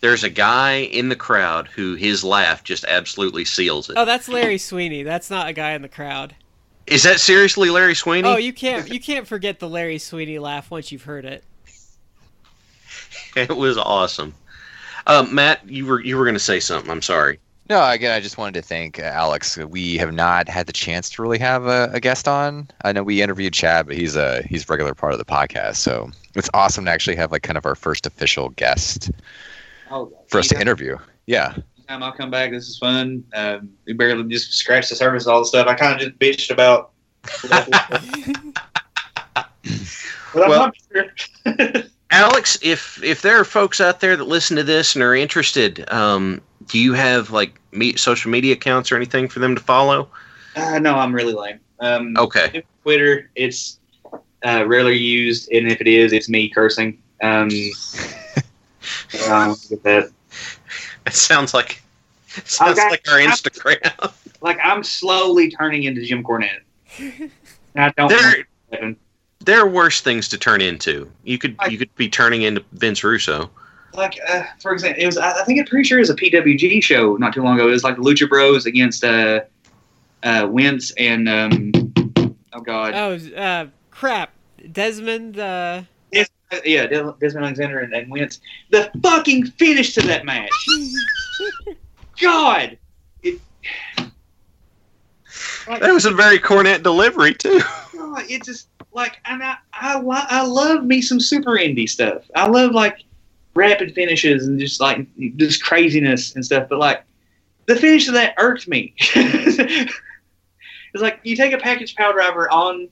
there's 0.00 0.24
a 0.24 0.30
guy 0.30 0.76
in 0.76 1.08
the 1.08 1.16
crowd 1.16 1.68
who 1.68 1.94
his 1.94 2.24
laugh 2.24 2.64
just 2.64 2.84
absolutely 2.84 3.44
seals 3.44 3.90
it. 3.90 3.96
Oh, 3.96 4.04
that's 4.04 4.28
Larry 4.28 4.58
Sweeney. 4.58 5.02
That's 5.02 5.30
not 5.30 5.48
a 5.48 5.52
guy 5.52 5.72
in 5.72 5.82
the 5.82 5.88
crowd. 5.88 6.34
Is 6.86 7.02
that 7.04 7.20
seriously 7.20 7.70
Larry 7.70 7.94
Sweeney? 7.94 8.28
Oh, 8.28 8.36
you 8.36 8.52
can't 8.52 8.88
you 8.90 9.00
can't 9.00 9.26
forget 9.26 9.60
the 9.60 9.68
Larry 9.68 9.98
Sweeney 9.98 10.38
laugh 10.38 10.70
once 10.70 10.90
you've 10.90 11.04
heard 11.04 11.24
it. 11.24 11.44
it 13.36 13.56
was 13.56 13.78
awesome. 13.78 14.34
Um, 15.06 15.34
Matt, 15.34 15.68
you 15.68 15.86
were 15.86 16.00
you 16.00 16.16
were 16.16 16.24
going 16.24 16.34
to 16.34 16.40
say 16.40 16.60
something. 16.60 16.90
I'm 16.90 17.02
sorry. 17.02 17.38
No, 17.70 17.88
again, 17.88 18.10
I 18.10 18.18
just 18.18 18.36
wanted 18.36 18.54
to 18.60 18.62
thank 18.62 18.98
uh, 18.98 19.02
Alex. 19.02 19.56
We 19.56 19.96
have 19.98 20.12
not 20.12 20.48
had 20.48 20.66
the 20.66 20.72
chance 20.72 21.08
to 21.10 21.22
really 21.22 21.38
have 21.38 21.66
a, 21.66 21.88
a 21.92 22.00
guest 22.00 22.26
on. 22.26 22.68
I 22.82 22.90
know 22.90 23.04
we 23.04 23.22
interviewed 23.22 23.52
Chad, 23.52 23.86
but 23.86 23.96
he's 23.96 24.16
a 24.16 24.42
he's 24.42 24.64
a 24.64 24.66
regular 24.68 24.92
part 24.92 25.12
of 25.12 25.20
the 25.20 25.24
podcast, 25.24 25.76
so 25.76 26.10
it's 26.34 26.50
awesome 26.52 26.84
to 26.86 26.90
actually 26.90 27.14
have 27.14 27.30
like 27.30 27.44
kind 27.44 27.56
of 27.56 27.64
our 27.64 27.76
first 27.76 28.06
official 28.06 28.48
guest 28.50 29.12
Oh, 29.88 30.12
for 30.26 30.38
us 30.40 30.48
to 30.48 30.56
anytime- 30.56 30.62
interview. 30.62 30.96
Yeah, 31.26 31.54
Anytime 31.76 32.02
I'll 32.02 32.12
come 32.12 32.28
back, 32.32 32.50
this 32.50 32.68
is 32.68 32.76
fun. 32.76 33.22
Um, 33.34 33.70
we 33.86 33.92
barely 33.92 34.24
just 34.28 34.52
scratched 34.52 34.90
the 34.90 34.96
surface 34.96 35.26
of 35.26 35.32
all 35.32 35.38
the 35.40 35.46
stuff. 35.46 35.68
I 35.68 35.74
kind 35.74 35.94
of 35.94 36.00
just 36.00 36.18
bitched 36.18 36.50
about. 36.50 36.90
but 40.34 40.42
I'm 40.42 40.48
Well- 40.50 40.72
sure. 40.92 41.06
Alex, 42.10 42.58
if 42.62 43.00
if 43.04 43.22
there 43.22 43.38
are 43.38 43.44
folks 43.44 43.80
out 43.80 44.00
there 44.00 44.16
that 44.16 44.24
listen 44.24 44.56
to 44.56 44.64
this 44.64 44.96
and 44.96 45.04
are 45.04 45.14
interested, 45.14 45.88
um, 45.92 46.40
do 46.70 46.78
you 46.78 46.92
have 46.94 47.30
like 47.30 47.60
me, 47.72 47.96
social 47.96 48.30
media 48.30 48.54
accounts 48.54 48.90
or 48.92 48.96
anything 48.96 49.28
for 49.28 49.40
them 49.40 49.54
to 49.56 49.60
follow? 49.60 50.08
uh, 50.56 50.78
no, 50.78 50.94
I'm 50.94 51.14
really 51.14 51.34
lame. 51.34 51.60
Um, 51.80 52.14
Okay. 52.16 52.62
Twitter, 52.82 53.30
it's 53.34 53.78
uh, 54.44 54.64
rarely 54.66 54.96
used, 54.96 55.50
and 55.52 55.70
if 55.70 55.80
it 55.80 55.86
is, 55.88 56.12
it's 56.12 56.28
me 56.28 56.48
cursing. 56.48 57.02
Um, 57.22 57.48
um, 59.28 59.56
get 59.68 59.82
that. 59.82 60.10
It 61.06 61.12
sounds 61.12 61.52
like 61.52 61.82
sounds 62.44 62.78
Okay. 62.78 62.88
like 62.90 63.06
our 63.10 63.18
Instagram. 63.18 64.12
Like 64.42 64.58
I'm 64.64 64.82
slowly 64.82 65.50
turning 65.50 65.82
into 65.82 66.02
Jim 66.02 66.24
Cornette. 66.24 66.60
I 67.76 67.92
don't. 67.94 68.08
there 68.08 68.46
there 69.40 69.60
are 69.60 69.68
worse 69.68 70.00
things 70.00 70.28
to 70.30 70.38
turn 70.38 70.62
into. 70.62 71.10
You 71.24 71.36
could 71.36 71.56
you 71.68 71.76
could 71.76 71.94
be 71.96 72.08
turning 72.08 72.40
into 72.42 72.64
Vince 72.72 73.04
Russo. 73.04 73.50
Like 73.94 74.18
uh, 74.28 74.44
for 74.60 74.72
example, 74.72 75.02
it 75.02 75.06
was 75.06 75.18
I 75.18 75.40
I 75.40 75.44
think 75.44 75.58
I'm 75.60 75.66
pretty 75.66 75.84
sure 75.84 75.98
it 75.98 76.02
was 76.02 76.10
a 76.10 76.14
PWG 76.16 76.82
show 76.82 77.16
not 77.16 77.34
too 77.34 77.42
long 77.42 77.56
ago. 77.56 77.68
It 77.68 77.72
was 77.72 77.84
like 77.84 77.96
the 77.96 78.02
Lucha 78.02 78.28
Bros 78.28 78.66
against 78.66 79.02
uh, 79.04 79.40
uh, 80.22 80.46
Wentz 80.50 80.92
and 80.92 81.28
um, 81.28 81.72
oh 82.52 82.60
god, 82.60 82.94
Oh, 82.94 83.14
uh, 83.36 83.66
crap. 83.90 84.30
Desmond. 84.72 85.38
Uh, 85.38 85.82
Uh, 86.52 86.56
yeah, 86.64 86.84
Des- 86.86 87.12
Desmond 87.20 87.44
Alexander 87.46 87.78
and, 87.78 87.94
and 87.94 88.10
Wentz. 88.10 88.40
The 88.70 88.90
fucking 89.04 89.46
finish 89.52 89.94
to 89.94 90.00
that 90.02 90.24
match. 90.24 90.50
God, 92.20 92.76
it. 93.22 93.38
That 95.66 95.92
was 95.92 96.06
a 96.06 96.10
very 96.10 96.38
Cornette 96.38 96.82
delivery 96.82 97.34
too. 97.34 97.60
God, 97.96 98.24
it 98.28 98.44
just 98.44 98.68
like 98.92 99.18
and 99.24 99.42
I 99.42 99.56
I, 99.72 100.00
I 100.04 100.42
love 100.44 100.84
me 100.84 101.00
some 101.00 101.20
super 101.20 101.52
indie 101.52 101.88
stuff. 101.88 102.22
I 102.34 102.48
love 102.48 102.72
like 102.72 103.04
rapid 103.60 103.94
finishes 103.94 104.46
and 104.46 104.58
just 104.58 104.80
like 104.80 105.06
just 105.36 105.62
craziness 105.62 106.34
and 106.34 106.44
stuff. 106.44 106.68
But 106.68 106.78
like 106.78 107.04
the 107.66 107.76
finish 107.76 108.08
of 108.08 108.14
that 108.14 108.34
irked 108.38 108.66
me. 108.66 108.94
it's 108.98 109.92
like 110.94 111.20
you 111.22 111.36
take 111.36 111.52
a 111.52 111.58
package 111.58 111.94
piledriver 111.94 112.48
on 112.50 112.88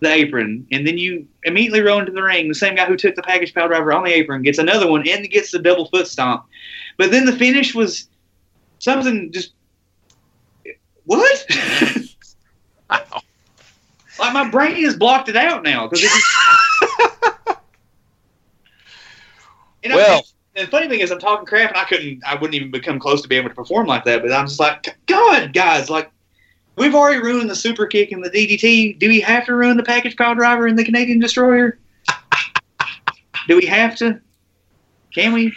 the 0.00 0.12
apron, 0.12 0.66
and 0.72 0.86
then 0.86 0.98
you 0.98 1.26
immediately 1.44 1.80
roll 1.80 2.00
into 2.00 2.12
the 2.12 2.22
ring. 2.22 2.48
The 2.48 2.54
same 2.54 2.74
guy 2.74 2.84
who 2.84 2.96
took 2.96 3.14
the 3.14 3.22
package 3.22 3.54
piledriver 3.54 3.96
on 3.96 4.04
the 4.04 4.12
apron 4.12 4.42
gets 4.42 4.58
another 4.58 4.90
one 4.90 5.08
and 5.08 5.30
gets 5.30 5.52
the 5.52 5.60
double 5.60 5.86
foot 5.86 6.08
stomp. 6.08 6.44
But 6.98 7.10
then 7.10 7.24
the 7.24 7.32
finish 7.32 7.74
was 7.74 8.08
something 8.80 9.32
just 9.32 9.52
what? 11.04 11.46
Wow. 12.88 13.20
like 14.20 14.32
my 14.32 14.48
brain 14.48 14.76
has 14.84 14.94
blocked 14.94 15.28
it 15.28 15.34
out 15.34 15.64
now 15.64 15.88
because 15.88 16.04
And 19.86 19.94
I- 19.94 19.96
Well- 19.96 20.26
and 20.54 20.66
the 20.66 20.70
funny 20.70 20.88
thing 20.88 21.00
is, 21.00 21.10
I'm 21.10 21.18
talking 21.18 21.44
crap, 21.46 21.68
and 21.70 21.78
I 21.78 21.84
couldn't, 21.84 22.22
I 22.26 22.34
wouldn't 22.34 22.54
even 22.54 22.70
become 22.70 22.98
close 22.98 23.20
to 23.22 23.28
being 23.28 23.40
able 23.40 23.50
to 23.50 23.54
perform 23.54 23.86
like 23.86 24.04
that. 24.04 24.22
But 24.22 24.32
I'm 24.32 24.46
just 24.46 24.58
like, 24.58 24.96
God, 25.06 25.52
guys, 25.52 25.90
like, 25.90 26.10
we've 26.76 26.94
already 26.94 27.20
ruined 27.20 27.50
the 27.50 27.54
super 27.56 27.86
kick 27.86 28.10
and 28.10 28.24
the 28.24 28.30
DDT. 28.30 28.98
Do 28.98 29.08
we 29.08 29.20
have 29.20 29.44
to 29.46 29.54
ruin 29.54 29.76
the 29.76 29.82
package 29.82 30.16
piledriver 30.16 30.66
and 30.68 30.78
the 30.78 30.84
Canadian 30.84 31.18
destroyer? 31.20 31.78
Do 33.48 33.56
we 33.56 33.66
have 33.66 33.96
to? 33.96 34.18
Can 35.14 35.32
we? 35.32 35.54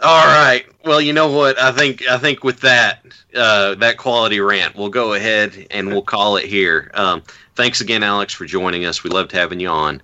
All 0.00 0.26
right. 0.26 0.64
Well, 0.84 1.00
you 1.00 1.12
know 1.12 1.30
what? 1.30 1.58
I 1.60 1.72
think 1.72 2.06
I 2.08 2.18
think 2.18 2.42
with 2.44 2.60
that 2.60 3.04
uh, 3.34 3.74
that 3.76 3.96
quality 3.98 4.40
rant, 4.40 4.76
we'll 4.76 4.88
go 4.88 5.12
ahead 5.14 5.66
and 5.70 5.88
we'll 5.88 6.02
call 6.02 6.36
it 6.36 6.44
here. 6.46 6.90
Um, 6.94 7.22
thanks 7.54 7.80
again, 7.80 8.02
Alex, 8.02 8.32
for 8.32 8.44
joining 8.44 8.84
us. 8.86 9.04
We 9.04 9.10
loved 9.10 9.32
having 9.32 9.60
you 9.60 9.68
on. 9.68 10.00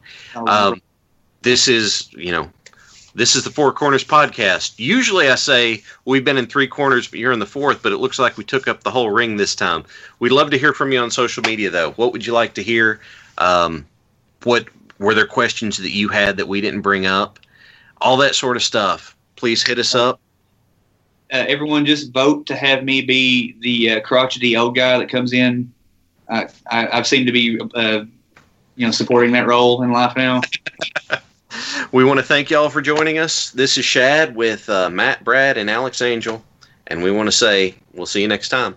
Um, 0.46 0.82
this 1.42 1.66
is 1.68 2.12
you 2.12 2.30
know 2.32 2.50
this 3.14 3.36
is 3.36 3.44
the 3.44 3.50
Four 3.50 3.72
Corners 3.72 4.04
podcast. 4.04 4.74
Usually, 4.76 5.28
I 5.28 5.36
say 5.36 5.82
we've 6.04 6.24
been 6.24 6.36
in 6.36 6.46
three 6.46 6.66
corners, 6.66 7.06
but 7.08 7.18
you're 7.20 7.32
in 7.32 7.38
the 7.38 7.46
fourth. 7.46 7.82
But 7.82 7.92
it 7.92 7.98
looks 7.98 8.18
like 8.18 8.36
we 8.36 8.44
took 8.44 8.66
up 8.68 8.82
the 8.82 8.90
whole 8.90 9.10
ring 9.10 9.36
this 9.36 9.54
time. 9.54 9.84
We'd 10.18 10.32
love 10.32 10.50
to 10.50 10.58
hear 10.58 10.72
from 10.72 10.92
you 10.92 10.98
on 11.00 11.10
social 11.10 11.42
media, 11.42 11.70
though. 11.70 11.92
What 11.92 12.12
would 12.12 12.26
you 12.26 12.32
like 12.32 12.54
to 12.54 12.62
hear? 12.62 13.00
Um, 13.38 13.86
what 14.42 14.66
were 14.98 15.14
there 15.14 15.26
questions 15.26 15.76
that 15.78 15.90
you 15.92 16.08
had 16.08 16.36
that 16.36 16.48
we 16.48 16.60
didn't 16.60 16.82
bring 16.82 17.06
up? 17.06 17.38
All 18.00 18.16
that 18.18 18.34
sort 18.34 18.56
of 18.56 18.62
stuff. 18.62 19.16
Please 19.36 19.62
hit 19.62 19.78
us 19.78 19.94
up. 19.94 20.20
uh, 21.32 21.44
everyone 21.48 21.84
just 21.86 22.12
vote 22.12 22.46
to 22.46 22.54
have 22.56 22.84
me 22.84 23.00
be 23.02 23.56
the 23.60 23.90
uh, 23.92 24.00
crotchety 24.00 24.56
old 24.56 24.76
guy 24.76 24.98
that 24.98 25.08
comes 25.08 25.32
in. 25.32 25.72
I, 26.28 26.48
I, 26.70 26.88
I've 26.98 27.06
seemed 27.06 27.26
to 27.26 27.32
be, 27.32 27.58
uh, 27.74 28.04
you 28.76 28.86
know, 28.86 28.90
supporting 28.92 29.32
that 29.32 29.46
role 29.46 29.82
in 29.82 29.90
life 29.92 30.16
now. 30.16 30.40
We 31.92 32.04
want 32.04 32.18
to 32.18 32.24
thank 32.24 32.50
y'all 32.50 32.70
for 32.70 32.80
joining 32.80 33.18
us. 33.18 33.50
This 33.50 33.78
is 33.78 33.84
Shad 33.84 34.34
with 34.34 34.68
uh, 34.68 34.90
Matt, 34.90 35.24
Brad, 35.24 35.56
and 35.58 35.70
Alex 35.70 36.02
Angel, 36.02 36.44
and 36.86 37.02
we 37.02 37.10
want 37.10 37.26
to 37.28 37.32
say 37.32 37.74
we'll 37.92 38.06
see 38.06 38.22
you 38.22 38.28
next 38.28 38.48
time. 38.48 38.76